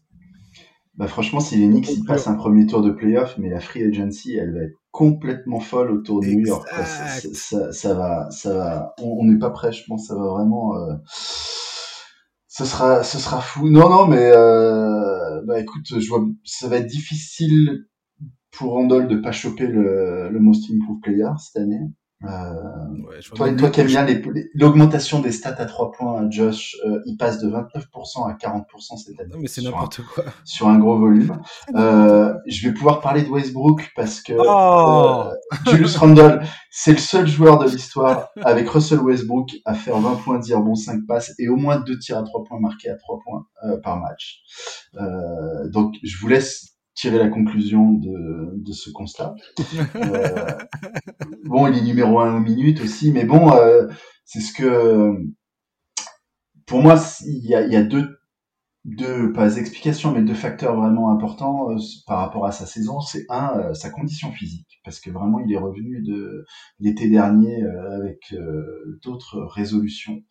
Bah 0.97 1.09
franchement, 1.09 1.41
si 1.41 1.57
les 1.57 1.67
Knicks 1.67 2.05
passent 2.07 2.29
un 2.29 2.35
premier 2.35 2.67
tour 2.67 2.83
de 2.83 2.91
playoff, 2.91 3.37
mais 3.39 3.49
la 3.49 3.61
free 3.61 3.83
agency, 3.83 4.37
elle 4.37 4.53
va 4.55 4.61
être 4.65 4.77
complètement 4.93 5.59
folle 5.59 5.91
autour 5.91 6.21
de 6.21 6.27
New 6.27 6.47
York. 6.47 6.69
Ça, 6.69 6.81
Exact. 7.17 7.35
ça, 7.35 7.73
ça 7.73 7.95
va, 7.95 8.31
ça 8.31 8.55
va. 8.55 8.95
On 9.01 9.19
on 9.21 9.25
n'est 9.25 9.39
pas 9.39 9.51
prêt, 9.51 9.73
je 9.73 9.83
pense. 9.89 10.07
Ça 10.07 10.15
va 10.15 10.27
vraiment. 10.29 10.77
euh, 10.77 10.95
Ce 12.47 12.65
sera, 12.65 13.03
ce 13.03 13.19
sera 13.19 13.41
fou. 13.41 13.69
Non, 13.71 13.89
non, 13.89 14.07
mais 14.07 14.31
euh, 14.33 15.41
bah 15.47 15.59
écoute, 15.59 15.99
je 15.99 16.09
vois, 16.09 16.25
ça 16.45 16.69
va 16.69 16.77
être 16.77 16.87
difficile 16.87 17.87
pour 18.57 18.73
Randall 18.73 19.09
de 19.09 19.17
pas 19.17 19.33
choper 19.33 19.67
le, 19.67 20.29
le 20.31 20.41
Most 20.41 20.71
Improved 20.71 21.03
Player 21.03 21.31
cette 21.39 21.63
année. 21.63 21.91
Euh, 22.23 23.19
toi, 23.35 23.53
toi 23.53 23.71
qui 23.71 23.81
aimes 23.81 23.87
bien 23.87 24.07
l'augmentation 24.55 25.21
des 25.21 25.33
stats 25.33 25.57
à 25.59 25.67
3 25.67 25.91
points, 25.93 26.31
Josh, 26.31 26.77
euh, 26.87 27.03
il 27.05 27.17
passe 27.17 27.39
de 27.39 27.51
29% 27.51 28.27
à 28.27 28.33
40% 28.35 28.97
cette 28.97 29.21
année. 29.21 29.31
Non, 29.31 29.39
mais 29.41 29.49
c'est 29.49 29.61
n'importe 29.61 30.01
quoi. 30.03 30.25
Sur 30.45 30.69
un 30.69 30.79
gros 30.79 30.99
volume. 30.99 31.39
Euh, 31.75 32.33
je 32.47 32.67
vais 32.67 32.73
pouvoir 32.73 33.01
parler 33.01 33.23
de 33.23 33.29
Westbrook 33.29 33.93
parce 33.95 34.23
que 34.23 34.33
oh 34.39 35.25
euh, 35.29 35.71
Julius 35.71 35.97
Randle, 35.97 36.43
c'est 36.71 36.93
le 36.93 36.99
seul 36.99 37.27
joueur 37.27 37.59
de 37.59 37.69
l'histoire 37.69 38.31
avec 38.43 38.69
Russell 38.71 39.01
Westbrook 39.01 39.51
à 39.67 39.75
faire 39.75 39.99
20 39.99 40.15
points, 40.17 40.39
10 40.39 40.55
bon 40.55 40.75
5 40.75 41.07
passes 41.07 41.35
et 41.39 41.49
au 41.49 41.57
moins 41.57 41.81
2 41.81 41.99
tirs 41.99 42.19
à 42.19 42.23
3 42.23 42.45
points 42.45 42.61
marqués 42.61 42.89
à 42.89 42.97
3 42.97 43.19
points 43.23 43.47
euh, 43.65 43.77
par 43.83 43.99
match. 43.99 44.41
donc, 45.71 45.97
je 46.03 46.17
vous 46.19 46.29
laisse 46.29 46.74
tirer 46.95 47.19
la 47.19 47.29
conclusion 47.29 47.93
de, 47.93 48.55
de 48.57 48.73
ce 48.73 48.91
constat. 48.91 49.35
Euh, 49.97 50.59
bon, 51.45 51.67
il 51.69 51.79
est 51.79 51.83
numéro 51.83 52.19
un 52.21 52.37
aux 52.37 52.41
minutes 52.41 52.81
aussi, 52.81 53.13
mais 53.13 53.25
bon, 53.25 53.53
euh, 53.53 53.89
c'est 54.25 54.41
ce 54.41 54.53
que, 54.53 55.13
pour 56.67 56.81
moi, 56.81 56.97
il 57.27 57.47
y 57.47 57.55
a, 57.55 57.67
y 57.67 57.77
a 57.77 57.83
deux, 57.83 58.19
deux, 58.85 59.33
pas 59.33 59.57
explications, 59.57 60.13
mais 60.13 60.23
deux 60.23 60.35
facteurs 60.35 60.77
vraiment 60.77 61.11
importants 61.11 61.71
euh, 61.71 61.77
par 62.07 62.19
rapport 62.19 62.47
à 62.47 62.53
sa 62.53 62.67
saison. 62.67 63.01
C'est 63.01 63.25
un, 63.29 63.59
euh, 63.59 63.75
sa 63.75 63.91
condition 63.91 64.33
physique, 64.33 64.81
parce 64.85 65.01
que 65.01 65.11
vraiment, 65.11 65.41
il 65.41 65.53
est 65.53 65.59
revenu 65.59 66.03
de 66.03 66.45
l'été 66.81 67.09
dernier 67.09 67.65
avec 67.65 68.35
d'autres 69.03 69.41
résolutions 69.41 70.23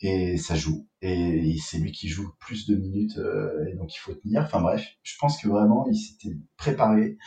et 0.00 0.36
ça 0.36 0.54
joue. 0.54 0.86
Et 1.02 1.56
c'est 1.58 1.78
lui 1.78 1.92
qui 1.92 2.08
joue 2.08 2.32
plus 2.40 2.66
de 2.66 2.76
minutes, 2.76 3.18
euh, 3.18 3.66
et 3.70 3.74
donc 3.76 3.94
il 3.94 3.98
faut 3.98 4.14
tenir. 4.14 4.42
Enfin 4.42 4.60
bref, 4.60 4.86
je 5.02 5.14
pense 5.18 5.40
que 5.40 5.48
vraiment 5.48 5.86
il 5.88 5.96
s'était 5.96 6.36
préparé 6.56 7.18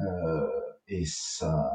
euh, 0.00 0.46
et 0.88 1.04
ça, 1.06 1.70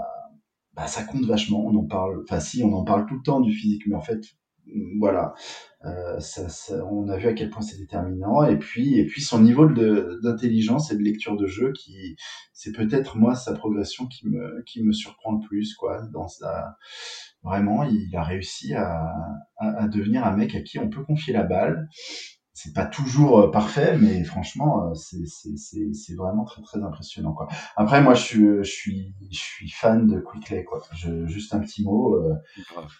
bah, 0.73 0.87
ça 0.87 1.03
compte 1.03 1.25
vachement. 1.25 1.65
On 1.65 1.75
en 1.75 1.85
parle, 1.85 2.23
enfin 2.23 2.39
si, 2.39 2.63
on 2.63 2.73
en 2.73 2.83
parle 2.83 3.05
tout 3.07 3.15
le 3.15 3.23
temps 3.23 3.41
du 3.41 3.53
physique, 3.53 3.83
mais 3.87 3.95
en 3.95 4.01
fait, 4.01 4.21
voilà, 4.99 5.33
euh, 5.85 6.19
ça, 6.19 6.49
ça, 6.49 6.85
on 6.85 7.09
a 7.09 7.17
vu 7.17 7.27
à 7.27 7.33
quel 7.33 7.49
point 7.49 7.61
c'est 7.61 7.77
déterminant. 7.77 8.43
Et 8.43 8.57
puis, 8.57 8.99
et 8.99 9.05
puis 9.05 9.21
son 9.21 9.41
niveau 9.41 9.67
d'intelligence 9.67 10.91
et 10.91 10.97
de 10.97 11.01
lecture 11.01 11.37
de 11.37 11.47
jeu, 11.47 11.71
qui 11.73 12.15
c'est 12.53 12.71
peut-être 12.71 13.17
moi 13.17 13.35
sa 13.35 13.53
progression 13.53 14.07
qui 14.07 14.27
me 14.29 14.63
qui 14.65 14.83
me 14.83 14.93
surprend 14.93 15.33
le 15.33 15.47
plus, 15.47 15.75
quoi, 15.75 16.01
dans 16.13 16.27
sa 16.27 16.77
Vraiment, 17.43 17.83
il 17.83 18.15
a 18.15 18.23
réussi 18.23 18.75
à, 18.75 19.15
à, 19.57 19.87
devenir 19.87 20.25
un 20.25 20.35
mec 20.37 20.53
à 20.53 20.61
qui 20.61 20.77
on 20.77 20.89
peut 20.89 21.03
confier 21.03 21.33
la 21.33 21.43
balle. 21.43 21.89
C'est 22.53 22.73
pas 22.73 22.85
toujours 22.85 23.39
euh, 23.39 23.51
parfait, 23.51 23.97
mais 23.97 24.23
franchement, 24.25 24.89
euh, 24.89 24.93
c'est 24.93 26.15
vraiment 26.15 26.43
très 26.43 26.61
très 26.61 26.83
impressionnant. 26.83 27.33
Quoi. 27.33 27.47
Après, 27.77 28.01
moi, 28.01 28.13
je 28.13 28.21
suis, 28.21 28.45
je 28.57 28.63
suis, 28.63 29.15
je 29.31 29.37
suis 29.37 29.69
fan 29.69 30.05
de 30.05 30.19
Quickley. 30.19 30.65
Quoi. 30.65 30.81
Je, 30.93 31.25
juste 31.27 31.53
un 31.53 31.59
petit 31.59 31.83
mot. 31.83 32.15
Euh, 32.15 32.35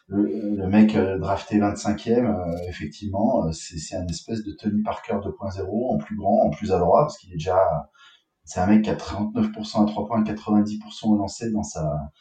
le, 0.08 0.68
mec 0.68 0.96
drafté 0.96 1.60
25e, 1.60 2.68
effectivement, 2.70 3.52
c'est 3.52 3.96
un 3.96 4.08
espèce 4.08 4.44
de 4.44 4.54
Tony 4.54 4.84
Parker 4.84 5.16
2.0 5.16 5.94
en 5.94 5.98
plus 5.98 6.16
grand, 6.16 6.44
en 6.44 6.50
plus 6.50 6.72
adroit, 6.72 7.02
parce 7.02 7.18
qu'il 7.18 7.32
est 7.32 7.38
déjà 7.38 7.60
c'est 8.46 8.60
un 8.60 8.68
mec 8.68 8.84
qui 8.84 8.90
a 8.90 8.96
39% 8.96 9.84
à 9.84 9.86
3 9.86 10.08
points, 10.08 10.24
90% 10.24 11.08
au 11.08 11.18
lancer 11.18 11.52
dans 11.52 11.64
sa 11.64 12.12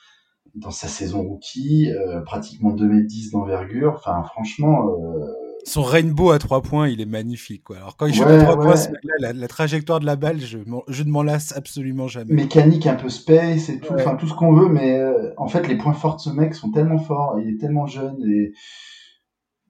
dans 0.54 0.70
sa 0.70 0.88
saison 0.88 1.22
rookie, 1.22 1.90
euh, 1.92 2.20
pratiquement 2.22 2.74
2m10 2.74 3.32
d'envergure. 3.32 3.94
Enfin, 3.94 4.22
franchement. 4.24 4.88
Euh... 4.90 5.49
Son 5.64 5.82
rainbow 5.82 6.30
à 6.30 6.38
3 6.38 6.62
points, 6.62 6.88
il 6.88 7.00
est 7.00 7.06
magnifique. 7.06 7.64
Quoi. 7.64 7.76
Alors, 7.76 7.96
quand 7.96 8.06
il 8.06 8.14
joue 8.14 8.24
à 8.24 8.38
3 8.38 8.58
points, 8.58 8.74
la, 9.18 9.32
la, 9.32 9.48
trajectoire 9.48 10.00
de 10.00 10.06
la 10.06 10.16
balle, 10.16 10.40
je, 10.40 10.58
je 10.88 11.02
ne 11.02 11.10
m'en 11.10 11.22
lasse 11.22 11.52
absolument 11.56 12.08
jamais. 12.08 12.32
Mécanique 12.32 12.86
un 12.86 12.94
peu 12.94 13.08
space 13.08 13.68
et 13.68 13.78
tout, 13.80 13.92
enfin 13.94 14.16
tout 14.16 14.26
ce 14.26 14.34
qu'on 14.34 14.52
veut, 14.52 14.68
mais 14.68 14.98
euh, 14.98 15.32
en 15.36 15.48
fait, 15.48 15.68
les 15.68 15.76
points 15.76 15.92
forts 15.92 16.16
de 16.16 16.20
ce 16.20 16.30
mec 16.30 16.54
sont 16.54 16.70
tellement 16.70 16.98
forts, 16.98 17.38
il 17.40 17.54
est 17.54 17.58
tellement 17.58 17.86
jeune 17.86 18.16
et. 18.26 18.52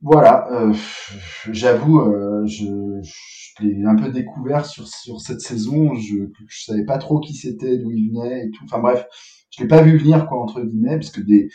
Voilà, 0.03 0.49
euh, 0.51 0.73
j'avoue, 1.53 2.03
je, 2.47 2.65
je 3.03 3.63
l'ai 3.63 3.85
un 3.85 3.97
peu 3.97 4.11
découvert 4.11 4.65
sur, 4.65 4.89
sur 4.89 5.21
cette 5.21 5.41
saison. 5.41 5.95
Je, 5.95 6.25
je 6.49 6.65
savais 6.65 6.85
pas 6.85 6.99
trop 6.99 7.21
qui 7.21 7.35
c'était, 7.35 7.79
d'où 7.79 7.91
il 7.91 8.11
venait 8.11 8.47
et 8.47 8.51
tout. 8.51 8.65
Enfin 8.65 8.79
bref, 8.79 9.07
je 9.51 9.63
l'ai 9.63 9.69
pas 9.69 9.83
vu 9.83 9.99
venir 9.99 10.27
quoi 10.27 10.41
entre 10.41 10.63
guillemets 10.63 10.97
parce 10.97 11.11
que 11.11 11.21
des 11.21 11.51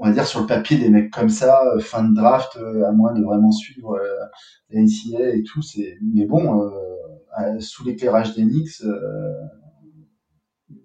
on 0.00 0.06
va 0.06 0.12
dire 0.12 0.26
sur 0.26 0.40
le 0.40 0.46
papier 0.46 0.76
des 0.78 0.88
mecs 0.88 1.10
comme 1.10 1.28
ça 1.28 1.62
euh, 1.66 1.80
fin 1.80 2.04
de 2.04 2.14
draft 2.14 2.56
euh, 2.56 2.84
à 2.84 2.92
moins 2.92 3.12
de 3.12 3.22
vraiment 3.22 3.52
suivre 3.52 3.94
euh, 3.94 4.24
la 4.70 4.80
NCA 4.80 5.34
et 5.34 5.42
tout 5.42 5.62
c'est 5.62 5.98
mais 6.02 6.26
bon 6.26 6.62
euh, 6.62 7.60
sous 7.60 7.84
l'éclairage 7.84 8.34
d'Enix 8.34 8.84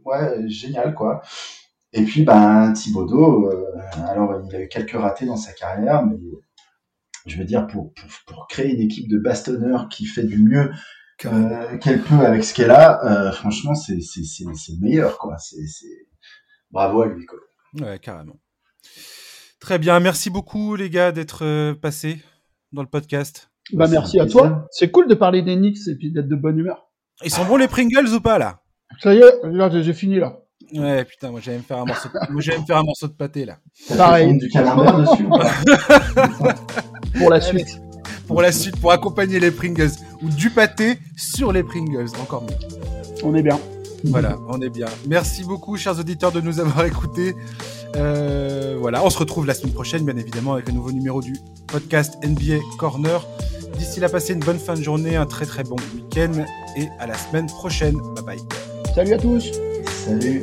ouais 0.06 0.48
génial 0.48 0.94
quoi 0.96 1.22
et 1.94 2.04
puis 2.04 2.24
ben 2.24 2.74
Thibodeau 2.74 3.52
alors 4.08 4.42
il 4.48 4.56
a 4.56 4.62
eu 4.62 4.68
quelques 4.68 4.92
ratés 4.92 5.26
dans 5.26 5.38
sa 5.38 5.54
carrière 5.54 6.06
mais 6.06 6.18
je 7.26 7.38
veux 7.38 7.46
dire 7.46 7.68
pour, 7.68 7.94
pour, 7.94 8.10
pour 8.26 8.48
créer 8.48 8.74
une 8.74 8.82
équipe 8.82 9.08
de 9.08 9.20
bastonneurs 9.20 9.90
qui 9.90 10.06
fait 10.06 10.24
du 10.24 10.42
mieux 10.42 10.72
qu'elle 11.18 12.02
peut 12.02 12.26
avec 12.26 12.44
ce 12.44 12.54
qu'elle 12.54 12.72
a 12.72 13.32
franchement 13.34 13.76
c'est 13.76 14.02
c'est 14.02 14.24
c'est 14.24 14.44
le 14.46 14.80
meilleur 14.82 15.18
quoi 15.20 15.38
c'est 15.38 15.60
bravo 16.72 17.02
à 17.02 17.08
lui. 17.08 17.26
Quoi. 17.26 17.40
Ouais, 17.80 18.00
carrément. 18.00 18.40
Très 19.60 19.78
bien, 19.78 20.00
merci 20.00 20.30
beaucoup 20.30 20.76
les 20.76 20.90
gars 20.90 21.12
d'être 21.12 21.46
euh, 21.46 21.74
passés 21.74 22.20
dans 22.72 22.82
le 22.82 22.88
podcast. 22.88 23.50
Bah, 23.74 23.88
merci 23.90 24.20
à 24.20 24.26
toi. 24.26 24.68
C'est 24.72 24.90
cool 24.90 25.08
de 25.08 25.14
parler 25.14 25.42
des 25.42 25.56
Knicks 25.56 25.88
et 25.88 25.96
puis 25.96 26.12
d'être 26.12 26.28
de 26.28 26.36
bonne 26.36 26.58
humeur. 26.58 26.90
Ils 27.24 27.32
sont 27.32 27.46
bons 27.46 27.58
les 27.58 27.68
Pringles 27.68 28.14
ou 28.14 28.22
pas 28.22 28.38
là? 28.40 28.62
Ça 29.02 29.14
y 29.14 29.18
est, 29.18 29.42
là 29.44 29.70
j'ai 29.70 29.94
fini 29.94 30.20
là. 30.20 30.40
Ouais, 30.74 31.04
putain, 31.04 31.32
moi 31.32 31.40
j'allais 31.42 31.58
me 31.58 31.64
faire 31.64 31.78
un 31.78 31.86
morceau 31.86 32.10
de, 32.10 32.32
moi, 32.32 32.42
me 32.42 32.66
faire 32.66 32.78
un 32.78 32.84
morceau 32.84 33.08
de 33.08 33.14
pâté 33.14 33.46
là. 33.46 33.58
Pareil. 33.98 34.38
du 34.38 34.50
camembert 34.50 35.00
dessus. 35.00 35.24
pour 37.18 37.30
la 37.30 37.42
suite. 37.42 37.82
Pour 38.28 38.42
la 38.42 38.52
suite, 38.52 38.80
pour 38.80 38.92
accompagner 38.92 39.40
les 39.40 39.52
Pringles 39.52 39.92
ou 40.22 40.30
du 40.30 40.50
pâté 40.50 41.00
sur 41.18 41.52
les 41.52 41.64
Pringles, 41.64 42.10
encore 42.22 42.44
mieux. 42.44 42.56
On 43.24 43.36
est 43.36 43.42
bien. 43.42 43.60
Voilà, 44.06 44.38
on 44.48 44.62
est 44.62 44.70
bien. 44.70 44.88
Merci 45.08 45.44
beaucoup, 45.44 45.76
chers 45.76 46.00
auditeurs, 46.00 46.32
de 46.32 46.40
nous 46.40 46.60
avoir 46.60 46.86
écoutés. 46.86 47.36
Euh, 47.96 48.78
voilà, 48.80 49.04
on 49.04 49.10
se 49.10 49.18
retrouve 49.18 49.46
la 49.46 49.54
semaine 49.54 49.74
prochaine, 49.74 50.06
bien 50.06 50.18
évidemment, 50.18 50.54
avec 50.54 50.70
un 50.70 50.74
nouveau 50.74 50.92
numéro 50.92 51.22
du 51.22 51.36
podcast 51.68 52.18
NBA 52.24 52.60
Corner. 52.78 53.26
D'ici 53.78 54.00
là, 54.00 54.10
passez 54.10 54.34
une 54.34 54.40
bonne 54.42 54.60
fin 54.60 54.74
de 54.74 54.82
journée, 54.82 55.16
un 55.16 55.26
très 55.26 55.46
très 55.46 55.64
bon 55.64 55.78
week-end 55.96 56.32
et 56.76 56.88
à 57.00 57.08
la 57.08 57.16
semaine 57.16 57.48
prochaine. 57.48 57.96
Bye 58.16 58.26
bye. 58.26 58.40
Salut 58.94 59.14
à 59.14 59.18
tous. 59.18 59.52
Salut. 60.06 60.42